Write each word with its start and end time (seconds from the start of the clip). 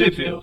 Tripville. 0.00 0.40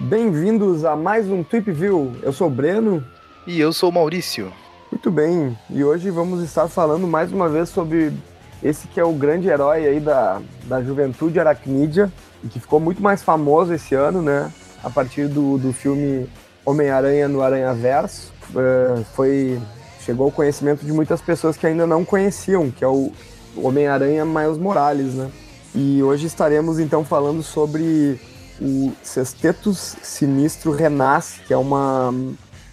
Bem-vindos 0.00 0.84
a 0.84 0.94
mais 0.94 1.30
um 1.30 1.42
Trip 1.42 1.72
View. 1.72 2.14
Eu 2.22 2.30
sou 2.30 2.48
o 2.48 2.50
Breno. 2.50 3.02
E 3.46 3.58
eu 3.58 3.72
sou 3.72 3.88
o 3.88 3.92
Maurício. 3.92 4.52
Muito 4.90 5.10
bem, 5.10 5.56
e 5.70 5.82
hoje 5.82 6.10
vamos 6.10 6.42
estar 6.42 6.68
falando 6.68 7.06
mais 7.06 7.32
uma 7.32 7.48
vez 7.48 7.70
sobre 7.70 8.12
esse 8.62 8.86
que 8.86 9.00
é 9.00 9.04
o 9.04 9.14
grande 9.14 9.48
herói 9.48 9.86
aí 9.86 9.98
da, 9.98 10.42
da 10.64 10.82
juventude 10.82 11.40
aracnídea, 11.40 12.12
e 12.44 12.48
que 12.48 12.60
ficou 12.60 12.78
muito 12.78 13.02
mais 13.02 13.22
famoso 13.22 13.72
esse 13.72 13.94
ano, 13.94 14.20
né? 14.20 14.52
A 14.84 14.90
partir 14.90 15.26
do, 15.26 15.56
do 15.56 15.72
filme 15.72 16.28
Homem-Aranha 16.66 17.28
no 17.28 17.40
Aranha 17.40 17.72
Verso. 17.72 18.30
Uh, 18.54 19.04
foi, 19.14 19.60
chegou 20.04 20.26
ao 20.26 20.32
conhecimento 20.32 20.84
de 20.84 20.92
muitas 20.92 21.20
pessoas 21.20 21.56
que 21.56 21.66
ainda 21.66 21.86
não 21.86 22.04
conheciam, 22.04 22.70
que 22.70 22.84
é 22.84 22.88
o 22.88 23.12
Homem-Aranha 23.56 24.24
Miles 24.24 24.58
Morales, 24.58 25.14
né? 25.14 25.30
E 25.74 26.02
hoje 26.02 26.26
estaremos 26.26 26.78
então 26.78 27.04
falando 27.04 27.42
sobre 27.42 28.20
o 28.60 28.92
Sextetus 29.02 29.96
Sinistro 30.02 30.70
Renasce, 30.70 31.40
que 31.40 31.52
é 31.52 31.56
uma, 31.56 32.12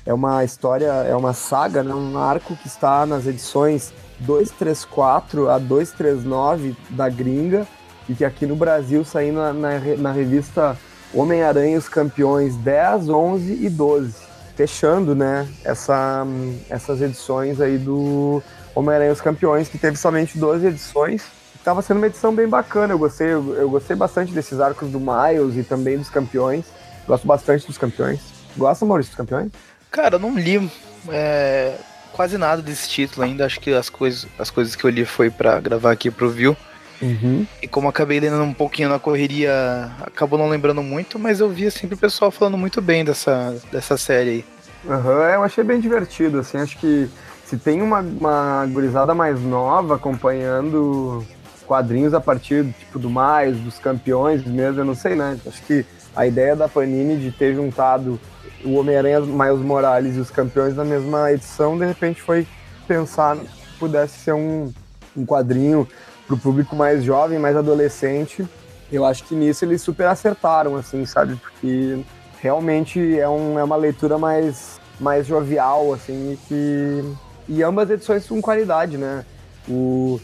é 0.06 0.14
uma 0.14 0.44
história, 0.44 0.88
é 0.88 1.16
uma 1.16 1.34
saga, 1.34 1.82
né, 1.82 1.94
um 1.94 2.18
arco 2.18 2.56
que 2.58 2.68
está 2.68 3.06
nas 3.06 3.26
edições 3.26 3.94
234 4.20 5.50
a 5.50 5.58
239 5.58 6.76
da 6.90 7.08
gringa 7.08 7.66
e 8.08 8.14
que 8.14 8.26
aqui 8.26 8.46
no 8.46 8.56
Brasil 8.56 9.06
saindo 9.06 9.40
na, 9.40 9.54
na, 9.54 9.80
na 9.98 10.12
revista 10.12 10.78
Homem-Aranha 11.14 11.78
os 11.78 11.88
Campeões 11.88 12.56
10, 12.58 13.10
11 13.10 13.66
e 13.66 13.70
12. 13.70 14.29
Fechando, 14.60 15.16
né, 15.16 15.48
essa, 15.64 16.28
essas 16.70 17.02
edições 17.02 17.62
aí 17.62 17.78
do 17.78 18.44
Homem-Aranha 18.76 19.14
os 19.14 19.22
Campeões, 19.22 19.70
que 19.70 19.78
teve 19.78 19.96
somente 19.96 20.38
12 20.38 20.68
edições 20.68 21.24
Tava 21.64 21.82
sendo 21.82 21.98
uma 21.98 22.08
edição 22.08 22.34
bem 22.34 22.48
bacana, 22.48 22.94
eu 22.94 23.00
gostei, 23.00 23.28
eu, 23.28 23.54
eu 23.54 23.70
gostei 23.70 23.96
bastante 23.96 24.32
desses 24.32 24.60
arcos 24.60 24.90
do 24.90 25.00
Miles 25.00 25.58
e 25.58 25.64
também 25.64 25.98
dos 25.98 26.10
campeões. 26.10 26.66
Gosto 27.06 27.28
bastante 27.28 27.68
dos 27.68 27.78
campeões. 27.78 28.22
Gosta, 28.58 28.86
Maurício, 28.86 29.12
dos 29.12 29.18
campeões? 29.18 29.52
Cara, 29.92 30.16
eu 30.16 30.20
não 30.20 30.38
li 30.38 30.72
é, 31.10 31.76
quase 32.14 32.38
nada 32.38 32.62
desse 32.62 32.88
título 32.88 33.26
ainda. 33.26 33.46
Acho 33.46 33.60
que 33.60 33.74
as 33.74 33.90
coisas, 33.90 34.26
as 34.38 34.50
coisas 34.50 34.76
que 34.76 34.86
eu 34.86 34.90
li 34.90 35.04
foi 35.06 35.30
para 35.30 35.60
gravar 35.60 35.92
aqui 35.92 36.10
pro 36.10 36.30
View. 36.30 36.56
Uhum. 37.02 37.46
E 37.62 37.68
como 37.68 37.88
acabei 37.88 38.20
lendo 38.20 38.42
um 38.42 38.54
pouquinho 38.54 38.90
na 38.90 39.00
correria, 39.00 39.92
acabou 40.02 40.38
não 40.38 40.50
lembrando 40.50 40.84
muito, 40.84 41.18
mas 41.18 41.40
eu 41.40 41.50
via 41.50 41.72
sempre 41.72 41.96
o 41.96 41.98
pessoal 41.98 42.30
falando 42.32 42.58
muito 42.58 42.82
bem 42.82 43.06
dessa, 43.06 43.56
dessa 43.72 43.98
série 43.98 44.30
aí. 44.30 44.46
Uhum, 44.86 45.24
eu 45.24 45.44
achei 45.44 45.64
bem 45.64 45.80
divertido, 45.80 46.40
assim, 46.40 46.58
acho 46.58 46.78
que 46.78 47.10
se 47.46 47.58
tem 47.58 47.82
uma, 47.82 48.00
uma 48.00 48.66
gurizada 48.68 49.14
mais 49.14 49.42
nova 49.42 49.96
acompanhando 49.96 51.26
quadrinhos 51.66 52.14
a 52.14 52.20
partir 52.20 52.66
tipo, 52.80 52.98
do 52.98 53.10
mais, 53.10 53.58
dos 53.58 53.78
campeões 53.78 54.44
mesmo, 54.46 54.82
eu 54.82 54.86
não 54.86 54.96
sei, 54.96 55.16
né? 55.16 55.38
Acho 55.46 55.62
que 55.64 55.86
a 56.16 56.26
ideia 56.26 56.56
da 56.56 56.68
Panini 56.68 57.18
de 57.18 57.32
ter 57.32 57.54
juntado 57.54 58.20
o 58.64 58.74
Homem-Aranha 58.76 59.22
Miles 59.22 59.62
Morales 59.62 60.16
e 60.16 60.20
os 60.20 60.30
campeões 60.30 60.76
na 60.76 60.84
mesma 60.84 61.32
edição, 61.32 61.78
de 61.78 61.86
repente 61.86 62.22
foi 62.22 62.48
pensar 62.88 63.38
que 63.38 63.78
pudesse 63.78 64.20
ser 64.20 64.34
um, 64.34 64.74
um 65.16 65.26
quadrinho 65.26 65.88
para 66.30 66.36
o 66.36 66.40
público 66.40 66.76
mais 66.76 67.04
jovem, 67.04 67.40
mais 67.40 67.58
adolescente. 67.58 68.48
Eu 68.92 69.04
acho 69.04 69.24
que 69.24 69.34
nisso 69.34 69.66
eles 69.66 69.82
super 69.82 70.06
acertaram, 70.08 70.76
assim, 70.76 71.04
sabe? 71.04 71.36
Porque 71.36 72.00
realmente 72.40 73.20
é, 73.20 73.28
um, 73.28 73.58
é 73.58 73.64
uma 73.64 73.76
leitura 73.76 74.18
mais, 74.20 74.80
mais 75.00 75.26
jovial, 75.26 75.92
assim, 75.92 76.34
e 76.34 76.38
que. 76.48 77.16
E 77.48 77.64
ambas 77.64 77.90
edições 77.90 78.28
com 78.28 78.40
qualidade, 78.40 78.96
né? 78.96 79.26
O, 79.68 80.22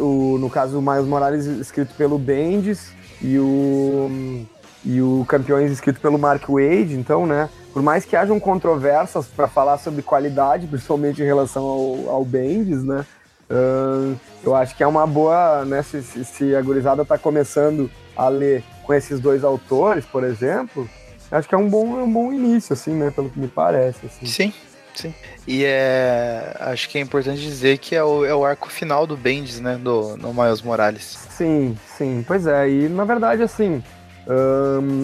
o, 0.00 0.38
no 0.38 0.48
caso, 0.48 0.78
o 0.78 0.82
Miles 0.82 1.06
Morales 1.06 1.46
escrito 1.46 1.94
pelo 1.96 2.16
Bendis 2.16 2.92
e 3.20 3.38
o, 3.40 4.46
e 4.84 5.02
o 5.02 5.24
Campeões 5.28 5.72
escrito 5.72 6.00
pelo 6.00 6.16
Mark 6.16 6.44
Wade, 6.48 6.94
então, 6.94 7.26
né? 7.26 7.50
Por 7.72 7.82
mais 7.82 8.04
que 8.04 8.14
hajam 8.14 8.38
controvérsias 8.38 9.26
para 9.26 9.48
falar 9.48 9.78
sobre 9.78 10.00
qualidade, 10.02 10.68
principalmente 10.68 11.22
em 11.22 11.24
relação 11.24 11.64
ao, 11.64 12.10
ao 12.10 12.24
Bendis, 12.24 12.84
né? 12.84 13.04
Uh, 13.50 14.18
eu 14.42 14.54
acho 14.54 14.76
que 14.76 14.82
é 14.82 14.86
uma 14.86 15.06
boa, 15.06 15.64
né? 15.64 15.82
Se, 15.82 16.02
se, 16.02 16.24
se 16.24 16.56
a 16.56 16.62
gurizada 16.62 17.04
tá 17.04 17.18
começando 17.18 17.90
a 18.16 18.28
ler 18.28 18.64
com 18.82 18.94
esses 18.94 19.20
dois 19.20 19.44
autores, 19.44 20.04
por 20.04 20.24
exemplo, 20.24 20.88
acho 21.30 21.48
que 21.48 21.54
é 21.54 21.58
um 21.58 21.68
bom, 21.68 22.00
é 22.00 22.02
um 22.02 22.12
bom 22.12 22.32
início, 22.32 22.72
assim, 22.72 22.92
né? 22.92 23.10
Pelo 23.10 23.30
que 23.30 23.38
me 23.38 23.48
parece. 23.48 24.06
Assim. 24.06 24.26
Sim, 24.26 24.52
Sim. 24.94 25.14
E 25.46 25.64
é. 25.64 26.56
Acho 26.60 26.88
que 26.88 26.98
é 26.98 27.00
importante 27.00 27.40
dizer 27.40 27.78
que 27.78 27.94
é 27.94 28.04
o, 28.04 28.24
é 28.24 28.34
o 28.34 28.44
arco 28.44 28.70
final 28.70 29.06
do 29.06 29.16
Bendis, 29.16 29.60
né? 29.60 29.76
Do, 29.76 30.16
no 30.16 30.32
Miles 30.34 30.62
Morales. 30.62 31.18
Sim, 31.30 31.76
sim. 31.96 32.24
Pois 32.26 32.46
é. 32.46 32.68
E 32.68 32.88
na 32.88 33.04
verdade, 33.04 33.42
assim. 33.42 33.82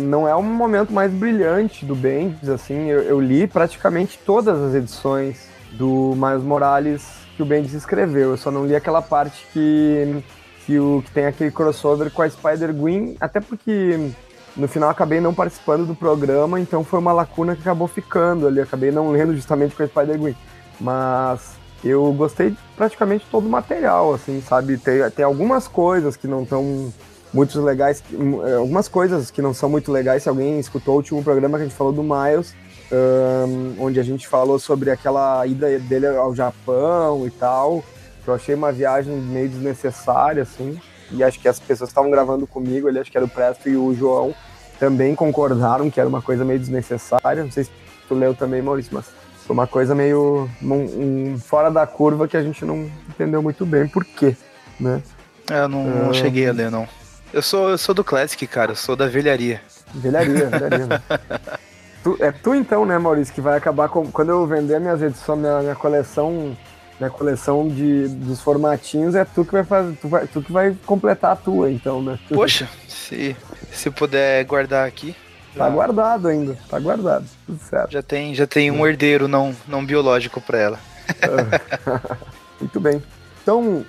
Não 0.06 0.28
é 0.28 0.34
o 0.34 0.43
momento 0.43 0.93
mais 0.93 1.12
brilhante 1.12 1.84
do 1.84 1.94
Bendis, 1.94 2.48
assim. 2.48 2.87
Eu, 2.87 3.03
eu, 3.03 3.21
li 3.21 3.48
praticamente 3.48 4.19
todas 4.25 4.60
as 4.60 4.75
edições 4.77 5.48
do 5.72 6.15
Miles 6.16 6.44
Morales 6.44 7.17
que 7.38 7.43
o 7.44 7.47
Bendis 7.47 7.72
escreveu. 7.72 8.31
Eu 8.31 8.37
só 8.37 8.50
não 8.50 8.66
li 8.66 8.75
aquela 8.75 9.00
parte 9.00 9.47
que, 9.53 10.25
que, 10.66 10.76
o, 10.76 11.00
que 11.04 11.10
tem 11.12 11.25
aquele 11.25 11.53
crossover 11.53 12.10
com 12.10 12.21
a 12.21 12.28
Spider-Gwen, 12.28 13.16
até 13.21 13.41
porque 13.41 14.10
no 14.56 14.66
final 14.66 14.91
acabei 14.91 15.21
não 15.21 15.32
participando 15.32 15.87
do 15.87 15.94
programa, 15.94 16.59
então 16.59 16.82
foi 16.82 16.98
uma 16.98 17.12
lacuna 17.12 17.54
que 17.54 17.60
acabou 17.60 17.87
ficando 17.87 18.48
ali. 18.48 18.60
Acabei 18.60 18.91
não 18.91 19.12
lendo 19.12 19.37
justamente 19.37 19.77
com 19.77 19.84
a 19.84 19.87
Spider-Gwen. 19.87 20.37
Mas 20.81 21.53
eu 21.84 22.12
gostei 22.12 22.50
de 22.50 22.59
praticamente 22.77 23.25
todo 23.31 23.47
o 23.47 23.50
material, 23.50 24.12
assim, 24.15 24.43
sabe? 24.43 24.77
Tem, 24.77 25.09
tem 25.12 25.25
algumas 25.25 25.69
coisas 25.69 26.16
que 26.16 26.27
não 26.27 26.43
estão 26.43 26.93
muito 27.32 27.62
legais, 27.62 28.03
é, 28.48 28.54
algumas 28.54 28.88
coisas 28.88 29.31
que 29.31 29.41
não 29.41 29.54
são 29.54 29.69
muito 29.69 29.93
legais. 29.93 30.25
Se 30.25 30.28
alguém 30.28 30.59
escutou 30.59 30.94
o 30.94 30.97
último 30.97 31.22
programa 31.22 31.56
que 31.56 31.62
a 31.62 31.66
gente 31.69 31.77
falou 31.77 31.93
do 31.93 32.03
Miles, 32.03 32.53
um, 32.93 33.76
onde 33.78 34.00
a 34.00 34.03
gente 34.03 34.26
falou 34.26 34.59
sobre 34.59 34.91
aquela 34.91 35.47
ida 35.47 35.78
dele 35.78 36.06
ao 36.06 36.34
Japão 36.34 37.26
e 37.26 37.31
tal, 37.31 37.84
que 38.22 38.28
eu 38.28 38.34
achei 38.34 38.54
uma 38.54 38.72
viagem 38.72 39.15
meio 39.15 39.49
desnecessária, 39.49 40.43
assim. 40.43 40.81
E 41.10 41.22
acho 41.22 41.41
que 41.41 41.48
as 41.48 41.59
pessoas 41.59 41.88
que 41.88 41.93
estavam 41.93 42.10
gravando 42.10 42.47
comigo, 42.47 42.88
ali, 42.88 42.98
acho 42.98 43.10
que 43.10 43.16
era 43.16 43.25
o 43.25 43.31
Presto 43.31 43.69
e 43.69 43.77
o 43.77 43.94
João, 43.94 44.34
também 44.78 45.15
concordaram 45.15 45.91
que 45.91 45.98
era 45.98 46.09
uma 46.09 46.22
coisa 46.22 46.44
meio 46.44 46.59
desnecessária. 46.59 47.43
Não 47.43 47.50
sei 47.50 47.65
se 47.65 47.71
tu 48.06 48.15
leu 48.15 48.34
também, 48.34 48.60
Maurício, 48.60 48.94
mas 48.94 49.06
foi 49.47 49.54
uma 49.54 49.66
coisa 49.66 49.94
meio 49.94 50.48
um, 50.62 51.32
um, 51.32 51.38
fora 51.38 51.71
da 51.71 51.87
curva 51.87 52.28
que 52.28 52.37
a 52.37 52.43
gente 52.43 52.65
não 52.65 52.91
entendeu 53.09 53.43
muito 53.43 53.65
bem 53.65 53.88
por 53.88 54.04
quê, 54.04 54.37
né? 54.78 55.03
É, 55.50 55.60
eu 55.60 55.69
não, 55.69 55.84
não 55.84 56.12
cheguei 56.12 56.47
a 56.47 56.53
ler, 56.53 56.71
não. 56.71 56.87
Eu 57.32 57.43
sou, 57.43 57.71
eu 57.71 57.78
sou 57.78 57.94
do 57.94 58.04
Classic, 58.04 58.47
cara, 58.47 58.72
eu 58.72 58.77
sou 58.77 58.94
da 58.94 59.06
velharia. 59.06 59.60
Velharia, 59.94 60.48
velharia. 60.50 61.03
Tu, 62.03 62.16
é 62.20 62.31
tu 62.31 62.54
então, 62.54 62.86
né, 62.86 62.97
Maurício, 62.98 63.34
que 63.34 63.41
vai 63.41 63.56
acabar 63.56 63.88
com. 63.88 64.10
Quando 64.10 64.31
eu 64.31 64.47
vender 64.47 64.81
minhas 64.81 65.03
edições, 65.03 65.38
minha, 65.38 65.60
minha 65.60 65.75
coleção 65.75 66.56
minha 66.98 67.10
coleção 67.10 67.69
de, 67.69 68.09
dos 68.09 68.41
formatinhos 68.41 69.14
é 69.14 69.25
tu 69.25 69.44
que 69.44 69.53
vai 69.53 69.64
fazer, 69.64 69.97
tu, 69.97 70.09
vai, 70.09 70.26
tu 70.26 70.42
que 70.42 70.53
vai 70.53 70.76
completar 70.84 71.32
a 71.32 71.36
tua, 71.36 71.70
então, 71.70 72.03
né? 72.03 72.19
Poxa, 72.28 72.69
se, 72.88 73.36
se 73.70 73.91
puder 73.91 74.44
guardar 74.44 74.86
aqui. 74.86 75.14
Tá 75.56 75.66
já... 75.66 75.70
guardado 75.70 76.28
ainda, 76.28 76.59
tá 76.69 76.78
guardado, 76.78 77.25
tudo 77.47 77.60
certo. 77.62 77.92
Já 77.92 78.03
tem, 78.03 78.34
já 78.34 78.47
tem 78.47 78.70
um 78.70 78.86
herdeiro 78.86 79.28
não, 79.28 79.54
não 79.66 79.84
biológico 79.84 80.41
para 80.41 80.59
ela. 80.59 80.80
Muito 82.60 82.80
bem. 82.80 83.03
Então, 83.42 83.82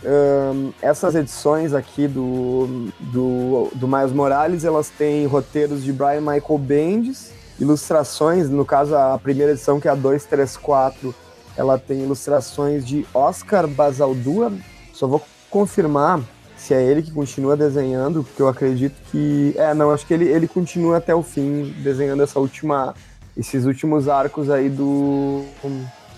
essas 0.82 1.16
edições 1.16 1.74
aqui 1.74 2.08
do, 2.08 2.90
do, 2.98 3.70
do 3.76 3.88
Miles 3.90 4.14
Morales, 4.14 4.64
elas 4.64 4.90
têm 4.90 5.26
roteiros 5.26 5.84
de 5.84 5.92
Brian 5.92 6.22
Michael 6.22 6.58
Bendis, 6.58 7.34
ilustrações, 7.60 8.50
no 8.50 8.66
caso 8.66 8.96
a 8.96 9.18
primeira 9.18 9.52
edição 9.52 9.80
que 9.80 9.88
é 9.88 9.92
a 9.92 9.96
234, 9.96 11.14
ela 11.58 11.78
tem 11.78 12.04
ilustrações 12.04 12.86
de 12.86 13.06
Oscar 13.14 13.68
Basaldua. 13.68 14.52
Só 14.94 15.08
vou 15.08 15.22
confirmar 15.50 16.22
se 16.56 16.74
é 16.74 16.84
ele 16.84 17.02
que 17.02 17.12
continua 17.12 17.56
desenhando, 17.56 18.24
porque 18.24 18.42
eu 18.42 18.48
acredito 18.48 18.96
que. 19.12 19.54
É, 19.58 19.74
não, 19.74 19.92
acho 19.92 20.06
que 20.06 20.14
ele, 20.14 20.26
ele 20.26 20.48
continua 20.48 20.98
até 20.98 21.14
o 21.16 21.24
fim 21.24 21.74
desenhando 21.84 22.24
essa 22.24 22.40
última. 22.40 22.94
esses 23.36 23.66
últimos 23.66 24.08
arcos 24.08 24.50
aí 24.50 24.70
do. 24.70 25.44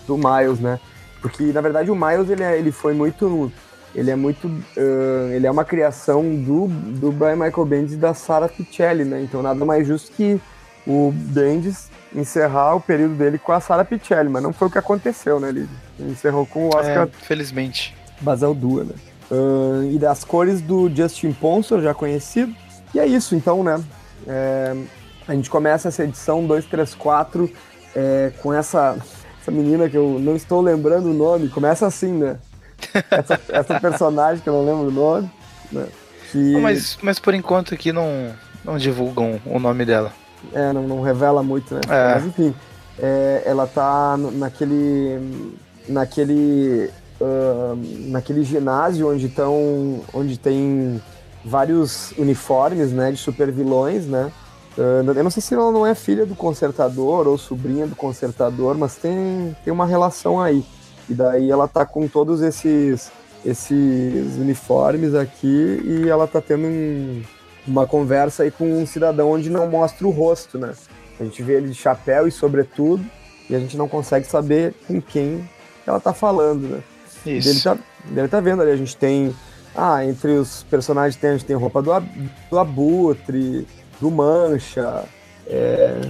do 0.06 0.16
Miles, 0.16 0.60
né? 0.60 0.78
Porque, 1.20 1.44
na 1.52 1.60
verdade, 1.60 1.90
o 1.90 1.94
Miles 1.94 2.28
ele, 2.28 2.42
é, 2.42 2.58
ele 2.58 2.72
foi 2.72 2.92
muito. 2.92 3.52
Ele 3.94 4.10
é 4.10 4.16
muito. 4.16 4.48
Uh, 4.48 5.32
ele 5.32 5.46
é 5.46 5.50
uma 5.50 5.64
criação 5.64 6.22
do, 6.22 6.66
do 6.66 7.12
Brian 7.12 7.36
Michael 7.36 7.64
Bendis 7.64 7.94
e 7.94 7.96
da 7.96 8.12
Sarah 8.12 8.48
Pichelli, 8.48 9.04
né? 9.04 9.22
Então 9.22 9.42
nada 9.42 9.64
mais 9.64 9.86
justo 9.86 10.10
que 10.12 10.40
o 10.86 11.12
Bendis 11.12 11.90
encerrar 12.14 12.74
o 12.74 12.80
período 12.80 13.14
dele 13.14 13.38
com 13.38 13.52
a 13.52 13.60
Sarah 13.60 13.84
Pichelli, 13.84 14.28
mas 14.28 14.42
não 14.42 14.52
foi 14.52 14.68
o 14.68 14.70
que 14.70 14.78
aconteceu, 14.78 15.40
né? 15.40 15.48
Ele, 15.48 15.68
encerrou 15.98 16.46
com 16.46 16.66
o 16.66 16.68
Oscar. 16.68 17.06
É, 17.06 17.24
felizmente. 17.24 17.94
Basel 18.20 18.54
Dua, 18.54 18.84
né? 18.84 18.94
Uh, 19.30 19.84
e 19.90 19.98
das 19.98 20.24
cores 20.24 20.60
do 20.60 20.94
Justin 20.94 21.32
Ponsor, 21.32 21.80
já 21.80 21.94
conhecido. 21.94 22.54
E 22.94 23.00
é 23.00 23.06
isso, 23.06 23.34
então, 23.34 23.64
né? 23.64 23.82
É, 24.26 24.76
a 25.26 25.34
gente 25.34 25.48
começa 25.48 25.88
essa 25.88 26.04
edição 26.04 26.46
234 26.46 27.50
é, 27.94 28.32
com 28.42 28.52
essa 28.52 28.96
essa 29.42 29.50
menina 29.50 29.88
que 29.88 29.96
eu 29.96 30.20
não 30.20 30.36
estou 30.36 30.60
lembrando 30.60 31.10
o 31.10 31.14
nome, 31.14 31.48
começa 31.48 31.84
assim, 31.84 32.12
né? 32.12 32.38
Essa, 33.10 33.40
essa 33.50 33.80
personagem 33.80 34.40
que 34.40 34.48
eu 34.48 34.52
não 34.52 34.64
lembro 34.64 34.88
o 34.88 34.90
nome, 34.92 35.30
né? 35.72 35.86
Que... 36.30 36.56
Mas, 36.58 36.96
mas 37.02 37.18
por 37.18 37.34
enquanto 37.34 37.74
aqui 37.74 37.92
não, 37.92 38.32
não 38.64 38.78
divulgam 38.78 39.40
o 39.44 39.58
nome 39.58 39.84
dela. 39.84 40.12
É, 40.52 40.72
não, 40.72 40.86
não 40.86 41.02
revela 41.02 41.42
muito, 41.42 41.74
né? 41.74 41.80
É. 41.88 42.14
Mas 42.14 42.26
enfim, 42.26 42.54
é, 42.98 43.42
ela 43.44 43.66
tá 43.66 44.16
naquele. 44.16 45.46
naquele. 45.88 46.90
Uh, 47.20 47.78
naquele 48.08 48.42
ginásio 48.42 49.12
onde 49.12 49.26
estão. 49.26 50.00
onde 50.12 50.38
tem 50.38 51.00
vários 51.44 52.12
uniformes, 52.18 52.90
né? 52.92 53.12
De 53.12 53.18
super 53.18 53.50
vilões, 53.50 54.06
né? 54.06 54.32
Uh, 54.76 55.10
eu 55.10 55.22
não 55.22 55.30
sei 55.30 55.42
se 55.42 55.54
ela 55.54 55.70
não 55.70 55.86
é 55.86 55.94
filha 55.94 56.24
do 56.24 56.34
consertador 56.34 57.28
ou 57.28 57.36
sobrinha 57.36 57.86
do 57.86 57.94
consertador, 57.94 58.76
mas 58.76 58.96
tem, 58.96 59.56
tem 59.64 59.72
uma 59.72 59.86
relação 59.86 60.40
aí. 60.40 60.64
E 61.08 61.14
daí 61.14 61.50
ela 61.50 61.68
tá 61.68 61.84
com 61.84 62.08
todos 62.08 62.40
esses 62.40 63.10
esses 63.44 64.36
uniformes 64.36 65.14
aqui 65.14 65.82
e 65.84 66.08
ela 66.08 66.26
tá 66.26 66.40
tendo 66.40 66.66
um, 66.66 67.22
uma 67.66 67.86
conversa 67.86 68.42
aí 68.42 68.50
com 68.50 68.64
um 68.64 68.86
cidadão 68.86 69.30
onde 69.30 69.48
não 69.50 69.68
mostra 69.68 70.06
o 70.06 70.10
rosto, 70.10 70.58
né? 70.58 70.72
A 71.20 71.24
gente 71.24 71.42
vê 71.42 71.54
ele 71.54 71.68
de 71.68 71.74
chapéu 71.74 72.26
e 72.26 72.32
sobretudo 72.32 73.04
e 73.48 73.54
a 73.54 73.58
gente 73.58 73.76
não 73.76 73.88
consegue 73.88 74.26
saber 74.26 74.74
com 74.86 75.00
quem 75.00 75.48
ela 75.86 76.00
tá 76.00 76.12
falando, 76.12 76.68
né? 76.68 76.82
Isso. 77.26 77.48
Ele 77.48 77.60
tá, 77.60 77.78
ele 78.16 78.28
tá 78.28 78.40
vendo 78.40 78.62
ali, 78.62 78.72
a 78.72 78.76
gente 78.76 78.96
tem. 78.96 79.34
Ah, 79.74 80.04
entre 80.04 80.32
os 80.32 80.64
personagens 80.64 81.16
tem, 81.16 81.30
a 81.30 81.32
gente 81.34 81.46
tem 81.46 81.56
roupa 81.56 81.80
do, 81.80 81.92
do 82.50 82.58
Abutre, 82.58 83.66
do 84.00 84.10
Mancha. 84.10 85.04
é, 85.46 86.00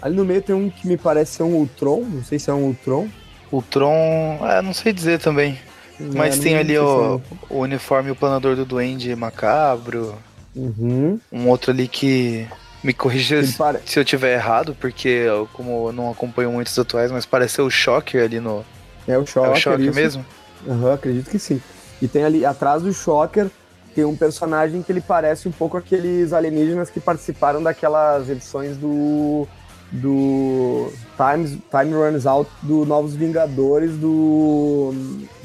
Ali 0.00 0.16
no 0.16 0.24
meio 0.24 0.42
tem 0.42 0.54
um 0.54 0.70
que 0.70 0.86
me 0.88 0.96
parece 0.96 1.36
ser 1.36 1.42
um 1.42 1.54
Ultron, 1.54 2.00
não 2.00 2.24
sei 2.24 2.38
se 2.38 2.50
é 2.50 2.54
um 2.54 2.64
Ultron. 2.64 3.08
O 3.52 3.60
Tron, 3.60 4.38
é, 4.42 4.62
não 4.62 4.72
sei 4.72 4.92
dizer 4.92 5.20
também. 5.20 5.58
Mas 6.00 6.38
É, 6.38 6.42
tem 6.42 6.56
ali 6.56 6.78
o, 6.78 7.20
o 7.50 7.58
uniforme 7.58 8.08
e 8.08 8.12
o 8.12 8.16
planador 8.16 8.56
do 8.56 8.64
Duende 8.64 9.14
Macabro. 9.14 10.16
É 10.54 10.58
um- 10.58 10.64
Uhum. 10.78 11.20
Um 11.32 11.48
outro 11.48 11.70
ali 11.70 11.88
que 11.88 12.46
me 12.82 12.92
corrija 12.92 13.42
se 13.44 13.54
pare- 13.56 13.80
se 13.86 13.98
eu 13.98 14.04
tiver 14.04 14.34
errado, 14.34 14.76
porque 14.80 15.08
eu, 15.08 15.48
como 15.52 15.88
eu 15.88 15.92
não 15.92 16.10
acompanho 16.10 16.50
muitos 16.52 16.78
atuais, 16.78 17.10
mas 17.12 17.24
parece 17.24 17.54
ser 17.54 17.62
o 17.62 17.70
Shocker 17.70 18.22
ali 18.24 18.40
no. 18.40 18.64
É 19.06 19.16
o 19.18 19.22
É 19.22 19.26
Shocker. 19.26 19.52
o 19.52 19.56
Shocker 19.56 19.80
isso. 19.86 19.94
mesmo? 19.94 20.26
Aham, 20.68 20.94
acredito 20.94 21.30
que 21.30 21.38
sim. 21.38 21.60
E 22.00 22.08
tem 22.08 22.24
ali, 22.24 22.44
atrás 22.44 22.82
do 22.82 22.92
Shocker, 22.92 23.48
tem 23.94 24.04
um 24.04 24.16
personagem 24.16 24.82
que 24.82 24.90
ele 24.90 25.00
parece 25.00 25.48
um 25.48 25.52
pouco 25.52 25.76
aqueles 25.76 26.32
alienígenas 26.32 26.90
que 26.90 26.98
participaram 27.00 27.62
daquelas 27.62 28.28
edições 28.28 28.76
do. 28.76 29.46
do 29.90 30.90
Times, 31.16 31.50
Time 31.70 31.92
Runs 31.94 32.24
Out 32.26 32.50
do 32.62 32.84
Novos 32.86 33.14
Vingadores 33.14 33.92
do. 33.96 34.92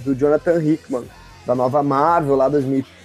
do 0.04 0.16
Jonathan 0.16 0.62
Hickman, 0.64 1.04
da 1.46 1.54
nova 1.54 1.84
Marvel 1.84 2.36
lá 2.36 2.48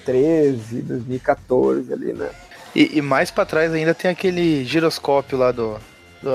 2013, 0.07 0.83
2014 0.83 1.93
ali, 1.93 2.13
né? 2.13 2.29
E, 2.75 2.99
e 2.99 3.03
mais 3.03 3.31
pra 3.31 3.45
trás 3.45 3.73
ainda 3.73 3.95
tem 3.95 4.11
aquele 4.11 4.65
giroscópio 4.65 5.39
lá 5.39 5.53
do. 5.53 5.77
do- 6.23 6.31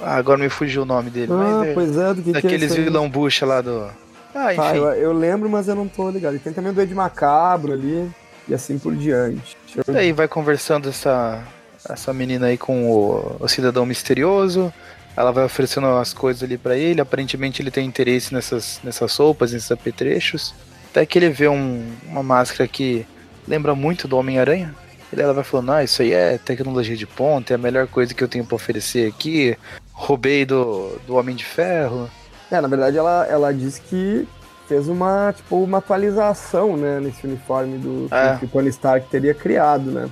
ah, 0.00 0.16
agora 0.16 0.38
me 0.38 0.48
fugiu 0.48 0.82
o 0.82 0.86
nome 0.86 1.10
dele. 1.10 1.32
Ah, 1.32 1.66
é, 1.66 1.74
pois 1.74 1.96
é, 1.96 2.08
do 2.14 2.22
que, 2.22 2.22
que 2.22 2.30
é 2.30 2.40
daqueles 2.40 2.70
isso 2.70 2.78
aí? 2.78 2.84
vilão 2.84 3.08
bucha 3.08 3.44
lá 3.44 3.60
do. 3.60 3.88
Ah, 4.34 4.52
enfim. 4.52 4.62
Tá, 4.62 4.76
eu, 4.76 4.84
eu 4.94 5.12
lembro, 5.12 5.48
mas 5.48 5.68
eu 5.68 5.74
não 5.74 5.86
tô 5.86 6.10
ligado. 6.10 6.36
E 6.36 6.38
tem 6.38 6.52
também 6.52 6.72
o 6.72 6.74
Duende 6.74 6.94
Macabro 6.94 7.72
ali, 7.72 8.10
e 8.48 8.54
assim 8.54 8.78
por 8.78 8.94
diante. 8.96 9.56
Eu 9.86 9.94
E 9.94 9.98
aí 9.98 10.12
vai 10.12 10.26
conversando 10.26 10.88
essa, 10.88 11.42
essa 11.88 12.12
menina 12.12 12.46
aí 12.46 12.56
com 12.58 12.90
o, 12.90 13.36
o 13.38 13.48
cidadão 13.48 13.84
misterioso. 13.86 14.72
Ela 15.16 15.30
vai 15.30 15.44
oferecendo 15.44 15.86
as 15.86 16.12
coisas 16.12 16.42
ali 16.42 16.58
pra 16.58 16.76
ele. 16.76 17.00
Aparentemente 17.00 17.62
ele 17.62 17.70
tem 17.70 17.86
interesse 17.86 18.34
nessas, 18.34 18.80
nessas 18.82 19.14
roupas, 19.16 19.52
nesses 19.52 19.70
apetrechos. 19.70 20.52
Até 20.94 21.04
que 21.04 21.18
ele 21.18 21.28
vê 21.28 21.48
um- 21.48 21.84
uma 22.06 22.22
máscara 22.22 22.68
que 22.68 23.04
lembra 23.48 23.74
muito 23.74 24.06
do 24.06 24.16
Homem-Aranha. 24.16 24.72
E 25.12 25.20
ela 25.20 25.32
vai 25.34 25.42
falando, 25.42 25.72
ah, 25.72 25.82
isso 25.82 26.02
aí 26.02 26.12
é 26.12 26.38
tecnologia 26.38 26.96
de 26.96 27.04
ponta, 27.04 27.52
é 27.52 27.56
a 27.56 27.58
melhor 27.58 27.88
coisa 27.88 28.14
que 28.14 28.22
eu 28.22 28.28
tenho 28.28 28.44
pra 28.44 28.54
oferecer 28.54 29.08
aqui. 29.08 29.56
Roubei 29.92 30.44
do, 30.44 30.96
do 31.04 31.16
Homem 31.16 31.34
de 31.34 31.44
Ferro. 31.44 32.08
É, 32.48 32.60
na 32.60 32.68
verdade 32.68 32.96
ela, 32.96 33.26
ela 33.28 33.52
disse 33.52 33.80
que 33.80 34.24
fez 34.68 34.86
uma, 34.88 35.32
tipo, 35.36 35.56
uma 35.64 35.78
atualização, 35.78 36.76
né, 36.76 37.00
nesse 37.00 37.26
uniforme 37.26 37.76
do 37.76 38.06
É. 38.14 38.36
que 38.38 38.44
o 38.44 38.48
Tony 38.48 38.68
Stark 38.68 39.08
teria 39.10 39.34
criado, 39.34 39.90
né? 39.90 40.08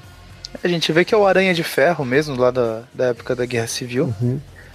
A 0.64 0.66
gente 0.66 0.90
vê 0.90 1.04
que 1.04 1.14
é 1.14 1.16
o 1.16 1.24
Aranha 1.26 1.54
de 1.54 1.62
Ferro 1.62 2.04
mesmo, 2.04 2.34
lá 2.36 2.50
da, 2.50 2.82
da 2.92 3.04
época 3.06 3.36
da 3.36 3.46
Guerra 3.46 3.68
Civil. 3.68 4.12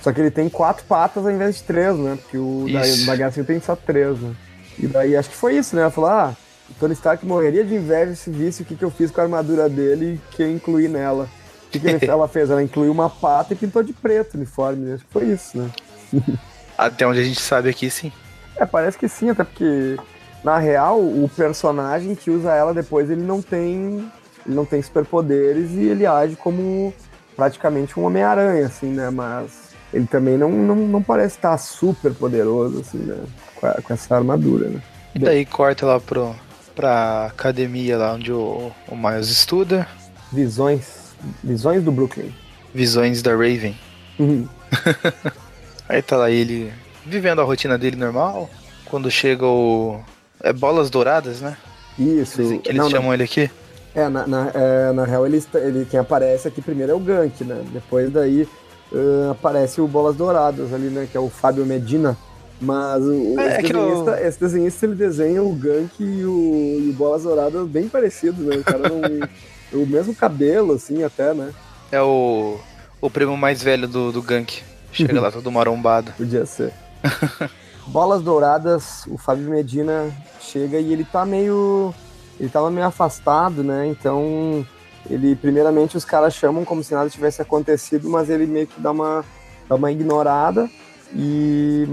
Só 0.01 0.13
que 0.13 0.21
ele 0.21 0.31
tem 0.31 0.47
quatro 0.47 0.85
patas 0.85 1.25
ao 1.25 1.31
invés 1.31 1.57
de 1.57 1.63
três, 1.63 1.97
né? 1.97 2.17
Porque 2.21 2.37
o 2.37 2.65
da, 2.71 2.79
da 3.05 3.15
Guerra 3.17 3.31
Civil 3.31 3.45
tem 3.45 3.59
só 3.59 3.75
três, 3.75 4.17
né? 4.19 4.31
E 4.79 4.87
daí 4.87 5.15
acho 5.15 5.29
que 5.29 5.35
foi 5.35 5.57
isso, 5.57 5.75
né? 5.75 5.81
Ela 5.81 5.91
falou, 5.91 6.09
ah, 6.09 6.35
o 6.69 6.73
Tony 6.75 6.93
Stark 6.93 7.25
morreria 7.25 7.63
de 7.63 7.75
inveja 7.75 8.15
se 8.15 8.29
visse 8.29 8.61
o 8.61 8.65
que, 8.65 8.75
que 8.75 8.83
eu 8.83 8.91
fiz 8.91 9.09
com 9.09 9.21
a 9.21 9.23
armadura 9.23 9.69
dele 9.69 10.13
e 10.15 10.35
que 10.35 10.43
eu 10.43 10.51
incluí 10.51 10.87
nela. 10.87 11.27
O 11.67 11.69
que, 11.69 11.79
que 11.79 12.05
ela 12.09 12.27
fez? 12.27 12.49
Ela 12.49 12.63
incluiu 12.63 12.91
uma 12.91 13.09
pata 13.09 13.53
e 13.53 13.57
pintou 13.57 13.81
de 13.81 13.93
preto 13.93 14.35
o 14.35 14.37
uniforme, 14.37 14.85
né? 14.85 14.95
Acho 14.95 15.05
que 15.05 15.11
foi 15.11 15.25
isso, 15.25 15.57
né? 15.57 15.69
Até 16.77 17.07
onde 17.07 17.19
a 17.19 17.23
gente 17.23 17.41
sabe 17.41 17.69
aqui, 17.69 17.89
sim. 17.89 18.11
É, 18.55 18.65
parece 18.65 18.97
que 18.97 19.07
sim, 19.07 19.29
até 19.29 19.43
porque 19.43 19.97
na 20.43 20.57
real 20.57 20.99
o 20.99 21.29
personagem 21.35 22.15
que 22.15 22.29
usa 22.29 22.53
ela 22.53 22.73
depois 22.73 23.09
ele 23.09 23.21
não 23.21 23.41
tem 23.41 24.11
ele 24.45 24.55
não 24.55 24.65
tem 24.65 24.81
superpoderes 24.81 25.71
e 25.71 25.85
ele 25.85 26.05
age 26.05 26.35
como 26.35 26.93
praticamente 27.35 27.99
um 27.99 28.03
Homem-Aranha, 28.03 28.65
assim, 28.65 28.87
né? 28.87 29.09
Mas 29.09 29.73
ele 29.93 30.07
também 30.07 30.37
não, 30.37 30.49
não, 30.49 30.75
não 30.75 31.03
parece 31.03 31.35
estar 31.35 31.57
super 31.57 32.13
poderoso, 32.13 32.81
assim, 32.81 32.97
né? 32.97 33.23
Com, 33.59 33.67
a- 33.67 33.81
com 33.81 33.93
essa 33.93 34.15
armadura, 34.15 34.69
né? 34.69 34.81
E 35.15 35.19
daí 35.19 35.45
corta 35.45 35.85
lá 35.85 35.99
pro, 35.99 36.35
pra 36.75 37.25
academia 37.25 37.97
lá 37.97 38.13
onde 38.13 38.31
o, 38.31 38.71
o 38.87 38.95
Miles 38.95 39.29
estuda. 39.29 39.87
Visões. 40.31 41.13
Visões 41.43 41.83
do 41.83 41.91
Brooklyn. 41.91 42.31
Visões 42.73 43.21
da 43.21 43.31
Raven. 43.31 43.75
Uhum. 44.19 44.47
Aí 45.89 46.01
tá 46.01 46.17
lá 46.17 46.29
ele 46.29 46.71
vivendo 47.05 47.39
a 47.41 47.43
rotina 47.43 47.77
dele 47.77 47.95
normal. 47.95 48.49
Quando 48.85 49.09
chega 49.09 49.45
o. 49.45 49.99
É 50.41 50.53
bolas 50.53 50.89
douradas, 50.89 51.41
né? 51.41 51.57
Isso. 51.97 52.41
Dizem 52.41 52.59
que 52.59 52.69
eles 52.69 52.77
Não, 52.77 52.85
não. 52.85 52.91
chamam 52.91 53.13
ele 53.13 53.23
aqui. 53.23 53.49
É, 53.95 54.07
na, 54.07 54.27
na, 54.27 54.51
é, 54.53 54.91
na 54.91 55.05
real, 55.05 55.25
ele, 55.25 55.43
ele, 55.55 55.85
quem 55.89 55.99
aparece 55.99 56.47
aqui 56.47 56.61
primeiro 56.61 56.91
é 56.91 56.95
o 56.95 56.99
Gank, 56.99 57.43
né? 57.43 57.63
Depois 57.73 58.11
daí 58.11 58.47
ah, 58.93 59.31
aparece 59.31 59.81
o 59.81 59.87
Bolas 59.87 60.15
Douradas 60.15 60.71
ali, 60.71 60.87
né? 60.89 61.07
Que 61.11 61.17
é 61.17 61.19
o 61.19 61.29
Fábio 61.29 61.65
Medina. 61.65 62.15
Mas 62.59 63.03
o, 63.03 63.39
É, 63.39 63.47
esse, 63.47 63.55
é 63.55 63.61
que 63.63 63.73
desenhista, 63.73 64.11
eu- 64.11 64.27
esse 64.27 64.39
desenhista, 64.39 64.85
ele 64.85 64.95
desenha 64.95 65.43
o 65.43 65.53
Gank 65.53 65.91
e 65.99 66.25
o, 66.25 66.79
e 66.81 66.89
o 66.89 66.93
Bolas 66.93 67.23
Douradas 67.23 67.67
bem 67.67 67.87
parecidos, 67.87 68.45
né? 68.45 68.55
O 68.57 68.63
cara 68.63 68.89
não... 68.89 69.01
o 69.81 69.85
mesmo 69.85 70.15
cabelo, 70.15 70.73
assim, 70.73 71.03
até, 71.03 71.33
né? 71.33 71.53
É 71.91 72.01
o. 72.01 72.57
O 72.99 73.09
primo 73.09 73.37
mais 73.37 73.61
velho 73.61 73.87
do, 73.87 74.11
do 74.11 74.21
Gank. 74.21 74.61
Chega 74.91 75.21
lá 75.21 75.31
todo 75.31 75.51
marombado. 75.51 76.11
Podia 76.17 76.45
ser. 76.45 76.73
Bolas 77.87 78.21
Douradas, 78.21 79.05
o 79.07 79.17
Fábio 79.17 79.49
Medina 79.49 80.11
chega 80.41 80.79
e 80.79 80.91
ele 80.91 81.05
tá 81.05 81.25
meio. 81.25 81.93
Ele 82.39 82.49
tava 82.49 82.69
meio 82.71 82.87
afastado, 82.87 83.63
né? 83.63 83.87
Então, 83.87 84.65
ele, 85.09 85.35
primeiramente, 85.35 85.95
os 85.95 86.03
caras 86.03 86.33
chamam 86.33 86.65
como 86.65 86.83
se 86.83 86.93
nada 86.93 87.09
tivesse 87.09 87.41
acontecido, 87.41 88.09
mas 88.09 88.29
ele 88.29 88.45
meio 88.45 88.67
que 88.67 88.79
dá 88.81 88.91
uma, 88.91 89.23
dá 89.69 89.75
uma 89.75 89.91
ignorada. 89.91 90.69
E 91.15 91.87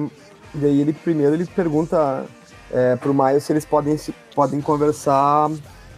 daí 0.55 0.81
ele, 0.81 0.93
primeiro, 0.93 1.35
ele 1.35 1.47
pergunta 1.47 2.25
é, 2.73 2.97
pro 2.97 3.13
Miles 3.15 3.45
se 3.45 3.53
eles 3.53 3.65
podem, 3.65 3.97
se, 3.97 4.15
podem 4.35 4.61
conversar 4.61 5.51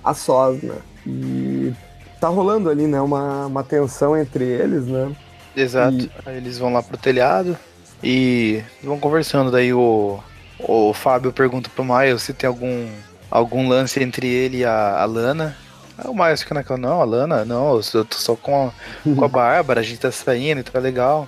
a 0.05 0.15
sós, 0.15 0.63
né? 0.63 0.77
E 1.07 1.73
tá 2.21 2.29
rolando 2.29 2.69
ali, 2.71 2.87
né? 2.87 3.01
Uma, 3.01 3.47
uma 3.47 3.63
tensão 3.65 4.17
entre 4.17 4.45
eles, 4.45 4.87
né? 4.87 5.15
Exato. 5.57 5.97
E- 5.97 6.11
Aí 6.25 6.37
eles 6.37 6.59
vão 6.59 6.73
lá 6.73 6.83
pro 6.83 6.97
telhado 6.97 7.57
e 8.03 8.63
vão 8.83 8.99
conversando. 8.99 9.51
Daí 9.51 9.73
o, 9.73 10.19
o 10.59 10.93
Fábio 10.93 11.33
pergunta 11.33 11.71
pro 11.75 11.85
Miles 11.85 12.23
se 12.23 12.33
tem 12.33 12.49
algum, 12.49 12.87
algum 13.31 13.69
lance 13.69 14.03
entre 14.03 14.27
ele 14.27 14.59
e 14.59 14.65
a, 14.65 15.01
a 15.01 15.05
Lana. 15.05 15.57
Aí 15.99 16.11
o 16.11 16.15
Miles 16.15 16.43
fica 16.43 16.55
naquela, 16.55 16.79
não, 16.79 17.01
a 17.01 17.05
Lana, 17.05 17.45
não, 17.45 17.81
eu 17.95 18.05
tô 18.05 18.17
só 18.19 18.37
com 18.37 18.67
a, 18.69 19.15
com 19.15 19.25
a 19.25 19.29
Bárbara, 19.29 19.81
a 19.81 19.83
gente 19.83 19.99
tá 20.01 20.11
saindo 20.13 20.61
e 20.61 20.65
tá 20.65 20.79
legal. 20.79 21.27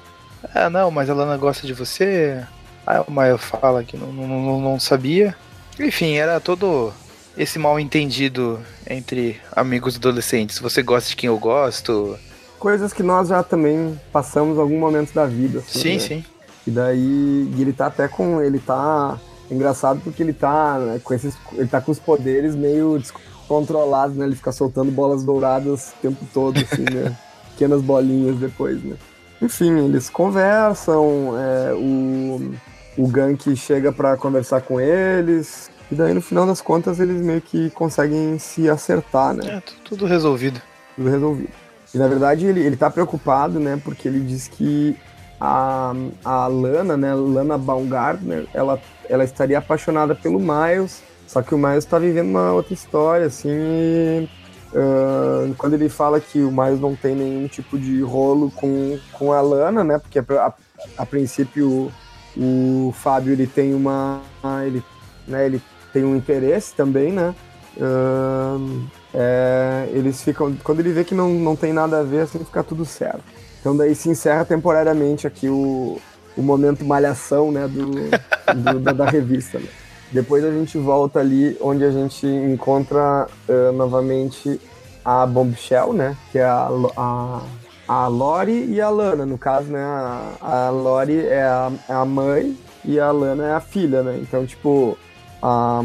Ah, 0.54 0.68
não, 0.68 0.90
mas 0.90 1.08
a 1.08 1.14
Lana 1.14 1.36
gosta 1.38 1.66
de 1.66 1.72
você. 1.72 2.44
Aí 2.88 3.04
o 3.06 3.10
Miles 3.12 3.42
fala 3.42 3.84
que 3.84 3.98
não, 3.98 4.10
não, 4.10 4.60
não, 4.60 4.80
sabia. 4.80 5.36
Enfim, 5.78 6.14
era 6.14 6.40
todo 6.40 6.90
esse 7.36 7.58
mal 7.58 7.78
entendido 7.78 8.58
entre 8.88 9.38
amigos 9.52 9.96
adolescentes. 9.96 10.58
Você 10.58 10.82
gosta 10.82 11.10
de 11.10 11.16
quem 11.16 11.28
eu 11.28 11.38
gosto? 11.38 12.18
coisas 12.58 12.92
que 12.92 13.02
nós 13.02 13.28
já 13.28 13.42
também 13.42 13.98
passamos 14.12 14.56
em 14.56 14.60
algum 14.60 14.78
momento 14.78 15.12
da 15.14 15.26
vida. 15.26 15.60
assim, 15.60 15.78
Sim, 15.78 15.92
né? 15.92 15.98
sim. 16.00 16.24
E 16.66 16.70
daí 16.70 17.52
e 17.56 17.60
ele 17.60 17.72
tá 17.72 17.86
até 17.86 18.08
com. 18.08 18.42
Ele 18.42 18.58
tá. 18.58 19.18
Engraçado 19.50 20.00
porque 20.00 20.22
ele 20.22 20.34
tá 20.34 20.78
né, 20.78 21.00
com 21.02 21.14
esses. 21.14 21.34
Ele 21.52 21.68
tá 21.68 21.80
com 21.80 21.90
os 21.90 21.98
poderes 21.98 22.54
meio 22.54 22.98
descontrolados, 22.98 24.16
né? 24.16 24.26
Ele 24.26 24.36
fica 24.36 24.52
soltando 24.52 24.90
bolas 24.90 25.24
douradas 25.24 25.92
o 25.98 26.02
tempo 26.02 26.26
todo, 26.34 26.58
assim, 26.58 26.82
né? 26.82 27.16
Pequenas 27.52 27.80
bolinhas 27.80 28.36
depois, 28.36 28.82
né? 28.82 28.96
Enfim, 29.40 29.84
eles 29.84 30.10
conversam, 30.10 31.34
é, 31.38 31.72
o, 31.72 32.54
o 32.98 33.06
Gank 33.06 33.54
chega 33.54 33.92
para 33.92 34.16
conversar 34.16 34.60
com 34.60 34.80
eles. 34.80 35.70
E 35.90 35.94
daí, 35.94 36.12
no 36.12 36.20
final 36.20 36.44
das 36.44 36.60
contas, 36.60 36.98
eles 36.98 37.22
meio 37.22 37.40
que 37.40 37.70
conseguem 37.70 38.38
se 38.38 38.68
acertar, 38.68 39.32
né? 39.32 39.56
É, 39.56 39.62
tudo 39.84 40.04
resolvido. 40.04 40.60
Tudo 40.96 41.08
resolvido. 41.08 41.50
E 41.94 41.96
na 41.96 42.08
verdade 42.08 42.44
ele, 42.44 42.60
ele 42.60 42.76
tá 42.76 42.90
preocupado, 42.90 43.58
né? 43.58 43.80
Porque 43.82 44.08
ele 44.08 44.20
diz 44.20 44.48
que 44.48 44.96
a, 45.40 45.94
a 46.24 46.46
Lana, 46.48 46.96
né? 46.96 47.14
Lana 47.14 47.56
Baumgartner, 47.56 48.46
ela, 48.52 48.78
ela 49.08 49.24
estaria 49.24 49.58
apaixonada 49.58 50.14
pelo 50.14 50.40
Miles, 50.40 51.02
só 51.26 51.40
que 51.40 51.54
o 51.54 51.58
Miles 51.58 51.84
tá 51.84 51.98
vivendo 51.98 52.28
uma 52.28 52.52
outra 52.52 52.74
história, 52.74 53.26
assim. 53.26 53.48
E, 53.48 54.28
uh, 54.74 55.54
quando 55.56 55.74
ele 55.74 55.88
fala 55.88 56.20
que 56.20 56.40
o 56.40 56.50
Miles 56.50 56.80
não 56.80 56.94
tem 56.94 57.14
nenhum 57.14 57.46
tipo 57.46 57.78
de 57.78 58.02
rolo 58.02 58.50
com, 58.50 58.98
com 59.12 59.32
a 59.32 59.40
Lana, 59.40 59.84
né? 59.84 59.98
Porque 59.98 60.18
a, 60.18 60.24
a, 60.32 60.52
a 60.98 61.06
princípio 61.06 61.90
o, 62.38 62.92
Fábio 62.92 63.32
ele 63.32 63.46
tem 63.46 63.74
uma. 63.74 64.20
Ele, 64.64 64.82
né, 65.26 65.46
ele 65.46 65.62
tem 65.92 66.04
um 66.04 66.16
interesse 66.16 66.74
também, 66.74 67.12
né? 67.12 67.34
Uh, 67.76 68.86
é, 69.14 69.88
eles 69.92 70.22
ficam. 70.22 70.54
Quando 70.62 70.80
ele 70.80 70.92
vê 70.92 71.04
que 71.04 71.14
não, 71.14 71.30
não 71.30 71.56
tem 71.56 71.72
nada 71.72 72.00
a 72.00 72.02
ver, 72.02 72.20
assim 72.20 72.38
fica 72.38 72.62
tudo 72.62 72.84
certo. 72.84 73.22
Então 73.60 73.76
daí 73.76 73.94
se 73.94 74.08
encerra 74.08 74.44
temporariamente 74.44 75.26
aqui 75.26 75.48
o, 75.48 75.98
o 76.36 76.42
momento 76.42 76.84
malhação 76.84 77.50
né, 77.50 77.66
do, 77.66 77.90
do 78.54 78.80
da, 78.80 78.92
da, 78.92 79.04
revista. 79.04 79.58
Né? 79.58 79.66
Depois 80.12 80.44
a 80.44 80.50
gente 80.50 80.78
volta 80.78 81.18
ali 81.18 81.56
onde 81.60 81.84
a 81.84 81.90
gente 81.90 82.26
encontra 82.26 83.26
uh, 83.48 83.72
novamente 83.72 84.60
a 85.04 85.26
Bombshell, 85.26 85.92
né? 85.92 86.16
Que 86.30 86.38
é 86.38 86.44
a, 86.44 86.68
a, 86.96 87.42
a 87.88 88.06
Lori 88.06 88.66
e 88.66 88.80
a 88.80 88.90
Lana. 88.90 89.24
No 89.24 89.38
caso, 89.38 89.72
né? 89.72 89.82
A, 89.82 90.66
a 90.66 90.70
Lori 90.70 91.26
é 91.26 91.42
a, 91.42 91.72
é 91.88 91.92
a 91.92 92.04
mãe 92.04 92.56
e 92.84 93.00
a 93.00 93.10
Lana 93.10 93.46
é 93.46 93.54
a 93.54 93.60
filha, 93.60 94.02
né? 94.02 94.18
Então, 94.20 94.46
tipo, 94.46 94.96
a, 95.42 95.80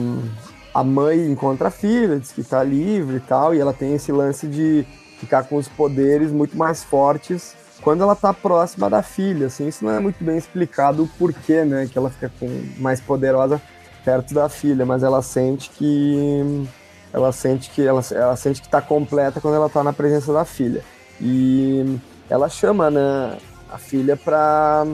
a 0.73 0.83
mãe 0.83 1.25
encontra 1.25 1.69
a 1.69 1.71
filha, 1.71 2.19
diz 2.19 2.31
que 2.31 2.43
tá 2.43 2.61
livre 2.63 3.17
e 3.17 3.21
tal, 3.21 3.55
e 3.55 3.59
ela 3.59 3.73
tem 3.73 3.95
esse 3.95 4.11
lance 4.11 4.47
de 4.47 4.85
ficar 5.19 5.43
com 5.43 5.55
os 5.55 5.67
poderes 5.67 6.31
muito 6.31 6.57
mais 6.57 6.83
fortes 6.83 7.55
quando 7.83 8.01
ela 8.01 8.15
tá 8.15 8.33
próxima 8.33 8.89
da 8.89 9.03
filha, 9.03 9.47
assim, 9.47 9.67
isso 9.67 9.83
não 9.83 9.91
é 9.91 9.99
muito 9.99 10.23
bem 10.23 10.37
explicado 10.37 11.03
o 11.03 11.07
porquê, 11.07 11.65
né, 11.65 11.85
que 11.91 11.97
ela 11.97 12.09
fica 12.09 12.31
com 12.39 12.47
mais 12.77 13.01
poderosa 13.01 13.61
perto 14.05 14.33
da 14.33 14.47
filha, 14.47 14.85
mas 14.85 15.03
ela 15.03 15.21
sente 15.21 15.69
que 15.69 16.65
ela 17.11 17.31
sente 17.31 17.69
que 17.69 17.85
ela, 17.85 18.01
ela 18.11 18.35
sente 18.35 18.61
que 18.61 18.69
tá 18.69 18.81
completa 18.81 19.39
quando 19.41 19.55
ela 19.55 19.69
tá 19.69 19.83
na 19.83 19.93
presença 19.93 20.33
da 20.33 20.45
filha. 20.45 20.83
E 21.23 21.97
ela 22.29 22.49
chama, 22.49 22.91
né, 22.91 23.37
a 23.71 23.77
filha 23.77 24.17
para 24.17 24.85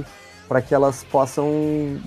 para 0.48 0.64
que 0.64 0.74
elas 0.74 1.04
possam 1.04 1.48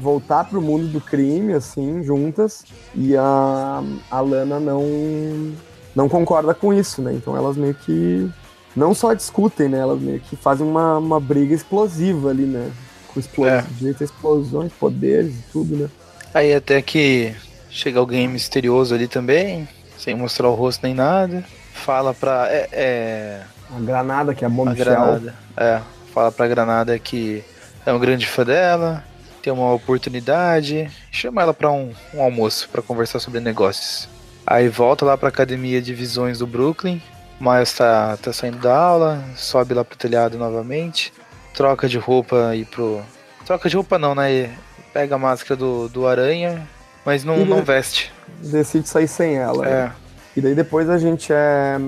voltar 0.01 0.45
para 0.45 0.59
o 0.59 0.63
mundo 0.63 0.89
do 0.89 1.01
crime, 1.01 1.53
assim, 1.53 2.03
juntas. 2.03 2.65
E 2.93 3.17
a, 3.17 3.81
a 4.11 4.21
Lana 4.21 4.59
não, 4.59 5.53
não 5.95 6.09
concorda 6.09 6.53
com 6.53 6.75
isso, 6.75 7.01
né? 7.01 7.13
Então 7.13 7.37
elas 7.37 7.57
meio 7.57 7.73
que 7.73 8.29
não 8.75 8.95
só 8.95 9.15
discutem, 9.15 9.69
né? 9.69 9.79
Elas 9.79 10.01
meio 10.01 10.19
que 10.19 10.35
fazem 10.35 10.67
uma, 10.67 10.99
uma 10.99 11.21
briga 11.21 11.55
explosiva 11.55 12.31
ali, 12.31 12.43
né? 12.43 12.73
Com 13.15 13.21
explosões, 13.21 14.01
é. 14.01 14.05
explosões, 14.05 14.73
poderes 14.73 15.33
e 15.33 15.43
tudo, 15.53 15.77
né? 15.77 15.89
Aí 16.35 16.53
até 16.53 16.83
que 16.83 17.33
chega 17.71 18.01
alguém 18.01 18.27
misterioso 18.27 18.93
ali 18.93 19.07
também, 19.07 19.69
sem 19.97 20.17
mostrar 20.17 20.49
o 20.49 20.55
rosto 20.55 20.83
nem 20.83 20.95
nada. 20.95 21.45
Fala 21.73 22.13
pra. 22.13 22.49
É, 22.51 22.69
é... 22.73 23.43
A 23.75 23.81
Granada, 23.81 24.35
que 24.35 24.45
é 24.45 24.47
a 24.47 24.51
bomba 24.51 24.73
a 24.73 24.75
Granada, 24.75 25.35
é. 25.57 25.81
Fala 26.13 26.31
pra 26.31 26.47
Granada 26.47 26.99
que 26.99 27.43
é 27.87 27.93
um 27.93 27.99
grande 27.99 28.27
fã 28.27 28.45
dela, 28.45 29.03
tem 29.43 29.53
uma 29.53 29.73
oportunidade, 29.73 30.91
chama 31.11 31.43
ela 31.43 31.53
para 31.53 31.71
um, 31.71 31.93
um, 32.15 32.23
almoço 32.23 32.69
para 32.71 32.81
conversar 32.81 33.19
sobre 33.19 33.41
negócios. 33.41 34.09
Aí 34.47 34.69
volta 34.69 35.05
lá 35.05 35.17
para 35.17 35.29
academia 35.29 35.83
de 35.83 35.93
visões 35.93 36.39
do 36.39 36.47
Brooklyn. 36.47 37.03
Miles 37.41 37.73
tá, 37.73 38.17
tá 38.19 38.33
saindo 38.33 38.59
da 38.59 38.77
aula, 38.77 39.23
sobe 39.35 39.75
lá 39.75 39.85
pro 39.85 39.99
telhado 39.99 40.39
novamente, 40.39 41.13
troca 41.55 41.89
de 41.89 41.99
roupa 41.99 42.55
e 42.55 42.65
pro. 42.65 43.03
Troca 43.45 43.69
de 43.69 43.75
roupa 43.75 43.99
não, 43.99 44.15
né? 44.15 44.51
Pega 44.93 45.17
a 45.17 45.19
máscara 45.19 45.57
do, 45.57 45.89
do 45.89 46.07
aranha, 46.07 46.63
mas 47.05 47.25
não, 47.25 47.45
não 47.45 47.65
veste. 47.65 48.13
Decide 48.39 48.89
sair 48.89 49.09
sem 49.09 49.37
ela. 49.37 49.67
É. 49.67 49.71
Né? 49.71 49.93
E 50.37 50.41
daí 50.41 50.55
depois 50.55 50.89
a 50.89 50.99
gente 50.99 51.33
é 51.33 51.79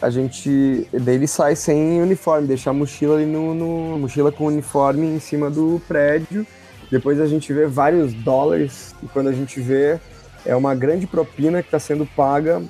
a 0.00 0.10
gente. 0.10 0.88
Daí 0.92 1.16
ele 1.16 1.26
sai 1.26 1.54
sem 1.56 2.00
uniforme, 2.00 2.46
deixa 2.46 2.70
a 2.70 2.72
mochila 2.72 3.16
ali 3.16 3.26
no, 3.26 3.54
no. 3.54 3.98
mochila 3.98 4.32
com 4.32 4.46
uniforme 4.46 5.06
em 5.06 5.20
cima 5.20 5.50
do 5.50 5.80
prédio. 5.86 6.46
Depois 6.90 7.20
a 7.20 7.26
gente 7.26 7.52
vê 7.52 7.66
vários 7.66 8.12
dólares, 8.12 8.94
e 9.02 9.06
quando 9.06 9.28
a 9.28 9.32
gente 9.32 9.60
vê, 9.60 10.00
é 10.44 10.56
uma 10.56 10.74
grande 10.74 11.06
propina 11.06 11.62
que 11.62 11.68
está 11.68 11.78
sendo 11.78 12.04
paga 12.04 12.60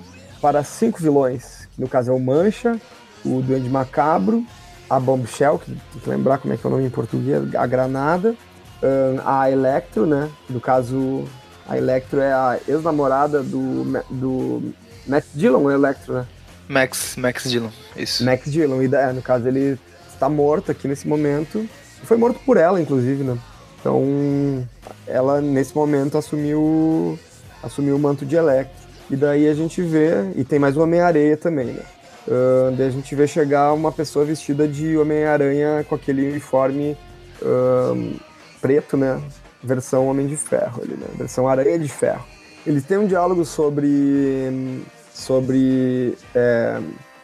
para 0.42 0.62
cinco 0.62 1.00
vilões. 1.02 1.68
No 1.78 1.88
caso 1.88 2.10
é 2.10 2.14
o 2.14 2.20
Mancha, 2.20 2.78
o 3.25 3.40
Duende 3.40 3.68
Macabro, 3.70 4.44
a 4.88 5.00
Bombshell, 5.00 5.58
que 5.58 5.70
tem 5.70 6.00
que 6.02 6.10
lembrar 6.10 6.38
como 6.38 6.52
é 6.52 6.56
que 6.56 6.66
é 6.66 6.68
o 6.68 6.70
nome 6.70 6.87
em 6.87 6.90
português, 6.90 7.54
a 7.54 7.66
Granada, 7.66 8.34
a 9.25 9.50
Electro, 9.50 10.04
né? 10.04 10.28
No 10.49 10.60
caso, 10.60 11.25
a 11.66 11.78
Electro 11.78 12.20
é 12.20 12.32
a 12.32 12.58
ex-namorada 12.68 13.42
do, 13.42 13.84
do 14.10 14.75
Matt 15.06 15.25
Dillon, 15.34 15.70
Electro, 15.70 16.14
né? 16.14 16.26
Max, 16.71 17.17
Max 17.17 17.50
Dillon, 17.50 17.71
isso. 17.97 18.25
Max 18.25 18.49
Dillon, 18.49 18.81
e 18.81 18.95
é, 18.95 19.12
no 19.12 19.21
caso 19.21 19.49
ele 19.49 19.77
está 20.09 20.29
morto 20.29 20.71
aqui 20.71 20.87
nesse 20.87 21.09
momento. 21.09 21.69
Foi 22.05 22.17
morto 22.17 22.39
por 22.47 22.57
ela, 22.57 22.81
inclusive, 22.81 23.25
né? 23.25 23.37
Então, 23.81 24.69
ela 25.05 25.41
nesse 25.41 25.75
momento 25.75 26.17
assumiu 26.17 27.19
assumiu 27.61 27.97
o 27.97 27.99
manto 27.99 28.25
de 28.25 28.37
Electro. 28.37 28.89
E 29.11 29.17
daí 29.17 29.49
a 29.49 29.55
gente 29.55 29.83
vê, 29.83 30.31
e 30.37 30.45
tem 30.45 30.61
mais 30.61 30.77
o 30.77 30.83
Homem-Areia 30.83 31.37
também, 31.37 31.67
né? 31.67 31.83
Uh, 32.29 32.77
daí 32.77 32.87
a 32.87 32.91
gente 32.91 33.12
vê 33.17 33.27
chegar 33.27 33.73
uma 33.73 33.91
pessoa 33.91 34.25
vestida 34.25 34.69
de 34.69 34.97
Homem-Aranha 34.97 35.85
com 35.89 35.97
aquele 35.97 36.29
uniforme 36.31 36.97
uh, 37.43 38.21
preto, 38.61 38.97
né? 38.97 39.21
Versão 39.61 40.07
Homem 40.07 40.29
de 40.29 40.37
Ferro, 40.37 40.83
ali, 40.85 40.95
né? 40.95 41.07
Versão 41.17 41.49
Aranha 41.49 41.81
de 41.81 41.89
Ferro. 41.89 42.25
Eles 42.65 42.85
têm 42.85 42.99
um 42.99 43.09
diálogo 43.09 43.45
sobre 43.45 44.79
sobre, 45.21 46.17
é, 46.35 46.81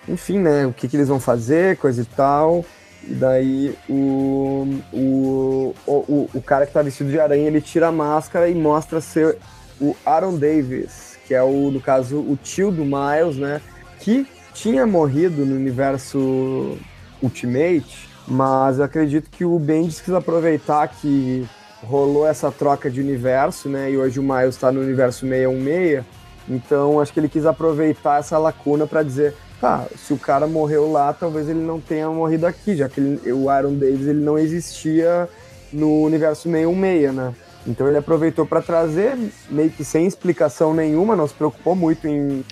enfim, 0.09 0.39
né, 0.39 0.67
o 0.67 0.73
que, 0.73 0.87
que 0.87 0.97
eles 0.97 1.09
vão 1.09 1.19
fazer, 1.19 1.77
coisa 1.77 2.03
e 2.03 2.05
tal. 2.05 2.65
E 3.03 3.15
daí 3.15 3.77
o, 3.89 4.81
o, 4.93 5.75
o, 5.87 6.31
o 6.35 6.43
cara 6.43 6.67
que 6.67 6.73
tá 6.73 6.83
vestido 6.83 7.11
de 7.11 7.19
aranha, 7.21 7.47
ele 7.47 7.61
tira 7.61 7.89
a 7.89 7.93
máscara 7.93 8.49
e 8.49 8.55
mostra 8.55 9.01
ser 9.01 9.39
o 9.81 9.97
Aaron 10.05 10.37
Davis, 10.37 11.19
que 11.27 11.35
é 11.35 11.43
o, 11.43 11.71
no 11.71 11.81
caso, 11.81 12.19
o 12.19 12.39
tio 12.43 12.71
do 12.71 12.85
Miles, 12.85 13.37
né, 13.37 13.61
que 14.01 14.27
tinha 14.53 14.87
morrido 14.87 15.45
no 15.45 15.55
universo 15.55 16.79
Ultimate, 17.23 18.09
mas 18.27 18.79
eu 18.79 18.85
acredito 18.85 19.31
que 19.31 19.45
o 19.45 19.59
Bendis 19.59 20.01
quis 20.01 20.15
aproveitar 20.15 20.89
que 20.89 21.47
rolou 21.83 22.27
essa 22.27 22.51
troca 22.51 22.91
de 22.91 23.01
universo, 23.01 23.69
né, 23.69 23.91
e 23.91 23.97
hoje 23.97 24.19
o 24.19 24.23
Miles 24.23 24.57
tá 24.57 24.73
no 24.73 24.81
universo 24.81 25.21
616, 25.21 26.05
então, 26.49 27.01
acho 27.01 27.13
que 27.13 27.21
ele 27.21 27.29
quis 27.29 27.45
aproveitar 27.45 28.21
essa 28.21 28.39
lacuna 28.39 28.87
para 28.87 29.03
dizer, 29.03 29.35
tá, 29.61 29.85
se 29.97 30.13
o 30.13 30.19
cara 30.19 30.47
morreu 30.47 30.91
lá, 30.91 31.13
talvez 31.13 31.49
ele 31.49 31.61
não 31.61 31.81
tenha 31.81 32.09
morrido 32.09 32.47
aqui, 32.47 32.77
já 32.77 32.89
que 32.89 33.01
ele, 33.01 33.33
o 33.33 33.53
Iron 33.59 33.75
Davis 33.75 34.07
ele 34.07 34.21
não 34.21 34.39
existia 34.39 35.29
no 35.73 36.03
universo 36.03 36.43
616, 36.43 37.15
né? 37.15 37.35
Então 37.67 37.89
ele 37.89 37.99
aproveitou 37.99 38.47
para 38.47 38.63
trazer, 38.63 39.19
meio 39.51 39.71
que 39.71 39.85
sem 39.85 40.07
explicação 40.07 40.73
nenhuma, 40.73 41.17
não 41.17 41.27
se 41.27 41.35
preocupou 41.35 41.75
muito 41.75 42.07
em, 42.07 42.45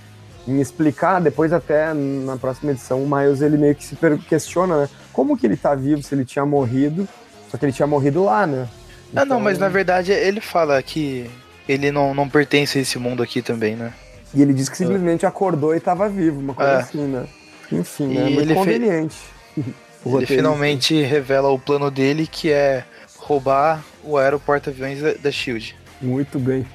em 0.46 0.60
explicar. 0.60 1.20
Depois, 1.20 1.52
até 1.52 1.94
na 1.94 2.36
próxima 2.36 2.72
edição, 2.72 3.00
o 3.00 3.08
Miles 3.08 3.40
ele 3.40 3.56
meio 3.56 3.76
que 3.76 3.84
se 3.84 3.96
questiona, 4.28 4.82
né? 4.82 4.88
Como 5.12 5.38
que 5.38 5.46
ele 5.46 5.56
tá 5.56 5.72
vivo 5.76 6.02
se 6.02 6.12
ele 6.12 6.24
tinha 6.24 6.44
morrido? 6.44 7.06
Só 7.48 7.56
que 7.56 7.64
ele 7.64 7.72
tinha 7.72 7.86
morrido 7.86 8.24
lá, 8.24 8.44
né? 8.44 8.68
Então... 9.12 9.22
Ah, 9.22 9.24
não, 9.24 9.38
mas 9.38 9.56
na 9.56 9.68
verdade 9.68 10.10
ele 10.10 10.40
fala 10.40 10.82
que 10.82 11.30
ele 11.68 11.90
não, 11.90 12.14
não 12.14 12.28
pertence 12.28 12.78
a 12.78 12.82
esse 12.82 12.98
mundo 12.98 13.22
aqui 13.22 13.42
também, 13.42 13.76
né? 13.76 13.92
E 14.34 14.42
ele 14.42 14.52
disse 14.52 14.70
que 14.70 14.76
simplesmente 14.76 15.24
acordou 15.24 15.74
e 15.74 15.78
estava 15.78 16.08
vivo, 16.08 16.40
uma 16.40 16.54
coisa 16.54 16.72
é. 16.72 16.76
assim, 16.76 17.06
né? 17.06 17.26
Enfim, 17.70 18.08
né? 18.08 18.24
Muito 18.24 18.40
ele 18.40 18.54
conveniente. 18.54 19.16
ele 20.04 20.26
finalmente 20.26 21.00
revela 21.02 21.50
o 21.50 21.58
plano 21.58 21.90
dele, 21.90 22.26
que 22.26 22.50
é 22.50 22.84
roubar 23.16 23.82
o 24.02 24.18
aeroporto-aviões 24.18 25.00
da, 25.00 25.14
da 25.14 25.30
SHIELD. 25.30 25.74
Muito 26.02 26.38
bem. 26.38 26.66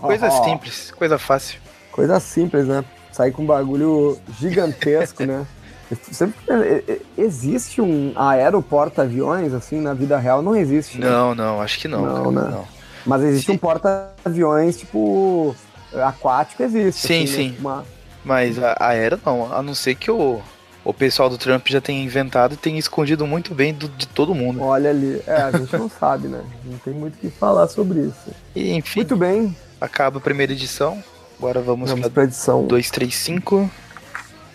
coisa 0.00 0.30
simples, 0.30 0.90
coisa 0.92 1.18
fácil. 1.18 1.58
Coisa 1.90 2.20
simples, 2.20 2.66
né? 2.66 2.84
Sair 3.10 3.32
com 3.32 3.42
um 3.42 3.46
bagulho 3.46 4.18
gigantesco, 4.38 5.24
né? 5.24 5.46
Sempre 6.12 7.02
existe 7.18 7.80
um 7.80 8.12
aeroporto-aviões, 8.14 9.52
assim, 9.52 9.80
na 9.80 9.92
vida 9.92 10.16
real? 10.18 10.40
Não 10.40 10.54
existe. 10.54 10.98
Né? 10.98 11.08
Não, 11.08 11.34
não, 11.34 11.60
acho 11.60 11.80
que 11.80 11.88
não. 11.88 12.06
Não, 12.06 12.14
cara, 12.14 12.30
né? 12.30 12.56
Não. 12.56 12.79
Mas 13.06 13.22
existe 13.22 13.46
sim. 13.46 13.52
um 13.52 13.58
porta-aviões, 13.58 14.78
tipo, 14.78 15.54
aquático 15.94 16.62
existe. 16.62 17.06
Sim, 17.06 17.24
assim, 17.24 17.34
sim. 17.34 17.48
Né? 17.50 17.56
Uma... 17.60 17.84
Mas 18.24 18.58
a 18.58 18.76
aérea 18.78 19.18
não, 19.24 19.52
a 19.52 19.62
não 19.62 19.74
ser 19.74 19.94
que 19.94 20.10
o, 20.10 20.40
o 20.84 20.92
pessoal 20.92 21.30
do 21.30 21.38
Trump 21.38 21.66
já 21.68 21.80
tem 21.80 22.04
inventado 22.04 22.54
e 22.54 22.56
tem 22.56 22.78
escondido 22.78 23.26
muito 23.26 23.54
bem 23.54 23.72
do, 23.72 23.88
de 23.88 24.06
todo 24.06 24.34
mundo. 24.34 24.62
Olha 24.62 24.90
ali, 24.90 25.22
é, 25.26 25.34
a 25.34 25.50
gente 25.50 25.74
não 25.76 25.88
sabe, 25.90 26.28
né? 26.28 26.42
Não 26.64 26.78
tem 26.78 26.92
muito 26.92 27.14
o 27.14 27.18
que 27.18 27.30
falar 27.30 27.66
sobre 27.68 28.00
isso. 28.00 28.30
E, 28.54 28.72
enfim, 28.72 29.00
Muito 29.00 29.16
bem, 29.16 29.56
acaba 29.80 30.18
a 30.18 30.20
primeira 30.20 30.52
edição. 30.52 31.02
Agora 31.38 31.60
vamos, 31.62 31.88
vamos 31.88 32.02
para 32.02 32.10
para 32.10 32.22
a 32.22 32.26
edição 32.26 32.66
235. 32.66 33.70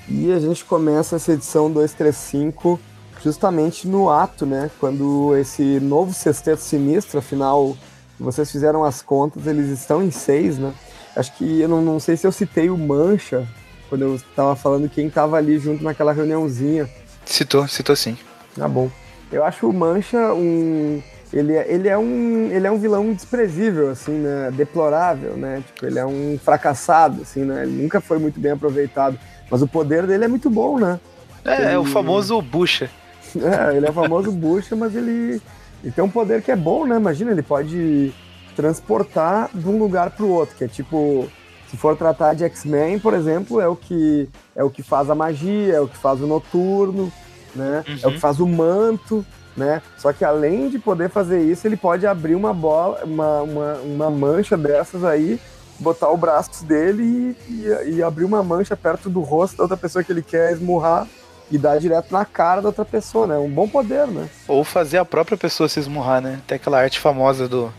E 0.07 0.31
a 0.31 0.39
gente 0.39 0.63
começa 0.63 1.15
essa 1.15 1.33
edição 1.33 1.71
235 1.71 2.79
justamente 3.23 3.87
no 3.87 4.11
ato, 4.11 4.45
né? 4.45 4.69
Quando 4.79 5.35
esse 5.35 5.79
novo 5.79 6.13
sexteto 6.13 6.59
sinistro, 6.59 7.17
afinal, 7.17 7.75
vocês 8.19 8.51
fizeram 8.51 8.83
as 8.83 9.01
contas, 9.01 9.45
eles 9.47 9.69
estão 9.69 10.01
em 10.03 10.11
seis, 10.11 10.57
né? 10.57 10.73
Acho 11.15 11.33
que 11.37 11.61
eu 11.61 11.67
não, 11.69 11.81
não 11.81 11.99
sei 11.99 12.17
se 12.17 12.25
eu 12.27 12.31
citei 12.31 12.69
o 12.69 12.77
Mancha 12.77 13.47
quando 13.89 14.01
eu 14.03 14.15
estava 14.15 14.55
falando 14.55 14.89
quem 14.89 15.07
estava 15.07 15.37
ali 15.37 15.57
junto 15.59 15.83
naquela 15.83 16.11
reuniãozinha. 16.11 16.89
Citou, 17.25 17.67
citou 17.67 17.95
sim. 17.95 18.17
Tá 18.55 18.67
bom. 18.67 18.89
Eu 19.31 19.43
acho 19.43 19.67
o 19.69 19.73
Mancha 19.73 20.33
um. 20.33 21.01
Ele 21.33 21.53
é, 21.53 21.65
ele, 21.73 21.89
é 21.89 21.97
um, 21.97 22.49
ele 22.51 22.65
é 22.67 22.71
um 22.71 22.77
vilão 22.77 23.11
desprezível, 23.13 23.89
assim, 23.89 24.11
né? 24.13 24.51
Deplorável, 24.53 25.35
né? 25.35 25.61
Tipo, 25.65 25.85
ele 25.87 25.99
é 25.99 26.05
um 26.05 26.39
fracassado, 26.41 27.23
assim, 27.23 27.41
né? 27.43 27.63
Ele 27.63 27.81
nunca 27.83 27.99
foi 27.99 28.19
muito 28.19 28.39
bem 28.39 28.51
aproveitado. 28.51 29.17
Mas 29.49 29.61
o 29.61 29.67
poder 29.67 30.05
dele 30.07 30.25
é 30.25 30.27
muito 30.27 30.49
bom, 30.49 30.79
né? 30.79 30.99
É, 31.43 31.73
é 31.73 31.77
o 31.77 31.83
Ele- 31.83 31.91
famoso 31.91 32.41
bucha. 32.41 32.89
É, 33.35 33.75
ele 33.75 33.85
é 33.85 33.89
o 33.89 33.93
famoso 33.93 34.31
bucha, 34.31 34.77
mas 34.77 34.95
ele, 34.95 35.41
ele 35.85 35.93
tem 35.93 36.03
um 36.03 36.09
poder 36.09 36.41
que 36.41 36.51
é 36.51 36.55
bom, 36.55 36.83
né? 36.83 36.95
Imagina, 36.95 37.29
ele 37.29 37.43
pode 37.43 38.11
transportar 38.55 39.51
de 39.53 39.67
um 39.69 39.77
lugar 39.77 40.09
para 40.09 40.25
o 40.25 40.31
outro, 40.31 40.55
que 40.55 40.63
é 40.63 40.67
tipo, 40.67 41.29
se 41.69 41.77
for 41.77 41.95
tratar 41.95 42.33
de 42.33 42.43
X-Men, 42.43 42.97
por 42.97 43.13
exemplo, 43.13 43.61
é 43.61 43.67
o 43.67 43.75
que 43.75 44.27
é 44.55 44.63
o 44.63 44.69
que 44.69 44.81
faz 44.81 45.11
a 45.11 45.15
magia, 45.15 45.75
é 45.75 45.79
o 45.79 45.87
que 45.87 45.97
faz 45.97 46.19
o 46.21 46.25
noturno, 46.25 47.13
né? 47.55 47.83
É 48.01 48.07
o 48.07 48.13
que 48.13 48.19
faz 48.19 48.39
o 48.39 48.47
manto, 48.47 49.23
né? 49.55 49.79
Só 49.95 50.11
que 50.11 50.25
além 50.25 50.69
de 50.69 50.79
poder 50.79 51.07
fazer 51.07 51.39
isso, 51.43 51.67
ele 51.67 51.77
pode 51.77 52.07
abrir 52.07 52.33
uma 52.33 52.51
bola, 52.51 53.03
uma, 53.03 53.41
uma, 53.43 53.73
uma 53.75 54.09
mancha 54.09 54.57
dessas 54.57 55.03
aí, 55.03 55.39
botar 55.77 56.09
o 56.09 56.17
braço 56.17 56.65
dele 56.65 57.37
e, 57.47 57.53
e, 57.53 57.95
e 57.97 58.03
abrir 58.03 58.25
uma 58.25 58.41
mancha 58.41 58.75
perto 58.75 59.07
do 59.07 59.21
rosto 59.21 59.57
da 59.57 59.63
outra 59.65 59.77
pessoa 59.77 60.03
que 60.03 60.11
ele 60.11 60.23
quer 60.23 60.51
esmurrar 60.51 61.07
e 61.51 61.57
dar 61.57 61.79
direto 61.79 62.11
na 62.11 62.25
cara 62.25 62.61
da 62.61 62.69
outra 62.69 62.85
pessoa, 62.85 63.27
né? 63.27 63.37
Um 63.37 63.49
bom 63.49 63.67
poder, 63.67 64.07
né? 64.07 64.27
Ou 64.47 64.63
fazer 64.63 64.97
a 64.97 65.05
própria 65.05 65.37
pessoa 65.37 65.69
se 65.69 65.79
esmurrar, 65.79 66.21
né? 66.21 66.39
Tem 66.47 66.55
aquela 66.55 66.79
arte 66.79 66.99
famosa 66.99 67.47
do, 67.47 67.71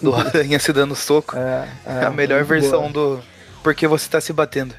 do 0.00 0.14
Aranha 0.14 0.58
se 0.58 0.72
dando 0.72 0.94
soco. 0.94 1.36
É, 1.36 1.68
É, 1.86 2.04
a 2.04 2.10
melhor 2.10 2.38
muito 2.44 2.48
versão 2.48 2.90
do 2.90 3.20
Porque 3.62 3.86
você 3.86 4.08
tá 4.08 4.20
se 4.20 4.32
batendo. 4.32 4.74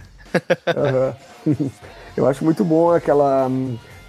boa. 0.74 0.88
Aham. 0.88 1.16
Eu 2.16 2.28
acho 2.28 2.46
muito 2.46 2.64
bom 2.64 2.92
aquela. 2.92 3.50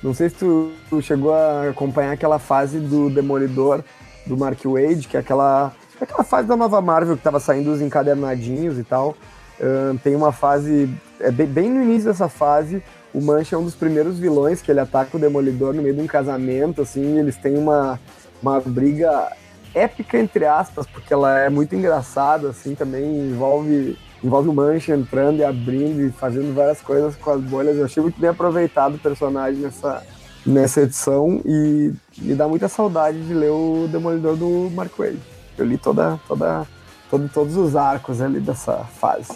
Não 0.03 0.13
sei 0.13 0.29
se 0.29 0.37
tu, 0.37 0.71
chegou 1.01 1.33
a 1.33 1.71
acompanhar 1.71 2.13
aquela 2.13 2.39
fase 2.39 2.79
do 2.79 3.09
Demolidor 3.09 3.83
do 4.27 4.37
Mark 4.37 4.59
Wade, 4.65 5.09
que 5.09 5.17
é 5.17 5.21
aquela, 5.21 5.73
aquela 5.99 6.23
fase 6.23 6.47
da 6.47 6.55
nova 6.57 6.83
Marvel 6.83 7.17
que 7.17 7.23
tava 7.23 7.41
saindo 7.41 7.73
os 7.73 7.81
encadernadinhos 7.81 8.79
e 8.79 8.85
tal. 8.85 9.17
Ahn, 9.59 9.97
tem 9.97 10.15
uma 10.15 10.33
fase. 10.33 10.91
É 11.19 11.31
bem, 11.31 11.47
bem 11.47 11.71
no 11.71 11.83
início 11.83 12.11
dessa 12.11 12.29
fase, 12.29 12.83
o 13.15 13.23
Mancha 13.23 13.55
é 13.55 13.59
um 13.59 13.65
dos 13.65 13.77
primeiros 13.77 14.19
vilões 14.19 14.61
que 14.61 14.71
ele 14.71 14.81
ataca 14.81 15.17
o 15.17 15.21
Demolidor 15.21 15.73
no 15.73 15.81
meio 15.81 15.95
de 15.95 16.01
um 16.01 16.07
casamento, 16.07 16.83
assim, 16.83 17.19
eles 17.19 17.37
têm 17.37 17.57
uma, 17.57 17.99
uma 18.43 18.61
briga 18.61 19.31
épica, 19.73 20.19
entre 20.19 20.45
aspas, 20.45 20.85
porque 20.85 21.15
ela 21.15 21.39
é 21.39 21.49
muito 21.49 21.77
engraçada, 21.77 22.49
assim, 22.49 22.75
também 22.75 23.05
envolve, 23.05 23.97
envolve 24.23 24.49
o 24.49 24.53
Mancha 24.53 24.95
entrando 24.95 25.39
e 25.39 25.45
abrindo 25.45 26.03
e 26.03 26.11
fazendo 26.11 26.53
várias 26.53 26.81
coisas 26.81 27.15
com 27.15 27.31
as 27.31 27.41
bolhas. 27.41 27.77
Eu 27.77 27.85
achei 27.85 28.03
muito 28.03 28.21
bem 28.21 28.31
aproveitado 28.31 28.97
o 28.97 28.99
personagem 28.99 29.61
nessa, 29.61 30.03
nessa 30.45 30.81
edição 30.83 31.41
e 31.45 31.93
me 32.19 32.35
dá 32.35 32.49
muita 32.49 32.69
saudade 32.69 33.21
de 33.21 33.33
ler 33.33 33.51
o 33.51 33.89
Demolidor 33.91 34.37
do 34.37 34.71
Mark 34.75 34.93
Wade. 34.99 35.21
Eu 35.57 35.67
li 35.67 35.79
toda, 35.79 36.19
toda, 36.27 36.67
todo, 37.09 37.31
todos 37.33 37.57
os 37.57 37.77
arcos 37.77 38.21
ali 38.21 38.41
dessa 38.41 38.79
fase. 38.79 39.33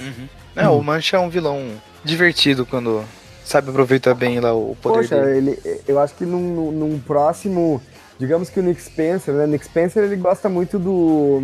É, 0.56 0.68
o 0.68 0.82
Mancha 0.82 1.16
é 1.16 1.20
um 1.20 1.30
vilão 1.30 1.64
divertido 2.04 2.66
quando 2.66 3.04
sabe 3.48 3.70
aproveitar 3.70 4.14
bem 4.14 4.40
lá 4.40 4.54
o 4.54 4.76
poder 4.80 4.98
Poxa, 4.98 5.24
dele. 5.24 5.58
ele, 5.64 5.80
eu 5.88 5.98
acho 5.98 6.14
que 6.14 6.24
num, 6.24 6.70
num 6.70 6.98
próximo. 6.98 7.80
Digamos 8.18 8.50
que 8.50 8.58
o 8.58 8.62
Nick 8.62 8.82
Spencer, 8.82 9.32
né? 9.32 9.46
Nick 9.46 9.64
Spencer 9.64 10.02
ele 10.02 10.16
gosta 10.16 10.48
muito 10.48 10.78
do, 10.78 11.40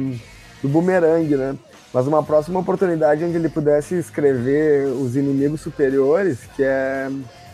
do 0.61 0.69
boomerang, 0.69 1.37
né? 1.37 1.55
Mas 1.93 2.09
uma 2.09 2.23
próxima 2.23 2.59
oportunidade 2.59 3.25
onde 3.25 3.37
ele 3.37 3.49
pudesse 3.49 3.95
escrever 3.95 4.87
os 4.89 5.15
inimigos 5.15 5.61
superiores, 5.61 6.41
que 6.57 6.65
é, 6.65 7.09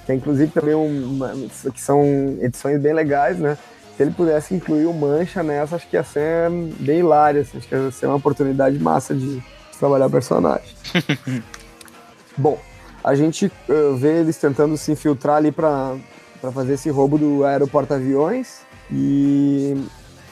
que 0.06 0.12
é 0.12 0.14
inclusive 0.14 0.50
também 0.50 0.74
uma, 0.74 1.34
que 1.72 1.80
são 1.80 2.02
edições 2.40 2.80
bem 2.80 2.94
legais, 2.94 3.38
né? 3.38 3.58
Se 3.96 4.02
ele 4.02 4.12
pudesse 4.12 4.54
incluir 4.54 4.86
o 4.86 4.94
Mancha 4.94 5.42
nessa, 5.42 5.76
acho 5.76 5.86
que 5.86 5.96
ia 5.96 6.02
ser 6.02 6.50
bem 6.80 7.00
hilário, 7.00 7.42
assim, 7.42 7.58
acho 7.58 7.68
que 7.68 7.74
ia 7.74 7.90
ser 7.90 8.06
uma 8.06 8.16
oportunidade 8.16 8.78
massa 8.78 9.14
de, 9.14 9.40
de 9.40 9.78
trabalhar 9.78 10.06
o 10.06 10.10
personagem. 10.10 10.74
Bom, 12.38 12.58
a 13.02 13.14
gente 13.14 13.46
uh, 13.68 13.96
vê 13.96 14.20
eles 14.20 14.36
tentando 14.36 14.76
se 14.76 14.92
infiltrar 14.92 15.36
ali 15.36 15.50
para 15.52 15.96
fazer 16.52 16.74
esse 16.74 16.90
roubo 16.90 17.18
do 17.18 17.44
aeroporto-aviões 17.44 18.60
e 18.90 19.74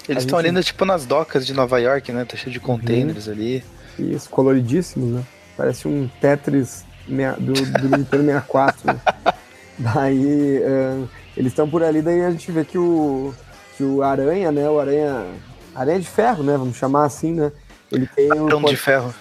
Eles 0.09 0.25
estão 0.25 0.41
gente- 0.41 0.57
ali, 0.57 0.65
tipo, 0.65 0.85
nas 0.85 1.07
docas 1.07 1.47
de 1.47 1.53
Nova 1.55 1.79
York, 1.79 2.13
né? 2.13 2.25
Tá 2.25 2.37
cheio 2.37 2.53
de 2.53 2.61
containers 2.61 3.29
ali. 3.29 3.65
E 3.99 4.15
os 4.15 4.27
coloridíssimos, 4.27 5.11
né? 5.11 5.23
Parece 5.57 5.89
um 5.89 6.09
Tetris 6.21 6.85
do, 7.09 7.53
do 7.53 7.97
Nintendo 7.97 8.25
64. 8.25 8.87
Né? 8.87 9.01
Daí 9.79 10.63
ah, 10.65 11.07
eles 11.37 11.53
estão 11.53 11.69
por 11.71 11.85
ali, 11.85 12.03
daí 12.03 12.25
a 12.25 12.31
gente 12.33 12.51
vê 12.51 12.65
que 12.65 12.77
o, 12.77 13.33
que 13.77 13.85
o 13.85 14.03
Aranha, 14.03 14.51
né? 14.51 14.69
O 14.69 14.81
Aranha. 14.81 15.25
Aranha 15.73 16.01
de 16.01 16.09
ferro, 16.09 16.43
né? 16.43 16.57
Vamos 16.57 16.77
chamar 16.77 17.05
assim, 17.05 17.33
né? 17.33 17.53
Ele 17.93 18.09
tem 18.09 18.33
o. 18.33 18.47
Aaron 18.47 18.63
de 18.65 18.77
ferro. 18.77 19.15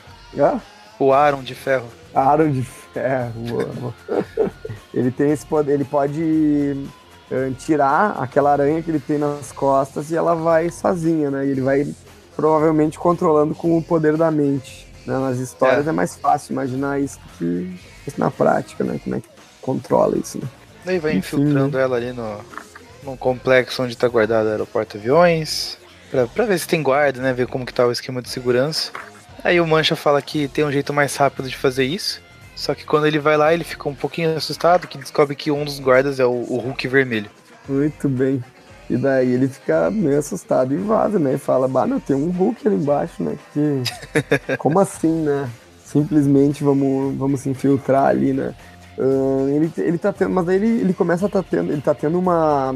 O 0.99 1.13
Aaron 1.13 1.43
de 1.43 1.53
ferro. 1.53 1.85
Aro 2.13 2.51
de 2.51 2.63
ferro. 2.63 2.86
Boa. 3.35 3.93
ele 4.93 5.11
tem 5.11 5.31
esse 5.31 5.45
poder, 5.45 5.73
ele 5.73 5.85
pode 5.85 6.87
eh, 7.31 7.51
tirar 7.57 8.17
aquela 8.19 8.51
aranha 8.51 8.81
que 8.81 8.89
ele 8.89 8.99
tem 8.99 9.17
nas 9.17 9.51
costas 9.51 10.11
e 10.11 10.15
ela 10.15 10.33
vai 10.35 10.69
sozinha, 10.69 11.29
né? 11.29 11.45
E 11.45 11.49
ele 11.49 11.61
vai 11.61 11.87
provavelmente 12.35 12.99
controlando 12.99 13.55
com 13.55 13.77
o 13.77 13.81
poder 13.81 14.15
da 14.15 14.31
mente. 14.31 14.87
né? 15.05 15.17
Nas 15.17 15.37
histórias 15.37 15.87
é. 15.87 15.91
mais 15.91 16.15
fácil 16.15 16.53
imaginar 16.53 16.99
isso 16.99 17.19
que 17.37 17.75
isso 18.07 18.19
na 18.19 18.31
prática, 18.31 18.83
né? 18.83 18.99
Como 19.03 19.15
é 19.15 19.19
que 19.19 19.27
controla 19.61 20.17
isso, 20.17 20.37
né? 20.37 20.47
Daí 20.85 20.99
vai 20.99 21.13
Enfim, 21.13 21.37
infiltrando 21.37 21.77
ela 21.77 21.97
ali 21.97 22.13
no, 22.13 22.39
no 23.03 23.17
complexo 23.17 23.83
onde 23.83 23.97
tá 23.97 24.07
guardado 24.07 24.45
o 24.45 24.51
aeroporto 24.51 24.97
aviões. 24.97 25.77
Pra, 26.09 26.25
pra 26.25 26.45
ver 26.45 26.57
se 26.57 26.67
tem 26.67 26.81
guarda, 26.81 27.21
né? 27.21 27.33
Ver 27.33 27.47
como 27.47 27.65
que 27.65 27.73
tá 27.73 27.85
o 27.85 27.91
esquema 27.91 28.21
de 28.21 28.29
segurança. 28.29 28.91
Aí 29.43 29.59
o 29.59 29.67
Mancha 29.67 29.95
fala 29.95 30.21
que 30.21 30.47
tem 30.47 30.63
um 30.63 30.71
jeito 30.71 30.93
mais 30.93 31.15
rápido 31.15 31.49
de 31.49 31.57
fazer 31.57 31.83
isso. 31.83 32.21
Só 32.57 32.73
que 32.73 32.85
quando 32.85 33.05
ele 33.05 33.19
vai 33.19 33.37
lá, 33.37 33.53
ele 33.53 33.63
fica 33.63 33.87
um 33.87 33.93
pouquinho 33.93 34.35
assustado, 34.35 34.87
que 34.87 34.97
descobre 34.97 35.35
que 35.35 35.51
um 35.51 35.63
dos 35.63 35.79
guardas 35.79 36.19
é 36.19 36.25
o, 36.25 36.31
o 36.31 36.57
Hulk 36.57 36.87
vermelho. 36.87 37.29
Muito 37.69 38.09
bem. 38.09 38.43
E 38.89 38.97
daí 38.97 39.31
ele 39.31 39.47
fica 39.47 39.91
meio 39.91 40.17
assustado 40.17 40.73
e 40.73 40.77
vaza, 40.77 41.19
né? 41.19 41.35
E 41.35 41.37
fala, 41.37 41.67
bah, 41.67 41.85
meu, 41.85 41.99
tem 41.99 42.15
um 42.15 42.31
Hulk 42.31 42.67
ali 42.67 42.77
embaixo, 42.77 43.21
né? 43.21 43.37
Que... 43.53 43.83
Como 44.57 44.79
assim, 44.79 45.21
né? 45.21 45.47
Simplesmente 45.85 46.63
vamos, 46.63 47.15
vamos 47.15 47.41
se 47.41 47.49
infiltrar 47.49 48.05
ali, 48.05 48.33
né? 48.33 48.55
Ah, 48.97 49.49
ele, 49.49 49.71
ele 49.77 49.97
tá 49.99 50.11
tendo. 50.11 50.31
Mas 50.31 50.45
daí 50.45 50.55
ele, 50.55 50.81
ele 50.81 50.93
começa 50.93 51.27
a 51.27 51.29
tá 51.29 51.43
tendo. 51.43 51.71
Ele 51.71 51.81
tá 51.81 51.93
tendo 51.93 52.17
uma. 52.17 52.73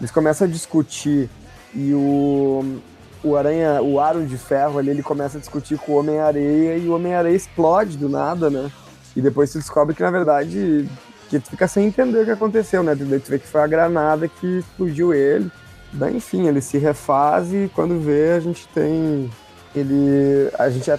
Eles 0.00 0.10
começam 0.10 0.46
a 0.46 0.50
discutir 0.50 1.28
e 1.74 1.92
o. 1.92 2.80
O 3.22 3.36
Aranha, 3.36 3.82
o 3.82 3.98
Aro 3.98 4.24
de 4.24 4.38
Ferro 4.38 4.78
ali, 4.78 4.90
ele 4.90 5.02
começa 5.02 5.38
a 5.38 5.40
discutir 5.40 5.76
com 5.76 5.90
o 5.90 5.96
Homem-Areia 5.96 6.76
e 6.76 6.88
o 6.88 6.94
Homem-Areia 6.94 7.34
explode 7.34 7.96
do 7.96 8.08
nada, 8.08 8.48
né? 8.48 8.70
E 9.16 9.20
depois 9.20 9.50
tu 9.50 9.58
descobre 9.58 9.94
que, 9.94 10.02
na 10.02 10.10
verdade, 10.10 10.88
que 11.28 11.38
tu 11.38 11.50
fica 11.50 11.66
sem 11.66 11.86
entender 11.86 12.20
o 12.20 12.24
que 12.24 12.30
aconteceu, 12.30 12.82
né? 12.82 12.94
Daí 12.94 13.20
tu 13.20 13.30
vê 13.30 13.38
que 13.38 13.46
foi 13.46 13.60
a 13.60 13.66
granada 13.66 14.28
que 14.28 14.58
explodiu 14.58 15.12
ele. 15.12 15.50
Daí, 15.92 16.16
enfim, 16.16 16.46
ele 16.46 16.60
se 16.60 16.78
refaz 16.78 17.52
e 17.52 17.70
quando 17.74 18.00
vê, 18.00 18.32
a 18.32 18.40
gente 18.40 18.68
tem. 18.68 19.30
Ele. 19.74 20.50
A 20.58 20.70
gente 20.70 20.90
é 20.90 20.98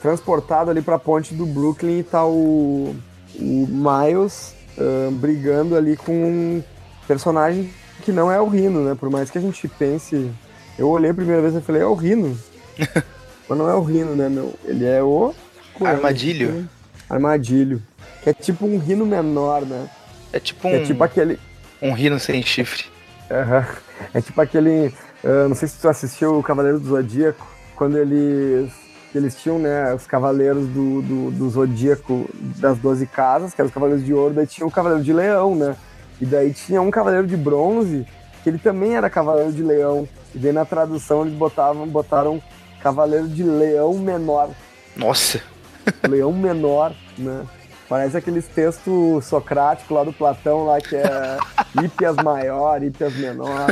transportado 0.00 0.70
ali 0.70 0.82
pra 0.82 0.98
ponte 0.98 1.34
do 1.34 1.46
Brooklyn 1.46 2.00
e 2.00 2.02
tá 2.02 2.24
o. 2.24 2.94
O 3.38 3.66
Miles 3.68 4.54
ah, 4.80 5.10
brigando 5.12 5.76
ali 5.76 5.96
com 5.96 6.12
um 6.12 6.64
personagem 7.06 7.70
que 8.02 8.12
não 8.12 8.32
é 8.32 8.40
o 8.40 8.48
Rino, 8.48 8.82
né? 8.82 8.96
Por 8.98 9.10
mais 9.10 9.30
que 9.30 9.36
a 9.36 9.40
gente 9.40 9.68
pense. 9.68 10.30
Eu 10.78 10.88
olhei 10.88 11.10
a 11.10 11.14
primeira 11.14 11.42
vez 11.42 11.54
e 11.54 11.60
falei, 11.60 11.82
é 11.82 11.86
o 11.86 11.94
Rino. 11.94 12.38
Mas 13.48 13.58
não 13.58 13.68
é 13.68 13.74
o 13.74 13.82
Rino, 13.82 14.16
né, 14.16 14.28
meu? 14.28 14.54
Ele 14.64 14.86
é 14.86 15.02
o. 15.02 15.34
Armadilho. 15.80 16.68
Armadilho. 17.10 17.82
Que 18.22 18.30
é 18.30 18.32
tipo 18.32 18.64
um 18.66 18.78
rino 18.78 19.04
menor, 19.04 19.62
né? 19.66 19.88
É 20.32 20.38
tipo 20.38 20.62
Que 20.62 20.68
um, 20.68 20.70
É 20.76 20.82
tipo 20.84 21.02
aquele. 21.04 21.38
um 21.82 21.92
rino 21.92 22.18
sem 22.20 22.42
chifre. 22.42 22.84
Aham. 23.30 23.66
É 24.14 24.20
tipo 24.20 24.40
aquele. 24.40 24.94
ah, 25.24 25.48
não 25.48 25.54
sei 25.56 25.68
se 25.68 25.78
tu 25.78 25.88
assistiu 25.88 26.38
o 26.38 26.42
Cavaleiro 26.42 26.78
do 26.78 26.88
Zodíaco, 26.88 27.46
quando 27.76 27.98
eles. 27.98 28.70
Eles 29.12 29.34
tinham, 29.34 29.58
né, 29.58 29.92
os 29.92 30.06
cavaleiros 30.06 30.68
do, 30.68 31.02
do, 31.02 31.30
do 31.32 31.50
Zodíaco 31.50 32.30
das 32.58 32.78
12 32.78 33.06
casas, 33.06 33.52
que 33.52 33.60
eram 33.60 33.66
os 33.66 33.74
cavaleiros 33.74 34.04
de 34.06 34.14
ouro, 34.14 34.32
daí 34.34 34.46
tinha 34.46 34.64
o 34.64 34.70
Cavaleiro 34.70 35.02
de 35.02 35.12
Leão, 35.12 35.56
né? 35.56 35.74
E 36.20 36.24
daí 36.24 36.52
tinha 36.52 36.80
um 36.80 36.92
cavaleiro 36.92 37.26
de 37.26 37.36
bronze, 37.36 38.06
que 38.44 38.48
ele 38.50 38.58
também 38.58 38.94
era 38.94 39.10
cavaleiro 39.10 39.50
de 39.52 39.64
leão. 39.64 40.08
E 40.32 40.38
daí 40.38 40.52
na 40.52 40.64
tradução 40.64 41.22
eles 41.22 41.34
botavam, 41.34 41.88
botaram 41.88 42.40
cavaleiro 42.80 43.26
de 43.26 43.42
leão 43.42 43.94
menor. 43.94 44.50
Nossa! 44.96 45.40
Leão 46.08 46.32
menor, 46.32 46.92
né? 47.18 47.44
Parece 47.88 48.16
aqueles 48.16 48.46
textos 48.46 49.24
socráticos 49.24 49.90
lá 49.96 50.04
do 50.04 50.12
Platão, 50.12 50.64
lá 50.64 50.80
que 50.80 50.94
é 50.94 51.38
Ípias 51.82 52.14
maior, 52.16 52.82
Ípias 52.82 53.12
menor. 53.16 53.66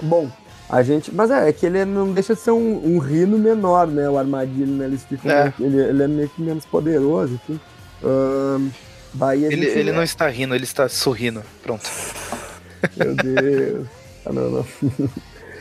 Bom, 0.00 0.28
a 0.68 0.82
gente. 0.82 1.14
Mas 1.14 1.30
é, 1.30 1.48
é 1.48 1.52
que 1.52 1.64
ele 1.66 1.84
não 1.84 2.12
deixa 2.12 2.34
de 2.34 2.40
ser 2.40 2.50
um, 2.50 2.94
um 2.94 2.98
rino 2.98 3.38
menor, 3.38 3.86
né? 3.86 4.08
O 4.08 4.18
armadilho, 4.18 4.72
né? 4.72 4.86
Eles 4.86 5.04
ficam. 5.04 5.30
É. 5.30 5.52
Ele, 5.60 5.76
ele 5.80 6.02
é 6.02 6.08
meio 6.08 6.28
que 6.28 6.42
menos 6.42 6.64
poderoso, 6.64 7.34
enfim. 7.34 7.60
Ahn, 8.02 8.68
daí 9.14 9.44
a 9.44 9.48
Ele, 9.52 9.66
gente- 9.66 9.78
ele 9.78 9.92
não 9.92 10.02
está 10.02 10.26
rindo, 10.28 10.54
ele 10.54 10.64
está 10.64 10.88
sorrindo. 10.88 11.42
Pronto. 11.62 11.88
Meu 12.96 13.14
Deus. 13.14 13.86
Ah, 14.26 14.32
não, 14.32 14.50
não. 14.50 14.66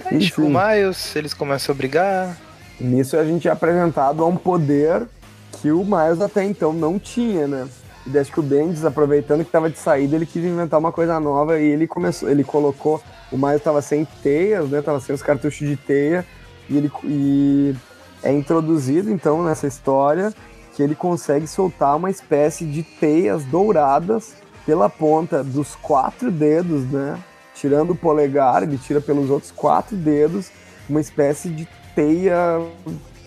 Aí 0.05 0.21
chega 0.21 0.41
o 0.41 0.45
Enfim. 0.49 0.57
Miles, 0.57 1.15
eles 1.15 1.33
começam 1.35 1.71
a 1.73 1.77
brigar. 1.77 2.35
Nisso 2.81 3.15
a 3.15 3.23
gente 3.23 3.47
é 3.47 3.51
apresentado 3.51 4.23
a 4.23 4.27
um 4.27 4.35
poder 4.35 5.07
que 5.61 5.71
o 5.71 5.83
Miles 5.83 6.19
até 6.19 6.43
então 6.43 6.73
não 6.73 6.97
tinha, 6.97 7.47
né? 7.47 7.67
E 8.07 8.17
acho 8.17 8.31
que 8.31 8.39
o 8.39 8.43
Bendis, 8.43 8.83
aproveitando 8.83 9.41
que 9.41 9.49
estava 9.49 9.69
de 9.69 9.77
saída, 9.77 10.15
ele 10.15 10.25
quis 10.25 10.43
inventar 10.43 10.79
uma 10.79 10.91
coisa 10.91 11.19
nova 11.19 11.59
e 11.59 11.65
ele 11.65 11.85
começou, 11.85 12.27
ele 12.27 12.43
colocou, 12.43 12.99
o 13.31 13.37
Miles 13.37 13.57
estava 13.57 13.81
sem 13.83 14.03
teias, 14.23 14.67
né? 14.69 14.81
Tava 14.81 14.99
sem 14.99 15.13
os 15.13 15.21
cartuchos 15.21 15.67
de 15.67 15.75
teia 15.75 16.25
e 16.67 16.77
ele 16.77 16.91
e 17.03 17.75
é 18.23 18.31
introduzido 18.31 19.11
então 19.11 19.43
nessa 19.43 19.67
história 19.67 20.33
que 20.73 20.81
ele 20.81 20.95
consegue 20.95 21.45
soltar 21.45 21.95
uma 21.97 22.09
espécie 22.09 22.65
de 22.65 22.81
teias 22.81 23.43
douradas 23.45 24.33
pela 24.65 24.89
ponta 24.89 25.43
dos 25.43 25.75
quatro 25.75 26.31
dedos, 26.31 26.83
né? 26.89 27.19
Tirando 27.53 27.91
o 27.91 27.95
polegar, 27.95 28.63
ele 28.63 28.77
tira 28.79 28.99
pelos 28.99 29.29
outros 29.29 29.51
quatro 29.51 29.95
dedos 29.95 30.49
uma 30.89 30.99
espécie 30.99 31.49
de 31.49 31.67
teia. 31.95 32.61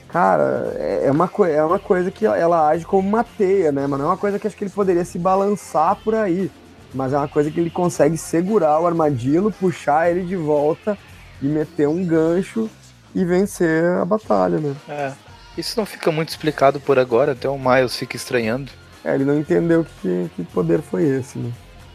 Cara, 0.09 0.75
é 0.77 1.07
é 1.07 1.11
uma, 1.11 1.31
é 1.49 1.63
uma 1.65 1.79
coisa 1.79 2.11
que 2.11 2.25
ela 2.25 2.69
age 2.69 2.85
como 2.85 3.09
uma 3.09 3.25
teia, 3.25 3.73
né? 3.73 3.87
Mas 3.87 3.99
não 3.99 4.07
é 4.07 4.09
uma 4.11 4.17
coisa 4.17 4.39
que 4.39 4.47
acho 4.47 4.57
que 4.57 4.65
ele 4.65 4.71
poderia 4.71 5.05
se 5.05 5.19
balançar 5.19 5.97
por 5.97 6.15
aí. 6.15 6.51
Mas 6.95 7.13
é 7.13 7.19
uma 7.19 7.29
coisa 7.29 7.51
que 7.51 7.59
ele 7.59 7.71
consegue 7.71 8.17
segurar 8.17 8.79
o 8.81 8.87
armadilho, 8.87 9.51
puxar 9.51 10.11
ele 10.11 10.23
de 10.23 10.37
volta 10.37 10.97
e 11.43 11.47
meter 11.47 11.89
um 11.89 12.05
gancho 12.05 12.71
e 13.15 13.25
vencer 13.25 13.85
a 13.85 14.05
batalha, 14.05 14.59
né? 14.59 14.75
É. 14.89 15.13
Isso 15.59 15.79
não 15.79 15.87
fica 15.87 16.11
muito 16.11 16.31
explicado 16.31 16.81
por 16.81 16.99
agora, 16.99 17.33
até 17.33 17.49
o 17.49 17.59
Miles 17.59 17.97
fica 17.97 18.17
estranhando. 18.17 18.71
É, 19.05 19.15
ele 19.15 19.25
não 19.25 19.39
entendeu 19.39 19.85
que, 20.01 20.31
que 20.35 20.45
poder 20.45 20.81
foi 20.81 21.05
esse, 21.05 21.39
né? 21.39 21.53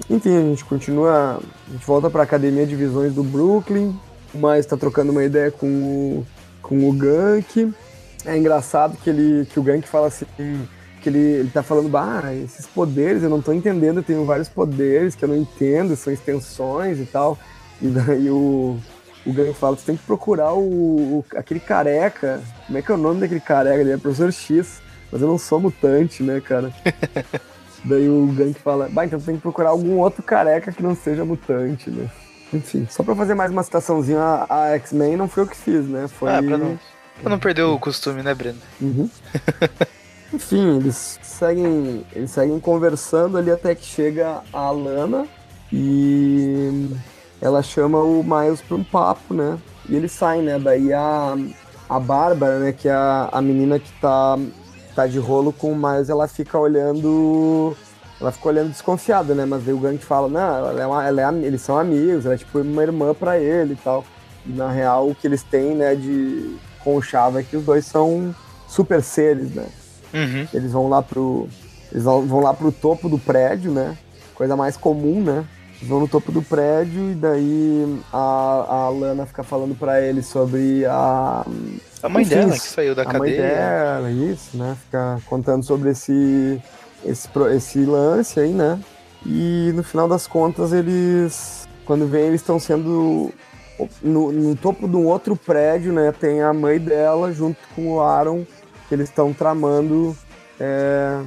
Enfim, 0.10 0.38
a 0.38 0.42
gente 0.42 0.64
continua. 0.64 1.40
A 1.68 1.72
gente 1.72 1.86
volta 1.86 2.10
pra 2.10 2.24
Academia 2.24 2.66
de 2.66 2.76
Visões 2.76 3.14
do 3.14 3.24
Brooklyn. 3.24 3.98
O 4.34 4.38
Miles 4.38 4.66
tá 4.66 4.78
trocando 4.78 5.12
uma 5.12 5.24
ideia 5.24 5.52
com 5.52 5.68
o, 5.68 6.28
com 6.62 6.90
o 6.90 6.94
Gank. 6.94 7.74
É 8.26 8.38
engraçado 8.38 8.98
que, 8.98 9.10
ele, 9.10 9.46
que 9.46 9.60
o 9.60 9.64
Gank 9.64 9.88
fala 9.88 10.08
assim. 10.08 10.26
Que 11.02 11.08
ele, 11.08 11.20
ele 11.20 11.50
tá 11.50 11.64
falando, 11.64 11.96
ah, 11.96 12.34
esses 12.36 12.66
poderes 12.66 13.24
eu 13.24 13.30
não 13.30 13.42
tô 13.42 13.54
entendendo, 13.54 13.98
eu 13.98 14.04
tenho 14.04 14.26
vários 14.26 14.50
poderes 14.50 15.16
que 15.16 15.24
eu 15.24 15.30
não 15.30 15.38
entendo, 15.38 15.96
são 15.96 16.12
extensões 16.12 17.00
e 17.00 17.06
tal. 17.06 17.38
E 17.82 17.88
daí 17.88 18.30
o, 18.30 18.78
o 19.26 19.32
Gank 19.34 19.54
fala, 19.54 19.78
você 19.78 19.86
tem 19.86 19.96
que 19.96 20.04
procurar 20.04 20.52
o, 20.54 21.20
o- 21.20 21.26
aquele 21.38 21.62
careca. 21.62 22.42
Como 22.68 22.78
é 22.78 22.82
que 22.82 22.92
é 22.92 22.96
o 22.96 22.98
nome 22.98 23.22
daquele 23.22 23.40
careca? 23.40 23.80
Ele 23.80 23.92
é 23.92 23.98
professor 23.98 24.32
X. 24.34 24.82
Mas 25.12 25.22
eu 25.22 25.28
não 25.28 25.38
sou 25.38 25.60
mutante, 25.60 26.22
né, 26.22 26.40
cara? 26.42 26.72
Daí 27.86 28.10
o 28.10 28.28
Gank 28.28 28.60
fala, 28.60 28.90
bah, 28.92 29.06
então 29.06 29.20
tem 29.22 29.36
que 29.38 29.42
procurar 29.42 29.70
algum 29.70 29.98
outro 30.00 30.22
careca 30.22 30.70
que 30.72 30.84
não 30.84 30.94
seja 30.96 31.24
mutante, 31.24 31.90
né? 31.90 32.10
Enfim, 32.54 32.88
só 32.90 33.04
pra 33.04 33.16
fazer 33.16 33.36
mais 33.36 33.52
uma 33.52 33.64
citaçãozinha, 33.64 34.20
a, 34.20 34.64
a 34.64 34.68
X-Men 34.76 35.16
não 35.16 35.28
foi 35.28 35.44
eu 35.44 35.48
que 35.48 35.56
fiz, 35.56 35.88
né? 35.88 36.08
Foi. 36.08 36.30
Ah, 36.30 36.42
pra 36.42 36.58
não, 36.58 36.80
pra 37.22 37.30
não 37.30 37.40
perder 37.40 37.64
o 37.64 37.78
costume, 37.80 38.24
né, 38.24 38.34
Breno? 38.34 38.60
Uhum. 38.82 39.10
Enfim, 40.34 40.78
eles 40.78 41.20
seguem, 41.24 42.06
eles 42.14 42.32
seguem 42.32 42.60
conversando 42.60 43.38
ali 43.38 43.50
até 43.50 43.74
que 43.74 43.86
chega 43.86 44.42
a 44.54 44.70
Lana 44.70 45.28
e 45.72 46.88
ela 47.42 47.64
chama 47.64 48.00
o 48.00 48.24
Miles 48.24 48.62
pra 48.62 48.78
um 48.78 48.84
papo, 48.84 49.34
né? 49.34 49.58
E 49.88 49.96
eles 49.96 50.12
saem, 50.12 50.44
né? 50.44 50.60
Daí 50.60 50.94
a, 50.94 51.36
a 51.90 52.00
Bárbara, 52.00 52.60
né, 52.60 52.72
que 52.72 52.88
é 52.88 52.94
a, 52.94 53.30
a 53.32 53.42
menina 53.42 53.80
que 53.80 53.92
tá, 54.00 54.38
tá 54.96 55.08
de 55.08 55.18
rolo 55.18 55.52
com 55.52 55.72
o 55.72 55.76
Miles, 55.76 56.10
ela 56.10 56.28
fica 56.28 56.58
olhando. 56.58 57.76
Ela 58.20 58.32
fica 58.32 58.48
olhando 58.50 58.70
desconfiada, 58.70 59.34
né? 59.34 59.46
Mas 59.46 59.64
daí 59.64 59.74
o 59.74 59.80
Gank 59.80 60.04
fala, 60.04 60.28
não, 60.28 60.70
ela 60.70 60.82
é 60.82 60.86
uma- 60.88 61.08
ela 61.08 61.22
é 61.22 61.46
eles 61.46 61.62
são 61.62 61.78
amigos, 61.78 62.26
ela 62.26 62.36
é 62.36 62.38
tipo 62.38 62.60
uma 62.60 62.82
irmã 62.84 63.14
pra 63.14 63.40
ele 63.40 63.74
e 63.74 63.78
tal. 63.78 64.04
E 64.46 64.52
na 64.52 64.70
real 64.70 65.08
o 65.10 65.16
que 65.16 65.26
eles 65.28 65.42
têm, 65.44 65.76
né, 65.76 65.96
de 65.96 66.56
conchavo 66.84 67.40
é 67.40 67.44
que 67.44 67.56
os 67.56 67.64
dois 67.64 67.86
são 67.86 68.34
super 68.68 69.02
seres, 69.02 69.54
né? 69.56 69.66
Uhum. 70.14 70.48
Eles 70.54 70.72
vão 70.72 70.90
lá 70.90 71.02
pro. 71.02 71.48
Eles 71.92 72.04
vão 72.04 72.40
lá 72.42 72.54
pro 72.54 72.72
topo 72.72 73.08
do 73.10 73.18
prédio, 73.18 73.72
né? 73.72 73.98
Coisa 74.36 74.56
mais 74.56 74.76
comum, 74.78 75.22
né? 75.22 75.46
Eles 75.78 75.88
vão 75.90 76.00
no 76.02 76.08
topo 76.08 76.32
do 76.32 76.42
prédio 76.42 77.12
e 77.12 77.16
daí 77.16 78.00
a, 78.12 78.66
a 78.86 78.90
Lana 78.90 79.26
fica 79.26 79.44
falando 79.44 79.76
pra 79.76 80.02
eles 80.02 80.26
sobre 80.26 80.86
a. 80.86 81.46
A 82.04 82.10
mãe 82.10 82.24
Enfim, 82.24 82.36
dela 82.36 82.54
que 82.54 82.60
saiu 82.60 82.94
da 82.96 83.04
a 83.04 83.06
mãe 83.06 83.14
cadeia. 83.14 83.42
dela, 83.42 84.12
isso, 84.12 84.58
né? 84.58 84.76
Fica 84.86 85.20
contando 85.26 85.64
sobre 85.66 85.90
esse, 85.92 86.62
esse, 87.06 87.28
esse 87.56 87.80
lance 87.80 88.40
aí, 88.40 88.52
né? 88.52 88.80
E 89.26 89.72
no 89.76 89.84
final 89.84 90.08
das 90.08 90.28
contas, 90.28 90.72
eles. 90.74 91.68
Quando 91.86 92.08
vem, 92.08 92.26
eles 92.26 92.42
estão 92.42 92.60
sendo. 92.60 93.32
No, 94.02 94.32
no 94.32 94.56
topo 94.58 94.88
de 94.88 94.96
um 94.96 95.06
outro 95.08 95.36
prédio, 95.36 95.94
né? 95.94 96.12
Tem 96.12 96.42
a 96.42 96.54
mãe 96.54 96.78
dela 96.80 97.32
junto 97.32 97.60
com 97.74 97.94
o 97.94 98.02
Aaron, 98.02 98.46
que 98.88 98.96
eles 98.96 99.10
estão 99.10 99.34
tramando. 99.34 100.16
É, 100.60 101.22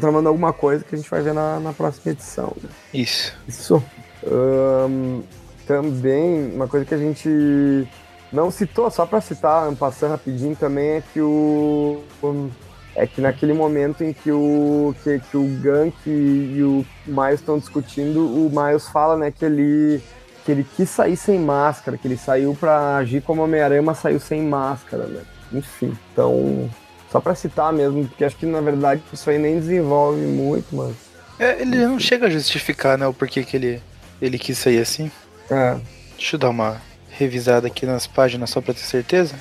tramando 0.00 0.28
alguma 0.28 0.52
coisa 0.52 0.84
que 0.84 0.94
a 0.94 0.98
gente 0.98 1.08
vai 1.08 1.22
ver 1.22 1.32
na, 1.32 1.60
na 1.60 1.72
próxima 1.72 2.12
edição, 2.12 2.52
né? 2.60 2.68
Isso. 2.92 3.36
Isso. 3.46 3.82
Ahn, 4.26 5.22
também, 5.66 6.52
uma 6.54 6.66
coisa 6.66 6.84
que 6.84 6.94
a 6.94 6.98
gente 6.98 7.88
não 8.32 8.50
citou, 8.50 8.90
só 8.90 9.06
para 9.06 9.20
citar, 9.20 9.70
passando 9.76 10.12
rapidinho 10.12 10.56
também, 10.56 10.90
é 10.90 11.02
que 11.12 11.20
o. 11.20 12.02
É 12.94 13.06
que 13.06 13.20
naquele 13.20 13.54
momento 13.54 14.04
em 14.04 14.12
que 14.12 14.30
o, 14.30 14.94
que, 15.02 15.18
que 15.18 15.36
o 15.36 15.46
Gank 15.60 15.94
e 16.06 16.62
o 16.62 16.84
Miles 17.06 17.40
estão 17.40 17.58
discutindo, 17.58 18.20
o 18.20 18.50
Miles 18.50 18.86
fala 18.88 19.16
né, 19.16 19.30
que, 19.30 19.44
ele, 19.44 20.02
que 20.44 20.52
ele 20.52 20.66
quis 20.76 20.90
sair 20.90 21.16
sem 21.16 21.38
máscara, 21.38 21.96
que 21.96 22.06
ele 22.06 22.18
saiu 22.18 22.54
para 22.58 22.96
agir 22.96 23.22
como 23.22 23.42
Homem-Aranha, 23.42 23.82
mas 23.82 23.98
saiu 23.98 24.20
sem 24.20 24.42
máscara, 24.42 25.06
né? 25.06 25.22
Enfim, 25.52 25.96
então, 26.12 26.68
só 27.10 27.20
para 27.20 27.34
citar 27.34 27.72
mesmo, 27.72 28.06
porque 28.06 28.24
acho 28.24 28.36
que 28.36 28.46
na 28.46 28.60
verdade 28.60 29.02
isso 29.12 29.28
aí 29.28 29.38
nem 29.38 29.58
desenvolve 29.58 30.20
muito, 30.20 30.74
mas. 30.74 30.94
É, 31.38 31.60
ele 31.62 31.76
não 31.78 31.98
chega 31.98 32.26
a 32.26 32.30
justificar, 32.30 32.98
né, 32.98 33.06
o 33.06 33.14
porquê 33.14 33.42
que 33.42 33.56
ele, 33.56 33.82
ele 34.20 34.38
quis 34.38 34.58
sair 34.58 34.78
assim. 34.78 35.10
É, 35.50 35.76
Deixa 36.22 36.36
eu 36.36 36.40
dar 36.40 36.50
uma 36.50 36.80
revisada 37.10 37.66
aqui 37.66 37.84
nas 37.84 38.06
páginas 38.06 38.50
só 38.50 38.60
pra 38.60 38.72
ter 38.72 38.80
certeza. 38.80 39.34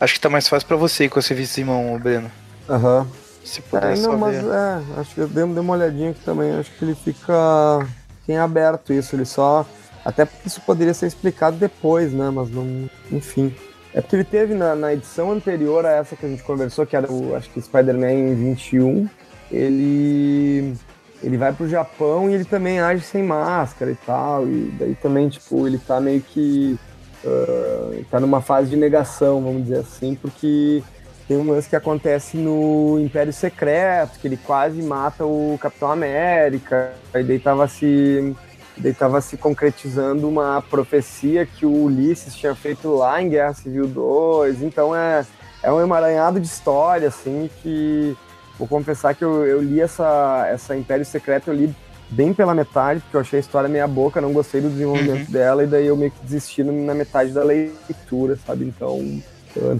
Acho 0.00 0.14
que 0.14 0.20
tá 0.20 0.28
mais 0.28 0.48
fácil 0.48 0.66
pra 0.66 0.76
você 0.76 1.08
com 1.08 1.20
esse 1.20 1.32
vice 1.32 1.60
em 1.60 1.64
mão, 1.64 1.96
Breno. 1.98 2.30
Aham. 2.68 3.06
Se 3.44 3.60
puder 3.60 3.92
É, 3.92 3.96
não, 3.96 4.16
mas 4.16 4.36
ver. 4.42 4.44
é, 4.44 5.00
acho 5.00 5.14
que 5.14 5.20
eu 5.20 5.28
dei, 5.28 5.44
dei 5.44 5.60
uma 5.60 5.74
olhadinha 5.74 6.10
aqui 6.10 6.20
também, 6.24 6.52
acho 6.52 6.70
que 6.72 6.84
ele 6.84 6.94
fica 6.94 7.86
em 8.28 8.38
aberto 8.38 8.92
isso, 8.92 9.14
ele 9.14 9.24
só. 9.26 9.66
Até 10.04 10.24
porque 10.24 10.48
isso 10.48 10.60
poderia 10.62 10.94
ser 10.94 11.06
explicado 11.06 11.56
depois, 11.56 12.12
né? 12.12 12.30
Mas 12.30 12.50
não. 12.50 12.88
Enfim. 13.12 13.54
É 13.92 14.00
porque 14.00 14.16
ele 14.16 14.24
teve 14.24 14.54
na, 14.54 14.74
na 14.74 14.92
edição 14.92 15.30
anterior 15.30 15.86
a 15.86 15.90
essa 15.92 16.16
que 16.16 16.26
a 16.26 16.28
gente 16.28 16.42
conversou, 16.42 16.84
que 16.86 16.96
era 16.96 17.10
o, 17.10 17.34
acho 17.36 17.48
que 17.50 17.60
Spider-Man 17.60 18.34
21, 18.34 19.08
ele. 19.50 20.74
Ele 21.22 21.38
vai 21.38 21.52
pro 21.54 21.66
Japão 21.68 22.28
e 22.30 22.34
ele 22.34 22.44
também 22.44 22.80
age 22.80 23.02
sem 23.02 23.22
máscara 23.22 23.90
e 23.90 23.94
tal. 23.94 24.46
E 24.46 24.74
daí 24.78 24.94
também, 24.94 25.28
tipo, 25.28 25.66
ele 25.66 25.78
tá 25.78 26.00
meio 26.00 26.20
que. 26.20 26.78
ah, 27.24 28.02
tá 28.10 28.20
numa 28.20 28.40
fase 28.42 28.70
de 28.70 28.76
negação, 28.76 29.42
vamos 29.42 29.62
dizer 29.64 29.78
assim, 29.78 30.14
porque 30.14 30.82
tem 31.26 31.36
um 31.36 31.50
lance 31.50 31.68
que 31.68 31.76
acontece 31.76 32.36
no 32.36 33.00
Império 33.00 33.32
Secreto, 33.32 34.18
que 34.18 34.28
ele 34.28 34.36
quase 34.36 34.82
mata 34.82 35.24
o 35.24 35.58
Capitão 35.60 35.90
América, 35.90 36.92
e 37.14 37.22
daí 37.22 37.38
tava 37.38 37.66
se, 37.66 38.34
daí 38.76 38.92
tava 38.92 39.20
se 39.20 39.36
concretizando 39.36 40.28
uma 40.28 40.60
profecia 40.60 41.46
que 41.46 41.64
o 41.64 41.84
Ulisses 41.84 42.34
tinha 42.34 42.54
feito 42.54 42.94
lá 42.94 43.22
em 43.22 43.30
Guerra 43.30 43.54
Civil 43.54 43.86
2, 43.86 44.62
então 44.62 44.94
é, 44.94 45.24
é 45.62 45.72
um 45.72 45.80
emaranhado 45.80 46.38
de 46.38 46.46
história, 46.46 47.08
assim, 47.08 47.48
que 47.62 48.14
vou 48.58 48.68
confessar 48.68 49.14
que 49.14 49.24
eu, 49.24 49.46
eu 49.46 49.62
li 49.62 49.80
essa, 49.80 50.46
essa 50.48 50.76
Império 50.76 51.06
Secreto, 51.06 51.48
eu 51.48 51.54
li 51.54 51.74
bem 52.10 52.34
pela 52.34 52.54
metade, 52.54 53.00
porque 53.00 53.16
eu 53.16 53.20
achei 53.22 53.38
a 53.38 53.40
história 53.40 53.66
meia 53.66 53.88
boca, 53.88 54.20
não 54.20 54.32
gostei 54.34 54.60
do 54.60 54.68
desenvolvimento 54.68 55.30
dela, 55.32 55.64
e 55.64 55.66
daí 55.66 55.86
eu 55.86 55.96
meio 55.96 56.10
que 56.10 56.22
desisti 56.22 56.62
na 56.62 56.92
metade 56.92 57.32
da 57.32 57.42
leitura, 57.42 58.36
sabe, 58.44 58.66
então... 58.66 59.22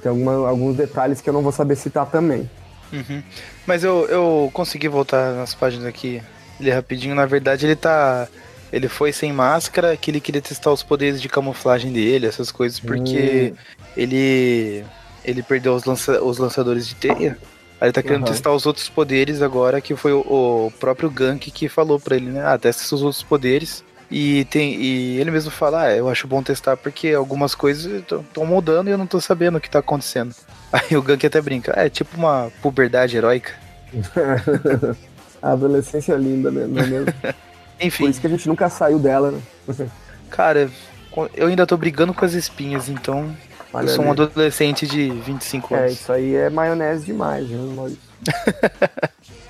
Tem 0.01 0.11
alguma- 0.11 0.49
alguns 0.49 0.77
detalhes 0.77 1.21
que 1.21 1.29
eu 1.29 1.35
não 1.35 1.43
vou 1.43 1.53
saber 1.53 1.77
citar 1.77 2.07
também. 2.07 2.49
Uhum. 2.93 3.23
Mas 3.67 3.83
eu, 3.83 4.07
eu 4.09 4.51
consegui 4.53 4.89
voltar 4.89 5.35
nas 5.35 5.55
páginas 5.55 5.87
aqui 5.87 6.23
Ele 6.61 6.71
rapidinho, 6.71 7.15
na 7.15 7.27
verdade, 7.27 7.67
ele 7.67 7.77
tá. 7.77 8.29
Ele 8.73 8.89
foi 8.89 9.13
sem 9.13 9.33
máscara, 9.33 9.97
que 9.97 10.11
ele 10.11 10.21
queria 10.21 10.43
testar 10.43 10.73
os 10.73 10.83
poderes 10.83 11.21
de 11.21 11.29
camuflagem 11.29 11.93
dele, 11.93 12.27
essas 12.27 12.51
coisas, 12.51 12.79
porque 12.81 13.53
hum. 13.53 13.57
ele. 13.97 14.85
Ele 15.25 15.43
perdeu 15.43 15.75
os, 15.75 15.85
lança, 15.85 16.23
os 16.23 16.39
lançadores 16.39 16.87
de 16.87 16.95
teia. 16.97 17.39
Aí 17.81 17.89
ele 17.89 17.93
tá 17.93 18.03
querendo 18.03 18.27
uhum. 18.27 18.33
testar 18.33 18.53
os 18.53 18.67
outros 18.67 18.89
poderes 18.89 19.41
agora, 19.43 19.81
que 19.81 19.97
foi 19.97 20.13
o, 20.13 20.21
o 20.21 20.73
próprio 20.79 21.11
Gank 21.11 21.51
que 21.51 21.69
falou 21.69 21.99
pra 21.99 22.15
ele, 22.15 22.31
né? 22.31 22.45
Ah, 22.45 22.59
testa 22.59 22.95
os 22.95 23.03
outros 23.03 23.23
poderes. 23.23 23.83
E, 24.17 24.45
tem, 24.45 24.81
e 24.81 25.19
ele 25.19 25.33
mesmo 25.33 25.51
fala, 25.51 25.87
ah, 25.87 25.97
eu 25.97 26.09
acho 26.09 26.29
bom 26.29 26.41
testar 26.41 26.77
porque 26.77 27.09
algumas 27.09 27.53
coisas 27.53 28.01
estão 28.01 28.47
mudando 28.47 28.87
e 28.87 28.93
eu 28.93 28.97
não 28.97 29.09
tô 29.09 29.21
sabendo 29.21 29.59
o 29.59 29.61
que 29.61 29.69
tá 29.69 29.81
acontecendo. 29.81 30.33
Aí 30.73 30.97
o 30.97 31.03
Gank 31.03 31.27
até 31.27 31.41
brinca, 31.41 31.73
é 31.75 31.91
tipo 31.91 32.17
uma 32.17 32.49
puberdade 32.63 33.17
heróica. 33.17 33.51
a 35.43 35.51
adolescência 35.51 36.13
é 36.13 36.17
linda, 36.17 36.49
né? 36.53 36.65
Não 36.65 36.81
é 36.81 36.87
mesmo? 36.87 37.13
Enfim. 37.81 38.05
Por 38.05 38.11
isso 38.11 38.21
que 38.21 38.29
a 38.29 38.31
gente 38.31 38.47
nunca 38.47 38.69
saiu 38.69 39.01
dela, 39.01 39.33
né? 39.33 39.89
Cara, 40.31 40.71
eu 41.35 41.49
ainda 41.49 41.67
tô 41.67 41.77
brigando 41.77 42.15
com 42.15 42.25
as 42.25 42.35
espinhas, 42.35 42.89
então 42.89 43.37
eu 43.75 43.89
sou 43.89 44.05
um 44.05 44.13
adolescente 44.13 44.87
de 44.87 45.11
25 45.11 45.75
é, 45.75 45.77
anos. 45.77 45.91
É, 45.91 45.93
isso 45.93 46.13
aí 46.13 46.37
é 46.37 46.49
maionese 46.49 47.07
demais, 47.07 47.49
né, 47.49 47.75
Maurício? 47.75 47.99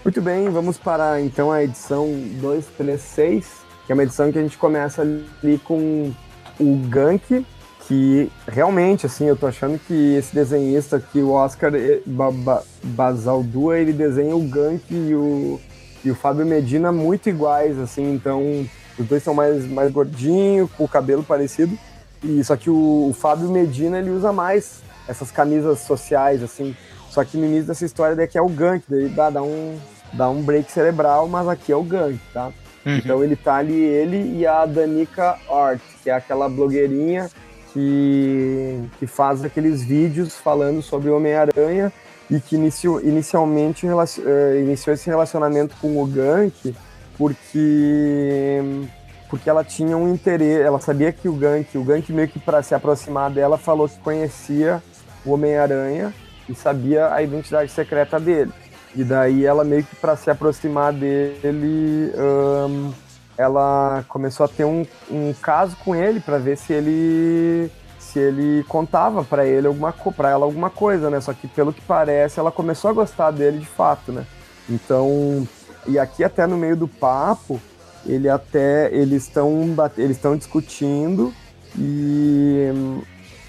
Muito 0.02 0.22
bem, 0.22 0.48
vamos 0.48 0.78
para 0.78 1.20
então 1.20 1.52
a 1.52 1.62
edição 1.62 2.06
236, 2.40 3.63
que 3.86 3.92
é 3.92 3.94
uma 3.94 4.02
edição 4.02 4.32
que 4.32 4.38
a 4.38 4.42
gente 4.42 4.56
começa 4.56 5.02
ali 5.02 5.58
com 5.58 6.12
o 6.58 6.76
Gank, 6.88 7.44
que 7.86 8.30
realmente, 8.48 9.04
assim, 9.04 9.26
eu 9.26 9.36
tô 9.36 9.46
achando 9.46 9.78
que 9.78 10.14
esse 10.14 10.34
desenhista 10.34 10.96
aqui, 10.96 11.20
o 11.20 11.32
Oscar 11.32 11.72
Basaldua, 12.82 13.78
ele 13.78 13.92
desenha 13.92 14.34
o 14.34 14.42
Gank 14.42 14.82
e 14.90 15.14
o, 15.14 15.60
e 16.02 16.10
o 16.10 16.14
Fábio 16.14 16.46
Medina 16.46 16.90
muito 16.90 17.28
iguais, 17.28 17.78
assim, 17.78 18.14
então 18.14 18.66
os 18.98 19.06
dois 19.06 19.22
são 19.22 19.34
mais, 19.34 19.66
mais 19.66 19.92
gordinhos, 19.92 20.70
com 20.72 20.84
o 20.84 20.88
cabelo 20.88 21.22
parecido, 21.22 21.78
e 22.22 22.42
só 22.42 22.56
que 22.56 22.70
o, 22.70 23.08
o 23.10 23.12
Fábio 23.12 23.50
Medina, 23.50 23.98
ele 23.98 24.10
usa 24.10 24.32
mais 24.32 24.80
essas 25.06 25.30
camisas 25.30 25.80
sociais, 25.80 26.42
assim, 26.42 26.74
só 27.10 27.22
que 27.22 27.36
no 27.36 27.44
início 27.44 27.66
dessa 27.66 27.84
história 27.84 28.16
daqui 28.16 28.38
é 28.38 28.42
o 28.42 28.48
Gank, 28.48 28.82
daí 28.88 29.10
dá, 29.10 29.28
dá, 29.28 29.42
um, 29.42 29.78
dá 30.14 30.30
um 30.30 30.42
break 30.42 30.72
cerebral, 30.72 31.28
mas 31.28 31.46
aqui 31.46 31.70
é 31.70 31.76
o 31.76 31.82
Gank, 31.82 32.18
tá? 32.32 32.50
Uhum. 32.84 32.96
Então 32.96 33.24
ele 33.24 33.36
tá 33.36 33.56
ali, 33.56 33.82
ele 33.82 34.38
e 34.38 34.46
a 34.46 34.66
Danica 34.66 35.36
Art, 35.50 35.80
que 36.02 36.10
é 36.10 36.14
aquela 36.14 36.48
blogueirinha 36.48 37.30
que, 37.72 38.80
que 38.98 39.06
faz 39.06 39.44
aqueles 39.44 39.82
vídeos 39.82 40.36
falando 40.36 40.80
sobre 40.82 41.10
Homem-Aranha 41.10 41.92
e 42.30 42.40
que 42.40 42.56
iniciou, 42.56 43.00
inicialmente 43.00 43.86
uh, 43.86 44.60
iniciou 44.60 44.94
esse 44.94 45.08
relacionamento 45.08 45.74
com 45.80 46.00
o 46.02 46.06
Gank 46.06 46.74
porque 47.16 48.60
porque 49.28 49.50
ela 49.50 49.64
tinha 49.64 49.96
um 49.96 50.12
interesse, 50.12 50.60
ela 50.60 50.78
sabia 50.78 51.10
que 51.10 51.28
o 51.28 51.32
Gank, 51.32 51.76
o 51.76 51.82
Gank 51.82 52.12
meio 52.12 52.28
que 52.28 52.38
para 52.38 52.62
se 52.62 52.74
aproximar 52.74 53.30
dela 53.30 53.58
falou 53.58 53.88
que 53.88 53.98
conhecia 53.98 54.80
o 55.24 55.32
Homem-Aranha 55.32 56.14
e 56.48 56.54
sabia 56.54 57.12
a 57.12 57.20
identidade 57.20 57.72
secreta 57.72 58.20
dele. 58.20 58.52
E 58.96 59.02
daí 59.02 59.44
ela 59.44 59.64
meio 59.64 59.84
que 59.84 59.96
para 59.96 60.16
se 60.16 60.30
aproximar 60.30 60.92
dele, 60.92 62.12
um, 62.16 62.92
ela 63.36 64.04
começou 64.08 64.46
a 64.46 64.48
ter 64.48 64.64
um, 64.64 64.86
um 65.10 65.32
caso 65.32 65.76
com 65.84 65.94
ele 65.94 66.20
para 66.20 66.38
ver 66.38 66.56
se 66.56 66.72
ele 66.72 67.70
se 67.98 68.20
ele 68.20 68.62
contava 68.68 69.24
para 69.24 69.44
ele 69.44 69.66
alguma 69.66 69.92
para 69.92 70.30
ela 70.30 70.44
alguma 70.44 70.70
coisa, 70.70 71.10
né? 71.10 71.20
Só 71.20 71.32
que 71.32 71.48
pelo 71.48 71.72
que 71.72 71.80
parece, 71.80 72.38
ela 72.38 72.52
começou 72.52 72.88
a 72.88 72.94
gostar 72.94 73.32
dele 73.32 73.58
de 73.58 73.66
fato, 73.66 74.12
né? 74.12 74.24
Então, 74.70 75.46
e 75.86 75.98
aqui 75.98 76.22
até 76.22 76.46
no 76.46 76.56
meio 76.56 76.76
do 76.76 76.86
papo, 76.86 77.60
ele 78.06 78.28
até 78.28 78.94
eles 78.94 79.24
estão 79.24 79.74
eles 79.98 80.16
estão 80.16 80.36
discutindo 80.36 81.34
e 81.76 82.70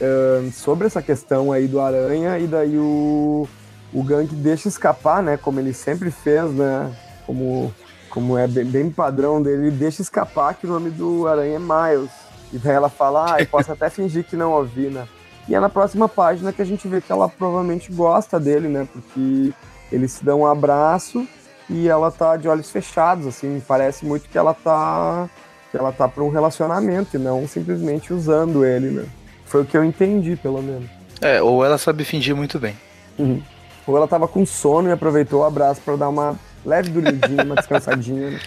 uh, 0.01 0.51
sobre 0.51 0.87
essa 0.87 1.01
questão 1.01 1.51
aí 1.51 1.67
do 1.67 1.79
aranha 1.79 2.39
e 2.39 2.47
daí 2.47 2.77
o 2.77 3.47
o 3.95 4.03
Gank 4.03 4.35
deixa 4.35 4.67
escapar, 4.67 5.23
né? 5.23 5.37
Como 5.37 5.57
ele 5.57 5.73
sempre 5.73 6.11
fez, 6.11 6.51
né? 6.51 6.93
Como 7.25 7.73
como 8.09 8.37
é 8.37 8.47
bem, 8.47 8.63
bem, 8.63 8.89
padrão 8.89 9.41
dele, 9.41 9.67
ele 9.67 9.75
deixa 9.75 10.01
escapar 10.01 10.53
que 10.53 10.65
o 10.65 10.69
nome 10.69 10.89
do 10.89 11.27
aranha 11.27 11.57
é 11.57 11.59
Miles. 11.59 12.11
E 12.53 12.57
daí 12.57 12.73
ela 12.73 12.87
fala, 12.87 13.33
ah, 13.33 13.41
eu 13.41 13.47
posso 13.47 13.69
até 13.73 13.89
fingir 13.89 14.23
que 14.23 14.37
não 14.37 14.53
ouvi, 14.53 14.87
né? 14.87 15.05
E 15.49 15.53
é 15.53 15.59
na 15.59 15.67
próxima 15.67 16.07
página 16.07 16.53
que 16.53 16.61
a 16.61 16.65
gente 16.65 16.87
vê 16.87 17.01
que 17.01 17.11
ela 17.11 17.27
provavelmente 17.27 17.91
gosta 17.91 18.39
dele, 18.39 18.69
né? 18.69 18.87
Porque 18.91 19.53
eles 19.91 20.13
se 20.13 20.23
dão 20.23 20.41
um 20.41 20.45
abraço 20.45 21.27
e 21.69 21.89
ela 21.89 22.09
tá 22.09 22.37
de 22.37 22.47
olhos 22.47 22.71
fechados, 22.71 23.27
assim, 23.27 23.61
parece 23.67 24.05
muito 24.05 24.29
que 24.29 24.37
ela 24.37 24.53
tá 24.53 25.29
que 25.69 25.77
ela 25.77 25.91
tá 25.91 26.07
para 26.07 26.23
um 26.23 26.29
relacionamento 26.29 27.17
e 27.17 27.19
não 27.19 27.45
simplesmente 27.45 28.13
usando 28.13 28.63
ele, 28.63 28.91
né? 28.91 29.05
Foi 29.45 29.61
o 29.61 29.65
que 29.65 29.75
eu 29.75 29.83
entendi, 29.83 30.37
pelo 30.37 30.61
menos. 30.61 30.89
É, 31.19 31.41
ou 31.41 31.65
ela 31.65 31.77
sabe 31.77 32.05
fingir 32.05 32.33
muito 32.33 32.57
bem. 32.57 32.77
Uhum. 33.19 33.41
Ou 33.87 33.95
ela 33.95 34.07
tava 34.07 34.27
com 34.27 34.45
sono 34.45 34.89
e 34.89 34.91
aproveitou 34.91 35.41
o 35.41 35.45
abraço 35.45 35.81
para 35.81 35.95
dar 35.95 36.09
uma 36.09 36.35
leve 36.65 36.89
dormidinha, 36.89 37.43
uma 37.43 37.55
descansadinha. 37.57 38.31
Né? 38.31 38.39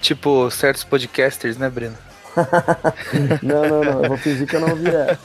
Tipo 0.00 0.50
certos 0.50 0.84
podcasters, 0.84 1.56
né, 1.56 1.68
Breno? 1.68 1.96
não, 3.42 3.68
não, 3.68 3.84
não. 3.84 4.02
Eu 4.02 4.08
vou 4.08 4.18
fingir 4.18 4.46
que 4.46 4.56
eu 4.56 4.60
não 4.60 4.70
ouvi 4.70 4.88
essa. 4.88 5.18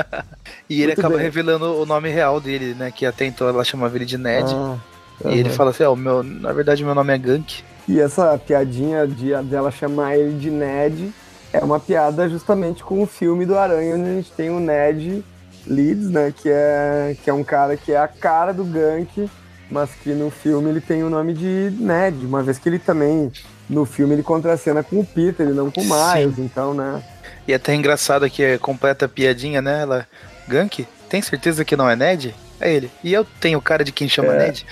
e 0.68 0.76
ele 0.76 0.86
Muito 0.86 1.00
acaba 1.00 1.16
bem. 1.16 1.24
revelando 1.24 1.80
o 1.80 1.86
nome 1.86 2.08
real 2.08 2.40
dele, 2.40 2.74
né? 2.74 2.90
Que 2.90 3.06
até 3.06 3.24
então 3.24 3.48
ela 3.48 3.64
chamava 3.64 3.96
ele 3.96 4.04
de 4.04 4.16
Ned. 4.16 4.52
Ah, 4.54 4.76
e 5.24 5.28
uhum. 5.28 5.32
ele 5.32 5.50
fala 5.50 5.70
assim, 5.70 5.84
ó, 5.84 5.92
oh, 5.92 5.96
meu, 5.96 6.22
na 6.22 6.52
verdade 6.52 6.84
meu 6.84 6.94
nome 6.94 7.12
é 7.12 7.18
Gank. 7.18 7.62
E 7.86 8.00
essa 8.00 8.38
piadinha 8.38 9.06
de 9.06 9.36
dela 9.42 9.70
chamar 9.70 10.16
ele 10.16 10.38
de 10.38 10.50
Ned 10.50 11.12
é 11.52 11.58
uma 11.60 11.78
piada 11.78 12.28
justamente 12.28 12.82
com 12.82 13.02
o 13.02 13.06
filme 13.06 13.46
do 13.46 13.56
Aranha, 13.56 13.94
onde 13.94 14.08
a 14.08 14.14
gente 14.14 14.32
tem 14.32 14.50
o 14.50 14.58
Ned 14.58 15.24
Leeds, 15.66 16.10
né? 16.10 16.32
Que 16.36 16.48
é, 16.48 17.16
que 17.22 17.30
é 17.30 17.32
um 17.32 17.44
cara 17.44 17.76
que 17.76 17.92
é 17.92 17.96
a 17.96 18.08
cara 18.08 18.52
do 18.52 18.64
Gank, 18.64 19.30
mas 19.70 19.90
que 20.02 20.10
no 20.10 20.30
filme 20.30 20.70
ele 20.70 20.80
tem 20.80 21.02
o 21.02 21.10
nome 21.10 21.34
de 21.34 21.72
Ned, 21.78 22.24
uma 22.24 22.42
vez 22.42 22.58
que 22.58 22.68
ele 22.68 22.78
também, 22.78 23.32
no 23.68 23.84
filme, 23.84 24.14
ele 24.14 24.22
contracena 24.22 24.82
com 24.82 25.00
o 25.00 25.06
Peter 25.06 25.48
e 25.48 25.52
não 25.52 25.70
com 25.70 25.80
o 25.80 25.84
Miles, 25.84 26.36
Sim. 26.36 26.44
então, 26.44 26.74
né? 26.74 27.02
E 27.46 27.52
é 27.52 27.56
até 27.56 27.74
engraçado 27.74 28.28
que 28.30 28.42
é 28.42 28.58
completa 28.58 29.08
piadinha, 29.08 29.60
né? 29.60 29.82
Ela, 29.82 30.06
Gank, 30.48 30.86
tem 31.08 31.20
certeza 31.22 31.64
que 31.64 31.76
não 31.76 31.88
é 31.88 31.96
Ned? 31.96 32.34
É 32.60 32.72
ele. 32.72 32.90
E 33.02 33.12
eu 33.12 33.26
tenho 33.40 33.60
cara 33.60 33.84
de 33.84 33.92
quem 33.92 34.08
chama 34.08 34.34
é. 34.34 34.46
Ned? 34.46 34.66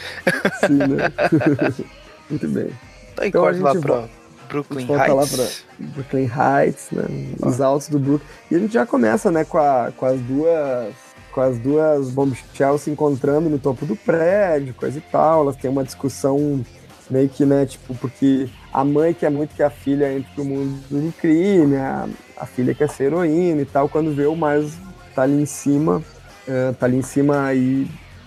Sim, 0.66 0.78
né? 0.78 1.12
Muito 2.31 2.48
bem. 2.48 2.70
Então, 3.12 3.26
então 3.26 3.42
corta 3.42 3.62
lá 3.62 3.74
pra 3.74 4.09
Brooklyn 4.52 4.86
Heights. 4.86 5.14
lá 5.14 5.26
pra 5.26 5.86
Brooklyn 5.86 6.30
Heights, 6.30 6.88
né? 6.92 7.04
Os 7.40 7.60
ah. 7.60 7.66
altos 7.66 7.88
do 7.88 7.98
Brooklyn. 7.98 8.28
E 8.50 8.56
a 8.56 8.58
gente 8.58 8.72
já 8.72 8.86
começa, 8.86 9.30
né, 9.30 9.44
com, 9.44 9.58
a, 9.58 9.90
com 9.96 10.06
as 10.06 10.20
duas 10.20 10.94
com 11.32 11.40
as 11.40 11.58
duas 11.58 12.10
bombshell 12.10 12.76
se 12.76 12.90
encontrando 12.90 13.48
no 13.48 13.58
topo 13.58 13.86
do 13.86 13.96
prédio, 13.96 14.74
coisa 14.74 14.98
e 14.98 15.00
tal. 15.00 15.42
Elas 15.42 15.56
têm 15.56 15.70
uma 15.70 15.82
discussão 15.82 16.62
meio 17.10 17.28
que, 17.28 17.44
né, 17.44 17.66
tipo, 17.66 17.94
porque 17.94 18.48
a 18.72 18.84
mãe 18.84 19.12
quer 19.12 19.30
muito 19.30 19.54
que 19.54 19.62
a 19.62 19.70
filha 19.70 20.12
entre 20.12 20.32
pro 20.34 20.44
mundo 20.44 20.78
do 20.90 21.12
crime, 21.12 21.76
a, 21.76 22.06
a 22.36 22.46
filha 22.46 22.74
quer 22.74 22.88
ser 22.88 23.04
heroína 23.04 23.62
e 23.62 23.64
tal. 23.64 23.88
Quando 23.88 24.14
vê 24.14 24.26
o 24.26 24.36
Miles 24.36 24.74
tá 25.14 25.22
ali 25.22 25.42
em 25.42 25.46
cima, 25.46 26.02
uh, 26.48 26.74
tá 26.74 26.86
ali 26.86 26.96
em 26.96 27.02
cima 27.02 27.52
e, 27.54 27.86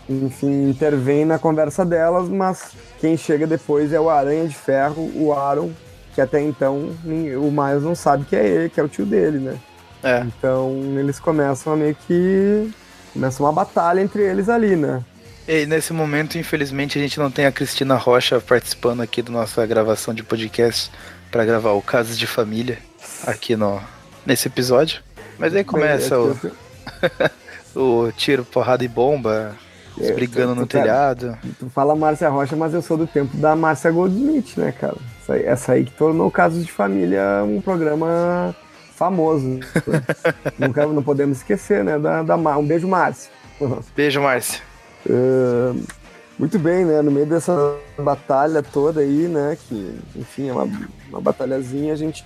enfim, 0.09 0.69
intervém 0.69 1.25
na 1.25 1.39
conversa 1.39 1.85
delas, 1.85 2.29
mas 2.29 2.73
quem 2.99 3.17
chega 3.17 3.47
depois 3.47 3.91
é 3.91 3.99
o 3.99 4.09
Aranha 4.09 4.47
de 4.47 4.55
Ferro, 4.55 5.11
o 5.15 5.33
Aaron, 5.33 5.71
que 6.15 6.21
até 6.21 6.41
então 6.41 6.95
o 7.05 7.51
Miles 7.51 7.83
não 7.83 7.93
sabe 7.93 8.23
que 8.23 8.35
é 8.37 8.47
ele, 8.47 8.69
que 8.69 8.79
é 8.79 8.83
o 8.83 8.87
tio 8.87 9.05
dele, 9.05 9.37
né? 9.37 9.57
É. 10.01 10.21
Então 10.21 10.71
eles 10.97 11.19
começam 11.19 11.73
a 11.73 11.75
meio 11.75 11.95
que. 12.07 12.71
Começa 13.11 13.43
uma 13.43 13.51
batalha 13.51 14.01
entre 14.01 14.23
eles 14.23 14.49
ali, 14.49 14.75
né? 14.75 15.03
E 15.47 15.65
nesse 15.65 15.93
momento, 15.93 16.37
infelizmente, 16.37 16.97
a 16.97 17.01
gente 17.01 17.19
não 17.19 17.29
tem 17.29 17.45
a 17.45 17.51
Cristina 17.51 17.95
Rocha 17.95 18.39
participando 18.39 19.01
aqui 19.01 19.21
da 19.21 19.31
nossa 19.31 19.65
gravação 19.65 20.13
de 20.13 20.23
podcast 20.23 20.89
para 21.29 21.45
gravar 21.45 21.71
o 21.71 21.81
Casos 21.81 22.17
de 22.17 22.25
Família 22.25 22.77
aqui 23.27 23.55
no, 23.55 23.79
nesse 24.25 24.47
episódio. 24.47 25.01
Mas 25.37 25.53
aí 25.55 25.63
começa 25.63 26.17
o, 26.19 26.35
o 27.75 28.11
tiro, 28.13 28.43
porrada 28.43 28.83
e 28.83 28.87
bomba, 28.87 29.55
é, 29.99 30.11
brigando 30.13 30.55
no 30.55 30.65
telhado. 30.65 31.37
Tu 31.59 31.69
fala 31.69 31.95
Márcia 31.95 32.29
Rocha, 32.29 32.55
mas 32.55 32.73
eu 32.73 32.81
sou 32.81 32.97
do 32.97 33.07
tempo 33.07 33.35
da 33.37 33.55
Márcia 33.55 33.91
Goldsmith, 33.91 34.57
né, 34.57 34.71
cara? 34.71 34.97
Essa 35.25 35.33
aí, 35.33 35.43
essa 35.43 35.71
aí 35.73 35.85
que 35.85 35.91
tornou 35.91 36.29
Casos 36.29 36.63
de 36.63 36.71
Família 36.71 37.43
um 37.43 37.59
programa 37.59 38.55
famoso. 38.93 39.59
Nunca, 40.59 40.85
não 40.85 41.01
podemos 41.01 41.37
esquecer, 41.37 41.83
né? 41.83 41.97
Da, 41.97 42.21
da, 42.21 42.35
um 42.35 42.65
beijo, 42.65 42.87
Márcia. 42.87 43.31
Beijo, 43.95 44.21
Márcia. 44.21 44.61
Uh, 45.03 45.83
muito 46.37 46.59
bem, 46.59 46.85
né? 46.85 47.01
No 47.01 47.09
meio 47.09 47.25
dessa 47.25 47.75
batalha 47.97 48.61
toda 48.61 49.01
aí, 49.01 49.27
né? 49.27 49.57
Que, 49.67 49.97
enfim, 50.15 50.49
é 50.49 50.53
uma, 50.53 50.69
uma 51.09 51.21
batalhazinha, 51.21 51.93
a 51.93 51.95
gente. 51.95 52.23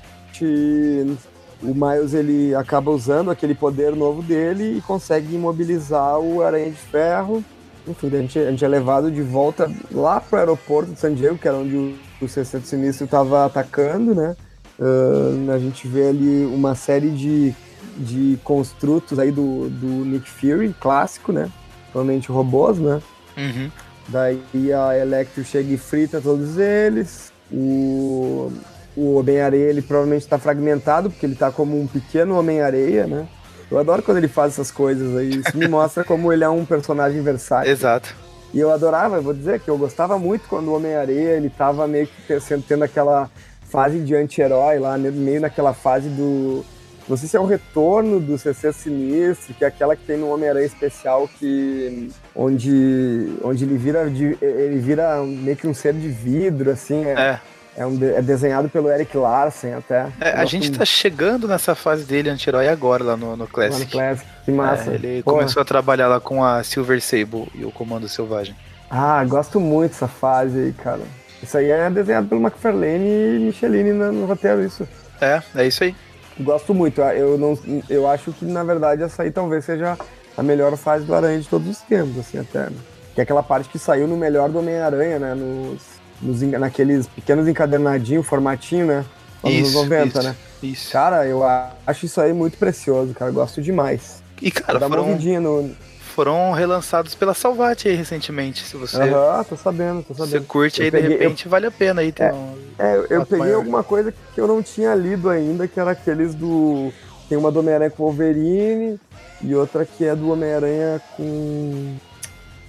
O 1.62 1.74
Miles 1.74 2.14
ele 2.14 2.54
acaba 2.56 2.92
usando 2.92 3.32
aquele 3.32 3.56
poder 3.56 3.96
novo 3.96 4.22
dele 4.22 4.78
e 4.78 4.82
consegue 4.82 5.36
imobilizar 5.36 6.20
o 6.20 6.42
Aranha 6.42 6.70
de 6.70 6.78
Ferro 6.78 7.44
enfim, 7.90 8.08
a 8.08 8.22
gente, 8.22 8.40
a 8.40 8.52
gente 8.52 8.64
é 8.64 8.68
levado 8.68 9.12
de 9.12 9.22
volta 9.22 9.72
lá 9.92 10.22
pro 10.22 10.38
aeroporto 10.38 10.92
de 10.92 11.00
San 11.00 11.14
Diego, 11.14 11.38
que 11.38 11.48
era 11.48 11.58
onde 11.58 11.76
o, 11.76 11.96
o 12.22 12.28
Sexteto 12.28 12.66
Sinistro 12.68 13.06
estava 13.06 13.46
atacando, 13.46 14.14
né? 14.14 14.36
Uh, 14.80 15.52
a 15.52 15.60
gente 15.60 15.88
vê 15.88 16.10
ali 16.10 16.46
uma 16.46 16.76
série 16.76 17.10
de, 17.10 17.54
de 17.98 18.40
construtos 18.44 19.20
aí 19.20 19.32
do, 19.32 19.70
do 19.70 19.88
Nick 20.06 20.30
Fury, 20.30 20.74
clássico, 20.80 21.32
né? 21.34 21.50
Provavelmente 21.92 22.32
robôs, 22.32 22.78
né? 22.78 23.02
Uhum. 23.38 23.72
Daí 24.08 24.42
a 24.74 24.98
Electro 24.98 25.44
chega 25.44 25.74
e 25.74 25.78
frita 25.78 26.22
todos 26.22 26.58
eles. 26.58 27.32
O, 27.52 28.52
o 28.96 29.16
Homem-Areia, 29.16 29.70
ele 29.70 29.82
provavelmente 29.82 30.24
está 30.24 30.38
fragmentado, 30.38 31.10
porque 31.10 31.26
ele 31.26 31.34
está 31.34 31.52
como 31.52 31.80
um 31.80 31.88
pequeno 31.88 32.38
Homem-Areia, 32.38 33.08
né? 33.08 33.28
Eu 33.72 33.78
adoro 33.78 34.02
quando 34.02 34.18
ele 34.18 34.28
faz 34.28 34.54
essas 34.54 34.72
coisas 34.72 35.16
aí. 35.16 35.30
Isso 35.30 35.58
me 35.58 35.68
mostra 35.68 36.04
como 36.04 36.34
ele 36.34 36.44
é 36.44 36.50
um 36.50 36.66
personagem 36.66 37.22
versátil. 37.22 37.72
Exato. 37.72 38.16
E 38.54 38.60
eu 38.60 38.72
adorava, 38.72 39.18
eu 39.18 39.22
vou 39.22 39.34
dizer 39.34 39.60
que 39.60 39.70
eu 39.70 39.78
gostava 39.78 40.18
muito 40.18 40.48
quando 40.48 40.70
o 40.70 40.76
Homem-Areia, 40.76 41.38
ele 41.38 41.50
tava 41.50 41.88
meio 41.88 42.08
que 42.08 42.40
tendo, 42.40 42.64
tendo 42.64 42.84
aquela 42.84 43.30
fase 43.70 44.00
de 44.00 44.16
anti-herói 44.16 44.80
lá, 44.80 44.98
meio 44.98 45.42
naquela 45.42 45.74
fase 45.74 46.10
do... 46.10 46.66
Não 47.08 47.18
sei 47.18 47.28
se 47.28 47.38
é 47.38 47.40
o 47.40 47.46
retorno 47.46 48.20
do 48.20 48.38
CC 48.38 48.72
Sinistro, 48.72 49.54
que 49.54 49.64
é 49.64 49.68
aquela 49.68 49.96
que 49.96 50.06
tem 50.06 50.18
no 50.18 50.32
Homem-Aranha 50.32 50.66
especial 50.66 51.28
que... 51.28 52.10
Onde, 52.36 53.36
onde 53.44 53.64
ele 53.64 53.78
vira 53.78 54.04
ele 54.42 54.80
vira 54.80 55.22
meio 55.24 55.58
que 55.58 55.68
um 55.68 55.74
ser 55.74 55.94
de 55.94 56.08
vidro, 56.08 56.72
assim. 56.72 57.06
É. 57.06 57.12
é. 57.12 57.40
É, 57.80 57.86
um, 57.86 57.98
é, 58.04 58.22
desenhado 58.22 58.68
pelo 58.68 58.92
Eric 58.92 59.16
Larsen 59.16 59.74
até. 59.74 60.08
É, 60.20 60.32
a 60.32 60.44
gente 60.44 60.70
tá 60.70 60.84
chegando 60.84 61.48
nessa 61.48 61.74
fase 61.74 62.04
dele 62.04 62.30
anti-herói 62.30 62.68
agora 62.68 63.06
lá 63.06 63.16
no, 63.16 63.38
no 63.38 63.48
Classic. 63.48 63.96
Lá 63.96 64.04
no 64.04 64.16
Classic, 64.18 64.30
que 64.44 64.52
massa. 64.52 64.92
É, 64.92 64.96
ele 64.96 65.24
Porra. 65.24 65.38
começou 65.38 65.62
a 65.62 65.66
trabalhar 65.66 66.10
lá 66.10 66.20
com 66.20 66.44
a 66.44 66.62
Silver 66.62 67.02
Sable 67.02 67.48
e 67.56 67.64
o 67.64 67.72
Comando 67.72 68.10
Selvagem. 68.10 68.54
Ah, 68.92 69.24
gosto 69.24 69.62
muito 69.62 69.92
dessa 69.92 70.10
fase 70.10 70.60
aí, 70.60 70.74
cara. 70.74 71.00
Isso 71.42 71.58
aí 71.58 71.72
é 71.72 71.90
desenhado 71.90 72.28
pelo 72.28 72.42
McFarlane 72.42 73.38
e 73.38 73.40
Michelini 73.46 73.94
no, 73.94 74.12
no 74.12 74.26
roteiro, 74.26 74.62
isso. 74.62 74.86
É, 75.22 75.42
é 75.56 75.66
isso 75.66 75.86
aí. 75.86 75.96
Gosto 76.38 76.74
muito. 76.74 77.00
Eu, 77.00 77.38
não, 77.38 77.58
eu 77.90 78.10
acho 78.10 78.34
que, 78.34 78.44
na 78.44 78.64
verdade, 78.66 79.04
essa 79.04 79.24
aí 79.24 79.32
talvez 79.32 79.64
seja 79.64 79.98
a 80.36 80.44
melhor 80.44 80.76
fase 80.76 81.06
do 81.06 81.16
Aranha 81.16 81.40
de 81.40 81.48
todos 81.48 81.70
os 81.70 81.78
tempos, 81.84 82.18
assim, 82.20 82.40
até. 82.40 82.70
Né? 82.70 82.78
Que 83.16 83.22
é 83.22 83.24
aquela 83.24 83.42
parte 83.42 83.70
que 83.70 83.80
saiu 83.80 84.06
no 84.06 84.18
melhor 84.18 84.50
do 84.50 84.60
Homem-Aranha, 84.60 85.18
né? 85.18 85.34
Nos, 85.34 85.99
nos, 86.22 86.42
naqueles 86.42 87.08
pequenos 87.08 87.48
encadernadinhos, 87.48 88.26
formatinho, 88.26 88.86
né? 88.86 89.06
Nos 89.44 89.74
90, 89.74 90.08
isso, 90.08 90.28
né? 90.28 90.36
Isso. 90.62 90.92
Cara, 90.92 91.26
eu 91.26 91.42
acho 91.88 92.06
isso 92.06 92.20
aí 92.20 92.34
muito 92.34 92.58
precioso, 92.58 93.14
cara. 93.14 93.32
Eu 93.32 93.36
gosto 93.36 93.62
demais. 93.62 94.22
E, 94.42 94.52
cara, 94.52 94.80
foram... 94.80 95.14
uma 95.14 95.40
no, 95.40 95.76
foram 96.20 96.52
relançados 96.52 97.16
pela 97.16 97.34
Salvat 97.34 97.88
aí 97.88 97.96
recentemente, 97.96 98.66
se 98.66 98.76
você. 98.76 98.98
Aham, 98.98 99.42
tô 99.46 99.56
sabendo, 99.56 100.04
tô 100.04 100.14
sabendo. 100.14 100.32
Você 100.32 100.42
curte 100.42 100.82
eu 100.82 100.86
aí, 100.86 100.92
peguei, 100.92 101.10
de 101.10 101.16
repente, 101.16 101.46
eu... 101.46 101.50
vale 101.50 101.68
a 101.68 101.72
pena 101.72 102.02
aí 102.02 102.12
ter 102.12 102.24
é, 102.24 102.34
um. 102.34 102.56
É, 102.78 102.96
eu, 102.96 103.06
eu 103.06 103.26
peguei 103.26 103.40
maior. 103.40 103.56
alguma 103.56 103.84
coisa 103.84 104.14
que 104.34 104.42
eu 104.42 104.46
não 104.46 104.62
tinha 104.62 104.94
lido 104.96 105.30
ainda, 105.30 105.66
que 105.66 105.80
era 105.80 105.92
aqueles 105.92 106.36
do. 106.36 106.92
Tem 107.30 107.38
uma 107.38 107.50
do 107.50 107.60
Homem-Aranha 107.60 107.90
com 107.90 108.04
Wolverine 108.04 109.00
e 109.42 109.56
outra 109.56 109.86
que 109.86 110.04
é 110.04 110.14
do 110.14 110.32
Homem-Aranha 110.32 111.02
com. 111.16 111.96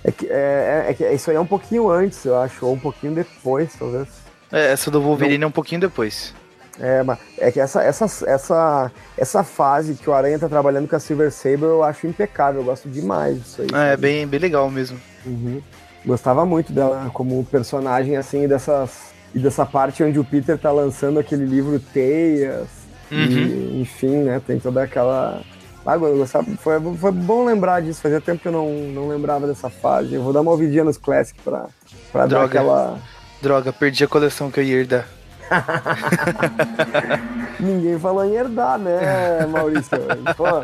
É 0.03 0.11
que, 0.11 0.27
é, 0.27 0.95
é, 0.99 1.05
é, 1.05 1.15
isso 1.15 1.31
aí 1.31 1.37
é 1.37 1.41
um 1.41 1.47
pouquinho 1.47 1.91
antes, 1.91 2.25
eu 2.25 2.39
acho, 2.39 2.65
ou 2.65 2.75
um 2.75 2.79
pouquinho 2.79 3.15
depois, 3.15 3.75
talvez. 3.79 4.09
É, 4.51 4.73
essa 4.73 4.91
do 4.91 5.01
Wolverine 5.01 5.39
não. 5.39 5.47
é 5.47 5.49
um 5.49 5.53
pouquinho 5.53 5.81
depois. 5.81 6.35
É, 6.79 7.03
mas 7.03 7.19
é 7.39 7.53
que 7.53 7.61
essa, 7.61 7.83
essa, 7.83 8.07
essa, 8.27 8.93
essa 9.17 9.45
fase 9.45 9.95
que 9.95 10.09
o 10.09 10.15
Aranha 10.15 10.39
tá 10.39 10.49
trabalhando 10.49 10.89
com 10.89 10.97
a 10.97 11.01
Silver 11.01 11.31
Saber 11.31 11.65
eu 11.65 11.83
acho 11.83 12.07
impecável, 12.07 12.63
eu 12.63 12.65
gosto 12.65 12.89
demais 12.89 13.39
disso 13.39 13.63
aí. 13.63 13.69
É, 13.75 13.97
bem, 13.97 14.27
bem 14.27 14.41
legal 14.41 14.71
mesmo. 14.71 14.99
Uhum. 15.27 15.61
Gostava 16.07 16.47
muito 16.47 16.73
dela 16.73 17.11
como 17.13 17.45
personagem, 17.45 18.17
assim, 18.17 18.49
dessas, 18.49 19.13
e 19.35 19.39
dessa 19.39 19.67
parte 19.67 20.03
onde 20.03 20.19
o 20.19 20.25
Peter 20.25 20.57
tá 20.57 20.73
lançando 20.73 21.21
aquele 21.21 21.45
livro 21.45 21.79
Teias, 21.79 22.69
uhum. 23.13 23.19
e, 23.19 23.81
enfim, 23.83 24.23
né, 24.23 24.41
tem 24.45 24.59
toda 24.59 24.83
aquela... 24.83 25.43
Ah, 25.85 25.97
gostava, 25.97 26.45
foi, 26.57 26.79
foi 26.97 27.11
bom 27.11 27.45
lembrar 27.45 27.81
disso, 27.81 28.03
fazia 28.03 28.21
tempo 28.21 28.43
que 28.43 28.49
eu 28.49 28.53
não, 28.53 28.71
não 28.71 29.09
lembrava 29.09 29.47
dessa 29.47 29.71
fase. 29.71 30.15
Eu 30.15 30.23
vou 30.23 30.33
dar 30.33 30.43
uma 30.43 30.51
ouvidinha 30.51 30.85
nos 30.85 30.99
Classic 30.99 31.41
pra, 31.43 31.67
pra 32.13 32.27
dar 32.27 32.45
aquela... 32.45 32.99
Droga, 33.41 33.73
perdi 33.73 34.05
a 34.05 34.09
coleção 34.09 34.51
que 34.51 34.61
eu 34.61 34.65
ia 34.65 34.77
herdar. 34.77 35.09
Ninguém 37.59 37.99
falou 37.99 38.25
em 38.25 38.35
herdar, 38.35 38.79
né, 38.79 39.47
Maurício? 39.47 39.99
Pô, 40.37 40.61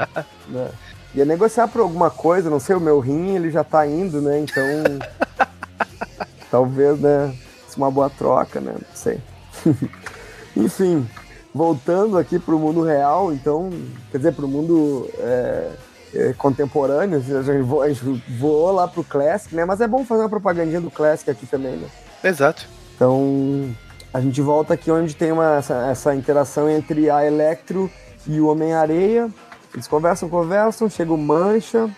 né? 0.48 0.70
Ia 1.14 1.24
negociar 1.24 1.68
por 1.68 1.80
alguma 1.80 2.10
coisa, 2.10 2.50
não 2.50 2.60
sei, 2.60 2.76
o 2.76 2.80
meu 2.80 3.00
rim 3.00 3.34
ele 3.34 3.50
já 3.50 3.64
tá 3.64 3.86
indo, 3.86 4.20
né? 4.20 4.38
Então. 4.38 4.62
talvez, 6.50 7.00
né? 7.00 7.34
Uma 7.76 7.90
boa 7.90 8.08
troca, 8.08 8.60
né? 8.60 8.72
Não 8.72 8.94
sei. 8.94 9.20
Enfim, 10.56 11.06
voltando 11.56 12.18
aqui 12.18 12.38
pro 12.38 12.58
mundo 12.58 12.82
real, 12.82 13.32
então, 13.32 13.70
quer 14.12 14.18
dizer, 14.18 14.32
pro 14.32 14.46
mundo 14.46 15.08
é, 15.18 15.70
é, 16.14 16.32
contemporâneo, 16.34 17.18
a 17.18 17.42
gente, 17.42 17.62
voou, 17.62 17.82
a 17.82 17.88
gente 17.88 18.22
voou 18.38 18.72
lá 18.72 18.86
pro 18.86 19.02
Classic, 19.02 19.54
né? 19.54 19.64
Mas 19.64 19.80
é 19.80 19.88
bom 19.88 20.04
fazer 20.04 20.22
uma 20.22 20.28
propagandinha 20.28 20.80
do 20.80 20.90
Classic 20.90 21.30
aqui 21.30 21.46
também, 21.46 21.76
né? 21.76 21.88
Exato. 22.22 22.68
Então, 22.94 23.74
a 24.12 24.20
gente 24.20 24.40
volta 24.40 24.74
aqui 24.74 24.90
onde 24.90 25.16
tem 25.16 25.32
uma, 25.32 25.56
essa, 25.56 25.74
essa 25.90 26.14
interação 26.14 26.68
entre 26.68 27.10
a 27.10 27.26
Electro 27.26 27.90
e 28.26 28.40
o 28.40 28.48
Homem-Areia. 28.48 29.30
Eles 29.72 29.86
conversam, 29.86 30.28
conversam, 30.28 30.88
chega 30.88 31.12
o 31.12 31.18
Mancha. 31.18 31.90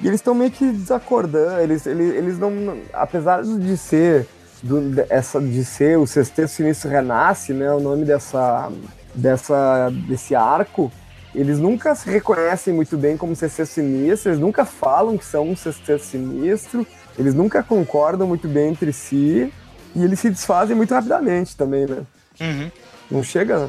E 0.00 0.06
eles 0.06 0.20
estão 0.20 0.34
meio 0.34 0.50
que 0.50 0.70
desacordando. 0.70 1.60
Eles, 1.60 1.86
eles, 1.86 2.14
eles 2.14 2.38
não. 2.38 2.52
Apesar 2.92 3.42
de 3.42 3.76
ser. 3.76 4.26
Do, 4.62 5.04
essa, 5.08 5.40
de 5.40 5.64
ser 5.64 5.98
o 5.98 6.06
Sexteto 6.06 6.48
Sinistro 6.48 6.90
Renasce, 6.90 7.52
né? 7.52 7.70
O 7.72 7.80
nome 7.80 8.04
dessa, 8.04 8.70
dessa, 9.14 9.90
desse 10.08 10.34
arco. 10.34 10.90
Eles 11.34 11.58
nunca 11.58 11.94
se 11.94 12.08
reconhecem 12.10 12.72
muito 12.74 12.96
bem 12.96 13.16
como 13.16 13.36
Sexteto 13.36 13.68
Sinistro, 13.68 14.30
eles 14.30 14.40
nunca 14.40 14.64
falam 14.64 15.16
que 15.16 15.24
são 15.24 15.48
um 15.48 15.56
Sexteto 15.56 16.02
Sinistro, 16.02 16.86
eles 17.18 17.34
nunca 17.34 17.62
concordam 17.62 18.26
muito 18.26 18.48
bem 18.48 18.70
entre 18.70 18.92
si. 18.92 19.52
E 19.94 20.02
eles 20.02 20.20
se 20.20 20.30
desfazem 20.30 20.76
muito 20.76 20.92
rapidamente 20.92 21.56
também, 21.56 21.86
né? 21.86 22.02
Uhum. 22.40 22.70
Não 23.10 23.22
chega. 23.22 23.68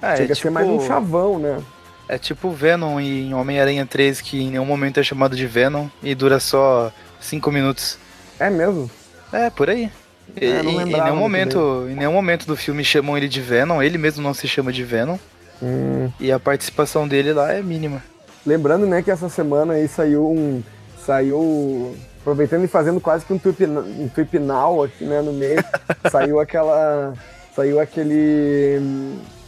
É, 0.00 0.16
chega 0.16 0.32
é 0.32 0.34
a 0.34 0.36
ser 0.36 0.50
mais 0.50 0.66
um 0.66 0.78
tipo 0.78 0.86
chavão, 0.86 1.38
né? 1.38 1.62
É 2.08 2.18
tipo 2.18 2.50
Venom 2.50 2.98
em 2.98 3.32
Homem-Aranha 3.34 3.86
3, 3.86 4.20
que 4.20 4.40
em 4.42 4.50
nenhum 4.50 4.64
momento 4.64 4.98
é 4.98 5.02
chamado 5.02 5.36
de 5.36 5.46
Venom 5.46 5.88
e 6.02 6.14
dura 6.14 6.40
só 6.40 6.92
5 7.20 7.50
minutos. 7.52 7.98
É 8.38 8.50
mesmo? 8.50 8.90
É, 9.32 9.50
por 9.50 9.70
aí. 9.70 9.90
É, 10.40 10.60
em, 10.60 10.84
nenhum 10.84 11.16
momento, 11.16 11.86
em 11.88 11.94
nenhum 11.94 12.12
momento 12.12 12.46
do 12.46 12.56
filme 12.56 12.84
chamam 12.84 13.16
ele 13.16 13.28
de 13.28 13.40
Venom, 13.40 13.82
ele 13.82 13.98
mesmo 13.98 14.22
não 14.22 14.32
se 14.32 14.46
chama 14.46 14.72
de 14.72 14.84
Venom. 14.84 15.18
Hum. 15.62 16.10
E 16.18 16.30
a 16.30 16.38
participação 16.38 17.06
dele 17.06 17.32
lá 17.32 17.52
é 17.52 17.62
mínima. 17.62 18.02
Lembrando, 18.46 18.86
né, 18.86 19.02
que 19.02 19.10
essa 19.10 19.28
semana 19.28 19.74
aí 19.74 19.88
saiu 19.88 20.30
um. 20.30 20.62
Saiu 21.04 21.94
aproveitando 22.20 22.64
e 22.64 22.68
fazendo 22.68 23.00
quase 23.00 23.24
que 23.24 23.32
um 23.32 23.38
trip, 23.38 23.64
um 23.64 24.08
trip 24.08 24.38
now 24.38 24.82
aqui, 24.82 25.04
né, 25.04 25.20
no 25.20 25.32
meio, 25.32 25.64
saiu 26.10 26.38
aquela, 26.38 27.14
saiu 27.56 27.80
aquele, 27.80 28.78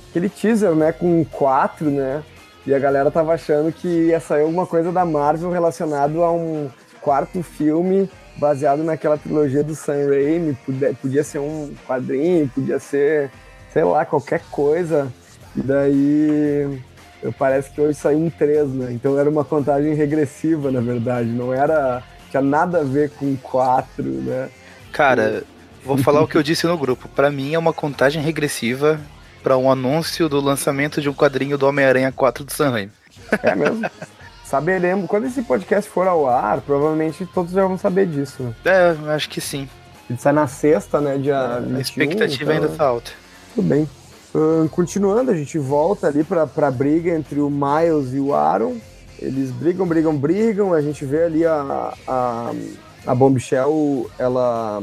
aquele 0.09 0.29
teaser, 0.29 0.75
né, 0.75 0.90
com 0.90 1.25
quatro, 1.25 1.90
né, 1.90 2.23
e 2.66 2.75
a 2.75 2.79
galera 2.79 3.11
tava 3.11 3.35
achando 3.35 3.71
que 3.71 3.88
ia 3.88 4.21
sair 4.21 4.42
alguma 4.42 4.66
coisa 4.66 4.90
da 4.90 5.05
Marvel 5.05 5.51
relacionado 5.51 6.23
a 6.23 6.33
um 6.33 6.71
quarto 7.01 7.42
filme 7.42 8.09
baseado 8.37 8.83
naquela 8.83 9.18
trilogia 9.18 9.62
do 9.62 9.75
Sam 9.75 10.09
Raimi, 10.09 10.55
podia, 10.66 10.95
podia 10.95 11.25
ser 11.25 11.38
um 11.38 11.75
quadrinho, 11.87 12.49
podia 12.49 12.79
ser, 12.79 13.31
sei 13.73 13.85
lá, 13.85 14.05
qualquer 14.05 14.42
coisa, 14.51 15.12
e 15.57 15.61
daí 15.62 16.83
parece 17.38 17.71
que 17.71 17.81
hoje 17.81 17.95
saiu 17.95 18.18
um 18.18 18.31
3, 18.31 18.68
né? 18.71 18.92
Então 18.92 19.18
era 19.18 19.29
uma 19.29 19.45
contagem 19.45 19.95
regressiva, 19.95 20.71
na 20.71 20.81
verdade, 20.81 21.29
não 21.29 21.53
era 21.53 22.03
tinha 22.33 22.42
nada 22.42 22.81
a 22.81 22.85
ver 22.85 23.11
com 23.11 23.37
4, 23.37 24.03
né? 24.03 24.49
Cara, 24.90 25.45
vou 25.85 25.99
falar 25.99 26.23
o 26.23 26.27
que 26.27 26.37
eu 26.37 26.42
disse 26.42 26.66
no 26.66 26.79
grupo. 26.79 27.07
Para 27.09 27.31
mim 27.31 27.53
é 27.53 27.59
uma 27.59 27.75
contagem 27.75 28.23
regressiva 28.23 28.98
para 29.42 29.59
um 29.59 29.71
anúncio 29.71 30.29
do 30.31 30.40
lançamento 30.40 31.00
de 31.00 31.11
um 31.11 31.15
quadrinho 31.15 31.59
do 31.59 31.67
Homem-Aranha 31.67 32.11
4 32.11 32.44
do 32.44 32.52
Sanheim. 32.52 32.90
É 33.42 33.54
mesmo? 33.54 33.83
Saberemos. 34.53 35.09
Quando 35.09 35.27
esse 35.27 35.40
podcast 35.40 35.90
for 35.90 36.07
ao 36.07 36.29
ar, 36.29 36.61
provavelmente 36.61 37.25
todos 37.25 37.53
já 37.53 37.67
vão 37.67 37.79
saber 37.79 38.07
disso. 38.07 38.42
Né? 38.42 38.55
É, 38.67 39.15
acho 39.15 39.31
que 39.31 39.40
sim. 39.40 39.67
Ele 40.11 40.19
sai 40.19 40.35
na 40.35 40.46
sexta, 40.46 41.00
né? 41.00 41.17
Dia 41.17 41.59
21, 41.61 41.77
a 41.77 41.81
expectativa 41.81 42.53
então... 42.53 42.65
ainda 42.67 42.77
tá 42.77 42.85
alta. 42.85 43.13
Tudo 43.55 43.67
bem. 43.67 43.88
Uh, 44.35 44.69
continuando, 44.69 45.31
a 45.31 45.35
gente 45.35 45.59
volta 45.59 46.09
ali 46.09 46.23
pra, 46.23 46.46
pra 46.46 46.71
briga 46.71 47.17
entre 47.17 47.40
o 47.40 47.48
Miles 47.48 48.13
e 48.13 48.21
o 48.21 48.35
Aaron. 48.35 48.77
Eles 49.19 49.50
brigam, 49.50 49.87
brigam, 49.87 50.15
brigam. 50.15 50.75
A 50.75 50.83
gente 50.83 51.03
vê 51.07 51.23
ali 51.23 51.46
a, 51.46 51.94
a, 52.07 52.53
a 53.07 53.15
Bombshell, 53.15 54.11
ela 54.19 54.83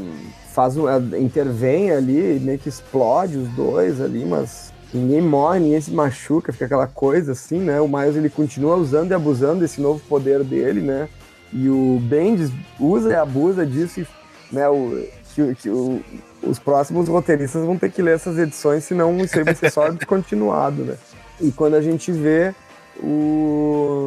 faz 0.51 0.77
um, 0.77 0.89
ela 0.89 1.19
intervém 1.19 1.91
ali, 1.91 2.39
meio 2.39 2.57
que 2.57 2.69
explode 2.69 3.37
os 3.37 3.47
dois 3.49 4.01
ali, 4.01 4.25
mas 4.25 4.73
ninguém 4.93 5.21
morre, 5.21 5.59
ninguém 5.59 5.81
se 5.81 5.91
machuca, 5.91 6.51
fica 6.51 6.65
aquela 6.65 6.87
coisa 6.87 7.33
assim, 7.33 7.59
né? 7.59 7.79
O 7.79 7.87
Miles 7.87 8.15
ele 8.15 8.29
continua 8.29 8.75
usando 8.75 9.11
e 9.11 9.13
abusando 9.13 9.61
desse 9.61 9.81
novo 9.81 9.99
poder 10.07 10.43
dele, 10.43 10.81
né? 10.81 11.07
E 11.51 11.69
o 11.69 11.99
Bendis 12.01 12.51
usa 12.79 13.09
e 13.11 13.15
abusa 13.15 13.65
disso, 13.65 14.01
e, 14.01 14.07
né, 14.51 14.69
o, 14.69 15.03
que, 15.33 15.55
que 15.55 15.69
o, 15.69 16.01
os 16.43 16.59
próximos 16.59 17.07
roteiristas 17.07 17.65
vão 17.65 17.77
ter 17.77 17.91
que 17.91 18.01
ler 18.01 18.15
essas 18.15 18.37
edições, 18.37 18.83
senão 18.83 19.17
isso 19.17 19.37
aí 19.37 19.43
vai 19.43 19.55
ser 19.55 19.71
só 19.71 19.89
descontinuado, 19.89 20.83
né? 20.83 20.95
E 21.41 21.51
quando 21.51 21.75
a 21.75 21.81
gente 21.81 22.11
vê 22.11 22.53
o, 23.01 24.05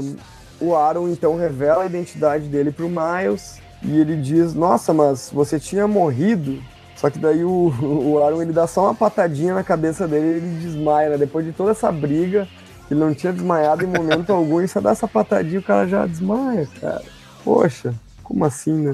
o 0.61 0.75
Aaron 0.75 1.09
então 1.09 1.37
revela 1.37 1.83
a 1.83 1.87
identidade 1.87 2.47
dele 2.47 2.71
pro 2.71 2.89
Miles 2.89 3.59
e 3.83 3.99
ele 3.99 4.17
diz: 4.17 4.55
Nossa, 4.55 4.93
mas 4.93 5.31
você 5.33 5.59
tinha 5.59 5.89
morrido. 5.89 6.63
Só 7.03 7.11
que 7.11 7.19
daí 7.19 7.43
o, 7.43 7.75
o 7.83 8.23
Aaron 8.23 8.43
ele 8.43 8.53
dá 8.53 8.65
só 8.69 8.85
uma 8.85 8.95
patadinha 8.95 9.53
na 9.53 9.65
cabeça 9.65 10.07
dele 10.07 10.25
e 10.25 10.37
ele 10.37 10.59
desmaia, 10.61 11.09
né? 11.11 11.19
Depois 11.19 11.45
de 11.45 11.51
toda 11.51 11.73
essa 11.73 11.91
briga, 11.91 12.47
ele 12.89 13.01
não 13.01 13.13
tinha 13.13 13.33
desmaiado 13.33 13.83
em 13.83 13.89
momento 13.89 14.31
algum, 14.33 14.61
e 14.61 14.69
só 14.69 14.81
dá 14.81 14.93
essa 14.93 15.09
patadinha 15.09 15.59
o 15.59 15.65
cara 15.65 15.89
já 15.89 16.07
desmaia, 16.07 16.69
cara. 16.81 17.03
Poxa, 17.43 17.93
como 18.23 18.45
assim, 18.45 18.73
né? 18.73 18.93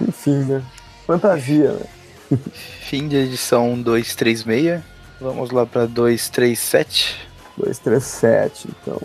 Enfim, 0.00 0.38
né? 0.44 0.62
Fantasia, 1.06 1.72
né? 1.72 1.86
Fim 2.80 3.06
de 3.06 3.16
edição 3.16 3.74
236. 3.82 4.80
Vamos 5.20 5.50
lá 5.50 5.66
para 5.66 5.84
237. 5.84 7.28
237, 7.58 8.68
então. 8.70 8.98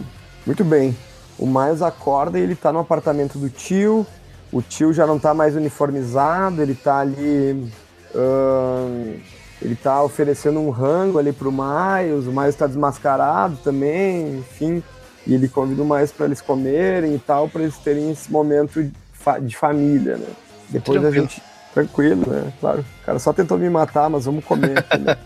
Muito 0.46 0.64
bem. 0.64 0.96
O 1.38 1.46
Miles 1.46 1.82
acorda 1.82 2.40
e 2.40 2.42
ele 2.42 2.56
tá 2.56 2.72
no 2.72 2.80
apartamento 2.80 3.38
do 3.38 3.50
tio. 3.50 4.08
O 4.50 4.62
tio 4.62 4.94
já 4.94 5.06
não 5.06 5.20
tá 5.20 5.34
mais 5.34 5.58
uniformizado, 5.58 6.62
ele 6.62 6.74
tá 6.74 7.00
ali. 7.00 7.70
Ele 9.62 9.76
tá 9.76 10.04
oferecendo 10.04 10.60
um 10.60 10.70
rango 10.70 11.18
ali 11.18 11.32
pro 11.32 11.52
Miles, 11.52 12.28
o 12.28 12.32
Miles 12.32 12.56
tá 12.56 12.68
desmascarado 12.68 13.58
também, 13.64 14.40
enfim. 14.40 14.84
E 15.26 15.34
ele 15.34 15.48
convida 15.48 15.82
o 15.82 15.86
Miles 15.86 16.12
para 16.12 16.28
eles 16.28 16.42
comerem 16.42 17.16
e 17.16 17.20
tal, 17.20 17.50
para 17.50 17.64
eles 17.64 17.78
terem 17.78 18.12
esse 18.12 18.32
momento 18.32 18.84
de, 18.84 18.92
fa 19.14 19.40
de 19.40 19.56
família, 19.56 20.18
né? 20.18 20.28
Depois 20.70 21.00
Tranquilo. 21.00 21.26
a 21.26 21.28
gente. 21.28 21.42
Tranquilo, 21.74 22.32
né? 22.32 22.54
Claro. 22.60 22.86
O 23.02 23.06
cara 23.06 23.20
só 23.20 23.34
tentou 23.34 23.58
me 23.58 23.70
matar, 23.70 24.10
mas 24.10 24.26
vamos 24.26 24.46
comer 24.46 24.80
aqui, 24.80 24.98
né? 24.98 25.18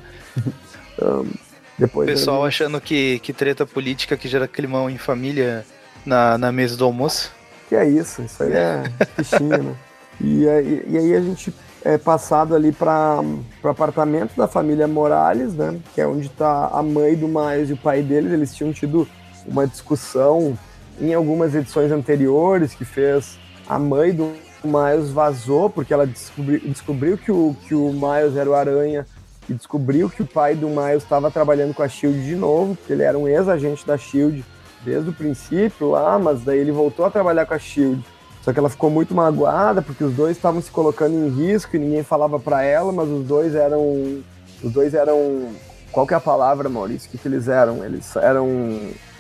depois 1.78 2.10
Pessoal 2.10 2.46
achando 2.46 2.80
que, 2.82 3.20
que 3.20 3.32
treta 3.32 3.66
política 3.66 4.18
que 4.18 4.28
gera 4.28 4.48
climão 4.48 4.90
em 4.90 4.98
família 4.98 5.66
na, 6.06 6.38
na 6.38 6.52
mesa 6.52 6.76
do 6.76 6.86
almoço. 6.86 7.32
Que 7.68 7.76
é 7.76 7.88
isso, 7.88 8.22
isso 8.22 8.42
aí 8.44 8.54
é 8.54 8.84
fichinha, 9.22 9.58
né? 9.58 9.76
E, 10.22 10.48
aí, 10.50 10.86
e 10.88 10.98
aí 10.98 11.16
a 11.16 11.22
gente 11.22 11.54
é 11.84 11.98
passado 11.98 12.56
ali 12.56 12.72
para 12.72 13.22
o 13.64 13.68
apartamento 13.68 14.36
da 14.36 14.48
família 14.48 14.88
Morales, 14.88 15.54
né? 15.54 15.80
Que 15.94 16.02
é 16.02 16.08
onde 16.08 16.28
está 16.28 16.68
a 16.68 16.84
mãe 16.84 17.16
do 17.16 17.28
Miles 17.28 17.70
e 17.70 17.74
o 17.74 17.78
pai 17.78 18.02
deles. 18.02 18.32
Eles 18.32 18.54
tinham 18.54 18.74
tido 18.74 19.08
uma 19.46 19.66
discussão 19.66 20.58
em 21.00 21.14
algumas 21.14 21.56
edições 21.56 21.92
anteriores 21.92 22.74
que 22.74 22.84
fez 22.84 23.40
a 23.68 23.80
mãe 23.80 24.14
do 24.14 24.34
Miles 24.64 25.10
vazou 25.12 25.70
porque 25.70 25.94
ela 25.94 26.06
descobriu, 26.06 26.60
descobriu 26.60 27.18
que, 27.18 27.32
o, 27.32 27.56
que 27.68 27.74
o 27.74 27.94
Miles 27.94 28.36
era 28.36 28.50
o 28.50 28.54
Aranha 28.54 29.06
e 29.48 29.54
descobriu 29.54 30.10
que 30.10 30.22
o 30.22 30.28
pai 30.28 30.56
do 30.56 30.68
Miles 30.68 31.04
estava 31.04 31.32
trabalhando 31.32 31.74
com 31.74 31.82
a 31.82 31.88
Shield 31.88 32.24
de 32.24 32.36
novo, 32.36 32.76
porque 32.76 32.94
ele 32.94 33.04
era 33.04 33.18
um 33.18 33.28
ex-agente 33.28 33.86
da 33.86 33.98
Shield 33.98 34.46
desde 34.84 35.10
o 35.10 35.14
princípio 35.14 35.90
lá, 35.90 36.20
mas 36.20 36.44
daí 36.44 36.60
ele 36.60 36.72
voltou 36.72 37.06
a 37.06 37.10
trabalhar 37.10 37.46
com 37.46 37.54
a 37.54 37.60
Shield. 37.60 38.04
Só 38.50 38.54
que 38.54 38.58
ela 38.58 38.70
ficou 38.70 38.90
muito 38.90 39.14
magoada 39.14 39.80
porque 39.80 40.04
os 40.04 40.12
dois 40.16 40.36
estavam 40.36 40.60
se 40.60 40.72
colocando 40.72 41.14
em 41.14 41.30
risco 41.30 41.76
e 41.76 41.80
ninguém 41.80 42.02
falava 42.02 42.40
para 42.40 42.64
ela, 42.64 42.92
mas 42.92 43.08
os 43.08 43.24
dois 43.24 43.54
eram 43.54 44.24
os 44.64 44.72
dois 44.72 44.96
eram 44.96 45.50
qual 45.92 46.08
que 46.08 46.16
é 46.16 46.18
a 46.18 46.20
palavra, 46.20 46.68
Maurício? 46.68 47.08
O 47.08 47.12
que, 47.12 47.20
que 47.20 47.28
eles 47.28 47.48
eram? 47.48 47.86
Eles 47.86 48.16
eram 48.16 48.48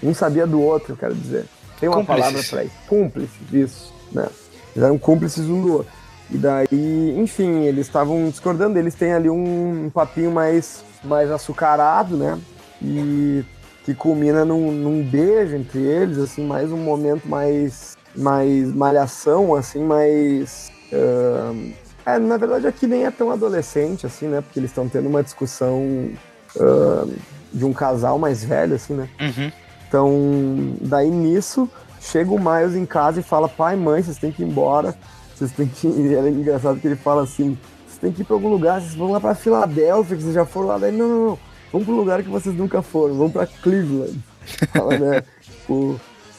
um 0.01 0.13
sabia 0.15 0.47
do 0.47 0.59
outro, 0.59 0.93
eu 0.93 0.97
quero 0.97 1.13
dizer. 1.13 1.45
Tem 1.80 1.88
uma 1.88 1.97
cúmplices. 1.97 2.23
palavra 2.23 2.49
para 2.49 2.63
isso. 2.63 2.75
Cúmplices, 2.88 3.53
isso, 3.53 3.93
né? 4.11 4.27
Eles 4.75 4.84
eram 4.84 4.97
cúmplices 4.97 5.45
um 5.45 5.61
do 5.61 5.73
outro. 5.73 5.91
E 6.32 6.38
daí, 6.38 7.15
enfim, 7.19 7.65
eles 7.65 7.86
estavam 7.86 8.30
discordando, 8.32 8.80
eles 8.80 8.95
têm 8.95 9.13
ali 9.13 9.30
um 9.30 9.91
papinho 9.93 10.32
mais, 10.32 10.84
mais 11.03 11.30
açucarado, 11.30 12.17
né? 12.17 12.36
E 12.82 13.45
que 13.86 13.93
culmina 13.93 14.43
num, 14.43 14.71
num 14.71 15.03
beijo 15.03 15.55
entre 15.55 15.80
eles, 15.80 16.17
assim, 16.17 16.43
mais 16.47 16.71
um 16.71 16.77
momento 16.77 17.27
mais, 17.27 17.95
mais 18.16 18.74
malhação, 18.74 19.55
assim, 19.55 19.84
mais. 19.84 20.72
Uh, 20.91 21.74
é, 22.05 22.18
na 22.18 22.38
verdade 22.38 22.66
aqui 22.66 22.88
nem 22.88 23.05
é 23.05 23.12
tão 23.12 23.32
adolescente, 23.32 24.05
assim, 24.05 24.28
né? 24.28 24.41
Porque 24.41 24.60
eles 24.60 24.72
estão 24.72 24.89
tendo 24.89 25.07
uma 25.07 25.22
discussão 25.22 26.10
uh, 26.55 27.14
de 27.53 27.66
um 27.66 27.74
casal 27.74 28.18
mais 28.18 28.43
velho, 28.43 28.76
assim, 28.76 28.93
né? 28.93 29.10
Uhum. 29.20 29.51
Então, 29.88 30.78
daí 30.82 31.10
nisso, 31.10 31.70
chega 31.99 32.32
o 32.32 32.39
Miles 32.39 32.76
em 32.76 32.86
casa 32.86 33.20
e 33.20 33.24
fala: 33.24 33.47
pai, 33.47 33.76
mãe, 33.76 34.01
vocês 34.01 34.18
têm 34.18 34.32
que 34.32 34.43
ir 34.43 34.47
embora 34.47 34.95
vocês 35.39 35.51
têm 35.51 35.68
que. 35.68 35.88
E 35.99 36.14
era 36.14 36.30
engraçado 36.30 36.80
que 36.80 36.88
ele 36.88 36.95
fala 36.95 37.24
assim: 37.24 37.57
vocês 37.88 37.99
têm 37.99 38.12
que 38.12 38.22
ir 38.22 38.26
pra 38.26 38.36
algum 38.36 38.49
lugar, 38.49 38.82
vocês 38.82 38.95
vão 38.95 39.12
lá 39.12 39.20
pra 39.20 39.34
Filadélfia, 39.34 40.18
que 40.18 40.24
vocês 40.24 40.36
já 40.36 40.45
foram 40.45 40.68
lá. 40.68 40.78
Daí, 40.78 40.91
não, 40.91 41.07
não, 41.07 41.26
não. 41.28 41.39
Vamos 41.72 41.86
pro 41.86 41.95
lugar 41.95 42.24
que 42.24 42.30
vocês 42.30 42.55
nunca 42.55 42.82
foram, 42.82 43.16
vamos 43.16 43.32
pra 43.32 43.47
Cleveland. 43.47 44.20
Fala, 44.74 44.97
né? 44.97 45.24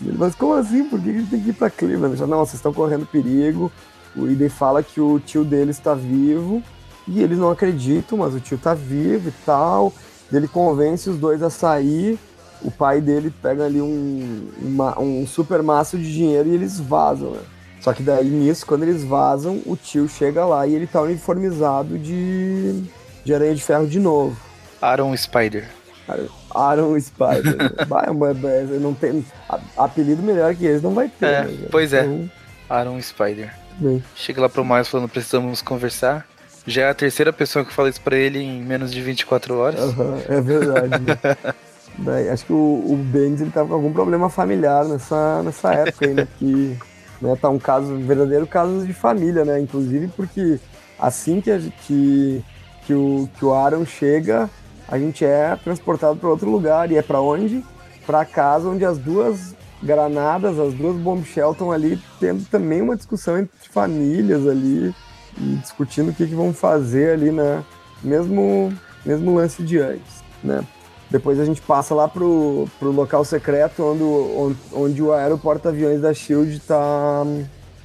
Mas 0.00 0.34
como 0.34 0.54
assim? 0.54 0.84
Por 0.84 1.00
que 1.00 1.10
a 1.10 1.12
gente 1.12 1.30
tem 1.30 1.40
que 1.40 1.50
ir 1.50 1.52
pra 1.52 1.70
Cleveland? 1.70 2.16
Já, 2.16 2.26
não, 2.26 2.38
vocês 2.38 2.54
estão 2.54 2.72
correndo 2.72 3.06
perigo. 3.06 3.70
O 4.16 4.26
Iden 4.26 4.48
fala 4.48 4.82
que 4.82 5.00
o 5.00 5.20
tio 5.20 5.44
dele 5.44 5.70
está 5.70 5.94
vivo 5.94 6.62
e 7.06 7.22
eles 7.22 7.38
não 7.38 7.50
acreditam, 7.50 8.18
mas 8.18 8.34
o 8.34 8.40
tio 8.40 8.58
tá 8.58 8.74
vivo 8.74 9.28
e 9.28 9.32
tal. 9.44 9.92
Ele 10.32 10.48
convence 10.48 11.08
os 11.08 11.18
dois 11.18 11.42
a 11.42 11.50
sair. 11.50 12.18
O 12.62 12.70
pai 12.70 13.00
dele 13.00 13.32
pega 13.42 13.64
ali 13.64 13.80
um, 13.80 14.48
uma, 14.60 14.98
um 14.98 15.26
super 15.26 15.62
maço 15.62 15.96
de 15.96 16.12
dinheiro 16.12 16.48
e 16.48 16.54
eles 16.54 16.78
vazam, 16.78 17.32
né? 17.32 17.40
Só 17.80 17.94
que 17.94 18.02
daí 18.02 18.28
nisso, 18.28 18.66
quando 18.66 18.82
eles 18.82 19.02
vazam, 19.02 19.62
o 19.64 19.74
tio 19.74 20.06
chega 20.06 20.44
lá 20.44 20.66
e 20.66 20.74
ele 20.74 20.86
tá 20.86 21.00
uniformizado 21.00 21.98
de, 21.98 22.82
de 23.24 23.34
aranha 23.34 23.54
de 23.54 23.62
ferro 23.62 23.86
de 23.86 23.98
novo. 23.98 24.36
Aaron 24.82 25.16
Spider. 25.16 25.68
Aaron 26.54 26.98
Spider. 27.00 27.56
vai, 27.86 28.06
não 28.80 28.94
tem. 28.94 29.24
Apelido 29.76 30.22
melhor 30.22 30.54
que 30.54 30.66
eles 30.66 30.82
não 30.82 30.94
vai 30.94 31.08
ter. 31.08 31.26
É, 31.26 31.44
né, 31.44 31.68
pois 31.70 31.92
é. 31.92 32.04
Então... 32.04 32.30
Aaron 32.68 33.00
Spider. 33.00 33.54
Bem. 33.78 34.02
Chega 34.14 34.40
lá 34.40 34.48
pro 34.48 34.64
Miles 34.64 34.88
falando, 34.88 35.08
precisamos 35.08 35.62
conversar. 35.62 36.26
Já 36.66 36.82
é 36.82 36.90
a 36.90 36.94
terceira 36.94 37.32
pessoa 37.32 37.64
que 37.64 37.72
fala 37.72 37.88
isso 37.88 38.00
pra 38.00 38.16
ele 38.16 38.38
em 38.38 38.62
menos 38.62 38.92
de 38.92 39.00
24 39.00 39.56
horas. 39.56 39.80
Uhum, 39.80 40.22
é 40.28 40.40
verdade. 40.40 40.90
Daí, 41.98 42.28
acho 42.28 42.46
que 42.46 42.52
o, 42.52 42.84
o 42.86 42.96
Bendis 42.96 43.40
ele 43.40 43.50
tava 43.50 43.68
com 43.68 43.74
algum 43.74 43.92
problema 43.92 44.30
familiar 44.30 44.84
nessa, 44.84 45.42
nessa 45.42 45.72
época 45.72 46.06
aí, 46.06 46.14
né? 46.14 46.28
Que 46.38 46.78
né? 47.20 47.36
Tá 47.36 47.48
um 47.48 47.58
caso, 47.58 47.92
um 47.92 48.06
verdadeiro 48.06 48.46
caso 48.46 48.86
de 48.86 48.92
família, 48.92 49.44
né? 49.44 49.60
Inclusive 49.60 50.08
porque 50.08 50.58
assim 50.98 51.40
que, 51.40 51.50
a, 51.50 51.58
que, 51.58 52.44
que, 52.86 52.94
o, 52.94 53.28
que 53.36 53.44
o 53.44 53.52
Aaron 53.52 53.84
chega, 53.84 54.48
a 54.90 54.98
gente 54.98 55.24
é 55.24 55.56
transportado 55.56 56.16
para 56.18 56.28
outro 56.28 56.50
lugar. 56.50 56.90
E 56.90 56.96
é 56.96 57.02
para 57.02 57.20
onde? 57.20 57.64
Para 58.06 58.24
casa 58.24 58.68
onde 58.68 58.84
as 58.84 58.98
duas 58.98 59.54
granadas, 59.82 60.58
as 60.58 60.74
duas 60.74 60.96
bombshell 60.96 61.52
estão 61.52 61.70
ali 61.70 61.98
tendo 62.18 62.44
também 62.46 62.82
uma 62.82 62.96
discussão 62.96 63.38
entre 63.38 63.68
famílias 63.70 64.46
ali 64.46 64.94
e 65.38 65.56
discutindo 65.56 66.10
o 66.10 66.14
que, 66.14 66.26
que 66.26 66.34
vão 66.34 66.52
fazer 66.52 67.12
ali, 67.12 67.30
né? 67.30 67.64
Mesmo, 68.02 68.72
mesmo 69.06 69.34
lance 69.34 69.62
de 69.62 69.78
antes, 69.78 70.22
né? 70.42 70.64
Depois 71.10 71.40
a 71.40 71.44
gente 71.44 71.60
passa 71.62 71.94
lá 71.94 72.06
pro, 72.06 72.68
pro 72.78 72.92
local 72.92 73.24
secreto 73.24 73.82
onde, 73.82 74.02
onde, 74.02 74.58
onde 74.72 75.02
o 75.02 75.12
aeroporto-aviões 75.12 76.00
da 76.00 76.14
SHIELD 76.14 76.60
tá, 76.60 77.24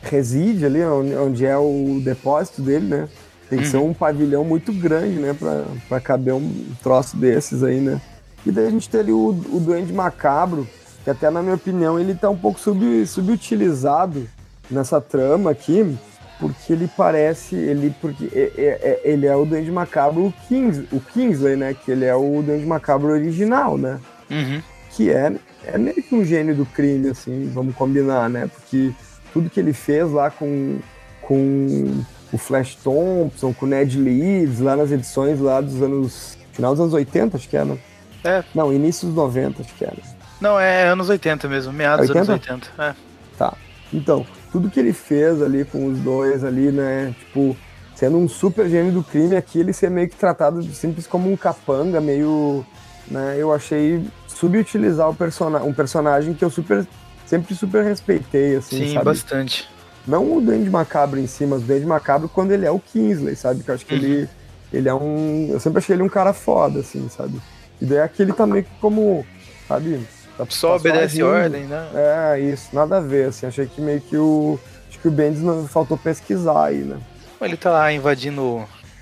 reside 0.04 0.66
ali, 0.66 0.84
onde, 0.84 1.16
onde 1.16 1.46
é 1.46 1.58
o 1.58 2.00
depósito 2.04 2.62
dele, 2.62 2.86
né? 2.88 3.10
Tem 3.50 3.60
que 3.60 3.66
uhum. 3.66 3.72
ser 3.72 3.78
um 3.78 3.94
pavilhão 3.94 4.44
muito 4.44 4.74
grande, 4.74 5.20
né? 5.20 5.34
Pra, 5.38 5.66
pra 5.88 6.00
caber 6.00 6.34
um 6.34 6.52
troço 6.82 7.16
desses 7.16 7.64
aí, 7.64 7.80
né? 7.80 8.02
E 8.46 8.52
daí 8.52 8.68
a 8.68 8.70
gente 8.70 8.90
tem 8.90 9.00
ali 9.00 9.12
o, 9.12 9.30
o 9.30 9.60
Duende 9.60 9.94
Macabro, 9.94 10.68
que 11.04 11.10
até 11.10 11.30
na 11.30 11.42
minha 11.42 11.56
opinião 11.56 12.00
ele 12.00 12.14
tá 12.14 12.30
um 12.30 12.38
pouco 12.38 12.60
sub, 12.60 13.06
subutilizado 13.06 14.28
nessa 14.70 15.00
trama 15.00 15.52
aqui, 15.52 15.96
porque 16.40 16.74
ele 16.74 16.90
parece, 16.96 17.56
ele 17.56 17.94
porque 18.02 18.30
é, 18.34 18.52
é, 18.58 18.68
é, 18.82 19.02
ele 19.04 19.26
é 19.26 19.36
o 19.36 19.46
Duende 19.46 19.72
Macabro 19.72 20.34
Kings, 20.48 20.88
o 20.92 21.00
Kingsley, 21.00 21.56
né? 21.56 21.74
Que 21.74 21.92
ele 21.92 22.06
é 22.06 22.16
o 22.16 22.42
Duende 22.42 22.66
Macabro 22.66 23.10
original, 23.10 23.78
né? 23.78 24.00
Uhum. 24.30 24.62
Que 24.92 25.12
é, 25.12 25.36
é 25.66 25.78
meio 25.78 26.02
que 26.02 26.14
um 26.14 26.26
gênio 26.26 26.56
do 26.56 26.66
crime, 26.66 27.10
assim, 27.10 27.50
vamos 27.54 27.76
combinar, 27.76 28.30
né? 28.30 28.48
Porque 28.48 28.92
tudo 29.34 29.50
que 29.50 29.60
ele 29.60 29.74
fez 29.74 30.12
lá 30.12 30.30
com, 30.30 30.78
com 31.22 32.04
o 32.36 32.38
Flash 32.38 32.76
Thompson, 32.76 33.54
com 33.54 33.66
o 33.66 33.70
Ned 33.70 33.98
Leeds, 33.98 34.60
lá 34.60 34.76
nas 34.76 34.92
edições 34.92 35.40
lá 35.40 35.62
dos 35.62 35.82
anos. 35.82 36.38
Final 36.52 36.72
dos 36.72 36.82
anos 36.82 36.94
80, 36.94 37.36
acho 37.36 37.50
que 37.50 37.58
era. 37.58 37.78
É. 38.24 38.44
Não, 38.54 38.72
início 38.72 39.08
dos 39.08 39.16
90, 39.16 39.62
acho 39.62 39.74
que 39.74 39.84
era. 39.84 39.98
Não, 40.40 40.60
é 40.60 40.88
anos 40.88 41.10
80 41.10 41.48
mesmo, 41.48 41.74
meados 41.74 42.08
dos 42.08 42.16
anos 42.16 42.30
80. 42.30 42.68
É. 42.78 42.94
Tá. 43.38 43.54
Então, 43.94 44.26
tudo 44.52 44.70
que 44.70 44.80
ele 44.80 44.94
fez 44.94 45.42
ali 45.42 45.66
com 45.66 45.88
os 45.88 46.00
dois 46.00 46.44
ali, 46.44 46.72
né? 46.72 47.14
Tipo, 47.20 47.58
sendo 47.96 48.18
um 48.18 48.28
super 48.28 48.70
gênio 48.70 48.92
do 48.92 49.04
crime, 49.04 49.36
aqui 49.36 49.60
ele 49.60 49.74
ser 49.74 49.90
meio 49.90 50.10
que 50.10 50.16
tratado 50.16 50.62
simples 50.64 51.08
como 51.08 51.32
um 51.32 51.38
capanga, 51.38 52.00
meio. 52.00 52.66
Né, 53.08 53.36
eu 53.38 53.54
achei 53.54 54.04
subutilizar 54.28 55.08
o 55.08 55.14
persona 55.14 55.60
um 55.64 55.72
personagem 55.72 56.34
que 56.34 56.44
eu 56.44 56.50
super 56.50 56.88
sempre 57.26 57.54
super 57.54 57.84
respeitei, 57.84 58.56
assim, 58.56 58.78
Sim, 58.78 58.94
sabe? 58.94 59.06
bastante. 59.06 59.70
Não 60.08 60.38
o 60.38 60.42
Duende 60.42 60.70
Macabro 60.70 61.20
em 61.20 61.28
si, 61.28 61.46
mas 61.46 61.62
o 61.62 61.66
Duende 61.66 61.86
Macabro 61.86 62.30
quando 62.30 62.52
ele 62.52 62.66
é 62.66 62.72
o 62.72 62.80
Kingsley, 62.80 63.36
sabe? 63.36 63.64
Que 63.64 63.72
eu 63.72 63.76
acho 63.76 63.86
que 63.86 63.94
ele, 63.94 64.30
ele 64.72 64.88
é 64.88 64.94
um. 64.94 65.48
Eu 65.50 65.60
sempre 65.60 65.80
achei 65.80 65.96
ele 65.96 66.04
um 66.04 66.10
cara 66.10 66.34
foda, 66.34 66.80
assim, 66.80 67.10
sabe? 67.10 67.42
E 67.82 67.86
daí 67.86 68.00
aqui 68.00 68.22
ele 68.22 68.34
tá 68.34 68.46
meio 68.46 68.64
que 68.64 68.72
como, 68.80 69.26
sabe? 69.68 70.06
Tá, 70.38 70.46
Só 70.50 70.70
tá 70.70 70.76
obedece 70.76 71.24
ordem, 71.24 71.64
né? 71.64 71.88
É, 71.94 72.40
isso, 72.40 72.70
nada 72.74 72.98
a 72.98 73.02
ver, 73.02 73.30
assim. 73.30 73.46
Achei 73.46 73.66
que 73.66 73.82
meio 73.82 74.02
que 74.02 74.18
o. 74.18 74.60
Acho 74.90 75.00
que 75.00 75.08
o 75.08 75.12
Bendis 75.12 75.42
não 75.42 75.68
faltou 75.68 75.98
pesquisar 75.98 76.66
aí, 76.66 76.78
né? 76.78 77.00
Ele 77.42 77.58
tá 77.58 77.72
lá 77.72 77.92
invadindo 77.92 78.42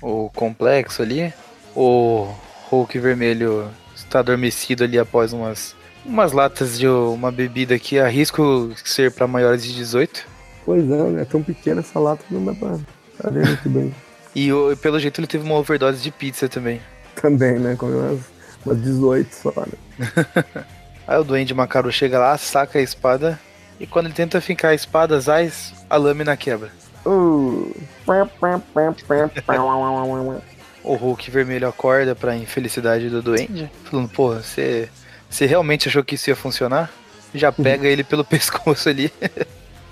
o, 0.02 0.24
o 0.26 0.30
complexo 0.30 1.02
ali. 1.02 1.32
O 1.74 2.28
Hulk 2.70 2.98
vermelho 2.98 3.68
está 3.94 4.20
adormecido 4.20 4.84
ali 4.84 4.98
após 4.98 5.32
umas, 5.32 5.74
umas 6.04 6.32
latas 6.32 6.78
de 6.78 6.86
uma 6.86 7.30
bebida 7.30 7.78
que 7.78 7.98
arrisco 7.98 8.72
ser 8.84 9.12
para 9.12 9.26
maiores 9.26 9.64
de 9.64 9.74
18. 9.74 10.33
Pois 10.64 10.90
é, 10.90 11.10
né? 11.10 11.22
É 11.22 11.24
tão 11.24 11.42
pequena 11.42 11.80
essa 11.80 11.98
lata 11.98 12.24
que 12.26 12.34
não 12.34 12.44
dá 12.44 12.54
pra, 12.54 13.30
ver 13.30 13.46
muito 13.46 13.68
bem. 13.68 13.94
E 14.36 14.48
pelo 14.82 14.98
jeito 14.98 15.20
ele 15.20 15.28
teve 15.28 15.44
uma 15.44 15.54
overdose 15.54 16.02
de 16.02 16.10
pizza 16.10 16.48
também. 16.48 16.80
Também, 17.14 17.56
né? 17.56 17.76
Comeu 17.76 18.00
umas, 18.00 18.20
umas 18.66 18.82
18 18.82 19.32
só, 19.32 19.52
né? 19.56 20.04
Aí 21.06 21.16
o 21.16 21.22
Duende 21.22 21.54
Macabro 21.54 21.92
chega 21.92 22.18
lá, 22.18 22.36
saca 22.36 22.80
a 22.80 22.82
espada. 22.82 23.38
E 23.78 23.86
quando 23.86 24.06
ele 24.06 24.14
tenta 24.14 24.40
fincar 24.40 24.72
a 24.72 24.74
espada, 24.74 25.20
Zais, 25.20 25.72
a 25.88 25.96
lâmina 25.96 26.36
quebra. 26.36 26.72
Uh. 27.06 27.72
O 30.82 30.96
Hulk 30.96 31.30
vermelho 31.30 31.66
acorda 31.66 32.14
pra 32.14 32.36
infelicidade 32.36 33.08
do 33.08 33.22
Duende, 33.22 33.70
falando, 33.84 34.06
porra, 34.06 34.42
você 34.42 34.90
realmente 35.46 35.88
achou 35.88 36.04
que 36.04 36.16
isso 36.16 36.28
ia 36.28 36.36
funcionar? 36.36 36.90
Já 37.34 37.50
pega 37.50 37.88
ele 37.88 38.04
pelo 38.04 38.22
pescoço 38.22 38.90
ali. 38.90 39.10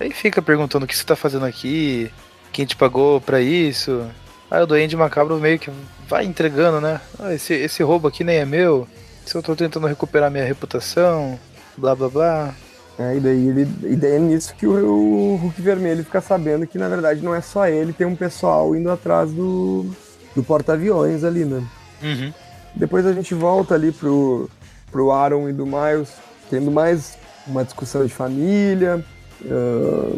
Aí 0.01 0.13
fica 0.13 0.43
perguntando 0.43 0.85
o 0.85 0.89
que 0.89 0.97
você 0.97 1.05
tá 1.05 1.15
fazendo 1.15 1.45
aqui, 1.45 2.11
quem 2.53 2.67
te 2.67 2.77
pagou 2.77 3.21
pra 3.21 3.41
isso. 3.41 4.07
Aí 4.51 4.63
o 4.63 4.67
Duende 4.67 4.97
Macabro 4.97 5.39
meio 5.39 5.59
que 5.59 5.71
vai 6.09 6.25
entregando, 6.25 6.81
né? 6.81 7.01
Ah, 7.19 7.33
esse, 7.33 7.55
esse 7.55 7.83
roubo 7.83 8.09
aqui 8.09 8.23
nem 8.23 8.37
é 8.37 8.45
meu. 8.45 8.87
Se 9.25 9.35
eu 9.35 9.43
tô 9.43 9.55
tentando 9.57 9.87
recuperar 9.87 10.31
minha 10.31 10.45
reputação, 10.45 11.39
blá 11.77 11.95
blá 11.95 12.09
blá. 12.09 12.55
É, 12.99 13.17
e 13.17 13.21
daí, 13.21 13.49
ele, 13.49 13.69
e 13.85 13.97
daí 13.97 14.17
é 14.17 14.19
nisso 14.19 14.55
que 14.55 14.67
o, 14.67 14.73
o 14.73 15.37
Hulk 15.37 15.63
Vermelho 15.63 16.05
fica 16.05 16.21
sabendo 16.21 16.67
que 16.67 16.77
na 16.77 16.89
verdade 16.89 17.23
não 17.23 17.35
é 17.35 17.41
só 17.41 17.67
ele, 17.67 17.93
tem 17.93 18.07
um 18.07 18.15
pessoal 18.15 18.77
indo 18.77 18.91
atrás 18.91 19.31
do, 19.33 19.87
do 20.37 20.43
porta-aviões 20.43 21.25
ali, 21.25 21.45
né? 21.45 21.65
Uhum. 22.03 22.33
Depois 22.75 23.07
a 23.07 23.13
gente 23.13 23.35
volta 23.35 23.75
ali 23.75 23.93
pro, 23.93 24.51
pro 24.91 25.11
Aaron 25.11 25.49
e 25.49 25.53
do 25.53 25.65
Miles, 25.65 26.13
tendo 26.51 26.71
mais 26.71 27.17
uma 27.47 27.65
discussão 27.65 28.05
de 28.05 28.13
família, 28.13 29.03
ah, 29.51 30.17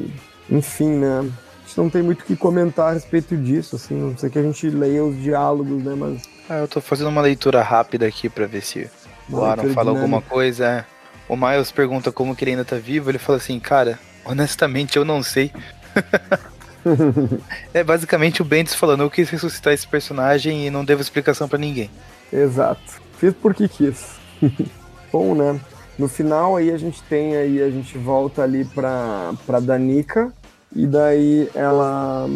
enfim, 0.51 0.91
né? 0.91 1.19
A 1.21 1.67
gente 1.67 1.79
não 1.79 1.91
tem 1.91 2.03
muito 2.03 2.21
o 2.21 2.25
que 2.25 2.37
comentar 2.37 2.91
a 2.91 2.93
respeito 2.93 3.37
disso, 3.37 3.77
assim, 3.77 3.95
não 3.95 4.17
sei 4.17 4.29
que 4.31 4.39
a 4.39 4.43
gente 4.43 4.69
leia 4.69 5.05
os 5.05 5.21
diálogos, 5.21 5.83
né? 5.83 5.95
Mas 5.97 6.23
Ah, 6.49 6.59
eu 6.59 6.69
tô 6.69 6.81
fazendo 6.81 7.09
uma 7.09 7.23
leitura 7.23 7.63
rápida 7.63 8.07
aqui 8.07 8.29
pra 8.29 8.47
ver 8.47 8.63
se 8.63 8.91
o 9.31 9.37
Uma 9.37 9.49
Aaron 9.49 9.63
leitura 9.63 9.75
fala 9.75 9.91
alguma 9.91 10.21
coisa. 10.21 10.67
é. 10.67 10.85
O 11.27 11.37
Miles 11.37 11.73
pergunta 11.73 12.13
como 12.13 12.37
que 12.37 12.45
ele 12.45 12.51
ainda 12.51 12.67
tá 12.67 12.77
vivo. 12.77 13.11
Ele 13.11 13.19
fala 13.19 13.39
assim, 13.39 13.59
cara, 13.59 13.99
honestamente 14.27 14.97
eu 14.99 15.07
não 15.07 15.23
sei. 15.23 15.51
é 17.73 17.83
basicamente 17.83 18.43
o 18.43 18.45
Bendis 18.45 18.75
falando, 18.75 19.03
eu 19.03 19.11
quis 19.11 19.31
ressuscitar 19.31 19.73
esse 19.73 19.87
personagem 19.87 20.67
e 20.67 20.71
não 20.71 20.85
devo 20.85 21.01
explicação 21.01 21.49
pra 21.49 21.59
ninguém. 21.59 21.91
Exato. 22.33 23.01
Fiz 23.19 23.33
porque 23.41 23.69
quis. 23.69 24.17
Bom, 25.11 25.35
né? 25.35 25.59
No 25.99 26.09
final 26.09 26.57
aí 26.57 26.71
a 26.73 26.77
gente 26.77 27.03
tem 27.05 27.37
aí, 27.37 27.63
a 27.63 27.71
gente 27.71 27.97
volta 27.97 28.43
ali 28.43 28.65
pra, 28.65 29.33
pra 29.47 29.61
Danica 29.61 30.33
e 30.75 30.87
daí 30.87 31.49
ela 31.55 32.27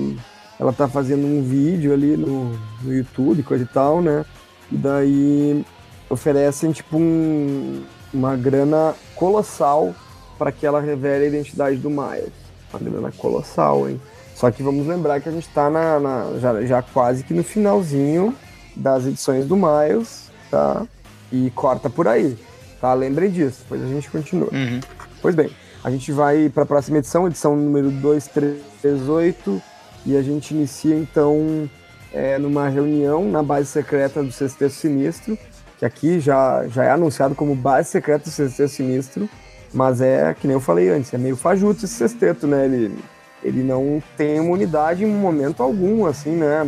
ela 0.61 0.72
tá 0.72 0.88
fazendo 0.88 1.24
um 1.26 1.42
vídeo 1.42 1.92
ali 1.92 2.16
no, 2.16 2.50
no 2.82 2.92
YouTube, 2.92 3.42
coisa 3.44 3.62
e 3.64 3.66
tal, 3.66 4.00
né? 4.02 4.24
E 4.70 4.76
daí 4.76 5.64
oferecem 6.11 6.72
tipo 6.72 6.96
um, 6.98 7.82
uma 8.12 8.36
grana 8.36 8.94
colossal 9.14 9.94
para 10.36 10.50
que 10.52 10.66
ela 10.66 10.80
revele 10.80 11.24
a 11.24 11.28
identidade 11.28 11.76
do 11.76 11.88
Miles. 11.90 12.32
Uma 12.72 12.80
grana 12.90 13.12
colossal, 13.16 13.88
hein? 13.88 14.00
Só 14.34 14.50
que 14.50 14.62
vamos 14.62 14.86
lembrar 14.86 15.20
que 15.20 15.28
a 15.28 15.32
gente 15.32 15.48
tá 15.48 15.68
na, 15.70 15.98
na- 15.98 16.38
já, 16.40 16.61
já 16.64 16.82
quase 16.82 17.24
que 17.24 17.34
no 17.34 17.42
finalzinho 17.42 18.34
das 18.76 19.04
edições 19.06 19.46
do 19.46 19.56
Miles, 19.56 20.30
tá? 20.50 20.86
E 21.32 21.50
corta 21.50 21.88
por 21.90 22.06
aí, 22.09 22.36
tá? 22.81 22.93
Lembrem 22.95 23.31
disso, 23.31 23.61
depois 23.62 23.83
a 23.83 23.87
gente 23.87 24.11
continua. 24.11 24.49
Uhum. 24.53 24.81
Pois 25.20 25.35
bem, 25.35 25.51
a 25.83 25.91
gente 25.91 26.12
vai 26.12 26.49
para 26.49 26.62
a 26.62 26.66
próxima 26.66 26.99
edição, 26.99 27.26
edição 27.26 27.57
número 27.57 27.91
238, 27.91 29.62
e 30.07 30.16
a 30.16 30.22
gente 30.22 30.55
inicia 30.55 30.97
então 30.97 31.68
é, 32.12 32.39
numa 32.39 32.68
reunião 32.68 33.29
na 33.31 33.43
base 33.43 33.66
secreta 33.66 34.22
do 34.22 34.33
Sexteto 34.33 34.72
Sinistro, 34.72 35.39
que 35.79 35.85
aqui 35.85 36.18
já, 36.18 36.66
já 36.68 36.85
é 36.85 36.91
anunciado 36.91 37.35
como 37.35 37.55
base 37.55 37.91
secreta 37.91 38.24
do 38.24 38.31
Sexteto 38.31 38.70
Sinistro, 38.70 39.29
mas 39.72 40.01
é, 40.01 40.35
que 40.35 40.47
nem 40.47 40.55
eu 40.55 40.61
falei 40.61 40.89
antes, 40.89 41.12
é 41.12 41.18
meio 41.18 41.37
fajuto 41.37 41.85
esse 41.85 41.95
sexteto, 41.95 42.47
né? 42.47 42.64
Ele, 42.64 42.99
ele 43.43 43.62
não 43.62 44.03
tem 44.16 44.37
imunidade 44.37 45.05
em 45.05 45.07
momento 45.07 45.62
algum, 45.62 46.07
assim, 46.07 46.31
né? 46.31 46.66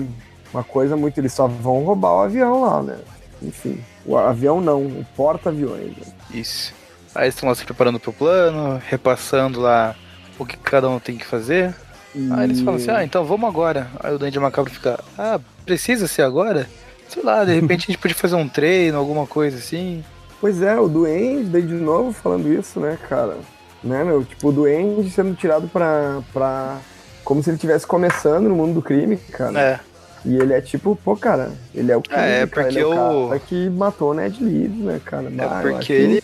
Uma 0.53 0.63
coisa 0.63 0.97
muito. 0.97 1.19
Eles 1.19 1.33
só 1.33 1.47
vão 1.47 1.85
roubar 1.85 2.17
o 2.17 2.21
avião 2.21 2.63
lá, 2.63 2.83
né? 2.83 2.99
Enfim, 3.43 3.83
o 4.05 4.17
avião 4.17 4.61
não, 4.61 4.83
o 4.83 5.07
porta-aviões. 5.17 5.97
né? 5.97 6.07
Isso. 6.33 6.73
Aí 7.15 7.25
eles 7.25 7.35
estão 7.35 7.49
lá 7.49 7.55
se 7.55 7.65
preparando 7.65 7.99
pro 7.99 8.13
plano, 8.13 8.81
repassando 8.89 9.61
lá 9.61 9.97
o 10.39 10.47
que 10.47 10.57
cada 10.57 10.89
um 10.89 10.99
tem 10.99 11.17
que 11.17 11.27
fazer. 11.27 11.75
E... 12.15 12.29
Aí 12.33 12.45
eles 12.45 12.61
falam 12.61 12.77
assim, 12.77 12.91
ah, 12.91 13.05
então 13.05 13.25
vamos 13.25 13.49
agora. 13.49 13.89
Aí 14.01 14.15
o 14.15 14.19
Duende 14.19 14.39
Macabro 14.39 14.73
fica, 14.73 14.99
ah, 15.19 15.39
precisa 15.65 16.07
ser 16.07 16.23
agora? 16.23 16.69
Sei 17.09 17.23
lá, 17.23 17.45
de 17.45 17.53
repente 17.53 17.85
a 17.85 17.87
gente 17.93 17.99
pode 17.99 18.15
fazer 18.15 18.37
um 18.37 18.49
treino, 18.49 18.97
alguma 18.97 19.27
coisa 19.27 19.59
assim. 19.59 20.05
Pois 20.41 20.63
é, 20.63 20.79
o 20.79 20.89
Duende, 20.89 21.51
daí 21.51 21.63
de 21.63 21.75
novo 21.75 22.13
falando 22.13 22.53
isso, 22.53 22.79
né, 22.81 22.97
cara? 23.09 23.37
Né, 23.83 24.05
meu? 24.05 24.25
Tipo, 24.25 24.49
o 24.49 24.53
Duende 24.53 25.11
sendo 25.11 25.35
tirado 25.35 25.69
pra. 25.69 26.21
pra... 26.33 26.79
Como 27.25 27.43
se 27.43 27.51
ele 27.51 27.57
estivesse 27.57 27.87
começando 27.87 28.49
no 28.49 28.55
mundo 28.55 28.75
do 28.75 28.83
crime, 28.83 29.17
cara. 29.17 29.61
É, 29.61 29.81
E 30.25 30.37
ele 30.37 30.53
é 30.53 30.61
tipo, 30.61 30.95
pô, 30.97 31.17
cara, 31.17 31.51
ele 31.75 31.91
é 31.91 31.97
o 31.97 32.03
crime, 32.03 32.21
É, 32.21 32.47
cara, 32.47 32.47
porque 32.47 32.69
ele 32.69 32.81
é 32.81 32.87
o 32.87 33.29
cara 33.29 33.39
que 33.39 33.71
matou 33.71 34.11
o 34.11 34.15
Ned 34.15 34.43
Leeds, 34.43 34.79
né, 34.79 35.01
cara? 35.05 35.29
é 35.29 35.31
Bah, 35.31 35.63
eu 35.65 35.73
porque 35.73 35.93
ele, 35.93 36.23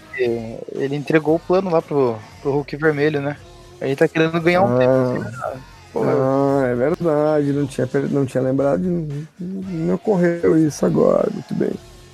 ele 0.73 0.97
entregou 0.97 1.37
o 1.37 1.41
plano 1.41 1.71
lá 1.71 1.81
pro, 1.81 2.17
pro 2.43 2.53
Hulk 2.53 2.77
vermelho, 2.77 3.21
né? 3.21 3.37
Ele 3.81 3.97
tá 3.97 4.07
querendo 4.07 4.41
ganhar 4.41 4.63
um 4.63 4.79
tempo. 4.79 5.27
Ah, 5.43 5.57
Pô, 5.93 6.03
ah, 6.05 6.67
é 6.67 6.75
verdade, 6.75 7.53
não 7.53 7.67
tinha, 7.67 7.89
não 8.11 8.27
tinha 8.27 8.43
lembrado, 8.43 8.83
de, 8.83 8.89
não 9.41 9.63
me 9.87 9.93
ocorreu 9.93 10.59
isso 10.59 10.85
agora, 10.85 11.27
muito 11.33 11.55
bem. 11.55 11.73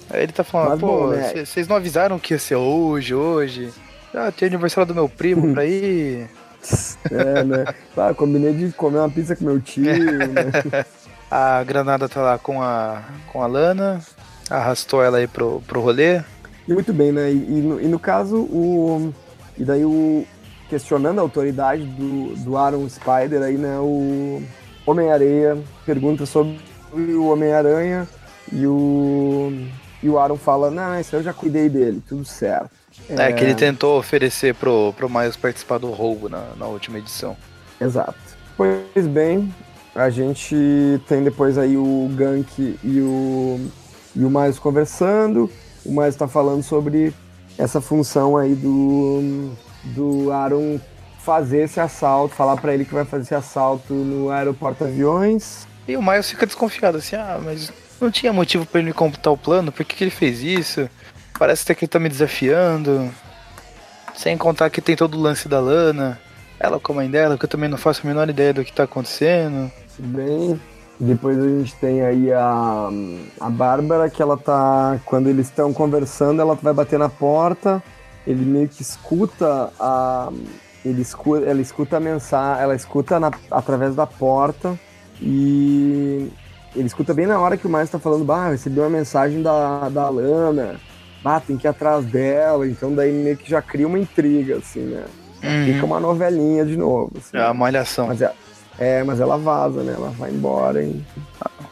Aí 0.08 0.22
ele 0.22 0.32
tá 0.32 0.44
falando, 0.44 0.70
Mas 0.70 0.80
pô, 0.80 1.08
né? 1.08 1.44
vocês 1.44 1.66
não 1.66 1.74
avisaram 1.74 2.18
que 2.18 2.34
ia 2.34 2.38
ser 2.38 2.54
hoje, 2.54 3.12
hoje? 3.12 3.72
Ah, 4.14 4.30
tem 4.30 4.46
aniversário 4.46 4.86
do 4.86 4.94
meu 4.94 5.08
primo 5.08 5.52
pra 5.52 5.64
ir. 5.66 6.28
É, 7.10 7.42
né? 7.42 7.64
Ah, 7.96 8.14
combinei 8.14 8.52
de 8.54 8.70
comer 8.70 8.98
uma 8.98 9.10
pizza 9.10 9.34
com 9.34 9.44
meu 9.44 9.60
tio, 9.60 9.82
né? 9.82 10.84
A 11.34 11.64
Granada 11.64 12.10
tá 12.10 12.20
lá 12.20 12.36
com 12.36 12.60
a, 12.60 13.04
com 13.32 13.42
a 13.42 13.46
Lana, 13.46 14.02
arrastou 14.50 15.02
ela 15.02 15.16
aí 15.16 15.26
pro, 15.26 15.62
pro 15.66 15.80
rolê. 15.80 16.20
E 16.68 16.74
muito 16.74 16.92
bem, 16.92 17.10
né? 17.10 17.32
E, 17.32 17.36
e 17.36 17.62
no, 17.62 17.80
e 17.80 17.86
no 17.86 17.98
caso, 17.98 18.36
o. 18.36 19.14
E 19.56 19.64
daí 19.64 19.82
o. 19.82 20.26
Questionando 20.68 21.20
a 21.20 21.22
autoridade 21.22 21.84
do, 21.84 22.34
do 22.36 22.58
Aaron 22.58 22.86
Spider 22.86 23.40
aí, 23.40 23.56
né? 23.56 23.78
O 23.78 24.42
Homem-Areia 24.84 25.56
pergunta 25.86 26.26
sobre 26.26 26.58
o 26.92 27.28
Homem-Aranha 27.28 28.06
e 28.52 28.66
o. 28.66 29.50
E 30.02 30.10
o 30.10 30.18
Aaron 30.18 30.36
fala, 30.36 30.70
não, 30.70 31.00
isso 31.00 31.16
eu 31.16 31.22
já 31.22 31.32
cuidei 31.32 31.70
dele, 31.70 32.02
tudo 32.06 32.26
certo. 32.26 32.68
É, 33.08 33.32
que 33.32 33.42
ele 33.42 33.54
tentou 33.54 33.98
oferecer 33.98 34.54
pro, 34.54 34.92
pro 34.92 35.08
Miles 35.08 35.36
participar 35.36 35.78
do 35.78 35.90
roubo 35.92 36.28
na, 36.28 36.48
na 36.58 36.66
última 36.66 36.98
edição. 36.98 37.34
Exato. 37.80 38.18
Pois 38.54 39.06
bem, 39.06 39.50
a 39.94 40.08
gente 40.08 41.00
tem 41.06 41.22
depois 41.22 41.58
aí 41.58 41.76
o 41.76 42.08
Gank 42.14 42.78
e 42.82 43.00
o, 43.00 43.60
e 44.16 44.24
o 44.24 44.30
Miles 44.30 44.58
conversando. 44.58 45.50
O 45.84 45.90
Miles 45.90 46.16
tá 46.16 46.26
falando 46.26 46.62
sobre 46.62 47.12
essa 47.58 47.80
função 47.80 48.36
aí 48.36 48.54
do, 48.54 49.52
do 49.84 50.32
Aaron 50.32 50.80
fazer 51.18 51.64
esse 51.64 51.78
assalto, 51.78 52.34
falar 52.34 52.56
pra 52.56 52.74
ele 52.74 52.84
que 52.84 52.94
vai 52.94 53.04
fazer 53.04 53.22
esse 53.22 53.34
assalto 53.34 53.92
no 53.92 54.30
aeroporto 54.30 54.84
aviões. 54.84 55.66
E 55.86 55.96
o 55.96 56.02
Miles 56.02 56.30
fica 56.30 56.46
desconfiado, 56.46 56.98
assim, 56.98 57.16
ah, 57.16 57.38
mas 57.42 57.72
não 58.00 58.10
tinha 58.10 58.32
motivo 58.32 58.64
pra 58.66 58.80
ele 58.80 58.88
me 58.88 58.94
computar 58.94 59.32
o 59.32 59.36
plano, 59.36 59.70
por 59.70 59.84
que, 59.84 59.94
que 59.94 60.04
ele 60.04 60.10
fez 60.10 60.42
isso? 60.42 60.88
Parece 61.38 61.62
até 61.62 61.74
que 61.74 61.84
ele 61.84 61.90
tá 61.90 61.98
me 61.98 62.08
desafiando. 62.08 63.12
Sem 64.14 64.36
contar 64.36 64.70
que 64.70 64.80
tem 64.80 64.96
todo 64.96 65.16
o 65.16 65.20
lance 65.20 65.48
da 65.48 65.60
Lana, 65.60 66.20
ela 66.58 66.78
com 66.78 66.92
a 66.92 66.96
mãe 66.96 67.10
dela, 67.10 67.38
que 67.38 67.44
eu 67.44 67.48
também 67.48 67.68
não 67.68 67.78
faço 67.78 68.02
a 68.04 68.06
menor 68.06 68.28
ideia 68.28 68.52
do 68.52 68.64
que 68.64 68.72
tá 68.72 68.84
acontecendo. 68.84 69.70
Bem, 69.98 70.60
depois 70.98 71.38
a 71.38 71.48
gente 71.48 71.74
tem 71.76 72.02
aí 72.02 72.32
a, 72.32 72.88
a 73.40 73.50
Bárbara, 73.50 74.08
que 74.08 74.22
ela 74.22 74.36
tá. 74.36 74.98
Quando 75.04 75.28
eles 75.28 75.46
estão 75.48 75.72
conversando, 75.72 76.40
ela 76.40 76.54
vai 76.54 76.72
bater 76.72 76.98
na 76.98 77.08
porta. 77.08 77.82
Ele 78.26 78.44
meio 78.44 78.68
que 78.68 78.82
escuta 78.82 79.72
a, 79.80 80.30
ele 80.84 81.02
escuta, 81.02 81.44
ela 81.44 81.60
escuta 81.60 81.96
a 81.96 82.00
mensagem, 82.00 82.62
ela 82.62 82.74
escuta 82.74 83.18
na, 83.18 83.30
através 83.50 83.94
da 83.94 84.06
porta 84.06 84.78
e 85.20 86.28
ele 86.74 86.86
escuta 86.86 87.12
bem 87.14 87.26
na 87.26 87.38
hora 87.38 87.56
que 87.56 87.66
o 87.66 87.70
Miles 87.70 87.90
tá 87.90 87.98
falando, 87.98 88.24
bah, 88.24 88.48
recebi 88.50 88.80
uma 88.80 88.88
mensagem 88.90 89.42
da, 89.42 89.88
da 89.88 90.08
Lana, 90.08 90.76
bah, 91.22 91.40
tem 91.40 91.56
que 91.56 91.66
ir 91.66 91.70
atrás 91.70 92.04
dela, 92.04 92.66
então 92.66 92.94
daí 92.94 93.12
meio 93.12 93.36
que 93.36 93.48
já 93.48 93.60
cria 93.60 93.86
uma 93.86 93.98
intriga, 93.98 94.56
assim, 94.56 94.80
né? 94.80 95.04
Uhum. 95.42 95.64
Fica 95.64 95.84
uma 95.84 96.00
novelinha 96.00 96.64
de 96.64 96.76
novo. 96.76 97.12
Assim, 97.18 97.36
É 97.36 97.42
a 97.44 97.52
malhação. 97.52 98.06
mas 98.06 98.22
é, 98.22 98.32
é, 98.78 99.02
mas 99.02 99.20
ela 99.20 99.36
vaza, 99.36 99.82
né? 99.82 99.92
Ela 99.96 100.10
vai 100.10 100.30
embora 100.30 100.82
e. 100.82 101.02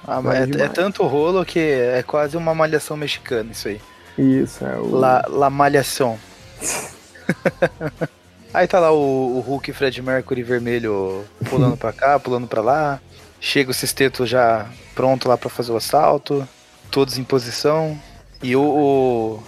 Ah, 0.06 0.20
mas 0.20 0.48
é, 0.50 0.62
é 0.64 0.68
tanto 0.68 1.04
rolo 1.06 1.44
que 1.44 1.58
é 1.58 2.02
quase 2.02 2.36
uma 2.36 2.54
malhação 2.54 2.96
mexicana 2.96 3.50
isso 3.52 3.68
aí. 3.68 3.80
Isso, 4.18 4.64
é 4.64 4.76
o. 4.76 4.94
La, 4.96 5.24
la 5.28 5.50
malhação. 5.50 6.18
aí 8.52 8.66
tá 8.66 8.78
lá 8.80 8.90
o, 8.92 9.36
o 9.36 9.40
Hulk 9.40 9.70
e 9.70 9.74
Fred 9.74 10.02
Mercury 10.02 10.42
vermelho 10.42 11.24
pulando 11.48 11.76
pra 11.76 11.92
cá, 11.92 12.18
pulando 12.18 12.46
pra 12.46 12.60
lá. 12.60 13.00
Chega 13.40 13.70
o 13.70 13.74
Sexteto 13.74 14.26
já 14.26 14.66
pronto 14.94 15.28
lá 15.28 15.36
pra 15.38 15.48
fazer 15.48 15.72
o 15.72 15.76
assalto. 15.76 16.46
Todos 16.90 17.16
em 17.18 17.24
posição. 17.24 17.96
E 18.42 18.54
o, 18.56 19.40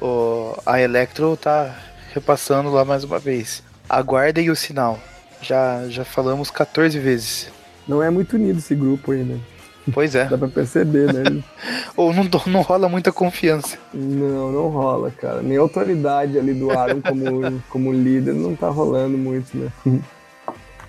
o, 0.00 0.04
o- 0.04 0.56
a 0.66 0.80
Electro 0.80 1.36
tá 1.36 1.74
repassando 2.12 2.70
lá 2.70 2.84
mais 2.84 3.02
uma 3.02 3.18
vez. 3.18 3.62
Aguardem 3.88 4.50
o 4.50 4.56
sinal. 4.56 4.98
Já, 5.42 5.88
já 5.88 6.04
falamos 6.04 6.50
14 6.50 6.98
vezes. 6.98 7.50
Não 7.86 8.02
é 8.02 8.10
muito 8.10 8.36
unido 8.36 8.58
esse 8.58 8.74
grupo 8.74 9.12
aí, 9.12 9.22
né? 9.22 9.40
Pois 9.92 10.14
é. 10.14 10.26
Dá 10.26 10.36
pra 10.36 10.48
perceber, 10.48 11.12
né? 11.12 11.42
Ou 11.96 12.12
não, 12.12 12.28
não 12.46 12.60
rola 12.60 12.88
muita 12.88 13.10
confiança. 13.10 13.78
não, 13.92 14.52
não 14.52 14.68
rola, 14.68 15.10
cara. 15.10 15.42
Nem 15.42 15.56
a 15.56 15.60
autoridade 15.60 16.38
ali 16.38 16.54
do 16.54 16.70
Aaron 16.70 17.00
como, 17.00 17.62
como 17.68 17.92
líder 17.92 18.34
não 18.34 18.54
tá 18.54 18.68
rolando 18.68 19.16
muito, 19.16 19.56
né? 19.56 19.70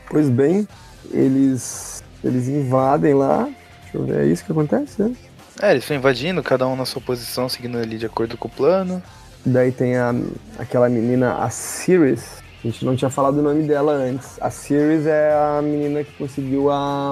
Pois 0.09 0.29
bem, 0.29 0.67
eles, 1.09 2.03
eles 2.23 2.47
invadem 2.47 3.13
lá. 3.13 3.49
Deixa 3.83 3.97
eu 3.97 4.05
ver, 4.05 4.19
é 4.19 4.25
isso 4.25 4.43
que 4.43 4.51
acontece, 4.51 5.01
né? 5.01 5.15
É, 5.61 5.71
eles 5.71 5.83
estão 5.83 5.95
invadindo, 5.95 6.43
cada 6.43 6.67
um 6.67 6.75
na 6.75 6.85
sua 6.85 7.01
posição, 7.01 7.47
seguindo 7.47 7.77
ali 7.77 7.97
de 7.97 8.05
acordo 8.05 8.37
com 8.37 8.47
o 8.47 8.51
plano. 8.51 9.01
Daí 9.45 9.71
tem 9.71 9.95
a, 9.97 10.13
aquela 10.59 10.89
menina, 10.89 11.35
a 11.35 11.49
Sirius. 11.49 12.40
A 12.63 12.67
gente 12.67 12.85
não 12.85 12.95
tinha 12.95 13.09
falado 13.09 13.39
o 13.39 13.41
nome 13.41 13.63
dela 13.63 13.91
antes. 13.91 14.39
A 14.39 14.51
Sirius 14.51 15.07
é 15.07 15.33
a 15.33 15.61
menina 15.63 16.03
que 16.03 16.11
conseguiu 16.13 16.69
a, 16.69 17.11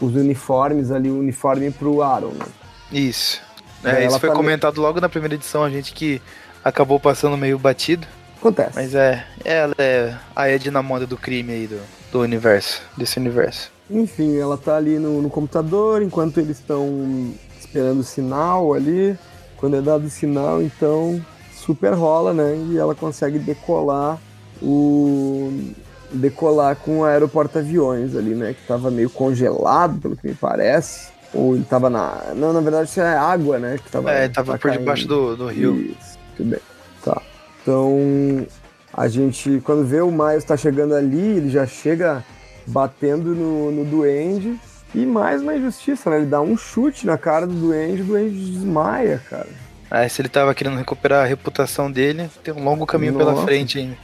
os 0.00 0.14
uniformes 0.14 0.92
ali, 0.92 1.10
o 1.10 1.18
uniforme 1.18 1.70
pro 1.72 2.02
Aaron, 2.02 2.30
né? 2.30 2.46
Isso. 2.92 3.40
É, 3.82 4.06
isso 4.06 4.20
foi 4.20 4.28
tá 4.28 4.34
comentado 4.34 4.80
logo 4.80 5.00
na 5.00 5.08
primeira 5.08 5.34
edição, 5.34 5.64
a 5.64 5.70
gente 5.70 5.92
que 5.92 6.22
acabou 6.62 7.00
passando 7.00 7.36
meio 7.36 7.58
batido. 7.58 8.06
Acontece. 8.38 8.72
Mas 8.76 8.94
é, 8.94 9.26
ela 9.44 9.74
é 9.78 10.14
a 10.36 10.48
Edna 10.48 10.82
Moda 10.82 11.06
do 11.06 11.16
crime 11.16 11.52
aí 11.52 11.66
do, 11.66 11.80
do 12.12 12.20
universo, 12.20 12.80
desse 12.96 13.18
universo. 13.18 13.72
Enfim, 13.90 14.38
ela 14.38 14.56
tá 14.56 14.76
ali 14.76 14.98
no, 14.98 15.20
no 15.20 15.28
computador 15.28 16.00
enquanto 16.00 16.38
eles 16.38 16.58
estão 16.58 17.34
esperando 17.58 18.00
o 18.00 18.04
sinal 18.04 18.72
ali. 18.72 19.18
Quando 19.56 19.76
é 19.76 19.82
dado 19.82 20.06
o 20.06 20.10
sinal, 20.10 20.62
então 20.62 21.20
super 21.54 21.92
rola, 21.92 22.32
né? 22.32 22.56
E 22.70 22.78
ela 22.78 22.94
consegue 22.94 23.38
decolar 23.38 24.18
o. 24.62 25.72
decolar 26.12 26.76
com 26.76 27.00
o 27.00 27.04
aeroporto-aviões 27.04 28.16
ali, 28.16 28.34
né? 28.34 28.54
Que 28.54 28.66
tava 28.66 28.90
meio 28.90 29.08
congelado, 29.10 30.00
pelo 30.00 30.16
que 30.16 30.26
me 30.26 30.34
parece. 30.34 31.08
Ou 31.32 31.54
ele 31.54 31.64
tava 31.64 31.88
na. 31.88 32.32
Não, 32.34 32.52
na 32.52 32.60
verdade 32.60 32.88
isso 32.90 33.00
é 33.00 33.16
água, 33.16 33.58
né? 33.58 33.78
Que 33.82 33.90
tava, 33.90 34.10
É, 34.10 34.28
tava 34.28 34.52
tá 34.52 34.58
por 34.58 34.68
caindo. 34.68 34.80
debaixo 34.80 35.06
do, 35.06 35.36
do 35.36 35.46
rio. 35.46 35.76
Isso, 35.76 36.18
tudo 36.36 36.50
bem. 36.50 36.60
Tá. 37.04 37.22
Então, 37.62 38.46
a 38.92 39.06
gente, 39.06 39.60
quando 39.64 39.84
vê 39.84 40.00
o 40.00 40.10
Miles 40.10 40.44
tá 40.44 40.56
chegando 40.56 40.94
ali, 40.94 41.36
ele 41.36 41.50
já 41.50 41.64
chega 41.66 42.24
batendo 42.66 43.34
no, 43.34 43.70
no 43.70 43.84
Duende. 43.84 44.58
E 44.92 45.06
mais 45.06 45.40
uma 45.40 45.54
injustiça, 45.54 46.10
né? 46.10 46.16
Ele 46.16 46.26
dá 46.26 46.40
um 46.40 46.56
chute 46.56 47.06
na 47.06 47.16
cara 47.16 47.46
do 47.46 47.54
Duende 47.54 47.98
e 47.98 48.02
o 48.02 48.06
Duende 48.06 48.50
desmaia, 48.50 49.22
cara. 49.30 49.46
Aí 49.88 50.10
se 50.10 50.20
ele 50.20 50.28
tava 50.28 50.52
querendo 50.52 50.76
recuperar 50.76 51.22
a 51.24 51.26
reputação 51.28 51.88
dele, 51.90 52.28
tem 52.42 52.52
um 52.52 52.64
longo 52.64 52.84
caminho 52.84 53.14
pela 53.14 53.30
Nossa. 53.32 53.44
frente 53.44 53.78
ainda. 53.78 53.96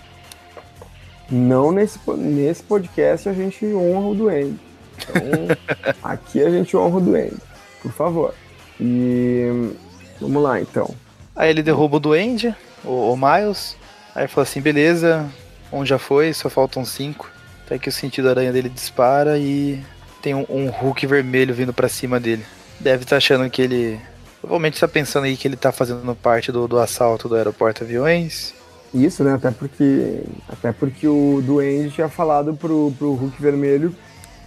Não 1.31 1.73
nesse, 1.73 1.99
nesse 2.17 2.63
podcast 2.63 3.29
a 3.29 3.33
gente 3.33 3.65
honra 3.67 4.09
o 4.09 4.15
Duende. 4.15 4.59
Então, 4.97 5.57
aqui 6.03 6.43
a 6.43 6.49
gente 6.49 6.75
honra 6.75 6.97
o 6.97 7.01
Duende, 7.01 7.37
por 7.83 7.93
favor. 7.93 8.35
E 8.81 9.73
vamos 10.19 10.43
lá, 10.43 10.59
então. 10.59 10.95
Aí 11.35 11.51
ele 11.51 11.63
derruba 11.63 11.99
o 11.99 12.01
Duende, 12.01 12.55
o, 12.83 13.13
o 13.13 13.17
Miles. 13.17 13.77
Aí 14.15 14.27
fala 14.27 14.45
assim, 14.45 14.63
beleza, 14.63 15.29
um 15.71 15.85
já 15.85 15.99
foi, 15.99 16.33
só 16.33 16.49
faltam 16.49 16.85
cinco. 16.85 17.31
Até 17.65 17.79
que 17.79 17.89
o 17.89 17.93
sentido 17.93 18.31
aranha 18.31 18.53
dele 18.53 18.69
dispara 18.69 19.39
e 19.39 19.85
tem 20.23 20.35
um, 20.35 20.47
um 20.49 20.71
Hulk 20.71 21.07
vermelho 21.07 21.55
vindo 21.55 21.73
pra 21.73 21.89
cima 21.89 22.19
dele. 22.19 22.45
Deve 22.81 23.03
estar 23.03 23.17
achando 23.17 23.49
que 23.51 23.61
ele. 23.61 24.01
Provavelmente 24.41 24.81
tá 24.81 24.87
pensando 24.89 25.25
aí 25.25 25.37
que 25.37 25.47
ele 25.47 25.57
tá 25.57 25.73
fazendo 25.73 26.15
parte 26.15 26.53
do, 26.53 26.69
do 26.69 26.79
assalto 26.79 27.29
do 27.29 27.35
aeroporto 27.35 27.85
aviões. 27.85 28.55
Isso, 28.97 29.23
né? 29.23 29.35
Até 29.35 29.51
porque, 29.51 30.23
até 30.49 30.73
porque 30.73 31.07
o 31.07 31.43
Duende 31.45 31.91
tinha 31.91 32.09
falado 32.09 32.55
pro, 32.55 32.93
pro 32.99 33.13
Hulk 33.13 33.41
Vermelho 33.41 33.95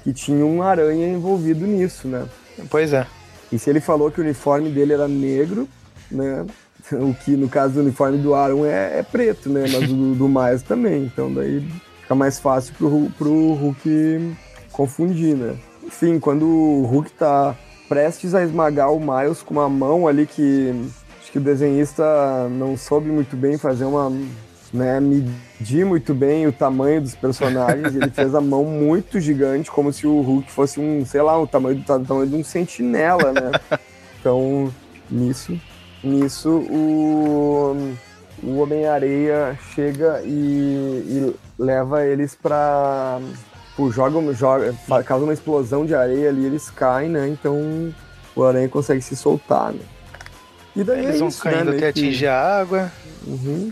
que 0.04 0.12
tinha 0.12 0.44
um 0.46 0.64
aranha 0.64 1.08
envolvido 1.08 1.68
nisso, 1.68 2.08
né? 2.08 2.26
Pois 2.70 2.94
é. 2.94 3.06
E 3.52 3.60
se 3.60 3.70
ele 3.70 3.80
falou 3.80 4.10
que 4.10 4.20
o 4.20 4.24
uniforme 4.24 4.70
dele 4.70 4.94
era 4.94 5.08
negro, 5.08 5.68
né? 6.12 6.46
O 6.92 7.14
que 7.14 7.32
no 7.36 7.48
caso 7.48 7.76
do 7.76 7.82
uniforme 7.82 8.18
do 8.18 8.34
Aaron 8.34 8.66
é, 8.66 9.00
é 9.00 9.04
preto, 9.04 9.50
né? 9.50 9.66
Mas 9.72 9.84
o 9.84 9.94
do, 9.94 10.16
do 10.16 10.28
Miles 10.28 10.64
também. 10.64 11.04
Então 11.04 11.32
daí 11.32 11.64
fica 12.02 12.16
mais 12.16 12.40
fácil 12.40 12.74
pro, 12.76 13.12
pro 13.18 13.54
Hulk 13.54 14.36
confundir, 14.72 15.36
né? 15.36 15.56
Enfim, 15.84 16.20
quando 16.20 16.48
o 16.48 16.86
Hulk 16.86 17.12
tá 17.12 17.56
prestes 17.88 18.34
a 18.34 18.44
esmagar 18.44 18.92
o 18.92 19.00
Miles 19.00 19.44
com 19.44 19.56
uma 19.56 19.70
mão 19.70 20.08
ali 20.08 20.26
que 20.26 20.74
acho 21.30 21.32
que 21.32 21.38
o 21.38 21.42
desenhista 21.42 22.50
não 22.50 22.76
soube 22.76 23.10
muito 23.10 23.38
bem 23.38 23.58
fazer 23.58 23.86
uma. 23.86 24.12
Né, 24.72 25.00
medir 25.00 25.84
muito 25.84 26.14
bem 26.14 26.46
o 26.46 26.52
tamanho 26.52 27.02
dos 27.02 27.16
personagens. 27.16 27.96
Ele 27.96 28.12
fez 28.12 28.36
a 28.36 28.42
mão 28.42 28.64
muito 28.64 29.20
gigante, 29.20 29.72
como 29.72 29.92
se 29.92 30.06
o 30.06 30.22
Hulk 30.22 30.52
fosse 30.52 30.80
um, 30.80 31.04
sei 31.06 31.24
lá, 31.24 31.40
o 31.40 31.48
tamanho 31.48 31.80
o 31.80 31.84
tamanho 31.84 32.28
de 32.28 32.36
um 32.36 32.44
sentinela, 32.44 33.32
né? 33.32 33.52
Então, 34.20 34.72
nisso, 35.10 35.60
nisso 36.04 36.50
o, 36.50 37.96
o 38.44 38.58
Homem-Areia 38.58 39.58
chega 39.74 40.22
e, 40.24 40.28
e 40.28 41.36
leva 41.58 42.06
eles 42.06 42.36
pra. 42.36 43.20
Tipo, 43.70 43.92
joga, 43.92 44.34
joga, 44.34 44.76
causa 45.04 45.24
uma 45.24 45.34
explosão 45.34 45.86
de 45.86 45.96
areia 45.96 46.30
ali, 46.30 46.46
eles 46.46 46.70
caem, 46.70 47.10
né? 47.10 47.28
Então 47.28 47.92
o 48.36 48.44
Aranha 48.44 48.70
consegue 48.70 49.02
se 49.02 49.16
soltar, 49.16 49.72
né? 49.72 49.80
E 50.76 50.84
daí 50.84 51.00
Eles 51.04 51.16
é 51.16 51.20
vão 51.20 51.28
isso, 51.30 51.42
caindo 51.42 51.72
né? 51.72 51.78
até 51.78 51.92
que- 51.94 52.00
atingir 52.00 52.28
a 52.28 52.60
água. 52.60 52.92
Uhum. 53.26 53.72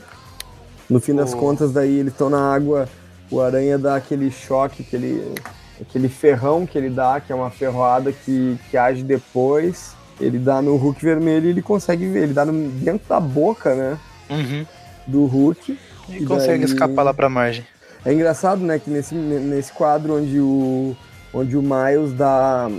No 0.89 0.99
fim 0.99 1.13
das 1.15 1.33
O- 1.33 1.37
contas, 1.37 1.71
daí 1.71 1.99
eles 1.99 2.13
estão 2.13 2.29
na 2.29 2.53
água, 2.53 2.87
o 3.29 3.41
Aranha 3.41 3.77
dá 3.77 3.95
aquele 3.95 4.31
choque, 4.31 4.83
aquele, 4.83 5.33
aquele 5.81 6.09
ferrão 6.09 6.65
que 6.65 6.77
ele 6.77 6.89
dá, 6.89 7.19
que 7.19 7.31
é 7.31 7.35
uma 7.35 7.49
ferroada 7.51 8.11
que, 8.11 8.57
que 8.69 8.77
age 8.77 9.03
depois. 9.03 9.95
Ele 10.19 10.39
dá 10.39 10.61
no 10.61 10.75
Hulk 10.77 11.03
vermelho 11.03 11.45
e 11.45 11.49
ele 11.49 11.61
consegue 11.61 12.07
ver, 12.07 12.23
ele 12.23 12.33
dá 12.33 12.43
no- 12.45 12.69
dentro 12.69 13.07
da 13.07 13.19
boca, 13.19 13.75
né? 13.75 13.97
Uhum. 14.29 14.65
Do 15.05 15.25
Hulk. 15.25 15.77
E 16.09 16.17
E 16.17 16.25
consegue 16.25 16.63
daí- 16.65 16.73
escapar 16.73 17.03
lá 17.03 17.13
pra 17.13 17.29
margem. 17.29 17.65
É 18.05 18.13
engraçado, 18.13 18.61
né, 18.61 18.79
que 18.79 18.89
nesse, 18.89 19.13
nesse 19.13 19.71
quadro 19.73 20.15
onde 20.17 20.39
o, 20.39 20.95
onde 21.33 21.57
o 21.57 21.61
Miles 21.61 22.13
dá 22.13 22.69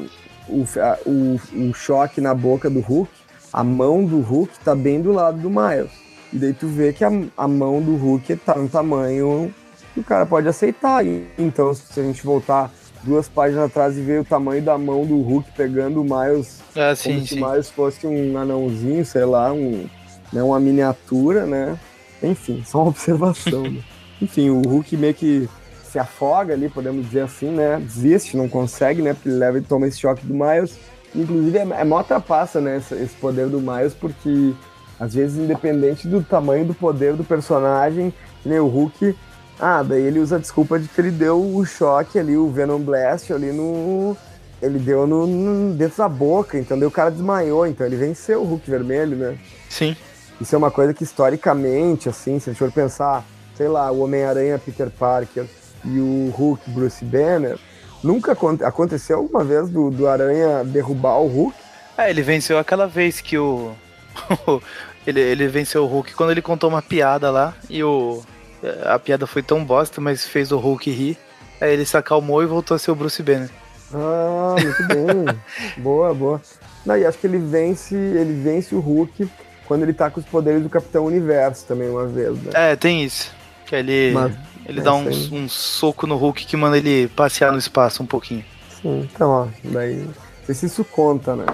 o, 0.49 0.65
a- 0.81 0.99
o, 1.07 1.41
o 1.69 1.75
choque 1.75 2.21
na 2.21 2.35
boca 2.35 2.69
do 2.71 2.81
Hulk, 2.81 3.11
a 3.53 3.65
mão 3.65 4.05
do 4.05 4.21
Hulk 4.21 4.53
tá 4.65 4.75
bem 4.75 5.01
do 5.01 5.13
lado 5.13 5.39
do 5.39 5.49
Miles. 5.51 5.91
E 6.33 6.37
daí 6.37 6.53
tu 6.53 6.67
vê 6.67 6.93
que 6.93 7.05
a, 7.05 7.11
a 7.37 7.49
mão 7.49 7.81
do 7.81 7.97
Hulk 7.97 8.37
tá 8.37 8.55
no 8.55 8.69
tamanho 8.69 9.53
que 9.95 10.01
o 10.01 10.05
cara 10.05 10.27
pode 10.27 10.47
aceitar. 10.49 11.05
E- 11.07 11.27
Então, 11.39 11.73
se 11.75 11.99
a 11.99 12.03
gente 12.03 12.23
voltar 12.25 12.71
duas 13.03 13.29
páginas 13.29 13.65
atrás 13.65 13.97
e 13.97 14.01
ver 14.03 14.21
o 14.21 14.25
tamanho 14.25 14.61
da 14.63 14.77
mão 14.77 15.07
do 15.07 15.21
Hulk 15.23 15.51
pegando 15.57 16.01
o 16.01 16.05
Miles 16.05 16.61
Ah, 16.77 16.95
como 17.03 17.21
sim, 17.21 17.21
se 17.27 17.35
sim. 17.35 17.43
o 17.43 17.51
Miles 17.51 17.71
fosse 17.71 18.07
um 18.07 18.37
anãozinho, 18.37 19.05
sei 19.07 19.25
lá, 19.25 19.53
um, 19.53 19.87
né, 20.33 20.43
uma 20.43 20.61
miniatura, 20.61 21.47
né? 21.47 21.79
Enfim, 22.23 22.63
só 22.67 22.79
uma 22.83 22.89
observação. 22.89 23.63
né? 23.63 23.81
Enfim, 24.21 24.51
o 24.51 24.61
Hulk 24.63 24.97
meio 24.97 25.15
que 25.15 25.49
se 25.91 25.99
afoga 25.99 26.53
ali, 26.53 26.69
podemos 26.69 27.07
dizer 27.07 27.21
assim, 27.23 27.51
né? 27.51 27.79
Desiste, 27.81 28.37
não 28.37 28.49
consegue, 28.49 29.01
né? 29.01 29.15
Porque 29.15 29.29
ele 29.31 29.39
leva 29.39 29.57
e 29.59 29.63
toma 29.63 29.87
esse 29.87 29.99
choque 30.01 30.27
do 30.27 30.35
Miles. 30.35 30.77
Inclusive, 31.15 31.59
é, 31.59 31.63
é 31.81 31.85
mó 31.85 32.03
trapaça, 32.03 32.61
né? 32.61 32.77
Esse, 32.77 33.15
poder 33.21 33.47
do 33.49 33.61
Miles, 33.61 33.95
porque 33.95 34.53
às 35.01 35.15
vezes, 35.15 35.39
independente 35.39 36.09
do 36.09 36.23
tamanho 36.23 36.65
do 36.65 36.75
poder 36.75 37.15
do 37.15 37.25
personagem, 37.25 38.13
nem 38.45 38.59
o 38.59 38.67
Hulk, 38.67 39.17
ah, 39.61 39.83
daí 39.83 40.03
ele 40.03 40.19
usa 40.19 40.37
a 40.37 40.39
desculpa 40.39 40.79
de 40.79 40.89
que 40.89 41.01
ele 41.01 41.11
deu 41.11 41.41
o 41.41 41.65
choque 41.65 42.19
ali, 42.19 42.37
o 42.37 42.49
Venom 42.49 42.79
Blast 42.81 43.33
ali 43.33 43.53
no, 43.53 44.17
ele 44.61 44.79
deu 44.79 45.07
no, 45.07 45.27
no- 45.27 45.75
dentro 45.75 45.99
da 45.99 46.09
boca, 46.09 46.59
então 46.59 46.79
daí 46.79 46.87
o 46.87 46.91
cara 46.91 47.11
desmaiou, 47.11 47.67
então 47.67 47.87
ele 47.87 47.97
venceu 47.97 48.43
o 48.43 48.45
Hulk 48.45 48.69
vermelho, 48.71 49.17
né? 49.17 49.39
Sim. 49.69 49.97
Isso 50.41 50.55
é 50.55 50.59
uma 50.59 50.71
coisa 50.71 50.93
que 50.95 51.03
historicamente, 51.05 52.09
assim, 52.09 52.39
se 52.39 52.51
a 52.51 52.53
gente 52.53 52.59
for 52.61 52.71
pensar, 52.71 53.25
sei 53.57 53.67
lá, 53.69 53.91
o 53.91 54.01
Homem-Aranha 54.01 54.59
Peter 54.59 54.91
Parker 54.91 55.47
e 55.85 55.99
o 55.99 56.31
Hulk 56.37 56.71
Bruce 56.71 57.05
Banner, 57.05 57.59
nunca 58.03 58.37
aconteceu 58.65 59.19
alguma 59.19 59.45
vez 59.45 59.69
do, 59.69 59.91
do 59.91 60.09
Aranha 60.09 60.65
derrubar 60.65 61.19
o 61.19 61.27
Hulk? 61.27 61.57
É, 61.97 62.11
ele 62.11 62.23
venceu 62.23 62.59
aquela 62.59 62.87
vez 62.87 63.21
que 63.21 63.37
o. 63.39 63.75
ele, 65.07 65.21
ele 65.21 65.49
venceu 65.49 65.85
o 65.85 65.87
Hulk 65.87 66.15
quando 66.15 66.31
ele 66.31 66.43
contou 66.43 66.71
uma 66.71 66.83
piada 66.83 67.31
lá 67.31 67.55
e 67.69 67.83
o. 67.83 68.23
A 68.85 68.99
piada 68.99 69.27
foi 69.27 69.43
tão 69.43 69.65
bosta, 69.65 70.01
mas 70.01 70.25
fez 70.25 70.51
o 70.51 70.59
Hulk 70.59 70.91
rir. 70.91 71.17
Aí 71.61 71.73
ele 71.73 71.85
se 71.85 71.97
acalmou 71.97 72.43
e 72.43 72.47
voltou 72.47 72.75
a 72.75 72.79
ser 72.79 72.91
o 72.91 72.95
Bruce 72.95 73.23
Banner. 73.23 73.51
Ah, 73.95 74.57
muito 74.61 74.87
bem. 74.87 75.39
boa, 75.83 76.15
boa. 76.15 76.43
Não, 76.85 76.97
e 76.97 77.05
acho 77.05 77.19
que 77.19 77.27
ele 77.27 77.39
vence, 77.39 77.95
ele 77.95 78.41
vence 78.43 78.75
o 78.75 78.81
Hulk 78.81 79.29
quando 79.67 79.83
ele 79.83 79.93
tá 79.93 80.11
com 80.11 80.21
os 80.21 80.27
poderes 80.27 80.63
do 80.63 80.69
Capitão 80.69 81.05
Universo 81.05 81.67
também 81.67 81.89
uma 81.89 82.07
vez, 82.07 82.37
né? 82.43 82.51
É, 82.55 82.77
tem 82.77 83.05
isso. 83.05 83.33
Que 83.67 83.77
ele, 83.77 84.13
Mas, 84.13 84.35
ele 84.69 84.81
é 84.81 84.83
dá 84.83 84.95
um, 84.95 85.09
um, 85.09 85.49
soco 85.49 86.07
no 86.07 86.17
Hulk 86.17 86.45
que 86.45 86.57
manda 86.57 86.77
ele 86.77 87.09
passear 87.09 87.51
no 87.51 87.59
espaço 87.59 88.03
um 88.03 88.07
pouquinho. 88.07 88.45
Sim, 88.83 89.09
então, 89.13 89.31
ó, 89.31 89.49
daí. 89.65 89.97
Não 89.97 90.15
sei 90.45 90.55
se 90.55 90.67
isso 90.67 90.85
conta, 90.85 91.35
né? 91.35 91.47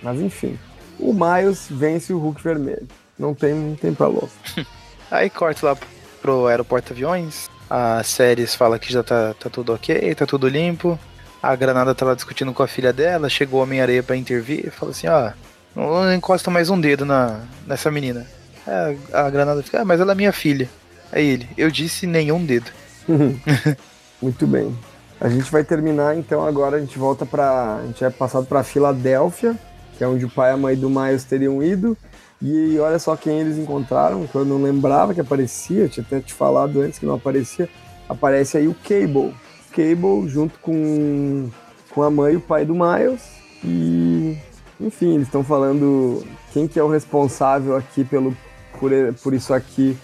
Mas 0.00 0.20
enfim. 0.20 0.58
O 0.98 1.12
Miles 1.12 1.66
vence 1.68 2.12
o 2.12 2.18
Hulk 2.18 2.42
vermelho. 2.42 2.86
Não 3.18 3.34
tem, 3.34 3.54
não 3.54 3.74
tem 3.74 3.92
pra 3.92 4.06
louco. 4.06 4.30
Aí 5.10 5.28
corta 5.28 5.66
lá 5.66 5.76
pro 6.22 6.46
aeroporto 6.46 6.92
aviões. 6.92 7.50
A 7.68 8.02
séries 8.02 8.54
fala 8.54 8.78
que 8.78 8.92
já 8.92 9.02
tá, 9.02 9.34
tá 9.34 9.50
tudo 9.50 9.74
ok, 9.74 10.14
tá 10.14 10.26
tudo 10.26 10.48
limpo. 10.48 10.98
A 11.42 11.54
Granada 11.56 11.94
tá 11.94 12.04
lá 12.04 12.14
discutindo 12.14 12.52
com 12.52 12.62
a 12.62 12.68
filha 12.68 12.92
dela, 12.92 13.28
chegou 13.28 13.60
o 13.60 13.62
Homem-Areia 13.62 14.02
pra 14.02 14.16
intervir 14.16 14.66
e 14.66 14.70
fala 14.70 14.92
assim, 14.92 15.08
ó, 15.08 15.32
não 15.74 16.12
encosta 16.12 16.50
mais 16.50 16.68
um 16.68 16.80
dedo 16.80 17.04
na, 17.04 17.40
nessa 17.66 17.90
menina. 17.90 18.26
É, 18.66 18.96
a 19.12 19.30
Granada 19.30 19.62
fica, 19.62 19.80
ah, 19.80 19.84
mas 19.84 20.00
ela 20.00 20.12
é 20.12 20.14
minha 20.14 20.32
filha. 20.32 20.68
Aí 21.12 21.26
ele, 21.26 21.48
eu 21.56 21.70
disse 21.70 22.06
nenhum 22.06 22.44
dedo. 22.44 22.70
Muito 24.20 24.46
bem. 24.46 24.76
A 25.20 25.28
gente 25.28 25.50
vai 25.50 25.62
terminar, 25.62 26.16
então 26.16 26.46
agora 26.46 26.76
a 26.76 26.80
gente 26.80 26.98
volta 26.98 27.26
para 27.26 27.76
A 27.76 27.86
gente 27.86 28.02
é 28.04 28.10
passado 28.10 28.46
para 28.46 28.62
Filadélfia, 28.62 29.54
que 29.96 30.02
é 30.02 30.08
onde 30.08 30.24
o 30.24 30.30
pai 30.30 30.50
e 30.50 30.54
a 30.54 30.56
mãe 30.56 30.76
do 30.76 30.88
Miles 30.88 31.24
teriam 31.24 31.62
ido. 31.62 31.96
E 32.40 32.78
olha 32.78 32.98
só 32.98 33.14
quem 33.16 33.40
eles 33.40 33.58
encontraram, 33.58 34.26
que 34.26 34.34
eu 34.34 34.46
não 34.46 34.62
lembrava 34.62 35.12
que 35.12 35.20
aparecia, 35.20 35.82
eu 35.82 35.88
tinha 35.90 36.04
até 36.06 36.20
te 36.20 36.32
falado 36.32 36.80
antes 36.80 36.98
que 36.98 37.04
não 37.04 37.14
aparecia. 37.14 37.68
Aparece 38.08 38.56
aí 38.56 38.66
o 38.66 38.74
Cable. 38.74 39.34
Cable 39.72 40.26
junto 40.26 40.58
com, 40.60 41.50
com 41.90 42.02
a 42.02 42.10
mãe 42.10 42.32
e 42.32 42.36
o 42.36 42.40
pai 42.40 42.64
do 42.64 42.74
Miles. 42.74 43.22
E, 43.62 44.38
enfim, 44.80 45.14
eles 45.14 45.26
estão 45.26 45.44
falando 45.44 46.24
quem 46.50 46.66
que 46.66 46.78
é 46.78 46.82
o 46.82 46.88
responsável 46.88 47.76
aqui 47.76 48.04
pelo, 48.04 48.34
por, 48.78 48.90
por 49.22 49.34
isso 49.34 49.52
aqui. 49.52 49.96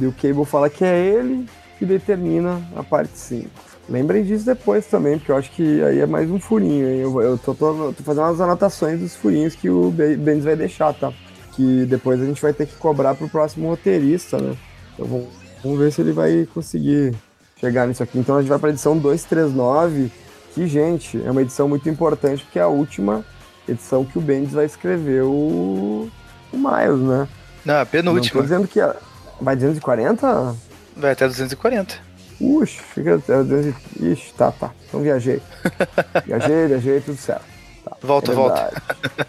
E 0.00 0.06
o 0.06 0.12
Cable 0.12 0.44
fala 0.44 0.70
que 0.70 0.84
é 0.84 0.98
ele 0.98 1.46
que 1.78 1.84
determina 1.84 2.60
a 2.76 2.82
parte 2.82 3.18
5. 3.18 3.48
Lembrem 3.88 4.24
disso 4.24 4.46
depois 4.46 4.86
também, 4.86 5.18
porque 5.18 5.32
eu 5.32 5.36
acho 5.36 5.50
que 5.50 5.82
aí 5.82 5.98
é 5.98 6.06
mais 6.06 6.30
um 6.30 6.38
furinho. 6.38 6.86
Eu, 6.86 7.20
eu 7.20 7.38
tô, 7.38 7.54
tô, 7.54 7.92
tô 7.92 8.02
fazendo 8.02 8.24
umas 8.24 8.40
anotações 8.40 9.00
dos 9.00 9.16
furinhos 9.16 9.54
que 9.54 9.68
o 9.68 9.90
Benz 9.90 10.44
vai 10.44 10.54
deixar, 10.54 10.94
tá? 10.94 11.12
Que 11.54 11.84
depois 11.86 12.20
a 12.20 12.24
gente 12.24 12.40
vai 12.40 12.52
ter 12.52 12.66
que 12.66 12.76
cobrar 12.76 13.14
pro 13.14 13.28
próximo 13.28 13.68
roteirista, 13.68 14.38
né? 14.38 14.56
Então 14.94 15.06
vamos, 15.06 15.28
vamos 15.62 15.78
ver 15.78 15.92
se 15.92 16.00
ele 16.00 16.12
vai 16.12 16.48
conseguir 16.54 17.14
chegar 17.58 17.86
nisso 17.86 18.02
aqui. 18.02 18.18
Então 18.18 18.36
a 18.36 18.40
gente 18.40 18.48
vai 18.48 18.58
para 18.58 18.68
a 18.68 18.72
edição 18.72 18.96
239, 18.96 20.10
que, 20.54 20.66
gente, 20.66 21.20
é 21.24 21.30
uma 21.30 21.42
edição 21.42 21.68
muito 21.68 21.88
importante, 21.88 22.44
porque 22.44 22.58
é 22.58 22.62
a 22.62 22.68
última 22.68 23.24
edição 23.68 24.04
que 24.04 24.18
o 24.18 24.20
Bendis 24.20 24.52
vai 24.52 24.64
escrever 24.64 25.22
o, 25.22 26.08
o 26.52 26.56
Miles, 26.56 27.00
né? 27.00 27.28
Não, 27.64 27.80
a 27.80 27.86
penúltima. 27.86 28.40
Não 28.40 28.40
tô 28.40 28.42
dizendo 28.42 28.68
que 28.68 28.80
é... 28.80 28.94
vai 29.42 29.56
240? 29.56 30.56
Vai 30.96 31.12
até 31.12 31.26
240. 31.26 31.94
Uxa, 32.40 32.82
fica 32.94 33.16
até 33.16 33.42
200... 33.42 33.74
Ixi, 34.00 34.34
tá, 34.34 34.50
tá. 34.52 34.70
Então 34.88 35.00
viajei. 35.00 35.40
viajei, 36.26 36.66
viajei, 36.66 37.00
tudo 37.00 37.16
certo. 37.16 37.44
Tá, 37.84 37.96
volta, 38.00 38.32
é 38.32 38.34
volta. 38.34 38.82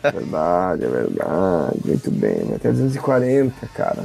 É 0.03 0.11
verdade, 0.11 0.85
é 0.85 0.87
verdade. 0.87 1.79
Muito 1.85 2.11
bem, 2.11 2.45
vai 2.45 2.55
até 2.55 2.71
240, 2.71 3.67
cara. 3.67 4.03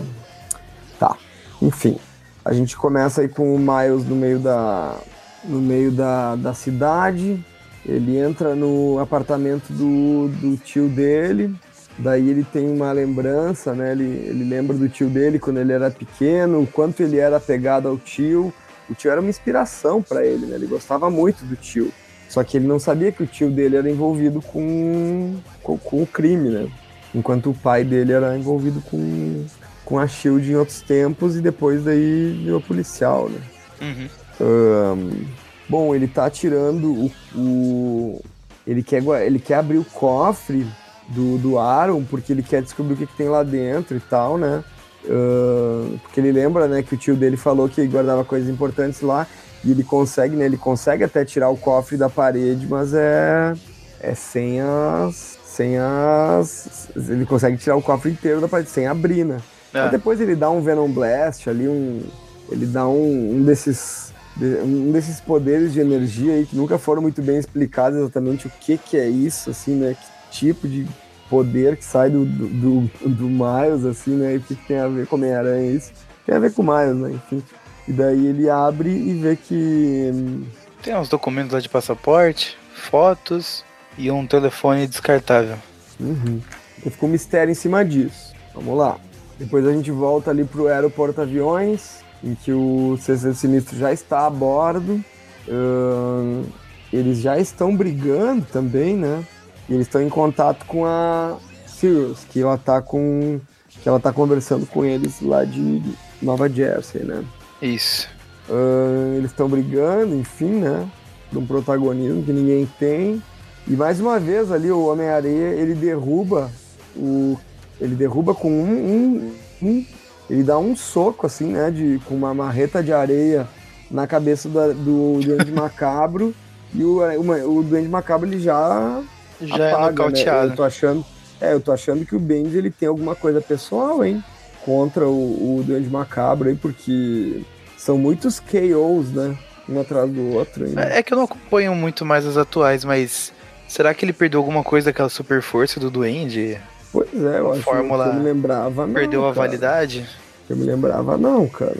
Tá, 0.98 1.16
enfim. 1.60 1.98
A 2.44 2.52
gente 2.52 2.76
começa 2.76 3.20
aí 3.20 3.28
com 3.28 3.54
o 3.54 3.58
Miles 3.58 4.06
no 4.06 4.16
meio 4.16 4.38
da, 4.38 4.96
no 5.44 5.60
meio 5.60 5.90
da, 5.90 6.34
da 6.36 6.54
cidade. 6.54 7.44
Ele 7.84 8.18
entra 8.18 8.54
no 8.54 8.98
apartamento 8.98 9.72
do, 9.72 10.28
do 10.28 10.56
tio 10.56 10.88
dele. 10.88 11.54
Daí 11.98 12.30
ele 12.30 12.44
tem 12.44 12.70
uma 12.70 12.92
lembrança, 12.92 13.74
né? 13.74 13.92
Ele, 13.92 14.04
ele 14.04 14.44
lembra 14.44 14.76
do 14.76 14.88
tio 14.88 15.08
dele 15.08 15.38
quando 15.38 15.58
ele 15.58 15.72
era 15.72 15.90
pequeno, 15.90 16.62
o 16.62 16.66
quanto 16.66 17.02
ele 17.02 17.18
era 17.18 17.38
apegado 17.38 17.88
ao 17.88 17.98
tio. 17.98 18.54
O 18.88 18.94
tio 18.94 19.10
era 19.10 19.20
uma 19.20 19.28
inspiração 19.28 20.00
para 20.00 20.24
ele, 20.24 20.46
né? 20.46 20.54
Ele 20.54 20.66
gostava 20.66 21.10
muito 21.10 21.44
do 21.44 21.56
tio. 21.56 21.92
Só 22.28 22.44
que 22.44 22.56
ele 22.56 22.66
não 22.66 22.78
sabia 22.78 23.10
que 23.10 23.22
o 23.22 23.26
tio 23.26 23.50
dele 23.50 23.76
era 23.76 23.90
envolvido 23.90 24.40
com, 24.40 25.36
com, 25.62 25.76
com 25.76 26.02
o 26.02 26.06
crime, 26.06 26.50
né? 26.50 26.68
Enquanto 27.14 27.50
o 27.50 27.54
pai 27.54 27.84
dele 27.84 28.12
era 28.12 28.36
envolvido 28.36 28.80
com, 28.82 29.44
com 29.84 29.98
a 29.98 30.06
Shield 30.06 30.48
em 30.48 30.54
outros 30.54 30.80
tempos 30.82 31.36
e 31.36 31.40
depois 31.40 31.82
daí 31.82 32.40
virou 32.44 32.60
policial, 32.60 33.28
né? 33.28 33.40
Uhum. 33.80 34.08
Um, 34.40 35.24
bom, 35.68 35.94
ele 35.94 36.06
tá 36.06 36.30
tirando 36.30 36.92
o, 36.92 37.12
o, 37.34 38.24
ele 38.66 38.82
quer 38.82 39.02
ele 39.24 39.38
quer 39.40 39.54
abrir 39.54 39.78
o 39.78 39.84
cofre 39.84 40.66
do, 41.08 41.38
do 41.38 41.58
Aaron 41.58 42.04
porque 42.04 42.32
ele 42.32 42.42
quer 42.42 42.62
descobrir 42.62 42.94
o 42.94 42.96
que, 42.96 43.06
que 43.06 43.16
tem 43.16 43.28
lá 43.28 43.42
dentro 43.42 43.96
e 43.96 44.00
tal, 44.00 44.36
né? 44.36 44.62
Uh, 45.04 45.98
porque 46.02 46.20
ele 46.20 46.32
lembra, 46.32 46.66
né, 46.66 46.82
que 46.82 46.94
o 46.94 46.98
tio 46.98 47.16
dele 47.16 47.36
falou 47.36 47.68
que 47.68 47.86
guardava 47.86 48.24
coisas 48.24 48.48
importantes 48.48 49.00
lá 49.00 49.26
e 49.64 49.70
ele 49.70 49.82
consegue, 49.82 50.36
né? 50.36 50.44
Ele 50.44 50.56
consegue 50.56 51.04
até 51.04 51.24
tirar 51.24 51.48
o 51.48 51.56
cofre 51.56 51.96
da 51.96 52.10
parede, 52.10 52.66
mas 52.66 52.92
é 52.94 53.52
é 54.00 54.14
sem 54.14 54.60
as 54.60 55.38
sem 55.44 55.76
as 55.78 56.88
ele 57.08 57.26
consegue 57.26 57.56
tirar 57.56 57.76
o 57.76 57.82
cofre 57.82 58.10
inteiro 58.10 58.40
da 58.40 58.48
parede 58.48 58.70
sem 58.70 58.86
abrir, 58.86 59.24
né? 59.24 59.38
É. 59.72 59.82
Mas 59.82 59.90
depois 59.90 60.20
ele 60.20 60.34
dá 60.34 60.50
um 60.50 60.60
Venom 60.60 60.90
Blast 60.90 61.48
ali, 61.48 61.68
um. 61.68 62.02
Ele 62.50 62.66
dá 62.66 62.86
um, 62.88 63.36
um 63.36 63.42
desses. 63.44 64.12
Um 64.40 64.92
desses 64.92 65.20
poderes 65.20 65.72
de 65.72 65.80
energia 65.80 66.34
aí 66.34 66.46
que 66.46 66.54
nunca 66.54 66.78
foram 66.78 67.02
muito 67.02 67.20
bem 67.20 67.38
explicados 67.38 67.98
exatamente 67.98 68.46
o 68.46 68.50
que, 68.60 68.78
que 68.78 68.96
é 68.96 69.08
isso, 69.08 69.50
assim, 69.50 69.74
né? 69.74 69.96
Que 70.00 70.17
tipo 70.30 70.68
de 70.68 70.86
poder 71.28 71.76
que 71.76 71.84
sai 71.84 72.10
do, 72.10 72.24
do, 72.24 72.90
do, 73.04 73.28
Miles, 73.28 73.84
assim, 73.84 74.16
né? 74.16 74.34
E 74.34 74.36
o 74.38 74.40
que, 74.40 74.54
tem 74.54 74.78
a 74.78 74.88
ver 74.88 75.06
com 75.06 75.16
Homem-Aranha 75.16 75.72
isso? 75.72 75.92
Tem 76.24 76.34
a 76.34 76.38
ver 76.38 76.52
com 76.52 76.62
o 76.62 76.64
Miles, 76.64 76.96
né? 76.96 77.10
Enfim. 77.12 77.42
E 77.86 77.92
daí 77.92 78.26
ele 78.26 78.48
abre 78.48 78.90
e 78.90 79.14
vê 79.14 79.36
que. 79.36 80.10
Hum, 80.12 80.44
tem 80.82 80.96
uns 80.96 81.08
documentos 81.08 81.52
lá 81.52 81.60
de 81.60 81.68
passaporte, 81.68 82.56
fotos 82.74 83.64
e 83.96 84.10
um 84.10 84.26
telefone 84.26 84.86
descartável. 84.86 85.56
Uhum. 85.98 86.40
Então 86.78 86.92
ficou 86.92 87.08
um 87.08 87.12
mistério 87.12 87.50
em 87.50 87.54
cima 87.54 87.84
disso. 87.84 88.32
Vamos 88.54 88.76
lá. 88.76 88.96
Depois 89.38 89.66
a 89.66 89.72
gente 89.72 89.90
volta 89.90 90.30
ali 90.30 90.44
pro 90.44 90.68
aeroporto 90.68 91.20
aviões, 91.20 92.00
em 92.22 92.34
que 92.34 92.52
o 92.52 92.96
CC 93.00 93.34
Sinistro 93.34 93.76
já 93.76 93.92
está 93.92 94.26
a 94.26 94.30
bordo. 94.30 95.02
Uh, 95.46 96.44
eles 96.92 97.18
já 97.18 97.38
estão 97.38 97.74
brigando 97.74 98.46
também, 98.52 98.96
né? 98.96 99.24
E 99.68 99.74
eles 99.74 99.86
estão 99.86 100.02
em 100.02 100.08
contato 100.08 100.64
com 100.66 100.84
a 100.86 101.36
Sirius, 101.66 102.24
que 102.30 102.40
ela 102.40 102.56
tá 102.56 102.80
com. 102.80 103.40
que 103.68 103.88
ela 103.88 104.00
tá 104.00 104.12
conversando 104.12 104.66
com 104.66 104.84
eles 104.84 105.20
lá 105.20 105.44
de 105.44 105.82
Nova 106.22 106.48
Jersey, 106.48 107.04
né? 107.04 107.24
Isso. 107.60 108.08
Uh, 108.48 109.16
eles 109.16 109.30
estão 109.30 109.48
brigando, 109.48 110.14
enfim, 110.14 110.60
né? 110.60 110.88
De 111.30 111.38
um 111.38 111.46
protagonismo 111.46 112.22
que 112.22 112.32
ninguém 112.32 112.68
tem. 112.78 113.22
E 113.66 113.72
mais 113.72 114.00
uma 114.00 114.18
vez 114.18 114.50
ali 114.50 114.70
o 114.70 114.86
Homem-Areia 114.86 115.54
ele 115.54 115.74
derruba 115.74 116.50
o 116.96 117.38
ele 117.80 117.94
derruba 117.94 118.34
com 118.34 118.50
um, 118.50 119.32
um, 119.62 119.66
um, 119.66 119.86
Ele 120.28 120.42
dá 120.42 120.58
um 120.58 120.76
soco, 120.76 121.26
assim, 121.26 121.52
né? 121.52 121.70
De, 121.70 122.00
com 122.04 122.14
uma 122.14 122.34
marreta 122.34 122.82
de 122.82 122.92
areia 122.92 123.46
na 123.90 124.06
cabeça 124.06 124.48
da, 124.48 124.68
do 124.68 125.20
Duende 125.20 125.52
Macabro. 125.52 126.34
E 126.74 126.84
o, 126.84 126.98
uma, 127.18 127.36
o 127.36 127.62
Duende 127.62 127.88
Macabro 127.88 128.28
ele 128.28 128.38
já. 128.38 129.02
Já 129.40 129.54
apaga, 129.70 129.86
é 129.86 129.90
nocauteado. 129.90 130.46
Né? 130.46 130.52
Eu 130.52 130.56
tô 130.56 130.64
achando. 130.64 131.04
É, 131.40 131.52
eu 131.52 131.60
tô 131.60 131.72
achando 131.72 132.04
que 132.04 132.16
o 132.16 132.18
Benji 132.18 132.58
ele 132.58 132.70
tem 132.70 132.88
alguma 132.88 133.14
coisa 133.14 133.40
pessoal, 133.40 134.04
hein? 134.04 134.22
Contra 134.64 135.06
o, 135.06 135.58
o 135.58 135.62
Duende 135.62 135.88
Macabro 135.88 136.48
aí, 136.48 136.56
porque 136.56 137.42
são 137.76 137.96
muitos 137.96 138.40
KOs, 138.40 139.12
né? 139.12 139.36
Um 139.68 139.80
atrás 139.80 140.10
do 140.10 140.34
outro. 140.34 140.64
Ainda. 140.64 140.82
É 140.82 141.02
que 141.02 141.12
eu 141.12 141.16
não 141.16 141.24
acompanho 141.24 141.74
muito 141.74 142.04
mais 142.04 142.26
as 142.26 142.36
atuais, 142.36 142.84
mas 142.84 143.32
será 143.68 143.94
que 143.94 144.04
ele 144.04 144.12
perdeu 144.12 144.40
alguma 144.40 144.64
coisa 144.64 144.86
daquela 144.86 145.08
super 145.08 145.42
força 145.42 145.78
do 145.78 145.90
Duende? 145.90 146.58
Pois 146.92 147.08
é, 147.14 147.38
eu 147.38 147.52
acho 147.52 147.62
fórmula 147.62 148.04
que 148.04 148.10
eu 148.10 148.14
me 148.14 148.24
lembrava 148.24 148.86
não, 148.86 148.94
Perdeu 148.94 149.26
a 149.26 149.34
cara. 149.34 149.46
validade? 149.46 150.06
Eu 150.48 150.56
me 150.56 150.64
lembrava 150.64 151.18
não, 151.18 151.46
cara. 151.46 151.76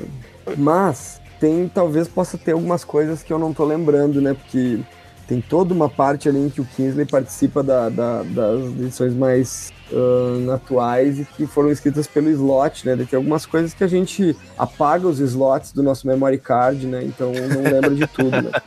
Mas 0.57 1.21
tem, 1.41 1.69
talvez 1.73 2.07
possa 2.07 2.37
ter 2.37 2.53
algumas 2.53 2.85
coisas 2.85 3.23
que 3.23 3.33
eu 3.33 3.39
não 3.39 3.53
tô 3.55 3.65
lembrando, 3.65 4.21
né? 4.21 4.35
Porque 4.35 4.81
tem 5.29 5.43
toda 5.43 5.75
uma 5.75 5.91
parte 5.91 6.27
ali 6.27 6.39
em 6.39 6.49
que 6.49 6.63
o 6.63 6.65
Kingsley 6.65 7.05
participa 7.05 7.63
da, 7.63 7.91
da, 7.91 8.23
das 8.23 8.65
edições 8.81 9.13
mais 9.13 9.71
uh, 9.93 10.51
atuais 10.53 11.21
e 11.21 11.25
que 11.27 11.47
foram 11.47 11.71
escritas 11.71 12.07
pelo 12.07 12.31
slot, 12.31 12.87
né? 12.87 12.97
Tem 12.97 13.19
algumas 13.19 13.45
coisas 13.45 13.75
que 13.75 13.85
a 13.85 13.87
gente 13.87 14.35
apaga 14.57 15.07
os 15.07 15.21
slots 15.21 15.73
do 15.73 15.83
nosso 15.83 16.07
memory 16.07 16.39
card, 16.39 16.87
né? 16.87 17.05
Então 17.05 17.31
não 17.31 17.63
lembra 17.63 17.95
de 17.95 18.07
tudo, 18.07 18.31
né? 18.31 18.51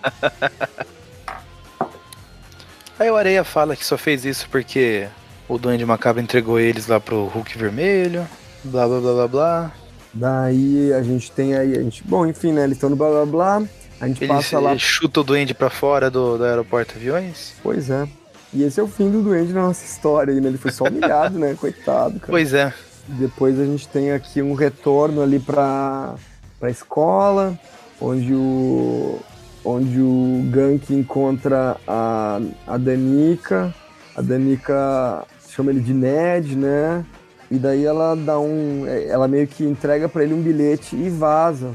Aí 2.99 3.09
o 3.09 3.16
Areia 3.16 3.43
fala 3.43 3.76
que 3.76 3.84
só 3.84 3.97
fez 3.97 4.24
isso 4.24 4.47
porque 4.51 5.07
o 5.49 5.57
Duende 5.57 5.84
Macabro 5.84 6.22
entregou 6.22 6.59
eles 6.59 6.86
lá 6.86 6.99
pro 6.99 7.26
Hulk 7.26 7.57
Vermelho, 7.57 8.28
blá 8.64 8.88
blá 8.88 8.99
blá 8.99 9.14
blá 9.14 9.28
blá. 9.28 9.72
Daí 10.14 10.93
a 10.93 11.01
gente 11.01 11.32
tem 11.32 11.55
aí, 11.55 11.76
a 11.76 11.82
gente, 11.82 12.03
bom, 12.03 12.28
enfim, 12.28 12.51
né? 12.51 12.66
Eles 12.66 12.78
estão 12.78 12.91
no 12.91 12.95
blá 12.95 13.09
blá 13.09 13.26
blá. 13.26 13.64
A 14.01 14.07
gente 14.07 14.23
Ele 14.23 14.33
passa 14.33 14.59
lá. 14.59 14.75
chuta 14.77 15.21
o 15.21 15.23
Duende 15.23 15.53
pra 15.53 15.69
fora 15.69 16.09
do, 16.09 16.37
do 16.37 16.43
aeroporto 16.43 16.95
aviões. 16.95 17.53
Pois 17.61 17.89
é. 17.91 18.07
E 18.51 18.63
esse 18.63 18.79
é 18.79 18.83
o 18.83 18.87
fim 18.87 19.09
do 19.11 19.21
Duende 19.21 19.53
na 19.53 19.61
nossa 19.61 19.85
história 19.85 20.33
né? 20.33 20.47
Ele 20.47 20.57
foi 20.57 20.71
só 20.71 20.85
humilhado, 20.85 21.37
né? 21.37 21.55
Coitado, 21.57 22.19
cara. 22.19 22.31
Pois 22.31 22.53
é. 22.53 22.73
Depois 23.07 23.59
a 23.59 23.65
gente 23.65 23.87
tem 23.87 24.11
aqui 24.11 24.41
um 24.41 24.53
retorno 24.53 25.21
ali 25.21 25.39
pra, 25.39 26.15
pra 26.59 26.69
escola, 26.69 27.57
onde 27.99 28.33
o, 28.33 29.19
onde 29.63 29.99
o 29.99 30.41
Gank 30.51 30.91
encontra 30.93 31.77
a, 31.87 32.41
a 32.65 32.77
Danica. 32.77 33.73
A 34.15 34.21
Danica 34.21 35.23
chama 35.47 35.71
ele 35.71 35.79
de 35.79 35.93
Ned, 35.93 36.55
né? 36.55 37.05
E 37.49 37.57
daí 37.57 37.85
ela 37.85 38.15
dá 38.15 38.39
um. 38.39 38.85
Ela 38.87 39.27
meio 39.27 39.45
que 39.45 39.63
entrega 39.63 40.07
para 40.09 40.23
ele 40.23 40.33
um 40.33 40.41
bilhete 40.41 40.95
e 40.95 41.09
vaza. 41.09 41.71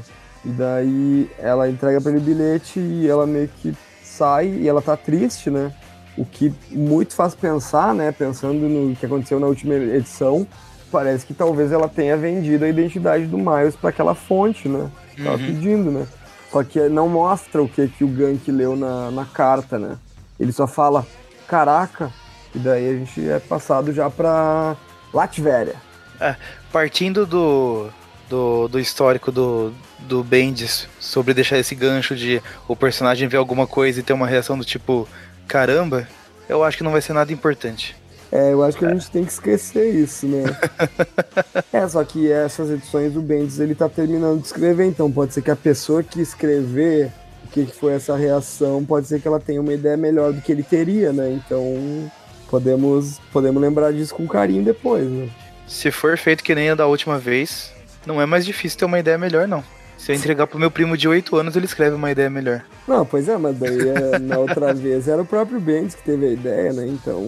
E 0.47 0.49
daí 0.51 1.29
ela 1.37 1.69
entrega 1.69 1.99
para 1.99 2.09
ele 2.11 2.21
o 2.21 2.23
bilhete 2.23 2.79
e 2.79 3.05
ela 3.05 3.27
meio 3.27 3.49
que 3.49 3.75
sai 4.01 4.47
e 4.47 4.65
ela 4.69 4.81
tá 4.81 4.95
triste, 4.95 5.49
né? 5.49 5.73
O 6.17 6.23
que 6.23 6.53
muito 6.71 7.13
faz 7.13 7.35
pensar, 7.35 7.93
né? 7.93 8.13
Pensando 8.13 8.69
no 8.69 8.95
que 8.95 9.05
aconteceu 9.05 9.41
na 9.41 9.47
última 9.47 9.73
edição, 9.73 10.47
parece 10.89 11.25
que 11.25 11.33
talvez 11.33 11.73
ela 11.73 11.89
tenha 11.89 12.15
vendido 12.15 12.63
a 12.63 12.69
identidade 12.69 13.25
do 13.25 13.37
Miles 13.37 13.75
para 13.75 13.89
aquela 13.89 14.15
fonte, 14.15 14.69
né? 14.69 14.89
Tava 15.21 15.35
Uhum. 15.37 15.45
pedindo, 15.45 15.91
né? 15.91 16.07
Só 16.49 16.63
que 16.63 16.79
não 16.87 17.09
mostra 17.09 17.61
o 17.61 17.67
que, 17.67 17.85
que 17.89 18.05
o 18.05 18.07
Gank 18.07 18.49
leu 18.49 18.77
na, 18.77 19.11
na 19.11 19.25
carta, 19.25 19.77
né? 19.77 19.97
Ele 20.39 20.53
só 20.53 20.65
fala, 20.65 21.05
caraca, 21.45 22.09
e 22.55 22.59
daí 22.59 22.89
a 22.89 22.93
gente 22.93 23.29
é 23.29 23.37
passado 23.37 23.91
já 23.91 24.09
pra 24.09 24.77
Latvéria. 25.13 25.75
Partindo 26.71 27.25
do, 27.25 27.89
do, 28.29 28.67
do 28.67 28.79
histórico 28.79 29.31
do, 29.31 29.73
do 29.99 30.23
Bendis 30.23 30.87
sobre 30.99 31.33
deixar 31.33 31.57
esse 31.57 31.75
gancho 31.75 32.15
de 32.15 32.41
o 32.67 32.75
personagem 32.75 33.27
ver 33.27 33.37
alguma 33.37 33.67
coisa 33.67 33.99
e 33.99 34.03
ter 34.03 34.13
uma 34.13 34.27
reação 34.27 34.57
do 34.57 34.65
tipo, 34.65 35.07
caramba, 35.47 36.07
eu 36.47 36.63
acho 36.63 36.77
que 36.77 36.83
não 36.83 36.91
vai 36.91 37.01
ser 37.01 37.13
nada 37.13 37.31
importante. 37.31 37.95
É, 38.31 38.51
eu 38.51 38.61
acho 38.61 38.77
que 38.77 38.85
a 38.85 38.89
gente 38.89 39.09
tem 39.09 39.23
que 39.23 39.31
esquecer 39.31 39.93
isso, 39.95 40.27
né? 40.27 40.43
é, 41.71 41.87
só 41.87 42.03
que 42.03 42.29
essas 42.29 42.69
edições 42.69 43.13
do 43.13 43.21
Bendis 43.21 43.59
ele 43.59 43.73
tá 43.73 43.87
terminando 43.87 44.41
de 44.41 44.47
escrever, 44.47 44.85
então 44.85 45.09
pode 45.09 45.33
ser 45.33 45.41
que 45.41 45.51
a 45.51 45.55
pessoa 45.55 46.03
que 46.03 46.19
escrever 46.19 47.11
o 47.45 47.49
que, 47.49 47.65
que 47.65 47.73
foi 47.73 47.93
essa 47.93 48.15
reação, 48.15 48.83
pode 48.83 49.07
ser 49.07 49.21
que 49.21 49.27
ela 49.27 49.39
tenha 49.39 49.61
uma 49.61 49.73
ideia 49.73 49.95
melhor 49.95 50.33
do 50.33 50.41
que 50.41 50.51
ele 50.51 50.63
teria, 50.63 51.13
né? 51.13 51.31
Então 51.31 52.11
podemos, 52.49 53.19
podemos 53.31 53.61
lembrar 53.61 53.93
disso 53.93 54.13
com 54.13 54.27
carinho 54.27 54.63
depois, 54.63 55.07
né? 55.07 55.29
Se 55.65 55.89
for 55.91 56.17
feito 56.17 56.43
que 56.43 56.53
nem 56.53 56.69
a 56.69 56.75
da 56.75 56.87
última 56.87 57.17
vez, 57.17 57.73
não 58.07 58.21
é 58.21 58.25
mais 58.25 58.45
difícil 58.45 58.79
ter 58.79 58.85
uma 58.85 58.97
ideia 58.97 59.17
melhor, 59.17 59.47
não. 59.47 59.63
Se 59.97 60.11
eu 60.11 60.15
entregar 60.15 60.47
pro 60.47 60.59
meu 60.59 60.71
primo 60.71 60.95
de 60.95 61.07
8 61.07 61.35
anos, 61.35 61.55
ele 61.55 61.65
escreve 61.65 61.95
uma 61.95 62.09
ideia 62.09 62.29
melhor. 62.29 62.63
Não, 62.87 63.05
pois 63.05 63.27
é, 63.27 63.37
mas 63.37 63.57
daí 63.57 63.89
é, 63.89 64.19
na 64.19 64.37
outra 64.37 64.73
vez 64.73 65.07
era 65.07 65.21
o 65.21 65.25
próprio 65.25 65.59
Bendis 65.59 65.95
que 65.95 66.03
teve 66.03 66.25
a 66.25 66.31
ideia, 66.31 66.71
né? 66.71 66.87
Então, 66.87 67.21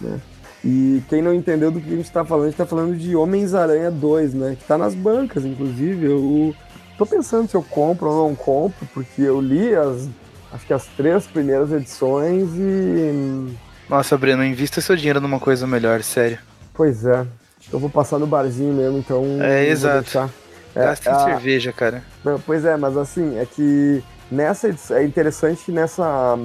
né? 0.00 0.20
E 0.64 1.02
quem 1.08 1.22
não 1.22 1.32
entendeu 1.32 1.70
do 1.70 1.80
que 1.80 1.92
a 1.92 1.96
gente 1.96 2.10
tá 2.10 2.24
falando, 2.24 2.44
a 2.44 2.48
gente 2.48 2.56
tá 2.56 2.66
falando 2.66 2.96
de 2.96 3.16
Homens-Aranha 3.16 3.90
2, 3.90 4.34
né? 4.34 4.56
Que 4.58 4.64
tá 4.64 4.76
nas 4.76 4.94
bancas, 4.94 5.44
inclusive. 5.44 6.06
Eu 6.06 6.54
tô 6.98 7.06
pensando 7.06 7.48
se 7.48 7.56
eu 7.56 7.62
compro 7.62 8.10
ou 8.10 8.28
não 8.28 8.36
compro, 8.36 8.86
porque 8.92 9.22
eu 9.22 9.40
li 9.40 9.74
as, 9.74 10.08
acho 10.52 10.66
que 10.66 10.72
as 10.72 10.86
três 10.86 11.26
primeiras 11.26 11.72
edições 11.72 12.48
e. 12.54 13.56
Nossa, 13.88 14.18
Breno, 14.18 14.44
invista 14.44 14.80
seu 14.80 14.96
dinheiro 14.96 15.20
numa 15.20 15.38
coisa 15.38 15.66
melhor, 15.66 16.02
sério. 16.02 16.38
Pois 16.74 17.04
é. 17.04 17.26
Eu 17.72 17.78
vou 17.78 17.90
passar 17.90 18.18
no 18.18 18.26
barzinho 18.26 18.72
mesmo, 18.72 18.98
então. 18.98 19.24
É, 19.40 19.66
exato. 19.68 20.30
É, 20.74 20.84
Gasta 20.84 21.10
em 21.10 21.12
a- 21.12 21.18
cerveja, 21.24 21.72
cara. 21.72 22.02
Não, 22.24 22.38
pois 22.40 22.64
é, 22.64 22.76
mas 22.76 22.96
assim, 22.96 23.38
é 23.38 23.46
que 23.46 24.02
nessa 24.30 24.68
edição, 24.68 24.96
é 24.96 25.04
interessante 25.04 25.64
que 25.64 25.72
nessa, 25.72 26.38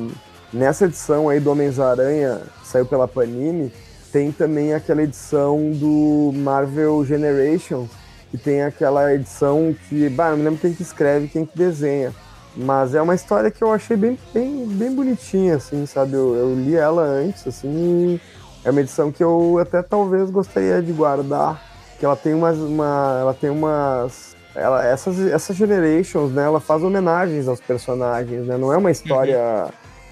nessa 0.53 0.85
edição 0.85 1.29
aí 1.29 1.39
do 1.39 1.51
Homens-Aranha, 1.51 2.41
que 2.61 2.67
saiu 2.67 2.85
pela 2.85 3.07
Panini, 3.07 3.71
tem 4.11 4.31
também 4.31 4.73
aquela 4.73 5.03
edição 5.03 5.71
do 5.71 6.31
Marvel 6.33 7.05
Generations, 7.05 7.89
que 8.29 8.37
tem 8.37 8.63
aquela 8.63 9.13
edição 9.13 9.75
que, 9.89 10.09
bah, 10.09 10.31
não 10.31 10.37
me 10.37 10.43
lembro 10.43 10.59
quem 10.59 10.73
que 10.73 10.81
escreve, 10.81 11.27
quem 11.27 11.45
que 11.45 11.57
desenha. 11.57 12.13
Mas 12.55 12.93
é 12.95 13.01
uma 13.01 13.15
história 13.15 13.49
que 13.51 13.63
eu 13.63 13.71
achei 13.71 13.95
bem, 13.95 14.17
bem, 14.33 14.65
bem 14.67 14.93
bonitinha, 14.93 15.55
assim, 15.55 15.85
sabe? 15.85 16.13
Eu, 16.13 16.35
eu 16.35 16.55
li 16.55 16.75
ela 16.75 17.03
antes, 17.03 17.47
assim, 17.47 17.69
e 17.69 18.21
é 18.63 18.69
uma 18.69 18.81
edição 18.81 19.11
que 19.11 19.23
eu 19.23 19.57
até 19.59 19.81
talvez 19.81 20.29
gostaria 20.29 20.81
de 20.81 20.91
guardar, 20.91 21.61
que 21.99 22.05
ela 22.05 22.15
tem 22.15 22.33
umas, 22.33 22.57
uma, 22.57 23.17
ela 23.19 23.33
tem 23.33 23.49
umas, 23.49 24.35
ela, 24.55 24.85
essas, 24.85 25.19
essas 25.19 25.55
generations, 25.55 26.31
né? 26.31 26.43
Ela 26.43 26.59
faz 26.59 26.83
homenagens 26.83 27.47
aos 27.47 27.59
personagens, 27.59 28.45
né? 28.45 28.57
Não 28.57 28.71
é 28.71 28.77
uma 28.77 28.91
história, 28.91 29.65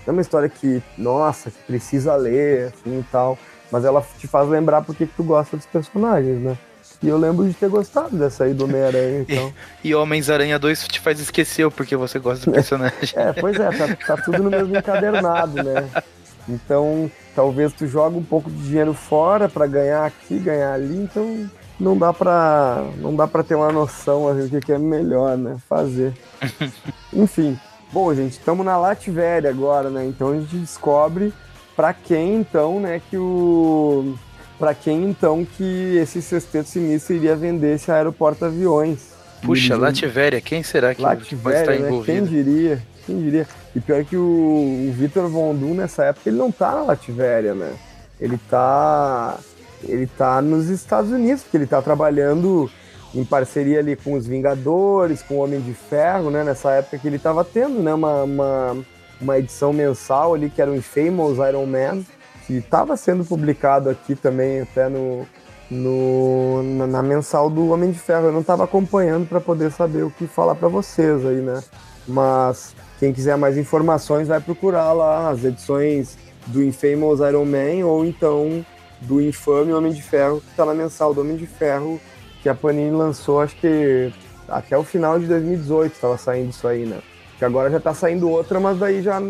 não 0.05 0.07
é 0.07 0.11
uma 0.11 0.21
história 0.21 0.49
que, 0.49 0.81
nossa, 0.97 1.51
que 1.51 1.57
precisa 1.67 2.15
ler, 2.15 2.67
assim 2.67 2.99
e 2.99 3.05
tal, 3.11 3.37
mas 3.71 3.85
ela 3.85 4.05
te 4.17 4.27
faz 4.27 4.47
lembrar 4.49 4.81
porque 4.81 5.05
que 5.05 5.13
tu 5.15 5.23
gosta 5.23 5.55
dos 5.55 5.65
personagens, 5.65 6.41
né? 6.41 6.57
E 7.01 7.07
eu 7.07 7.17
lembro 7.17 7.47
de 7.47 7.53
ter 7.53 7.69
gostado 7.69 8.17
dessa 8.17 8.43
aí 8.43 8.53
do 8.53 8.65
Homem-Aranha, 8.65 9.21
então. 9.29 9.53
E 9.83 9.95
Homens-Aranha 9.95 10.59
2 10.59 10.87
te 10.87 10.99
faz 10.99 11.19
esquecer 11.19 11.65
o 11.65 11.71
porquê 11.71 11.95
você 11.95 12.19
gosta 12.19 12.45
do 12.45 12.51
personagem. 12.53 13.13
É, 13.15 13.31
pois 13.31 13.57
é, 13.57 13.69
tá, 13.69 13.95
tá 14.07 14.21
tudo 14.21 14.43
no 14.43 14.49
mesmo 14.49 14.75
encadernado, 14.75 15.63
né? 15.63 15.89
Então, 16.47 17.09
talvez 17.35 17.73
tu 17.73 17.87
joga 17.87 18.17
um 18.17 18.23
pouco 18.23 18.49
de 18.49 18.63
dinheiro 18.63 18.93
fora 18.93 19.47
pra 19.49 19.67
ganhar 19.67 20.05
aqui, 20.05 20.39
ganhar 20.39 20.73
ali, 20.73 20.95
então 20.95 21.49
não 21.79 21.97
dá 21.97 22.11
pra, 22.13 22.85
não 22.97 23.15
dá 23.15 23.27
pra 23.27 23.43
ter 23.43 23.55
uma 23.55 23.71
noção 23.71 24.27
assim, 24.27 24.43
do 24.47 24.49
que, 24.49 24.59
que 24.67 24.71
é 24.73 24.77
melhor, 24.77 25.37
né? 25.37 25.57
Fazer. 25.69 26.13
Enfim, 27.13 27.57
bom, 27.91 28.13
gente, 28.13 28.33
estamos 28.33 28.65
na 28.65 28.77
Latvéria 28.77 29.49
agora, 29.49 29.89
né? 29.89 30.05
Então 30.05 30.31
a 30.31 30.35
gente 30.39 30.55
descobre 30.57 31.33
pra 31.75 31.93
quem 31.93 32.35
então, 32.37 32.79
né, 32.79 33.01
que 33.09 33.17
o 33.17 34.15
para 34.57 34.73
quem 34.73 35.05
então 35.09 35.45
que 35.45 35.95
esse 35.95 36.21
sexteto 36.21 36.67
sinistro 36.67 37.15
iria 37.15 37.33
vender 37.33 37.75
esse 37.75 37.89
aeroporto 37.89 38.43
aviões. 38.43 39.13
Puxa, 39.41 39.53
Dirigindo- 39.53 39.79
Lativéria, 39.79 40.41
quem 40.41 40.61
será 40.63 40.93
que 40.93 41.01
Latvéria, 41.01 41.59
estar 41.61 41.71
né? 41.71 41.77
Quem 41.77 41.87
envolvido? 42.17 42.27
diria? 42.27 42.83
Quem 43.05 43.21
diria? 43.21 43.47
E 43.75 43.79
pior 43.79 44.03
que 44.03 44.17
o, 44.17 44.21
o 44.21 44.91
Vitor 44.93 45.27
Von 45.29 45.55
Doom, 45.55 45.75
nessa 45.75 46.05
época, 46.05 46.29
ele 46.29 46.37
não 46.37 46.51
tá 46.51 46.71
na 46.71 46.83
Latvéria, 46.83 47.53
né? 47.53 47.73
Ele 48.19 48.39
tá. 48.49 49.37
Ele 49.83 50.07
tá 50.07 50.41
nos 50.41 50.67
Estados 50.67 51.11
Unidos, 51.11 51.43
porque 51.43 51.55
ele 51.55 51.67
tá 51.67 51.81
trabalhando 51.81 52.69
em 53.15 53.23
parceria 53.23 53.79
ali 53.79 53.95
com 53.95 54.13
os 54.13 54.27
Vingadores, 54.27 55.23
com 55.23 55.35
o 55.35 55.43
Homem 55.43 55.61
de 55.61 55.73
Ferro, 55.73 56.29
né? 56.29 56.43
Nessa 56.43 56.71
época 56.71 56.97
que 56.97 57.07
ele 57.07 57.17
tava 57.17 57.45
tendo, 57.45 57.81
né? 57.81 57.93
Uma, 57.93 58.23
uma, 58.23 58.77
uma 59.21 59.37
edição 59.39 59.71
mensal 59.71 60.33
ali, 60.33 60.49
que 60.49 60.61
era 60.61 60.69
o 60.69 60.75
Infamous 60.75 61.37
Iron 61.37 61.65
Man, 61.65 62.03
que 62.45 62.55
estava 62.55 62.97
sendo 62.97 63.23
publicado 63.23 63.89
aqui 63.89 64.15
também, 64.15 64.61
até 64.61 64.89
no, 64.89 65.25
no, 65.71 66.63
na, 66.63 66.87
na 66.87 67.03
mensal 67.03 67.49
do 67.49 67.69
Homem 67.69 67.91
de 67.91 67.99
Ferro. 67.99 68.25
Eu 68.25 68.31
não 68.33 68.41
estava 68.41 68.63
acompanhando 68.63 69.27
para 69.27 69.39
poder 69.39 69.71
saber 69.71 70.03
o 70.03 70.11
que 70.11 70.27
falar 70.27 70.55
para 70.55 70.67
vocês 70.67 71.25
aí, 71.25 71.41
né? 71.41 71.63
Mas 72.07 72.75
quem 72.99 73.13
quiser 73.13 73.37
mais 73.37 73.57
informações 73.57 74.27
vai 74.27 74.39
procurar 74.39 74.91
lá 74.93 75.29
as 75.29 75.43
edições 75.43 76.17
do 76.47 76.63
Infamous 76.63 77.19
Iron 77.19 77.45
Man 77.45 77.85
ou 77.85 78.05
então 78.05 78.65
do 79.01 79.21
Infame 79.21 79.71
Homem 79.73 79.93
de 79.93 80.01
Ferro, 80.01 80.41
que 80.41 80.49
está 80.51 80.65
na 80.65 80.73
mensal 80.73 81.13
do 81.13 81.21
Homem 81.21 81.37
de 81.37 81.47
Ferro, 81.47 81.99
que 82.43 82.49
a 82.49 82.55
Panini 82.55 82.91
lançou, 82.91 83.39
acho 83.41 83.55
que 83.55 84.11
até 84.47 84.77
o 84.77 84.83
final 84.83 85.17
de 85.19 85.25
2018 85.27 85.93
estava 85.93 86.17
saindo 86.17 86.49
isso 86.49 86.67
aí, 86.67 86.85
né? 86.85 86.99
Que 87.37 87.45
agora 87.45 87.69
já 87.71 87.77
está 87.77 87.93
saindo 87.93 88.29
outra, 88.29 88.59
mas 88.59 88.77
daí 88.77 89.01
já, 89.01 89.21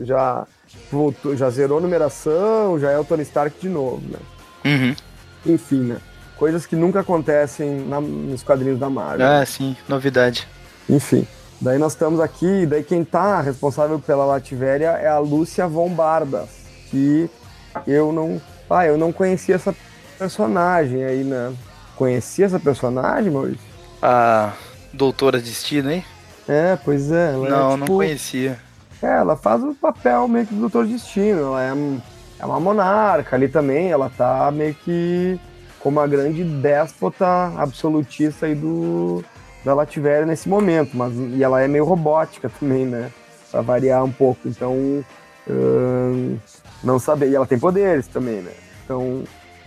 já 0.00 0.46
voltou, 0.90 1.36
já 1.36 1.50
zerou 1.50 1.78
a 1.78 1.80
numeração, 1.82 2.78
já 2.78 2.90
é 2.90 2.98
o 2.98 3.04
Tony 3.04 3.22
Stark 3.22 3.54
de 3.60 3.68
novo, 3.68 4.00
né? 4.08 4.18
Uhum. 4.64 4.94
Enfim, 5.54 5.80
né? 5.80 5.98
Coisas 6.38 6.64
que 6.64 6.74
nunca 6.74 7.00
acontecem 7.00 7.80
na- 7.86 8.00
nos 8.00 8.42
quadrinhos 8.42 8.78
da 8.78 8.88
Marvel. 8.88 9.26
Ah, 9.26 9.44
sim, 9.44 9.76
novidade. 9.86 10.48
Enfim, 10.88 11.26
daí 11.60 11.78
nós 11.78 11.92
estamos 11.92 12.20
aqui, 12.20 12.66
daí 12.66 12.82
quem 12.82 13.04
tá 13.04 13.40
responsável 13.40 13.98
pela 13.98 14.24
Latvéria 14.24 14.90
é 14.90 15.08
a 15.08 15.18
Lúcia 15.18 15.66
Von 15.66 15.90
Bardas, 15.90 16.48
que 16.90 17.28
eu 17.86 18.12
não, 18.12 18.40
ah, 18.68 18.86
eu 18.86 18.96
não 18.96 19.12
conhecia 19.12 19.54
essa 19.54 19.74
personagem 20.18 21.04
aí, 21.04 21.24
né? 21.24 21.52
Conhecia 21.96 22.46
essa 22.46 22.58
personagem, 22.58 23.30
Maurício? 23.30 23.60
A 24.02 24.52
doutora 24.92 25.40
Destino, 25.40 25.90
hein? 25.90 26.04
É, 26.48 26.76
pois 26.84 27.12
é. 27.12 27.32
Ela 27.32 27.48
não, 27.48 27.72
é, 27.74 27.76
não 27.76 27.78
tipo, 27.80 27.96
conhecia. 27.96 28.58
É, 29.02 29.06
ela 29.06 29.36
faz 29.36 29.62
o 29.62 29.74
papel 29.74 30.26
meio 30.26 30.46
que 30.46 30.54
do 30.54 30.60
Doutor 30.62 30.86
Destino. 30.86 31.40
Ela 31.40 31.62
é, 31.62 31.72
é 32.38 32.46
uma 32.46 32.58
monarca 32.58 33.36
ali 33.36 33.48
também. 33.48 33.90
Ela 33.90 34.10
tá 34.10 34.50
meio 34.50 34.74
que 34.74 35.38
como 35.78 36.00
a 36.00 36.06
grande 36.06 36.44
déspota 36.44 37.26
absolutista 37.56 38.46
aí 38.46 38.54
do, 38.54 39.24
da 39.64 39.74
Lativéria 39.74 40.26
nesse 40.26 40.48
momento. 40.48 40.96
Mas, 40.96 41.12
e 41.14 41.42
ela 41.42 41.60
é 41.60 41.68
meio 41.68 41.84
robótica 41.84 42.50
também, 42.60 42.86
né? 42.86 43.10
Pra 43.50 43.60
variar 43.60 44.04
um 44.04 44.12
pouco. 44.12 44.48
Então, 44.48 45.04
hum, 45.48 46.36
não 46.82 46.98
saber. 46.98 47.30
E 47.30 47.34
ela 47.34 47.46
tem 47.46 47.58
poderes 47.58 48.06
também, 48.06 48.42
né? 48.42 48.52
Então, 48.84 49.22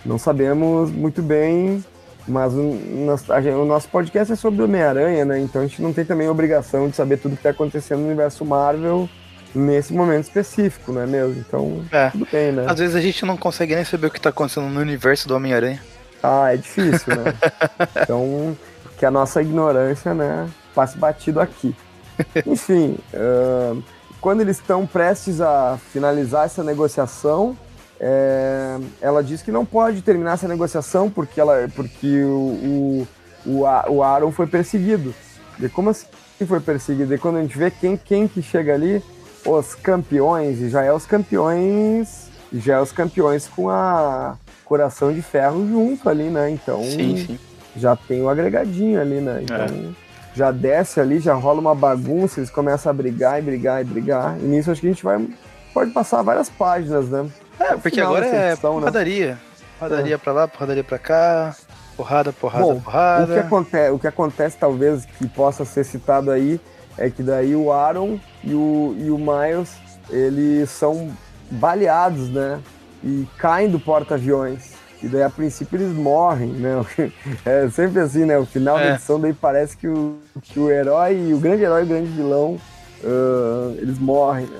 não 0.06 0.18
sabemos 0.18 0.92
muito 0.92 1.22
bem 1.22 1.84
mas 2.28 2.54
o, 2.54 2.60
o 2.60 3.66
nosso 3.66 3.90
podcast 3.90 4.32
é 4.32 4.36
sobre 4.36 4.64
Homem-Aranha, 4.64 5.26
né? 5.26 5.40
Então 5.40 5.62
a 5.62 5.68
gente 5.68 5.82
não 5.82 5.92
tem 5.92 6.06
também 6.06 6.28
a 6.28 6.32
obrigação 6.32 6.90
de 6.90 6.96
saber 6.96 7.18
tudo 7.18 7.34
que 7.34 7.40
está 7.40 7.50
acontecendo 7.50 8.00
no 8.00 8.06
universo 8.06 8.46
Marvel 8.46 9.10
nesse 9.54 9.94
momento 9.94 10.24
específico, 10.24 10.92
não 10.92 11.02
é 11.02 11.06
mesmo? 11.06 11.44
Então, 11.48 11.84
é. 11.92 12.10
tudo 12.10 12.28
bem, 12.32 12.52
né? 12.52 12.66
Às 12.68 12.80
vezes 12.80 12.96
a 12.96 13.02
gente 13.02 13.26
não 13.26 13.38
consegue 13.38 13.76
nem 13.76 13.84
saber 13.84 14.08
o 14.08 14.10
que 14.12 14.18
está 14.18 14.30
acontecendo 14.30 14.68
no 14.68 14.80
universo 14.80 15.28
do 15.28 15.36
Homem-Aranha. 15.36 15.82
Ah, 16.22 16.54
é 16.54 16.58
difícil, 16.58 17.16
né? 17.16 17.34
então, 18.02 18.58
que 19.04 19.06
a 19.06 19.12
nossa 19.12 19.42
ignorância, 19.42 20.14
né, 20.14 20.50
passe 20.74 20.98
batido 20.98 21.42
aqui. 21.42 21.76
Enfim, 22.48 22.98
uh, 23.14 23.84
quando 24.22 24.40
eles 24.40 24.60
estão 24.60 24.88
prestes 24.88 25.42
a 25.42 25.78
finalizar 25.92 26.46
essa 26.46 26.64
negociação, 26.64 27.58
é, 28.00 28.80
ela 29.02 29.22
diz 29.22 29.42
que 29.42 29.52
não 29.52 29.66
pode 29.66 30.02
terminar 30.02 30.36
essa 30.36 30.48
negociação 30.48 31.10
porque, 31.10 31.42
ela, 31.42 31.68
porque 31.76 32.24
o, 32.24 33.06
o, 33.46 33.66
o 33.90 34.02
Aaron 34.02 34.32
foi 34.32 34.48
perseguido. 34.48 35.14
E 35.60 35.68
como 35.68 35.90
assim 35.90 36.08
foi 36.48 36.62
perseguido? 36.62 37.14
E 37.14 37.18
quando 37.18 37.40
a 37.40 37.42
gente 37.42 37.58
vê 37.58 37.70
quem, 37.70 37.98
quem 37.98 38.26
que 38.26 38.42
chega 38.42 38.74
ali, 38.74 39.04
os 39.46 39.76
campeões, 39.76 40.62
e 40.62 40.70
já 40.70 40.82
é 40.82 40.94
os 40.94 41.06
campeões, 41.06 42.30
já 42.54 42.76
é 42.78 42.80
os 42.80 42.94
campeões 42.94 43.50
com 43.50 43.70
a 43.70 44.38
coração 44.64 45.12
de 45.12 45.22
ferro 45.22 45.68
junto 45.68 46.08
ali, 46.08 46.30
né? 46.30 46.50
Então 46.50 46.82
sim, 46.86 47.18
sim. 47.18 47.40
Já 47.76 47.96
tem 47.96 48.22
o 48.22 48.30
agregadinho 48.30 49.00
ali, 49.00 49.20
né? 49.20 49.42
Então 49.44 49.58
é. 49.58 49.94
já 50.34 50.52
desce 50.52 51.00
ali, 51.00 51.20
já 51.20 51.34
rola 51.34 51.60
uma 51.60 51.76
bagunça, 51.76 52.40
eles 52.40 52.50
começam 52.50 52.90
a 52.90 52.94
brigar 52.94 53.40
e 53.40 53.42
brigar 53.42 53.82
e 53.82 53.84
brigar. 53.84 54.38
E 54.40 54.44
nisso 54.44 54.72
acho 54.72 54.82
que 54.82 54.88
a 54.88 54.92
gente 54.92 55.04
vai 55.04 55.26
pode 55.74 55.92
passar 55.92 56.22
várias 56.22 56.50
páginas, 56.50 57.10
né? 57.10 57.28
É, 57.60 57.76
porque 57.76 58.00
agora 58.00 58.26
é 58.26 58.52
edição, 58.52 58.76
né? 58.76 58.80
porradaria. 58.82 59.40
Porradaria 59.80 60.16
é. 60.16 60.18
pra 60.18 60.34
lá, 60.34 60.48
porradaria 60.48 60.84
pra 60.84 61.00
cá. 61.00 61.56
Porrada, 61.98 62.34
porrada, 62.34 62.66
Bom, 62.66 62.80
porrada. 62.80 63.24
O 63.24 63.36
que, 63.36 63.40
acontece, 63.40 63.92
o 63.92 64.00
que 64.00 64.08
acontece, 64.08 64.58
talvez, 64.58 65.06
que 65.06 65.28
possa 65.28 65.64
ser 65.64 65.84
citado 65.84 66.32
aí, 66.32 66.60
é 66.98 67.10
que 67.10 67.22
daí 67.22 67.56
o 67.56 67.72
Aaron 67.72 68.20
e 68.44 68.54
o, 68.54 68.96
e 68.98 69.10
o 69.12 69.18
Miles, 69.18 69.76
eles 70.10 70.70
são 70.70 71.12
baleados, 71.52 72.30
né? 72.30 72.60
E 73.04 73.28
caem 73.38 73.70
do 73.70 73.80
porta-aviões. 73.80 74.73
E 75.04 75.08
daí, 75.08 75.22
a 75.22 75.30
princípio, 75.30 75.78
eles 75.78 75.94
morrem, 75.94 76.50
né? 76.50 76.84
É 77.46 77.70
sempre 77.70 78.00
assim, 78.00 78.26
né? 78.26 78.38
O 78.38 78.46
final 78.46 78.80
é. 78.80 78.84
da 78.84 78.96
edição 78.96 79.20
daí 79.20 79.34
parece 79.34 79.76
que 79.76 79.88
o, 79.88 80.18
que 80.42 80.60
o 80.60 80.72
herói, 80.72 81.34
o 81.34 81.40
grande 81.40 81.64
herói 81.64 81.84
o 81.84 81.86
grande 81.86 82.08
vilão, 82.08 82.58
uh, 83.04 83.78
eles 83.80 84.00
morrem, 84.00 84.46
né? 84.46 84.60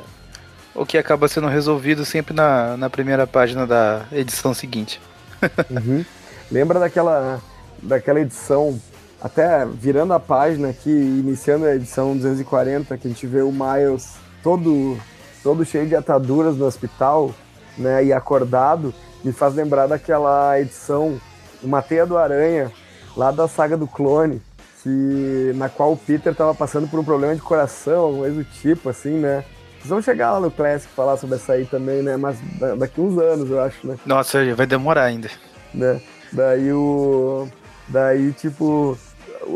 o 0.76 0.86
que 0.86 0.98
acaba 0.98 1.28
sendo 1.28 1.48
resolvido 1.48 2.04
sempre 2.04 2.34
na, 2.34 2.76
na 2.78 2.90
primeira 2.90 3.28
página 3.28 3.66
da 3.66 4.06
edição 4.12 4.54
seguinte. 4.54 5.00
uhum. 5.70 6.04
Lembra 6.52 6.80
daquela, 6.80 7.40
daquela 7.82 8.20
edição, 8.20 8.80
até 9.22 9.66
virando 9.66 10.14
a 10.14 10.20
página 10.20 10.70
aqui, 10.70 10.90
iniciando 10.90 11.66
a 11.66 11.76
edição 11.76 12.16
240, 12.16 12.98
que 12.98 13.08
a 13.08 13.10
gente 13.10 13.28
vê 13.28 13.42
o 13.42 13.52
Miles 13.52 14.16
todo, 14.42 14.98
todo 15.44 15.66
cheio 15.66 15.88
de 15.88 15.96
ataduras 15.96 16.56
no 16.58 16.66
hospital, 16.66 17.34
né, 17.78 18.06
e 18.06 18.14
acordado, 18.14 18.94
me 19.24 19.32
faz 19.32 19.54
lembrar 19.56 19.88
daquela 19.88 20.60
edição, 20.60 21.20
Uma 21.62 21.82
Teia 21.82 22.06
do 22.06 22.18
Aranha, 22.18 22.72
lá 23.16 23.32
da 23.32 23.48
saga 23.48 23.78
do 23.78 23.88
clone, 23.88 24.42
que, 24.82 25.52
na 25.56 25.70
qual 25.70 25.94
o 25.94 25.98
Peter 25.98 26.32
estava 26.32 26.54
passando 26.54 26.88
por 26.88 27.00
um 27.00 27.04
problema 27.04 27.36
de 27.36 27.42
coração, 27.42 28.02
alguma 28.02 28.24
coisa 28.24 28.38
do 28.38 28.44
tipo, 28.44 28.90
assim, 28.90 29.18
né? 29.18 29.44
vamos 29.86 30.06
chegar 30.06 30.32
lá 30.32 30.40
no 30.40 30.52
Classic 30.52 30.92
falar 30.94 31.18
sobre 31.18 31.36
essa 31.36 31.54
aí 31.54 31.66
também, 31.66 32.02
né? 32.02 32.18
Mas 32.18 32.38
daqui 32.78 33.02
uns 33.02 33.18
anos, 33.18 33.50
eu 33.50 33.62
acho, 33.62 33.86
né? 33.86 33.98
Nossa, 34.06 34.56
vai 34.56 34.66
demorar 34.66 35.04
ainda. 35.04 35.30
Né? 35.74 36.02
Daí 36.32 36.72
o. 36.72 37.48
Daí, 37.88 38.32
tipo, 38.32 38.98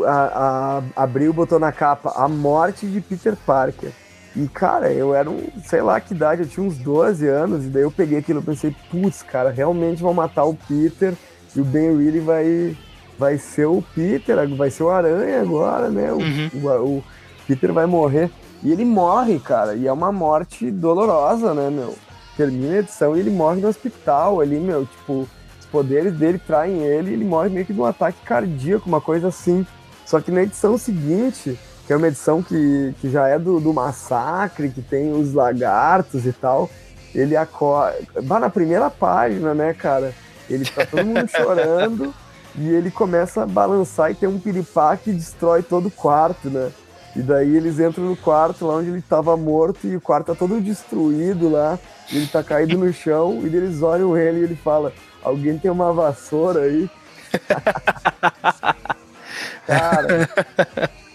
a, 0.06 0.80
a, 0.96 1.02
abriu, 1.02 1.32
botou 1.32 1.58
na 1.58 1.72
capa 1.72 2.12
a 2.14 2.28
morte 2.28 2.86
de 2.86 3.00
Peter 3.00 3.36
Parker. 3.36 3.90
E, 4.38 4.46
cara, 4.46 4.92
eu 4.92 5.12
era 5.16 5.28
um, 5.28 5.48
sei 5.64 5.82
lá 5.82 6.00
que 6.00 6.14
idade, 6.14 6.42
eu 6.42 6.48
tinha 6.48 6.64
uns 6.64 6.78
12 6.78 7.26
anos, 7.26 7.64
e 7.64 7.68
daí 7.68 7.82
eu 7.82 7.90
peguei 7.90 8.18
aquilo 8.18 8.38
e 8.38 8.44
pensei, 8.44 8.72
putz, 8.88 9.20
cara, 9.20 9.50
realmente 9.50 10.00
vão 10.00 10.14
matar 10.14 10.44
o 10.44 10.54
Peter 10.54 11.12
e 11.56 11.60
o 11.60 11.64
Ben 11.64 11.96
Reilly 11.96 12.20
vai, 12.20 12.76
vai 13.18 13.36
ser 13.36 13.66
o 13.66 13.82
Peter, 13.96 14.36
vai 14.56 14.70
ser 14.70 14.84
o 14.84 14.90
Aranha 14.90 15.40
agora, 15.40 15.88
né? 15.88 16.12
O, 16.12 16.18
uhum. 16.18 16.50
o, 16.54 16.98
o 16.98 17.04
Peter 17.48 17.72
vai 17.72 17.84
morrer. 17.86 18.30
E 18.62 18.70
ele 18.70 18.84
morre, 18.84 19.40
cara, 19.40 19.74
e 19.74 19.88
é 19.88 19.92
uma 19.92 20.12
morte 20.12 20.70
dolorosa, 20.70 21.52
né, 21.52 21.68
meu? 21.68 21.96
Termina 22.36 22.74
a 22.74 22.78
edição 22.78 23.16
e 23.16 23.20
ele 23.20 23.30
morre 23.30 23.60
no 23.60 23.66
hospital 23.66 24.40
ali, 24.40 24.60
meu, 24.60 24.86
tipo, 24.86 25.28
os 25.58 25.66
poderes 25.66 26.14
dele 26.14 26.38
traem 26.38 26.84
ele 26.84 27.10
e 27.10 27.14
ele 27.14 27.24
morre 27.24 27.48
meio 27.48 27.66
que 27.66 27.72
de 27.72 27.80
um 27.80 27.84
ataque 27.84 28.18
cardíaco, 28.24 28.88
uma 28.88 29.00
coisa 29.00 29.26
assim. 29.26 29.66
Só 30.06 30.20
que 30.20 30.30
na 30.30 30.42
edição 30.42 30.78
seguinte, 30.78 31.58
que 31.88 31.92
é 31.94 31.96
uma 31.96 32.08
edição 32.08 32.42
que, 32.42 32.94
que 33.00 33.08
já 33.08 33.28
é 33.28 33.38
do, 33.38 33.58
do 33.58 33.72
massacre, 33.72 34.68
que 34.68 34.82
tem 34.82 35.10
os 35.10 35.32
lagartos 35.32 36.26
e 36.26 36.32
tal, 36.34 36.68
ele 37.14 37.34
acorda. 37.34 37.96
Vai 38.22 38.38
na 38.38 38.50
primeira 38.50 38.90
página, 38.90 39.54
né, 39.54 39.72
cara? 39.72 40.12
Ele 40.50 40.66
tá 40.66 40.84
todo 40.84 41.06
mundo 41.06 41.26
chorando 41.34 42.14
e 42.58 42.68
ele 42.68 42.90
começa 42.90 43.44
a 43.44 43.46
balançar 43.46 44.10
e 44.10 44.14
tem 44.14 44.28
um 44.28 44.38
piripá 44.38 44.98
que 44.98 45.10
destrói 45.10 45.62
todo 45.62 45.86
o 45.86 45.90
quarto, 45.90 46.50
né? 46.50 46.70
E 47.16 47.22
daí 47.22 47.56
eles 47.56 47.80
entram 47.80 48.04
no 48.04 48.16
quarto 48.18 48.66
lá 48.66 48.74
onde 48.74 48.90
ele 48.90 48.98
estava 48.98 49.34
morto 49.34 49.86
e 49.86 49.96
o 49.96 50.00
quarto 50.00 50.26
tá 50.26 50.34
todo 50.34 50.60
destruído 50.60 51.48
lá. 51.48 51.78
ele 52.12 52.26
tá 52.26 52.44
caído 52.44 52.76
no 52.76 52.92
chão 52.92 53.40
e 53.44 53.46
eles 53.46 53.80
olham 53.80 54.14
ele 54.14 54.40
e 54.40 54.42
ele 54.42 54.56
fala: 54.56 54.92
Alguém 55.22 55.56
tem 55.56 55.70
uma 55.70 55.90
vassoura 55.90 56.64
aí? 56.64 56.90
Cara, 59.66 60.28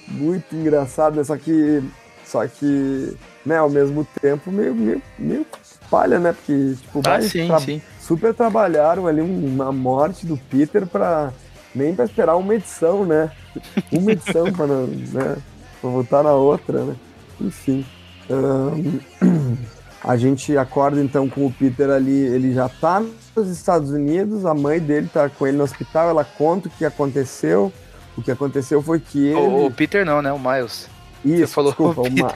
muito 0.08 0.56
engraçado, 0.56 1.16
né? 1.16 1.24
Só 1.24 1.38
que, 1.38 1.84
só 2.26 2.46
que, 2.48 3.16
né, 3.46 3.58
ao 3.58 3.70
mesmo 3.70 4.06
tempo, 4.22 4.52
meio, 4.52 4.74
meio, 4.74 5.02
meio 5.18 5.46
palha, 5.90 6.20
né? 6.20 6.34
Porque, 6.34 6.76
tipo, 6.82 7.02
ah, 7.06 7.22
sim, 7.22 7.48
tra 7.48 7.60
sim. 7.60 7.82
super 8.00 8.34
trabalharam 8.34 9.08
ali 9.08 9.22
uma 9.22 9.72
morte 9.72 10.26
do 10.26 10.38
Peter 10.38 10.86
pra 10.88 11.32
nem 11.76 11.96
pra 11.96 12.06
esperar 12.06 12.36
uma 12.36 12.56
edição, 12.56 13.06
né? 13.06 13.32
Uma 13.92 14.12
edição 14.12 14.52
pra 14.52 14.66
não, 14.66 14.88
né? 14.88 15.38
Vou 15.82 15.92
voltar 15.92 16.24
na 16.24 16.34
outra, 16.34 16.84
né? 16.84 16.96
Enfim. 17.40 17.86
Um, 18.30 19.00
a 20.04 20.18
gente 20.18 20.58
acorda 20.58 21.02
então 21.02 21.30
com 21.30 21.46
o 21.46 21.52
Peter 21.52 21.90
ali, 21.90 22.12
ele 22.12 22.54
já 22.54 22.70
tá 22.70 23.04
nos 23.36 23.50
Estados 23.50 23.92
Unidos, 23.92 24.46
a 24.46 24.54
mãe 24.54 24.80
dele 24.80 25.10
tá 25.12 25.30
com 25.30 25.46
ele 25.46 25.58
no 25.58 25.64
hospital, 25.64 26.10
ela 26.10 26.24
conta 26.24 26.68
o 26.68 26.72
que 26.72 26.86
aconteceu. 26.86 27.72
O 28.18 28.22
que 28.22 28.32
aconteceu 28.32 28.82
foi 28.82 29.00
que 29.00 29.28
ele. 29.28 29.36
O, 29.36 29.66
o 29.66 29.72
Peter 29.72 30.06
não, 30.06 30.22
né? 30.22 30.32
O 30.32 30.40
Miles. 30.40 30.88
Isso, 31.26 31.48
Você 31.48 31.48
falou 31.48 31.72
desculpa, 31.72 32.02
o, 32.02 32.08
o 32.08 32.12
Ma... 32.12 32.34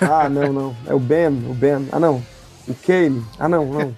Ah, 0.00 0.28
não, 0.28 0.52
não. 0.52 0.76
É 0.86 0.94
o 0.94 0.98
Ben, 0.98 1.28
o 1.28 1.54
Ben. 1.54 1.88
Ah, 1.92 2.00
não. 2.00 2.22
O 2.66 2.74
Kane. 2.74 3.24
Ah, 3.38 3.48
não, 3.48 3.64
não. 3.64 3.94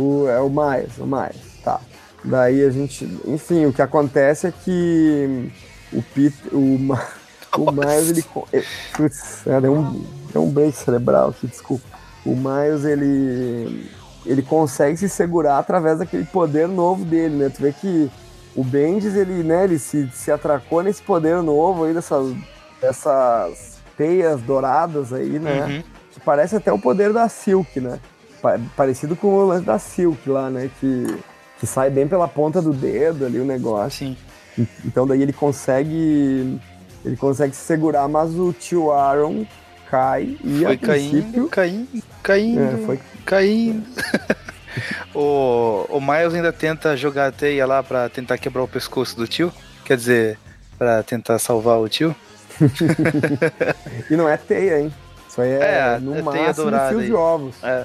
o, 0.00 0.28
é 0.28 0.40
o 0.40 0.48
Miles, 0.48 0.98
o 0.98 1.06
Miles. 1.06 1.60
Tá. 1.64 1.80
Daí 2.24 2.64
a 2.64 2.70
gente. 2.70 3.04
Enfim, 3.26 3.66
o 3.66 3.72
que 3.72 3.82
acontece 3.82 4.46
é 4.46 4.52
que 4.52 5.50
o 5.92 6.02
Peter. 6.02 6.54
O, 6.54 6.78
o 7.58 7.72
Miles, 7.72 8.10
ele. 8.10 8.24
Putz, 8.94 9.46
é, 9.46 9.58
um, 9.68 10.04
deu 10.32 10.44
um 10.44 10.50
break 10.50 10.76
cerebral 10.76 11.30
aqui, 11.30 11.46
desculpa. 11.46 11.84
O 12.24 12.36
Miles, 12.36 12.84
ele. 12.84 13.90
Ele 14.24 14.42
consegue 14.42 14.96
se 14.96 15.08
segurar 15.08 15.58
através 15.58 15.98
daquele 15.98 16.24
poder 16.24 16.68
novo 16.68 17.04
dele, 17.04 17.34
né? 17.34 17.48
Tu 17.48 17.60
vê 17.60 17.72
que 17.72 18.08
o 18.54 18.62
Bendis, 18.62 19.14
ele, 19.14 19.42
né, 19.42 19.64
ele 19.64 19.78
se, 19.78 20.08
se 20.12 20.30
atracou 20.30 20.82
nesse 20.82 21.02
poder 21.02 21.42
novo 21.42 21.84
aí, 21.84 21.94
dessas, 21.94 22.34
dessas 22.80 23.78
teias 23.96 24.40
douradas 24.42 25.12
aí, 25.12 25.38
né? 25.38 25.64
Uhum. 25.64 25.82
Que 26.12 26.20
parece 26.20 26.56
até 26.56 26.72
o 26.72 26.78
poder 26.78 27.12
da 27.12 27.28
Silk, 27.28 27.80
né? 27.80 27.98
Parecido 28.76 29.16
com 29.16 29.28
o 29.28 29.46
lance 29.46 29.64
da 29.64 29.78
Silk 29.78 30.28
lá, 30.28 30.50
né? 30.50 30.70
Que, 30.80 31.18
que 31.58 31.66
sai 31.66 31.88
bem 31.90 32.06
pela 32.06 32.28
ponta 32.28 32.60
do 32.60 32.72
dedo 32.72 33.24
ali 33.24 33.38
o 33.38 33.44
negócio. 33.44 34.06
Sim. 34.08 34.16
Então 34.84 35.06
daí 35.06 35.22
ele 35.22 35.32
consegue 35.32 36.60
ele 37.04 37.16
consegue 37.16 37.54
se 37.54 37.62
segurar, 37.62 38.06
mas 38.08 38.34
o 38.34 38.52
tio 38.52 38.92
Aaron 38.92 39.46
cai 39.90 40.36
e 40.42 40.62
foi 40.62 40.74
a 40.74 40.78
princípio... 40.78 41.48
caindo, 41.48 42.02
caindo, 42.22 42.60
é, 42.60 42.86
foi 42.86 43.00
caindo. 43.24 43.86
o, 45.14 45.86
o 45.88 46.00
Miles 46.00 46.34
ainda 46.34 46.52
tenta 46.52 46.96
jogar 46.96 47.26
a 47.28 47.32
teia 47.32 47.66
lá 47.66 47.82
para 47.82 48.08
tentar 48.08 48.38
quebrar 48.38 48.62
o 48.62 48.68
pescoço 48.68 49.16
do 49.16 49.26
tio. 49.26 49.52
Quer 49.84 49.96
dizer, 49.96 50.38
para 50.78 51.02
tentar 51.02 51.38
salvar 51.38 51.78
o 51.78 51.88
tio. 51.88 52.14
e 54.10 54.16
não 54.16 54.28
é 54.28 54.36
teia, 54.36 54.80
hein? 54.80 54.92
Isso 55.28 55.40
aí 55.40 55.50
é, 55.50 55.56
É, 55.94 55.98
no 55.98 56.14
é 56.16 56.22
máximo 56.22 56.70
fio 56.70 56.98
aí. 57.00 57.06
de 57.06 57.12
ovos. 57.12 57.54
É. 57.62 57.84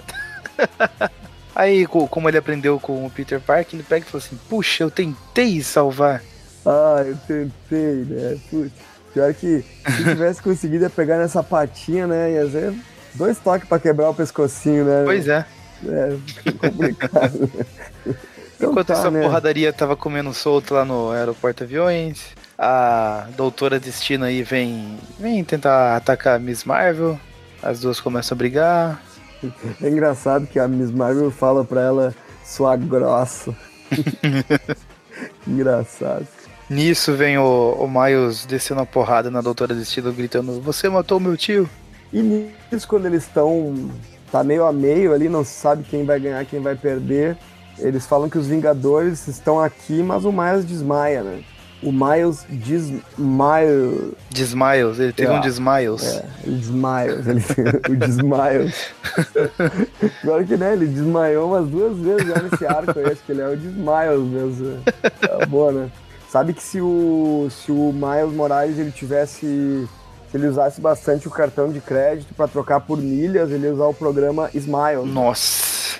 Aí, 1.56 1.88
co- 1.88 2.08
como 2.08 2.30
ele 2.30 2.38
aprendeu 2.38 2.80
com 2.80 3.04
o 3.04 3.10
Peter 3.10 3.40
Parker, 3.42 3.74
ele 3.74 3.84
pega 3.84 4.06
e 4.06 4.10
fala 4.10 4.24
assim: 4.24 4.38
Puxa, 4.48 4.84
eu 4.84 4.92
tentei 4.92 5.60
salvar. 5.64 6.22
Ah, 6.64 7.04
eu 7.04 7.18
tentei, 7.28 8.06
né? 8.08 8.38
Putz, 8.52 8.72
pior 9.12 9.34
que 9.34 9.66
se 9.88 10.04
tivesse 10.04 10.40
conseguido 10.40 10.84
ia 10.84 10.90
pegar 10.90 11.18
nessa 11.18 11.42
patinha, 11.42 12.06
né? 12.06 12.34
Ia 12.34 12.48
ser 12.52 12.74
dois 13.16 13.40
toques 13.40 13.68
pra 13.68 13.80
quebrar 13.80 14.10
o 14.12 14.14
pescocinho, 14.14 14.86
né? 14.86 15.02
Pois 15.04 15.28
é. 15.28 15.46
É, 15.86 16.17
complicado. 16.51 17.49
Então 18.57 18.71
Enquanto 18.71 18.88
tá, 18.88 18.93
essa 18.93 19.11
né? 19.11 19.21
porradaria 19.21 19.71
tava 19.71 19.95
comendo 19.95 20.34
solto 20.34 20.73
lá 20.73 20.84
no 20.84 21.11
aeroporto 21.11 21.63
aviões, 21.63 22.30
a 22.57 23.28
doutora 23.38 23.80
Destino 23.80 24.25
aí 24.25 24.41
vem, 24.41 24.97
vem 25.19 25.43
tentar 25.43 25.95
atacar 25.95 26.38
a 26.38 26.39
Miss 26.39 26.63
Marvel. 26.63 27.19
As 27.61 27.80
duas 27.80 27.99
começam 27.99 28.36
a 28.36 28.38
brigar. 28.38 29.01
É 29.80 29.88
engraçado 29.88 30.47
que 30.47 30.57
a 30.57 30.67
Miss 30.67 30.89
Marvel 30.89 31.30
fala 31.30 31.63
pra 31.63 31.82
ela 31.82 32.15
sua 32.43 32.75
grossa. 32.75 33.55
engraçado. 35.45 36.25
Nisso 36.67 37.13
vem 37.13 37.38
o, 37.38 37.73
o 37.73 37.88
Miles 37.88 38.47
descendo 38.47 38.82
a 38.82 38.86
porrada 38.86 39.30
na 39.30 39.39
doutora 39.39 39.75
Destino, 39.75 40.11
gritando: 40.11 40.59
Você 40.61 40.89
matou 40.89 41.19
meu 41.19 41.38
tio? 41.38 41.69
E 42.11 42.19
nisso, 42.19 42.88
quando 42.88 43.05
eles 43.05 43.23
estão. 43.23 43.91
Tá 44.32 44.43
meio 44.43 44.65
a 44.65 44.71
meio 44.73 45.13
ali, 45.13 45.30
não 45.30 45.43
se 45.43 45.53
sabe 45.53 45.84
quem 45.84 46.05
vai 46.05 46.19
ganhar, 46.19 46.43
quem 46.45 46.59
vai 46.61 46.75
perder. 46.75 47.38
Eles 47.80 48.05
falam 48.05 48.30
que 48.30 48.38
os 48.38 48.47
Vingadores 48.47 49.28
estão 49.28 49.59
aqui, 49.59 50.01
mas 50.01 50.25
o 50.25 50.32
Miles 50.32 50.65
desmaia, 50.65 51.21
né? 51.21 51.41
O 51.84 51.91
Miles 51.91 52.43
desmaia. 52.49 53.67
Desmiles, 54.32 54.99
ele 54.99 55.13
teve 55.13 55.32
É. 55.32 55.38
um 55.38 55.41
Desmiles. 55.41 56.03
É, 56.03 56.25
ele 56.43 56.55
desmaia. 56.57 57.11
Ele, 57.11 57.43
o 57.89 57.95
desmaio. 57.95 58.73
Agora 60.23 60.43
que 60.43 60.57
né, 60.57 60.73
ele 60.73 60.88
desmaiou 60.88 61.49
umas 61.49 61.67
duas 61.67 61.97
vezes 61.97 62.28
já 62.28 62.41
nesse 62.41 62.65
arco 62.65 62.97
aí, 62.97 63.05
acho 63.05 63.21
que 63.23 63.32
ele 63.32 63.41
é 63.41 63.47
o 63.49 63.55
desmaio 63.57 64.21
mesmo. 64.21 64.80
Tá 65.21 65.45
boa, 65.45 65.71
né? 65.71 65.91
Sabe 66.30 66.53
que 66.53 66.63
se 66.63 66.82
o, 66.82 67.47
se 67.51 67.71
o 67.71 67.93
Miles 67.93 68.36
Morales 68.36 68.78
ele 68.80 68.91
tivesse. 68.91 69.88
Se 70.32 70.38
ele 70.38 70.47
usasse 70.47 70.82
bastante 70.82 71.28
o 71.28 71.32
cartão 71.32 71.71
de 71.71 71.80
crédito 71.80 72.34
para 72.34 72.47
trocar 72.47 72.82
por 72.82 72.97
milhas, 72.97 73.49
ele 73.51 73.67
ia 73.67 73.73
usar 73.73 73.86
o 73.86 73.93
programa 73.93 74.49
Smile. 74.53 75.05
Nossa. 75.05 75.99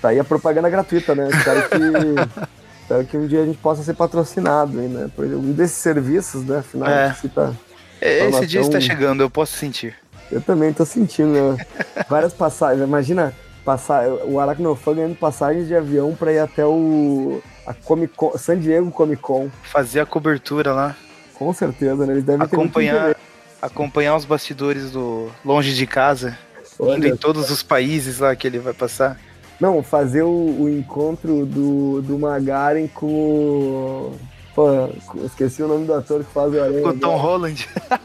Tá 0.00 0.08
aí 0.08 0.18
a 0.18 0.24
propaganda 0.24 0.68
gratuita, 0.70 1.14
né? 1.14 1.28
Espero 1.28 1.68
que, 1.68 1.76
espero 2.82 3.04
que 3.06 3.16
um 3.18 3.26
dia 3.26 3.42
a 3.42 3.46
gente 3.46 3.58
possa 3.58 3.82
ser 3.82 3.94
patrocinado 3.94 4.78
aí, 4.80 4.88
né? 4.88 5.10
Por 5.14 5.26
um 5.26 5.52
desses 5.52 5.76
serviços, 5.76 6.42
né? 6.44 6.58
Afinal, 6.58 6.88
É. 6.88 7.08
gente 7.08 7.20
cita- 7.20 7.54
Esse 8.00 8.46
dia 8.46 8.60
está 8.62 8.80
chegando, 8.80 9.22
eu 9.22 9.28
posso 9.28 9.56
sentir. 9.58 9.94
Eu 10.32 10.40
também 10.40 10.72
tô 10.72 10.86
sentindo, 10.86 11.52
né? 11.52 11.66
Várias 12.08 12.32
passagens. 12.32 12.82
Imagina 12.86 13.34
passar 13.62 14.08
o 14.08 14.40
Aracnofã 14.40 14.94
ganhando 14.94 15.16
passagens 15.16 15.68
de 15.68 15.76
avião 15.76 16.14
pra 16.14 16.32
ir 16.32 16.38
até 16.38 16.64
o 16.64 17.42
a 17.66 17.74
Comic 17.74 18.14
Con, 18.16 18.32
San 18.38 18.58
Diego 18.58 18.90
Comic 18.90 19.20
Con. 19.20 19.50
Fazer 19.64 20.00
a 20.00 20.06
cobertura 20.06 20.72
lá. 20.72 20.96
Com 21.40 21.54
certeza, 21.54 22.04
né? 22.04 22.12
Eles 22.12 22.24
devem 22.24 22.44
Acompanhar, 22.44 23.16
acompanhar 23.62 24.14
os 24.14 24.26
bastidores 24.26 24.90
do 24.90 25.30
Longe 25.42 25.72
de 25.72 25.86
Casa. 25.86 26.36
Indo 26.78 26.90
Olha, 26.90 27.08
em 27.08 27.16
todos 27.16 27.50
os 27.50 27.62
países 27.62 28.18
lá 28.18 28.36
que 28.36 28.46
ele 28.46 28.58
vai 28.58 28.74
passar. 28.74 29.18
não, 29.58 29.82
fazer 29.82 30.20
o, 30.20 30.28
o 30.28 30.68
encontro 30.68 31.46
do, 31.46 32.02
do 32.02 32.18
Magaren 32.18 32.86
com 32.88 33.06
o. 33.06 34.16
Pô, 34.54 34.90
esqueci 35.24 35.62
o 35.62 35.68
nome 35.68 35.86
do 35.86 35.94
ator 35.94 36.22
que 36.22 36.30
faz 36.30 36.52
o 36.52 36.60
Aranha. 36.60 36.82
Com 36.82 36.88
o 36.90 36.98
Tom 36.98 37.16
Holland. 37.16 37.66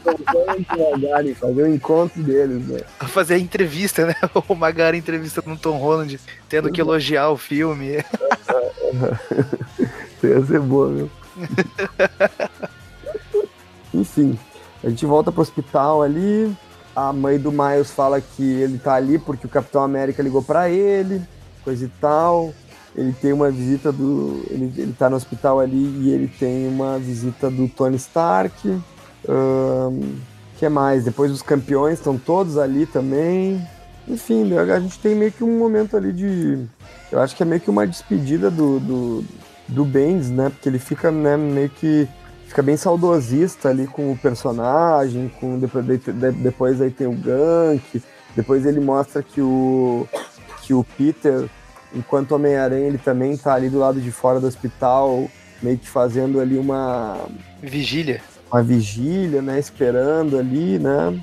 Com 0.66 0.82
o 0.82 0.90
Magaren, 0.98 1.34
fazer 1.34 1.62
o 1.62 1.74
encontro 1.74 2.22
deles, 2.22 2.66
né? 2.68 2.80
Fazer 3.08 3.34
a 3.34 3.38
entrevista, 3.38 4.06
né? 4.06 4.14
O 4.48 4.54
Magari 4.54 4.96
entrevista 4.96 5.42
no 5.44 5.58
Tom 5.58 5.76
Holland, 5.76 6.18
tendo 6.48 6.72
que 6.72 6.80
elogiar 6.80 7.28
o 7.28 7.36
filme. 7.36 7.98
Isso 10.16 10.26
ia 10.26 10.42
ser 10.46 10.60
boa, 10.60 10.88
meu. 10.88 11.10
Enfim, 14.00 14.38
a 14.82 14.88
gente 14.88 15.04
volta 15.06 15.32
pro 15.32 15.42
hospital 15.42 16.02
ali. 16.02 16.54
A 16.94 17.12
mãe 17.12 17.38
do 17.38 17.52
Miles 17.52 17.90
fala 17.90 18.20
que 18.20 18.42
ele 18.42 18.78
tá 18.78 18.94
ali 18.94 19.18
porque 19.18 19.46
o 19.46 19.50
Capitão 19.50 19.82
América 19.82 20.22
ligou 20.22 20.42
pra 20.42 20.70
ele, 20.70 21.22
coisa 21.62 21.84
e 21.84 21.88
tal. 22.00 22.54
Ele 22.94 23.12
tem 23.12 23.32
uma 23.32 23.50
visita 23.50 23.92
do. 23.92 24.42
Ele, 24.48 24.72
ele 24.76 24.94
tá 24.98 25.10
no 25.10 25.16
hospital 25.16 25.60
ali 25.60 25.76
e 25.76 26.10
ele 26.10 26.28
tem 26.28 26.66
uma 26.66 26.98
visita 26.98 27.50
do 27.50 27.68
Tony 27.68 27.96
Stark. 27.96 28.66
O 29.28 29.92
que 30.58 30.66
mais? 30.68 31.04
Depois 31.04 31.30
os 31.30 31.42
campeões 31.42 31.98
estão 31.98 32.16
todos 32.16 32.56
ali 32.56 32.86
também. 32.86 33.60
Enfim, 34.08 34.56
a 34.56 34.80
gente 34.80 34.98
tem 34.98 35.14
meio 35.14 35.32
que 35.32 35.44
um 35.44 35.58
momento 35.58 35.96
ali 35.96 36.12
de. 36.12 36.64
Eu 37.10 37.20
acho 37.20 37.36
que 37.36 37.42
é 37.42 37.46
meio 37.46 37.60
que 37.60 37.68
uma 37.68 37.86
despedida 37.86 38.50
do, 38.50 38.80
do, 38.80 39.24
do 39.68 39.84
Bendis, 39.84 40.30
né? 40.30 40.48
Porque 40.48 40.68
ele 40.68 40.78
fica 40.78 41.10
né, 41.10 41.36
meio 41.36 41.68
que. 41.68 42.08
Fica 42.56 42.64
bem 42.64 42.76
saudosista 42.78 43.68
ali 43.68 43.86
com 43.86 44.10
o 44.10 44.16
personagem, 44.16 45.30
com 45.38 45.58
depois, 45.58 45.84
de- 45.84 45.98
de- 45.98 46.32
depois 46.32 46.80
aí 46.80 46.90
tem 46.90 47.06
o 47.06 47.12
Gank, 47.12 48.02
depois 48.34 48.64
ele 48.64 48.80
mostra 48.80 49.22
que 49.22 49.42
o, 49.42 50.08
que 50.62 50.72
o 50.72 50.82
Peter, 50.96 51.50
enquanto 51.94 52.32
Homem-Aranha, 52.32 52.86
ele 52.86 52.96
também 52.96 53.36
tá 53.36 53.52
ali 53.52 53.68
do 53.68 53.78
lado 53.78 54.00
de 54.00 54.10
fora 54.10 54.40
do 54.40 54.46
hospital, 54.46 55.28
meio 55.62 55.76
que 55.76 55.86
fazendo 55.86 56.40
ali 56.40 56.56
uma, 56.56 57.18
Vigília. 57.60 58.22
uma 58.50 58.62
vigília, 58.62 59.42
né? 59.42 59.58
Esperando 59.58 60.38
ali, 60.38 60.78
né? 60.78 61.14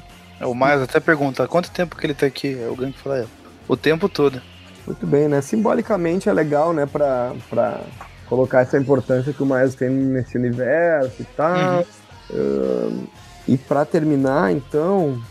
O 0.42 0.54
Miles 0.54 0.84
até 0.84 1.00
pergunta, 1.00 1.48
quanto 1.48 1.72
tempo 1.72 1.96
que 1.96 2.06
ele 2.06 2.14
tá 2.14 2.28
aqui? 2.28 2.56
É 2.62 2.68
o 2.70 2.76
Gank 2.76 2.96
fala, 3.00 3.18
"É, 3.22 3.26
o 3.68 3.76
tempo 3.76 4.08
todo. 4.08 4.40
Muito 4.86 5.08
bem, 5.08 5.28
né? 5.28 5.42
Simbolicamente 5.42 6.30
é 6.30 6.32
legal, 6.34 6.74
né? 6.74 6.86
Pra, 6.86 7.34
pra 7.50 7.82
colocar 8.34 8.62
essa 8.62 8.80
importância 8.80 9.32
que 9.32 9.44
o 9.44 9.46
Miles 9.46 9.76
tem 9.76 9.90
nesse 9.90 10.36
universo 10.36 11.22
e 11.22 11.26
tal. 11.38 11.86
Ahn, 12.34 13.06
e 13.48 13.58
pra 13.58 13.86
terminar, 13.86 14.52
então, 14.52 15.22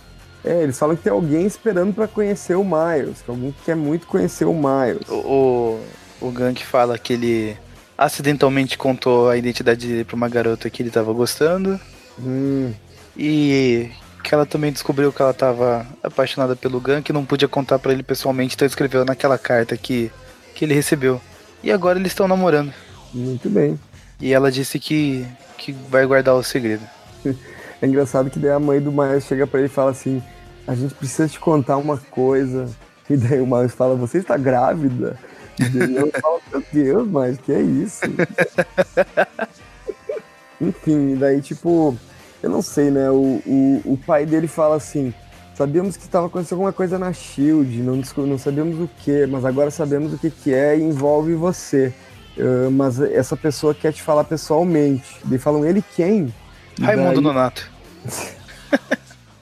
é, 0.45 0.63
eles 0.63 0.79
falam 0.79 0.95
que 0.95 1.03
tem 1.03 1.13
alguém 1.13 1.45
esperando 1.45 1.93
pra 1.93 2.07
conhecer 2.07 2.55
o 2.55 2.63
Miles, 2.65 3.23
que 3.23 3.31
alguém 3.31 3.51
que 3.51 3.65
quer 3.65 3.75
muito 3.75 4.07
conhecer 4.07 4.45
o 4.45 4.55
Miles. 4.55 5.09
O, 5.09 5.81
o, 6.21 6.27
o 6.29 6.31
Gank 6.31 6.65
fala 6.65 6.97
que 6.97 7.15
ele 7.15 7.57
acidentalmente 7.99 8.79
contou 8.79 9.29
a 9.29 9.37
identidade 9.37 9.89
dele 9.89 10.05
pra 10.05 10.15
uma 10.15 10.29
garota 10.29 10.71
que 10.71 10.81
ele 10.81 10.91
tava 10.91 11.13
gostando. 11.13 11.81
Hum, 12.21 12.73
E 13.17 13.91
que 14.23 14.33
ela 14.33 14.47
também 14.47 14.71
descobriu 14.71 15.13
que 15.13 15.21
ela 15.21 15.35
tava 15.35 15.85
apaixonada 16.03 16.55
pelo 16.55 16.81
Gank 16.81 17.11
e 17.11 17.13
não 17.13 17.25
podia 17.25 17.49
contar 17.49 17.81
pra 17.81 17.93
ele 17.93 18.05
pessoalmente, 18.05 18.55
então 18.55 18.65
escreveu 18.67 19.05
naquela 19.05 19.37
carta 19.37 19.77
que, 19.77 20.13
que 20.55 20.65
ele 20.65 20.75
recebeu. 20.75 21.21
E 21.63 21.73
agora 21.73 21.99
eles 21.99 22.13
estão 22.13 22.29
namorando. 22.29 22.73
Muito 23.13 23.49
bem. 23.49 23.79
E 24.21 24.33
ela 24.33 24.51
disse 24.51 24.79
que, 24.79 25.27
que 25.59 25.73
vai 25.73 26.07
guardar 26.07 26.35
o 26.35 26.43
segredo. 26.43 26.83
É 27.83 27.87
engraçado 27.89 28.31
que 28.31 28.39
daí 28.39 28.53
a 28.53 28.61
mãe 28.61 28.81
do 28.81 28.93
Miles 28.93 29.25
chega 29.25 29.45
pra 29.45 29.59
ele 29.59 29.67
e 29.67 29.69
fala 29.69 29.91
assim: 29.91 30.23
A 30.69 30.75
gente 30.77 30.95
precisa 30.95 31.29
te 31.29 31.41
contar 31.41 31.79
uma 31.79 31.99
coisa. 31.99 32.71
E 33.11 33.17
daí 33.17 33.41
o 33.41 33.47
Miles 33.47 33.75
fala: 33.75 33.97
Você 33.97 34.19
está 34.19 34.37
grávida? 34.37 35.19
E 35.59 35.65
daí 35.65 35.97
eu 35.97 36.09
falo: 36.23 36.41
Meu 36.53 36.63
Deus, 36.73 37.09
mas 37.09 37.39
que 37.39 37.51
é 37.51 37.61
isso? 37.61 38.03
Enfim, 40.63 41.15
e 41.15 41.17
daí 41.17 41.43
tipo, 41.43 41.97
eu 42.41 42.49
não 42.49 42.63
sei, 42.63 42.89
né? 42.93 43.11
O, 43.11 43.43
o, 43.45 43.83
o 43.85 43.99
pai 44.07 44.25
dele 44.25 44.47
fala 44.47 44.77
assim: 44.77 45.13
Sabíamos 45.57 45.97
que 45.97 46.05
estava 46.05 46.29
acontecendo 46.29 46.59
alguma 46.59 46.73
coisa 46.73 47.01
na 47.01 47.13
Shield, 47.13 47.83
não, 47.83 48.01
não 48.27 48.39
sabíamos 48.39 48.81
o 48.81 48.89
que, 48.99 49.27
mas 49.27 49.45
agora 49.45 49.73
sabemos 49.73 50.13
o 50.13 50.19
que, 50.19 50.31
que 50.31 50.55
é 50.55 50.79
e 50.79 50.83
envolve 50.83 51.35
você. 51.35 51.93
Ah, 52.39 52.71
mas 52.71 53.01
essa 53.01 53.37
pessoa 53.37 53.75
quer 53.75 53.93
te 53.93 54.03
falar 54.03 54.25
pessoalmente. 54.25 55.19
Daí 55.25 55.39
falam: 55.39 55.65
Ele 55.65 55.83
quem? 55.97 56.33
E 56.79 56.83
Raimundo 56.83 57.15
daí- 57.15 57.21
Nonato. 57.23 57.71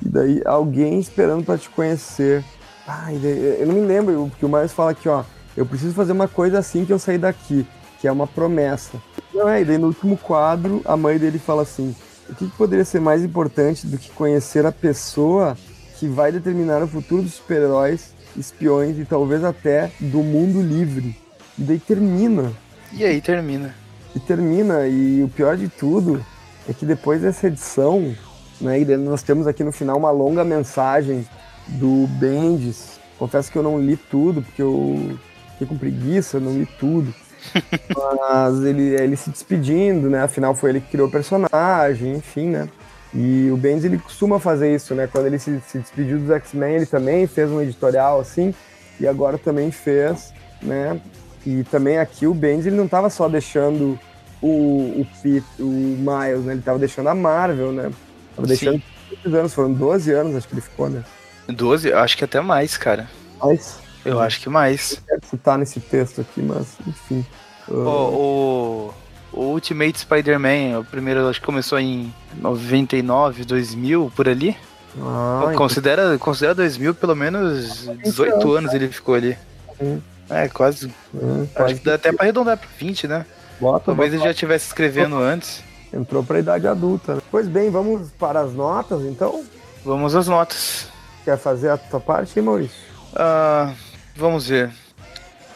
e 0.05 0.09
daí 0.09 0.43
alguém 0.45 0.99
esperando 0.99 1.45
pra 1.45 1.57
te 1.59 1.69
conhecer. 1.71 2.45
Ai, 2.87 3.19
daí- 3.23 3.57
eu 3.61 3.67
não 3.67 3.75
me 3.75 3.81
lembro, 3.87 4.29
porque 4.31 4.45
o 4.45 4.49
Miles 4.49 4.73
fala 4.73 4.91
aqui, 4.91 5.09
ó. 5.09 5.23
Eu 5.57 5.67
preciso 5.67 5.95
fazer 5.95 6.13
uma 6.13 6.29
coisa 6.29 6.59
assim 6.59 6.85
que 6.85 6.93
eu 6.93 6.99
sair 6.99 7.19
daqui, 7.19 7.67
que 8.01 8.09
é 8.09 8.13
uma 8.13 8.27
promessa. 8.27 8.99
Não 9.35 9.49
é, 9.49 9.61
e 9.63 9.65
daí 9.65 9.79
no 9.79 9.89
último 9.89 10.17
quadro, 10.17 10.81
a 10.85 10.97
mãe 10.97 11.19
dele 11.19 11.39
fala 11.39 11.63
assim: 11.63 11.95
o 12.29 12.35
que, 12.35 12.47
que 12.49 12.57
poderia 12.57 12.85
ser 12.85 13.01
mais 13.01 13.23
importante 13.23 13.87
do 13.87 13.99
que 13.99 14.11
conhecer 14.11 14.65
a 14.67 14.73
pessoa 14.73 15.57
que 15.99 16.09
vai 16.09 16.33
determinar 16.33 16.83
o 16.83 16.89
futuro 16.89 17.23
dos 17.23 17.35
super-heróis, 17.35 18.13
espiões 18.37 18.99
e 18.99 19.05
talvez 19.05 19.45
até 19.45 19.91
do 20.01 20.19
mundo 20.23 20.61
livre? 20.63 21.17
E 21.59 21.63
daí 21.63 21.79
termina. 21.79 22.53
E 22.93 23.05
aí 23.05 23.21
termina. 23.21 23.75
E 24.15 24.21
termina, 24.21 24.87
e 24.87 25.23
o 25.23 25.29
pior 25.29 25.57
de 25.57 25.69
tudo 25.69 26.25
é 26.69 26.73
que 26.73 26.85
depois 26.85 27.23
dessa 27.23 27.47
edição, 27.47 28.15
né, 28.61 28.79
nós 28.97 29.23
temos 29.23 29.47
aqui 29.47 29.63
no 29.63 29.73
final 29.73 29.97
uma 29.97 30.11
longa 30.11 30.45
mensagem 30.45 31.27
do 31.69 32.07
Bendis. 32.19 32.99
Confesso 33.19 33.51
que 33.51 33.59
eu 33.59 33.63
não 33.63 33.81
li 33.81 33.97
tudo, 33.97 34.43
porque 34.43 34.63
eu 34.63 35.19
fiquei 35.53 35.67
com 35.67 35.79
preguiça, 35.79 36.41
não 36.41 36.53
li 36.53 36.67
tudo. 36.79 37.15
Mas 37.97 38.65
ele, 38.65 38.95
ele 38.95 39.17
se 39.17 39.31
despedindo, 39.31 40.11
né? 40.11 40.23
Afinal 40.23 40.55
foi 40.55 40.71
ele 40.71 40.81
que 40.81 40.91
criou 40.91 41.09
o 41.09 41.11
personagem, 41.11 42.17
enfim, 42.17 42.49
né? 42.49 42.69
E 43.15 43.51
o 43.51 43.57
Bendis 43.57 43.85
ele 43.85 43.99
costuma 43.99 44.39
fazer 44.39 44.75
isso, 44.75 44.95
né? 44.95 45.07
Quando 45.07 45.27
ele 45.27 45.39
se, 45.39 45.61
se 45.67 45.79
despediu 45.79 46.19
dos 46.19 46.31
X-Men, 46.31 46.77
ele 46.77 46.87
também 46.87 47.27
fez 47.27 47.51
um 47.51 47.61
editorial 47.61 48.21
assim, 48.21 48.55
e 49.01 49.07
agora 49.07 49.39
também 49.39 49.71
fez, 49.71 50.33
né? 50.63 51.01
E 51.47 51.65
também 51.65 51.99
aqui 51.99 52.27
o 52.27 52.35
Bendis 52.35 52.67
ele 52.67 52.77
não 52.77 52.85
estava 52.85 53.09
só 53.09 53.29
deixando 53.29 53.99
o, 54.43 55.01
o, 55.01 55.07
Pete, 55.23 55.47
o 55.59 55.65
Miles, 55.65 56.45
né? 56.45 56.53
Ele 56.53 56.61
estava 56.61 56.79
deixando 56.79 57.09
a 57.09 57.15
Marvel, 57.15 57.73
né? 57.73 57.91
Tava 58.37 58.47
deixando 58.47 58.83
Sim. 59.25 59.37
anos, 59.37 59.55
foram 59.55 59.73
12 59.73 60.13
anos, 60.13 60.37
acho 60.37 60.49
que 60.49 60.55
ele 60.55 60.61
ficou, 60.61 60.89
né? 60.89 61.05
12? 61.49 61.93
Acho 61.93 62.17
que 62.17 62.25
até 62.25 62.41
mais, 62.41 62.77
cara. 62.77 63.09
Mais? 63.41 63.79
Eu 64.05 64.21
acho 64.21 64.41
que 64.41 64.49
mais. 64.49 65.03
Quero 65.07 65.21
citar 65.27 65.59
nesse 65.59 65.81
texto 65.81 66.21
aqui, 66.21 66.43
mas 66.43 66.79
enfim. 66.87 67.25
Uh... 67.69 67.75
O, 67.75 68.95
o, 69.33 69.43
Ultimate 69.53 70.01
Spider-Man, 70.01 70.79
o 70.81 70.85
primeiro 70.85 71.29
acho 71.29 71.41
que 71.41 71.47
começou 71.47 71.79
em 71.79 72.13
99, 72.37 73.45
2000, 73.45 74.13
por 74.15 74.29
ali. 74.29 74.57
Ah, 75.01 75.53
considera, 75.57 76.03
então... 76.07 76.19
considera 76.19 76.55
2000 76.55 76.95
pelo 76.97 77.15
menos 77.15 77.89
18 78.03 78.37
então, 78.37 78.53
anos 78.53 78.75
ele 78.75 78.89
ficou 78.89 79.15
ali. 79.15 79.37
Hum. 79.81 80.01
É, 80.31 80.49
quase. 80.49 80.93
Hum, 81.15 81.47
acho 81.57 81.75
que 81.75 81.85
dá 81.85 81.95
até 81.95 82.13
pra 82.13 82.25
arredondar 82.25 82.57
pra 82.57 82.69
20, 82.79 83.09
né? 83.09 83.27
Bota, 83.61 83.87
Talvez 83.87 84.11
bota, 84.11 84.17
ele 84.17 84.25
já 84.25 84.31
estivesse 84.31 84.67
escrevendo 84.67 85.17
bota. 85.17 85.27
antes. 85.27 85.63
Entrou 85.93 86.23
pra 86.23 86.39
idade 86.39 86.67
adulta. 86.69 87.17
Né? 87.17 87.23
Pois 87.31 87.49
bem, 87.49 87.69
vamos 87.69 88.11
para 88.13 88.41
as 88.41 88.53
notas 88.55 89.03
então? 89.03 89.45
Vamos 89.85 90.15
às 90.15 90.29
notas. 90.29 90.89
Quer 91.25 91.37
fazer 91.37 91.71
a 91.71 91.77
tua 91.77 92.01
parte, 92.01 92.41
Maurício? 92.41 92.77
Ah, 93.15 93.73
vamos 94.15 94.47
ver. 94.49 94.71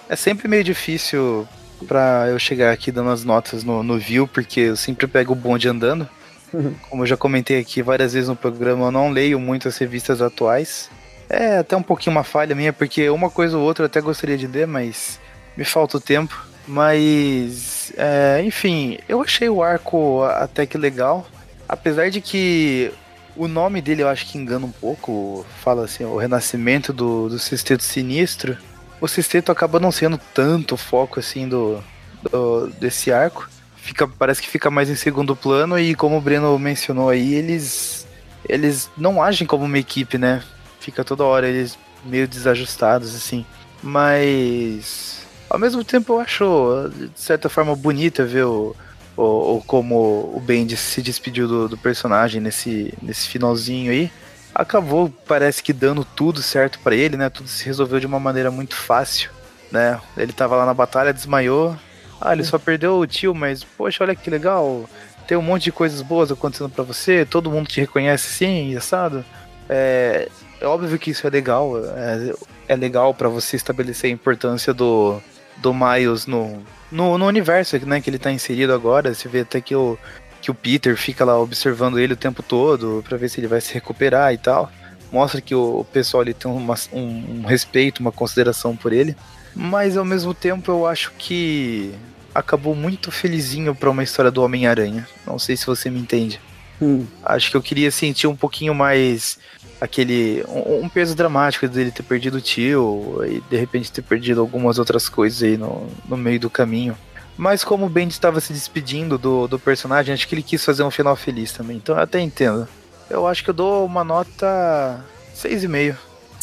É 0.08 0.16
sempre 0.16 0.48
meio 0.48 0.64
difícil 0.64 1.46
para 1.86 2.28
eu 2.28 2.38
chegar 2.38 2.72
aqui 2.72 2.90
dando 2.90 3.10
as 3.10 3.24
notas 3.24 3.62
no, 3.62 3.82
no 3.82 3.98
view, 3.98 4.26
porque 4.26 4.60
eu 4.60 4.76
sempre 4.76 5.06
pego 5.06 5.32
o 5.32 5.36
bonde 5.36 5.68
andando. 5.68 6.08
Como 6.90 7.02
eu 7.02 7.06
já 7.06 7.16
comentei 7.16 7.58
aqui 7.60 7.82
várias 7.82 8.12
vezes 8.12 8.28
no 8.28 8.36
programa, 8.36 8.86
eu 8.86 8.90
não 8.90 9.10
leio 9.10 9.38
muito 9.38 9.68
as 9.68 9.78
revistas 9.78 10.20
atuais. 10.20 10.90
É 11.28 11.58
até 11.58 11.76
um 11.76 11.82
pouquinho 11.82 12.16
uma 12.16 12.24
falha 12.24 12.54
minha, 12.54 12.72
porque 12.72 13.08
uma 13.08 13.30
coisa 13.30 13.56
ou 13.56 13.64
outra 13.64 13.84
eu 13.84 13.86
até 13.86 14.00
gostaria 14.00 14.36
de 14.36 14.46
ler, 14.46 14.66
mas 14.66 15.18
me 15.56 15.64
falta 15.64 15.96
o 15.96 16.00
tempo. 16.00 16.46
Mas, 16.66 17.92
é, 17.96 18.42
enfim, 18.42 18.98
eu 19.08 19.20
achei 19.22 19.48
o 19.48 19.62
arco 19.62 20.22
até 20.24 20.64
que 20.66 20.78
legal. 20.78 21.26
Apesar 21.68 22.10
de 22.10 22.20
que 22.20 22.92
o 23.36 23.48
nome 23.48 23.80
dele 23.80 24.02
eu 24.02 24.08
acho 24.08 24.26
que 24.26 24.38
engana 24.38 24.66
um 24.66 24.70
pouco. 24.70 25.44
Fala 25.62 25.84
assim, 25.84 26.04
o 26.04 26.16
renascimento 26.16 26.92
do, 26.92 27.28
do 27.28 27.38
Sexteto 27.38 27.82
Sinistro. 27.82 28.56
O 29.00 29.08
Sexteto 29.08 29.52
acaba 29.52 29.80
não 29.80 29.92
sendo 29.92 30.18
tanto 30.32 30.76
foco 30.76 31.20
assim 31.20 31.48
do, 31.48 31.82
do, 32.30 32.68
desse 32.80 33.12
arco. 33.12 33.48
Fica, 33.76 34.08
parece 34.08 34.40
que 34.40 34.48
fica 34.48 34.70
mais 34.70 34.88
em 34.88 34.94
segundo 34.94 35.36
plano 35.36 35.78
e 35.78 35.94
como 35.94 36.16
o 36.16 36.20
Breno 36.20 36.58
mencionou 36.58 37.10
aí, 37.10 37.34
eles 37.34 38.06
eles 38.48 38.90
não 38.96 39.22
agem 39.22 39.46
como 39.46 39.64
uma 39.64 39.78
equipe, 39.78 40.16
né? 40.16 40.42
Fica 40.84 41.02
toda 41.02 41.24
hora 41.24 41.48
eles 41.48 41.78
meio 42.04 42.28
desajustados 42.28 43.14
assim. 43.14 43.46
Mas 43.82 45.26
ao 45.48 45.58
mesmo 45.58 45.82
tempo 45.82 46.12
eu 46.12 46.20
acho 46.20 46.90
de 46.94 47.18
certa 47.18 47.48
forma 47.48 47.74
bonita 47.74 48.22
ver 48.22 48.44
o, 48.44 48.76
ou, 49.16 49.62
como 49.62 50.30
o 50.34 50.42
Bendis 50.44 50.80
se 50.80 51.00
despediu 51.00 51.48
do, 51.48 51.68
do, 51.70 51.78
personagem 51.78 52.38
nesse, 52.38 52.92
nesse 53.00 53.28
finalzinho 53.28 53.92
aí. 53.92 54.12
Acabou, 54.54 55.08
parece 55.26 55.62
que 55.62 55.72
dando 55.72 56.04
tudo 56.04 56.42
certo 56.42 56.78
para 56.80 56.94
ele, 56.94 57.16
né? 57.16 57.30
Tudo 57.30 57.48
se 57.48 57.64
resolveu 57.64 57.98
de 57.98 58.06
uma 58.06 58.20
maneira 58.20 58.50
muito 58.50 58.76
fácil, 58.76 59.30
né? 59.72 59.98
Ele 60.18 60.34
tava 60.34 60.54
lá 60.54 60.66
na 60.66 60.74
batalha, 60.74 61.14
desmaiou. 61.14 61.74
Ah, 62.20 62.34
ele 62.34 62.44
só 62.44 62.58
perdeu 62.58 62.98
o 62.98 63.06
tio, 63.06 63.34
mas 63.34 63.64
poxa, 63.64 64.04
olha 64.04 64.14
que 64.14 64.28
legal. 64.28 64.84
Tem 65.26 65.38
um 65.38 65.42
monte 65.42 65.64
de 65.64 65.72
coisas 65.72 66.02
boas 66.02 66.30
acontecendo 66.30 66.68
para 66.68 66.84
você, 66.84 67.24
todo 67.24 67.50
mundo 67.50 67.68
te 67.68 67.80
reconhece 67.80 68.28
sim, 68.28 68.76
assado. 68.76 69.24
É, 69.68 70.28
é 70.60 70.66
óbvio 70.66 70.98
que 70.98 71.10
isso 71.10 71.26
é 71.26 71.30
legal, 71.30 71.72
é, 71.78 72.32
é 72.68 72.76
legal 72.76 73.12
para 73.14 73.28
você 73.28 73.56
estabelecer 73.56 74.10
a 74.10 74.12
importância 74.12 74.72
do, 74.72 75.20
do 75.58 75.72
Miles 75.74 76.26
no, 76.26 76.62
no, 76.90 77.18
no 77.18 77.26
universo 77.26 77.78
né, 77.86 78.00
que 78.00 78.08
ele 78.08 78.18
tá 78.18 78.30
inserido 78.30 78.72
agora, 78.72 79.14
você 79.14 79.28
vê 79.28 79.40
até 79.40 79.60
que 79.60 79.74
o, 79.74 79.98
que 80.40 80.50
o 80.50 80.54
Peter 80.54 80.96
fica 80.96 81.24
lá 81.24 81.38
observando 81.38 81.98
ele 81.98 82.12
o 82.12 82.16
tempo 82.16 82.42
todo 82.42 83.04
para 83.08 83.16
ver 83.16 83.28
se 83.28 83.40
ele 83.40 83.46
vai 83.46 83.60
se 83.60 83.72
recuperar 83.72 84.32
e 84.32 84.38
tal. 84.38 84.70
Mostra 85.10 85.40
que 85.40 85.54
o, 85.54 85.80
o 85.80 85.84
pessoal 85.84 86.20
ali 86.20 86.34
tem 86.34 86.50
uma, 86.50 86.74
um, 86.92 87.40
um 87.40 87.46
respeito, 87.46 88.00
uma 88.00 88.12
consideração 88.12 88.76
por 88.76 88.92
ele. 88.92 89.16
Mas 89.54 89.96
ao 89.96 90.04
mesmo 90.04 90.34
tempo 90.34 90.70
eu 90.70 90.86
acho 90.86 91.12
que 91.16 91.94
acabou 92.34 92.74
muito 92.74 93.10
felizinho 93.12 93.74
para 93.74 93.90
uma 93.90 94.02
história 94.02 94.30
do 94.30 94.42
Homem-Aranha. 94.42 95.06
Não 95.26 95.38
sei 95.38 95.56
se 95.56 95.66
você 95.66 95.88
me 95.88 96.00
entende. 96.00 96.40
Hum. 96.82 97.06
Acho 97.24 97.50
que 97.50 97.56
eu 97.56 97.62
queria 97.62 97.90
sentir 97.90 98.26
um 98.26 98.36
pouquinho 98.36 98.74
mais 98.74 99.38
aquele 99.84 100.42
um, 100.48 100.84
um, 100.84 100.88
peso 100.88 101.14
dramático 101.14 101.68
dele 101.68 101.90
ter 101.90 102.02
perdido 102.02 102.38
o 102.38 102.40
tio 102.40 103.20
e 103.26 103.40
de 103.50 103.56
repente 103.56 103.92
ter 103.92 104.00
perdido 104.00 104.40
algumas 104.40 104.78
outras 104.78 105.08
coisas 105.10 105.42
aí 105.42 105.58
no, 105.58 105.86
no 106.08 106.16
meio 106.16 106.40
do 106.40 106.48
caminho. 106.48 106.96
Mas 107.36 107.62
como 107.62 107.84
o 107.84 107.88
Ben 107.88 108.08
estava 108.08 108.40
se 108.40 108.52
despedindo 108.52 109.18
do, 109.18 109.46
do 109.46 109.58
personagem, 109.58 110.14
acho 110.14 110.26
que 110.26 110.34
ele 110.34 110.42
quis 110.42 110.64
fazer 110.64 110.82
um 110.82 110.90
final 110.90 111.14
feliz 111.16 111.52
também. 111.52 111.76
Então 111.76 111.94
eu 111.94 112.02
até 112.02 112.18
entendo. 112.18 112.66
Eu 113.10 113.26
acho 113.26 113.44
que 113.44 113.50
eu 113.50 113.54
dou 113.54 113.84
uma 113.84 114.02
nota 114.02 115.04
6,5. 115.36 115.96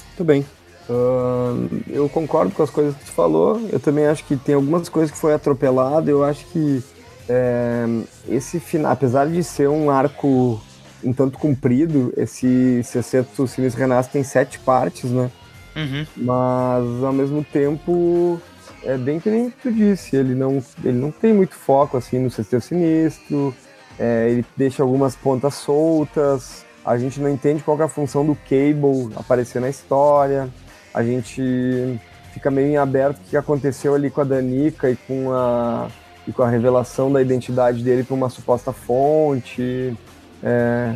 Muito 0.10 0.24
bem. 0.24 0.46
Uh, 0.88 1.82
eu 1.90 2.08
concordo 2.10 2.52
com 2.52 2.62
as 2.62 2.70
coisas 2.70 2.96
que 2.96 3.06
tu 3.06 3.12
falou. 3.12 3.60
Eu 3.72 3.80
também 3.80 4.06
acho 4.06 4.24
que 4.26 4.36
tem 4.36 4.54
algumas 4.54 4.88
coisas 4.88 5.10
que 5.10 5.18
foi 5.18 5.34
atropelado. 5.34 6.12
Eu 6.12 6.24
acho 6.24 6.46
que 6.48 6.84
é, 7.28 7.86
esse 8.28 8.60
final, 8.60 8.92
apesar 8.92 9.28
de 9.28 9.44
ser 9.44 9.68
um 9.70 9.90
arco 9.90 10.62
um 11.04 11.14
tanto 11.14 11.38
comprido. 11.38 12.14
Esse 12.16 12.82
Sexteto 12.84 13.48
Sinistro 13.48 13.82
Renasce 13.82 14.10
tem 14.10 14.24
sete 14.24 14.60
partes, 14.60 15.10
né? 15.10 15.30
Uhum. 15.76 16.06
Mas 16.18 17.04
ao 17.04 17.14
mesmo 17.14 17.44
tempo 17.44 18.42
é 18.84 18.98
bem 18.98 19.20
que 19.20 19.30
nem 19.30 19.50
tu 19.50 19.72
disse, 19.72 20.16
ele 20.16 20.36
não, 20.36 20.62
ele 20.84 20.98
não 20.98 21.12
tem 21.12 21.34
muito 21.34 21.56
foco 21.56 21.98
assim 21.98 22.20
no 22.20 22.30
Sexteto 22.30 22.66
Sinistro, 22.66 23.54
é, 24.00 24.30
ele 24.30 24.46
deixa 24.58 24.82
algumas 24.82 25.16
pontas 25.16 25.54
soltas, 25.54 26.66
a 26.84 26.98
gente 26.98 27.20
não 27.20 27.30
entende 27.30 27.64
qual 27.64 27.80
é 27.80 27.84
a 27.84 27.88
função 27.88 28.26
do 28.26 28.36
Cable 28.36 29.14
aparecer 29.16 29.62
na 29.62 29.70
história, 29.70 30.50
a 30.94 31.04
gente 31.04 32.00
fica 32.34 32.50
meio 32.50 32.68
em 32.70 32.78
aberto 32.78 33.18
o 33.18 33.30
que 33.30 33.38
aconteceu 33.38 33.94
ali 33.94 34.10
com 34.10 34.22
a 34.22 34.24
Danica 34.24 34.90
e 34.90 34.96
com 34.96 35.32
a, 35.32 35.88
e 36.28 36.32
com 36.32 36.42
a 36.42 36.50
revelação 36.50 37.12
da 37.12 37.22
identidade 37.22 37.84
dele 37.84 38.04
para 38.04 38.16
uma 38.16 38.30
suposta 38.30 38.72
fonte. 38.72 39.96
É... 40.44 40.96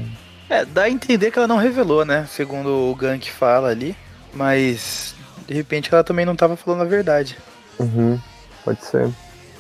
é, 0.50 0.66
dá 0.66 0.84
a 0.84 0.90
entender 0.90 1.32
que 1.32 1.38
ela 1.38 1.48
não 1.48 1.58
revelou, 1.58 2.04
né? 2.06 2.26
Segundo 2.30 2.92
o 2.92 2.96
Gank 2.96 3.30
fala 3.32 3.70
ali. 3.70 3.96
Mas 4.34 5.16
de 5.48 5.54
repente 5.54 5.90
ela 5.94 6.04
também 6.04 6.26
não 6.26 6.34
estava 6.34 6.56
falando 6.56 6.82
a 6.82 6.86
verdade. 6.86 7.38
Uhum, 7.80 8.20
pode 8.64 8.84
ser. 8.84 9.10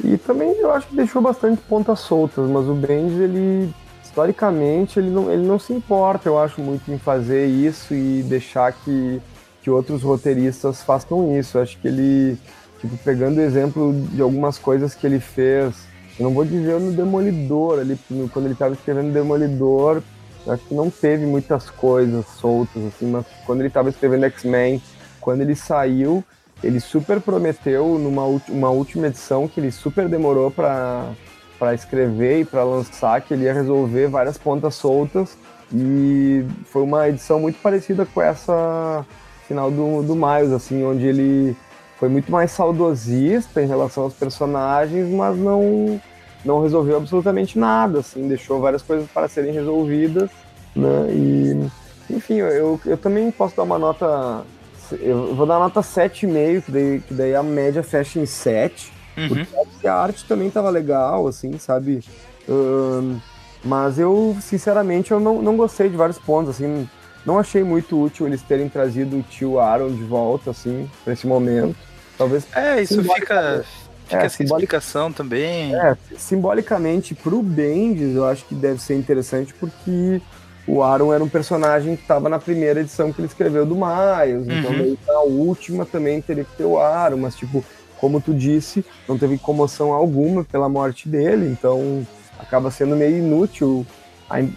E 0.03 0.17
também 0.17 0.51
eu 0.57 0.73
acho 0.73 0.87
que 0.87 0.95
deixou 0.95 1.21
bastante 1.21 1.61
pontas 1.61 1.99
soltas, 1.99 2.49
mas 2.49 2.67
o 2.67 2.73
Bendis, 2.73 3.19
ele 3.19 3.73
historicamente, 4.03 4.97
ele 4.97 5.09
não, 5.09 5.31
ele 5.31 5.45
não 5.45 5.59
se 5.59 5.73
importa, 5.73 6.29
eu 6.29 6.39
acho, 6.39 6.61
muito 6.61 6.89
em 6.89 6.97
fazer 6.97 7.47
isso 7.47 7.93
e 7.93 8.23
deixar 8.23 8.71
que, 8.71 9.21
que 9.61 9.69
outros 9.69 10.03
roteiristas 10.03 10.81
façam 10.81 11.37
isso. 11.37 11.57
Eu 11.57 11.61
acho 11.61 11.77
que 11.79 11.87
ele, 11.87 12.37
tipo, 12.79 12.97
pegando 12.99 13.37
o 13.37 13.41
exemplo 13.41 13.93
de 14.11 14.21
algumas 14.21 14.57
coisas 14.57 14.95
que 14.95 15.05
ele 15.05 15.19
fez 15.19 15.75
eu 16.19 16.23
não 16.23 16.33
vou 16.33 16.45
dizer 16.45 16.79
no 16.79 16.91
Demolidor, 16.91 17.79
ali, 17.79 17.97
quando 18.31 18.45
ele 18.45 18.53
estava 18.53 18.73
escrevendo 18.73 19.13
Demolidor, 19.13 20.01
acho 20.47 20.63
que 20.65 20.73
não 20.73 20.89
teve 20.89 21.25
muitas 21.25 21.69
coisas 21.69 22.25
soltas, 22.39 22.83
assim, 22.85 23.07
mas 23.07 23.25
quando 23.45 23.61
ele 23.61 23.67
estava 23.67 23.89
escrevendo 23.89 24.25
X-Men, 24.25 24.81
quando 25.19 25.41
ele 25.41 25.55
saiu, 25.55 26.23
ele 26.63 26.79
super 26.79 27.19
prometeu 27.19 27.99
numa 27.99 28.23
uma 28.49 28.69
última 28.69 29.07
edição 29.07 29.47
que 29.47 29.59
ele 29.59 29.71
super 29.71 30.07
demorou 30.07 30.49
para 30.49 31.11
para 31.57 31.73
escrever 31.73 32.41
e 32.41 32.45
para 32.45 32.65
lançar 32.65 33.21
que 33.21 33.33
ele 33.33 33.45
ia 33.45 33.53
resolver 33.53 34.07
várias 34.07 34.37
pontas 34.37 34.75
soltas 34.75 35.37
e 35.73 36.45
foi 36.65 36.83
uma 36.83 37.07
edição 37.07 37.39
muito 37.39 37.59
parecida 37.61 38.05
com 38.05 38.21
essa 38.21 39.05
final 39.47 39.71
do, 39.71 40.03
do 40.03 40.15
Miles, 40.15 40.51
assim, 40.51 40.83
onde 40.83 41.05
ele 41.05 41.55
foi 41.99 42.09
muito 42.09 42.31
mais 42.31 42.51
saudosista 42.51 43.61
em 43.61 43.67
relação 43.67 44.03
aos 44.03 44.13
personagens, 44.13 45.09
mas 45.09 45.37
não 45.37 45.99
não 46.43 46.61
resolveu 46.61 46.97
absolutamente 46.97 47.57
nada, 47.57 47.99
assim, 47.99 48.27
deixou 48.27 48.61
várias 48.61 48.83
coisas 48.83 49.09
para 49.09 49.27
serem 49.27 49.51
resolvidas, 49.51 50.29
né? 50.75 51.07
E 51.09 51.69
enfim, 52.13 52.35
eu, 52.35 52.79
eu 52.85 52.97
também 52.97 53.31
posso 53.31 53.55
dar 53.55 53.63
uma 53.63 53.79
nota 53.79 54.45
eu 54.91 55.33
vou 55.33 55.45
dar 55.45 55.59
nota 55.59 55.81
7,5, 55.81 56.61
que 56.61 56.71
daí, 56.71 56.99
que 56.99 57.13
daí 57.13 57.35
a 57.35 57.41
média 57.41 57.81
fecha 57.81 58.19
em 58.19 58.25
7. 58.25 58.91
Uhum. 59.17 59.45
Porque 59.45 59.87
a 59.87 59.95
arte 59.95 60.25
também 60.25 60.49
tava 60.49 60.69
legal, 60.69 61.27
assim, 61.27 61.57
sabe? 61.57 62.01
Um, 62.47 63.17
mas 63.63 63.97
eu, 63.97 64.37
sinceramente, 64.41 65.11
eu 65.11 65.19
não, 65.19 65.41
não 65.41 65.57
gostei 65.57 65.89
de 65.89 65.97
vários 65.97 66.19
pontos, 66.19 66.51
assim. 66.51 66.87
Não 67.25 67.39
achei 67.39 67.63
muito 67.63 67.99
útil 67.99 68.27
eles 68.27 68.41
terem 68.41 68.69
trazido 68.69 69.17
o 69.17 69.23
tio 69.23 69.59
Aaron 69.59 69.91
de 69.91 70.03
volta, 70.03 70.51
assim, 70.51 70.89
pra 71.03 71.13
esse 71.13 71.25
momento. 71.25 71.75
Talvez. 72.17 72.45
É, 72.55 72.81
isso 72.81 73.01
fica. 73.03 73.65
Fica 74.07 74.21
é, 74.21 74.25
essa 74.25 74.43
explicação 74.43 75.11
também. 75.11 75.75
É, 75.75 75.97
simbolicamente 76.15 77.15
pro 77.15 77.41
Bendis, 77.41 78.15
eu 78.15 78.25
acho 78.25 78.45
que 78.45 78.53
deve 78.53 78.79
ser 78.79 78.95
interessante 78.95 79.51
porque 79.59 80.21
o 80.67 80.83
Aaron 80.83 81.11
era 81.11 81.23
um 81.23 81.27
personagem 81.29 81.95
que 81.95 82.03
estava 82.03 82.29
na 82.29 82.37
primeira 82.37 82.81
edição 82.81 83.11
que 83.11 83.19
ele 83.19 83.27
escreveu 83.27 83.65
do 83.65 83.75
Miles, 83.75 84.47
então 84.47 84.71
Uhum. 84.71 84.77
daí 84.77 84.99
na 85.07 85.19
última 85.21 85.85
também 85.85 86.21
teria 86.21 86.43
que 86.43 86.55
ter 86.55 86.65
o 86.65 86.77
Aaron, 86.79 87.17
mas 87.17 87.35
tipo, 87.35 87.65
como 87.99 88.21
tu 88.21 88.31
disse, 88.33 88.85
não 89.09 89.17
teve 89.17 89.37
comoção 89.39 89.91
alguma 89.91 90.43
pela 90.43 90.69
morte 90.69 91.09
dele, 91.09 91.47
então 91.49 92.05
acaba 92.37 92.69
sendo 92.69 92.95
meio 92.95 93.17
inútil 93.17 93.85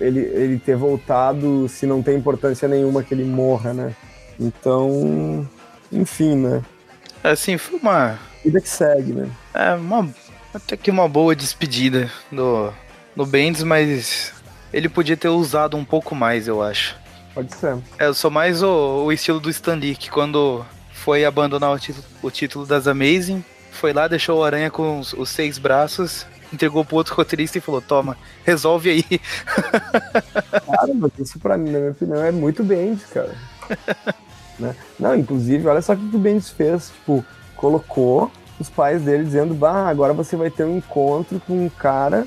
ele, 0.01 0.21
ele 0.21 0.59
ter 0.59 0.77
voltado 0.77 1.69
se 1.69 1.87
não 1.87 2.03
tem 2.03 2.17
importância 2.17 2.67
nenhuma 2.67 3.03
que 3.03 3.13
ele 3.15 3.25
morra, 3.25 3.73
né? 3.75 3.95
Então, 4.39 5.49
enfim, 5.93 6.37
né? 6.37 6.63
Assim, 7.23 7.59
foi 7.59 7.79
uma. 7.79 8.19
Vida 8.45 8.61
que 8.61 8.69
segue, 8.69 9.13
né? 9.13 9.29
É, 9.53 9.75
uma. 9.75 10.09
Até 10.55 10.77
que 10.77 10.91
uma 10.91 11.09
boa 11.09 11.37
despedida 11.37 12.11
do, 12.33 12.73
do 13.15 13.27
Bendis, 13.27 13.63
mas 13.63 14.33
ele 14.73 14.89
podia 14.89 15.17
ter 15.17 15.29
usado 15.29 15.77
um 15.77 15.85
pouco 15.85 16.15
mais, 16.15 16.49
eu 16.49 16.63
acho. 16.63 16.97
Pode 17.35 17.55
ser. 17.55 17.77
É, 17.99 18.07
eu 18.07 18.15
sou 18.15 18.31
mais 18.31 18.63
o, 18.63 19.05
o 19.05 19.13
estilo 19.13 19.41
do 19.41 19.51
Stan 19.51 19.75
Lee, 19.75 19.95
que 19.95 20.11
quando 20.11 20.65
foi 20.93 21.25
abandonar 21.25 21.71
o 21.73 21.79
título, 21.79 22.05
o 22.23 22.31
título 22.31 22.67
das 22.67 22.87
Amazing, 22.87 23.45
foi 23.71 23.93
lá, 23.93 24.09
deixou 24.09 24.39
o 24.39 24.45
Aranha 24.45 24.71
com 24.71 24.99
os, 24.99 25.13
os 25.13 25.29
seis 25.29 25.59
braços, 25.59 26.27
entregou 26.53 26.85
pro 26.85 26.97
outro 26.97 27.15
roteirista 27.15 27.59
e 27.59 27.61
falou: 27.61 27.81
Toma, 27.81 28.17
resolve 28.45 28.91
aí. 28.91 29.21
Cara, 30.67 30.95
mas 30.95 31.13
isso 31.19 31.39
pra 31.39 31.57
mim, 31.57 31.71
na 31.71 31.79
minha 31.79 31.91
opinião, 31.91 32.23
é 32.23 32.33
muito 32.33 32.65
Bendis, 32.65 33.05
cara. 33.07 33.35
né? 34.59 34.75
Não, 34.99 35.15
inclusive, 35.15 35.67
olha 35.67 35.83
só 35.83 35.93
o 35.93 35.97
que 35.97 36.17
o 36.17 36.19
Bendis 36.19 36.51
fez. 36.51 36.91
Tipo, 36.91 37.25
colocou 37.57 38.31
os 38.59 38.69
pais 38.69 39.03
dele 39.03 39.25
dizendo, 39.25 39.55
bah, 39.55 39.89
agora 39.89 40.13
você 40.13 40.37
vai 40.37 40.51
ter 40.51 40.65
um 40.65 40.79
encontro 40.79 41.41
com 41.47 41.67
um 41.67 41.69
cara. 41.69 42.27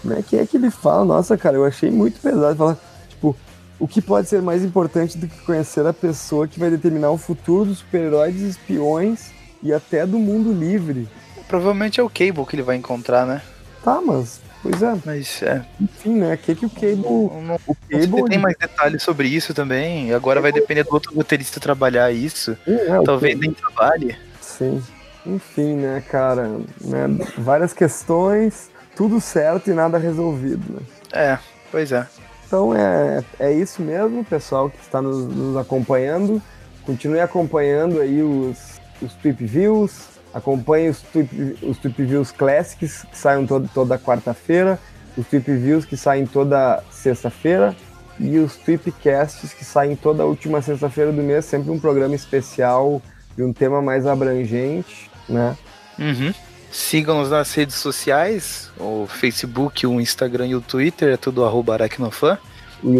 Como 0.00 0.14
é 0.14 0.22
que 0.22 0.36
é 0.36 0.46
que 0.46 0.56
ele 0.56 0.70
fala? 0.70 1.04
Nossa, 1.04 1.36
cara, 1.36 1.56
eu 1.56 1.64
achei 1.64 1.90
muito 1.90 2.20
pesado. 2.20 2.56
Falar, 2.56 2.78
tipo, 3.08 3.36
o 3.78 3.86
que 3.86 4.00
pode 4.00 4.28
ser 4.28 4.40
mais 4.40 4.64
importante 4.64 5.18
do 5.18 5.26
que 5.26 5.38
conhecer 5.40 5.84
a 5.86 5.92
pessoa 5.92 6.48
que 6.48 6.58
vai 6.58 6.70
determinar 6.70 7.10
o 7.10 7.18
futuro 7.18 7.66
dos 7.66 7.78
super-heróis, 7.78 8.40
espiões 8.40 9.30
e 9.62 9.72
até 9.72 10.06
do 10.06 10.18
mundo 10.18 10.52
livre? 10.52 11.08
Provavelmente 11.48 12.00
é 12.00 12.02
o 12.02 12.10
Cable 12.10 12.46
que 12.46 12.56
ele 12.56 12.62
vai 12.62 12.76
encontrar, 12.76 13.26
né? 13.26 13.42
Tá, 13.86 14.00
mas, 14.04 14.40
pois 14.64 14.82
é, 14.82 14.96
Mas 15.04 15.42
é. 15.44 15.64
enfim, 15.80 16.16
né? 16.16 16.34
O 16.34 16.38
que, 16.38 16.56
que 16.56 16.66
o 16.66 16.70
Cable. 16.70 16.96
Não, 16.96 17.40
não 17.40 17.54
O 17.68 17.76
Cable. 17.88 18.24
tem 18.24 18.36
mais 18.36 18.56
detalhes 18.58 19.00
sobre 19.00 19.28
isso 19.28 19.54
também. 19.54 20.12
Agora 20.12 20.40
vai 20.40 20.50
depender 20.50 20.82
do 20.82 20.92
outro 20.92 21.14
roteirista 21.14 21.60
trabalhar 21.60 22.10
isso. 22.10 22.58
É, 22.66 23.00
Talvez 23.04 23.38
nem 23.38 23.52
trabalhe. 23.52 24.16
Sim. 24.40 24.82
Enfim, 25.24 25.76
né, 25.76 26.02
cara? 26.10 26.48
Né, 26.80 27.06
várias 27.38 27.72
questões, 27.72 28.70
tudo 28.96 29.20
certo 29.20 29.70
e 29.70 29.72
nada 29.72 29.98
resolvido. 29.98 30.64
Né? 30.68 30.80
É, 31.12 31.38
pois 31.70 31.92
é. 31.92 32.08
Então 32.44 32.74
é, 32.74 33.22
é 33.38 33.52
isso 33.52 33.80
mesmo, 33.82 34.24
pessoal 34.24 34.68
que 34.68 34.80
está 34.80 35.00
nos, 35.00 35.28
nos 35.28 35.56
acompanhando. 35.56 36.42
Continue 36.84 37.20
acompanhando 37.20 38.00
aí 38.00 38.20
os, 38.20 38.80
os 39.00 39.14
Trip 39.14 39.46
Views. 39.46 40.15
Acompanhe 40.36 40.90
os 40.90 41.00
Trip, 41.00 41.56
os 41.62 41.78
Trip 41.78 42.04
Views 42.04 42.30
Classics, 42.30 43.06
que 43.10 43.16
saem 43.16 43.46
todo, 43.46 43.70
toda 43.72 43.98
quarta-feira. 43.98 44.78
Os 45.16 45.26
Trip 45.26 45.50
Views 45.50 45.86
que 45.86 45.96
saem 45.96 46.26
toda 46.26 46.84
sexta-feira. 46.90 47.74
E 48.20 48.38
os 48.38 48.54
Tripcasts 48.56 49.54
que 49.54 49.64
saem 49.64 49.96
toda 49.96 50.26
última 50.26 50.60
sexta-feira 50.60 51.10
do 51.10 51.22
mês. 51.22 51.46
Sempre 51.46 51.70
um 51.70 51.80
programa 51.80 52.14
especial 52.14 53.00
de 53.34 53.42
um 53.42 53.50
tema 53.50 53.80
mais 53.80 54.06
abrangente, 54.06 55.10
né? 55.26 55.56
Uhum. 55.98 56.34
Sigam-nos 56.70 57.30
nas 57.30 57.54
redes 57.54 57.76
sociais, 57.76 58.70
o 58.78 59.06
Facebook, 59.06 59.86
o 59.86 59.98
Instagram 59.98 60.48
e 60.48 60.54
o 60.54 60.60
Twitter, 60.60 61.14
é 61.14 61.16
tudo 61.16 61.46
arroba 61.46 61.72
aracnofan. 61.72 62.36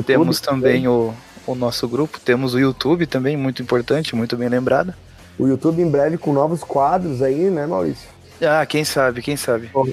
Temos 0.07 0.41
também 0.41 0.89
o, 0.89 1.13
o 1.47 1.55
nosso 1.55 1.87
grupo, 1.87 2.19
temos 2.19 2.55
o 2.55 2.59
YouTube 2.59 3.07
também, 3.07 3.37
muito 3.37 3.61
importante, 3.61 4.17
muito 4.17 4.39
bem 4.39 4.49
lembrado. 4.49 4.95
O 5.39 5.47
YouTube 5.47 5.83
em 5.83 5.91
breve 5.91 6.19
com 6.19 6.33
novos 6.33 6.63
quadros 6.63 7.23
aí, 7.23 7.51
né, 7.51 7.67
Maurício? 7.67 8.09
Ah, 8.43 8.65
quem 8.67 8.85
sabe, 8.85 9.23
quem 9.23 9.37
sabe. 9.37 9.71
Bom. 9.73 9.87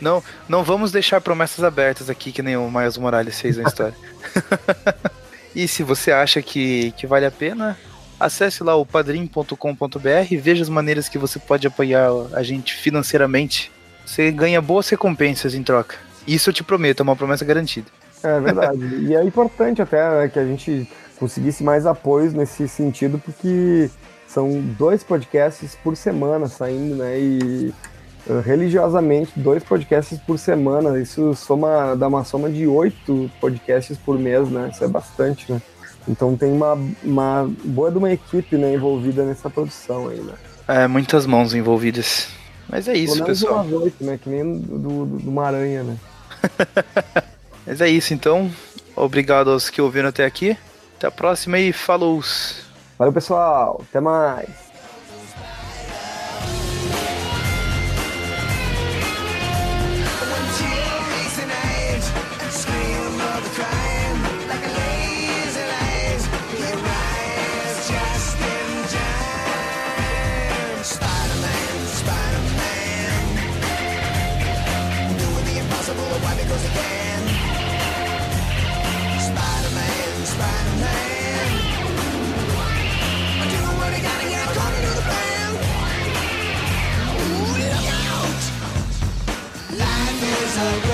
Não, 0.00 0.22
não 0.48 0.62
vamos 0.62 0.92
deixar 0.92 1.20
promessas 1.20 1.64
abertas 1.64 2.08
aqui, 2.08 2.30
que 2.30 2.42
nem 2.42 2.56
o 2.56 2.70
Miles 2.70 2.96
Morales 2.96 3.40
fez 3.40 3.56
na 3.56 3.64
história. 3.64 3.94
e 5.54 5.66
se 5.66 5.82
você 5.82 6.12
acha 6.12 6.40
que, 6.40 6.92
que 6.92 7.06
vale 7.06 7.26
a 7.26 7.30
pena, 7.30 7.76
acesse 8.18 8.62
lá 8.62 8.76
o 8.76 8.86
padrim.com.br, 8.86 10.36
veja 10.40 10.62
as 10.62 10.68
maneiras 10.68 11.08
que 11.08 11.18
você 11.18 11.38
pode 11.38 11.66
apoiar 11.66 12.10
a 12.32 12.42
gente 12.42 12.74
financeiramente. 12.74 13.72
Você 14.06 14.30
ganha 14.30 14.62
boas 14.62 14.88
recompensas 14.88 15.54
em 15.54 15.62
troca. 15.62 15.96
Isso 16.26 16.50
eu 16.50 16.54
te 16.54 16.62
prometo, 16.62 17.00
é 17.00 17.02
uma 17.02 17.16
promessa 17.16 17.44
garantida. 17.44 17.88
É 18.22 18.40
verdade. 18.40 18.80
e 19.02 19.14
é 19.14 19.22
importante 19.22 19.80
até 19.82 20.08
né, 20.10 20.28
que 20.28 20.38
a 20.38 20.44
gente 20.44 20.88
conseguisse 21.18 21.64
mais 21.64 21.86
apoios 21.86 22.32
nesse 22.32 22.68
sentido, 22.68 23.18
porque 23.18 23.90
são 24.28 24.60
dois 24.78 25.02
podcasts 25.02 25.74
por 25.82 25.96
semana 25.96 26.48
saindo, 26.48 26.96
né? 26.96 27.18
E 27.18 27.72
uh, 28.26 28.40
religiosamente, 28.40 29.32
dois 29.34 29.64
podcasts 29.64 30.18
por 30.20 30.38
semana. 30.38 31.00
Isso 31.00 31.34
soma, 31.34 31.96
dá 31.96 32.06
uma 32.06 32.24
soma 32.24 32.50
de 32.50 32.66
oito 32.66 33.30
podcasts 33.40 33.96
por 33.96 34.18
mês, 34.18 34.48
né? 34.50 34.68
Isso 34.72 34.84
é 34.84 34.88
bastante, 34.88 35.50
né? 35.50 35.62
Então 36.06 36.36
tem 36.36 36.52
uma, 36.52 36.78
uma 37.02 37.50
boa 37.64 37.90
de 37.90 37.98
uma 37.98 38.12
equipe 38.12 38.56
né, 38.56 38.74
envolvida 38.74 39.24
nessa 39.24 39.48
produção 39.50 40.08
aí, 40.08 40.20
né? 40.20 40.34
É, 40.68 40.86
muitas 40.86 41.26
mãos 41.26 41.54
envolvidas. 41.54 42.28
Mas 42.68 42.86
é 42.86 42.92
Pelo 42.92 43.04
isso, 43.04 43.14
menos 43.14 43.40
pessoal. 43.40 43.64
umas 43.64 43.72
oito, 43.72 44.04
né? 44.04 44.18
Que 44.22 44.28
nem 44.28 44.58
do, 44.60 44.78
do, 44.78 45.06
do 45.06 45.30
uma 45.30 45.46
aranha, 45.46 45.82
né? 45.82 45.96
Mas 47.66 47.80
é 47.80 47.88
isso, 47.88 48.12
então. 48.12 48.50
Obrigado 48.94 49.50
aos 49.50 49.70
que 49.70 49.80
ouviram 49.80 50.08
até 50.10 50.26
aqui. 50.26 50.56
Até 50.96 51.06
a 51.06 51.10
próxima 51.10 51.58
e 51.58 51.72
falou! 51.72 52.22
Valeu, 52.98 53.12
pessoal. 53.12 53.80
Até 53.88 54.00
mais. 54.00 54.67
time. 90.58 90.87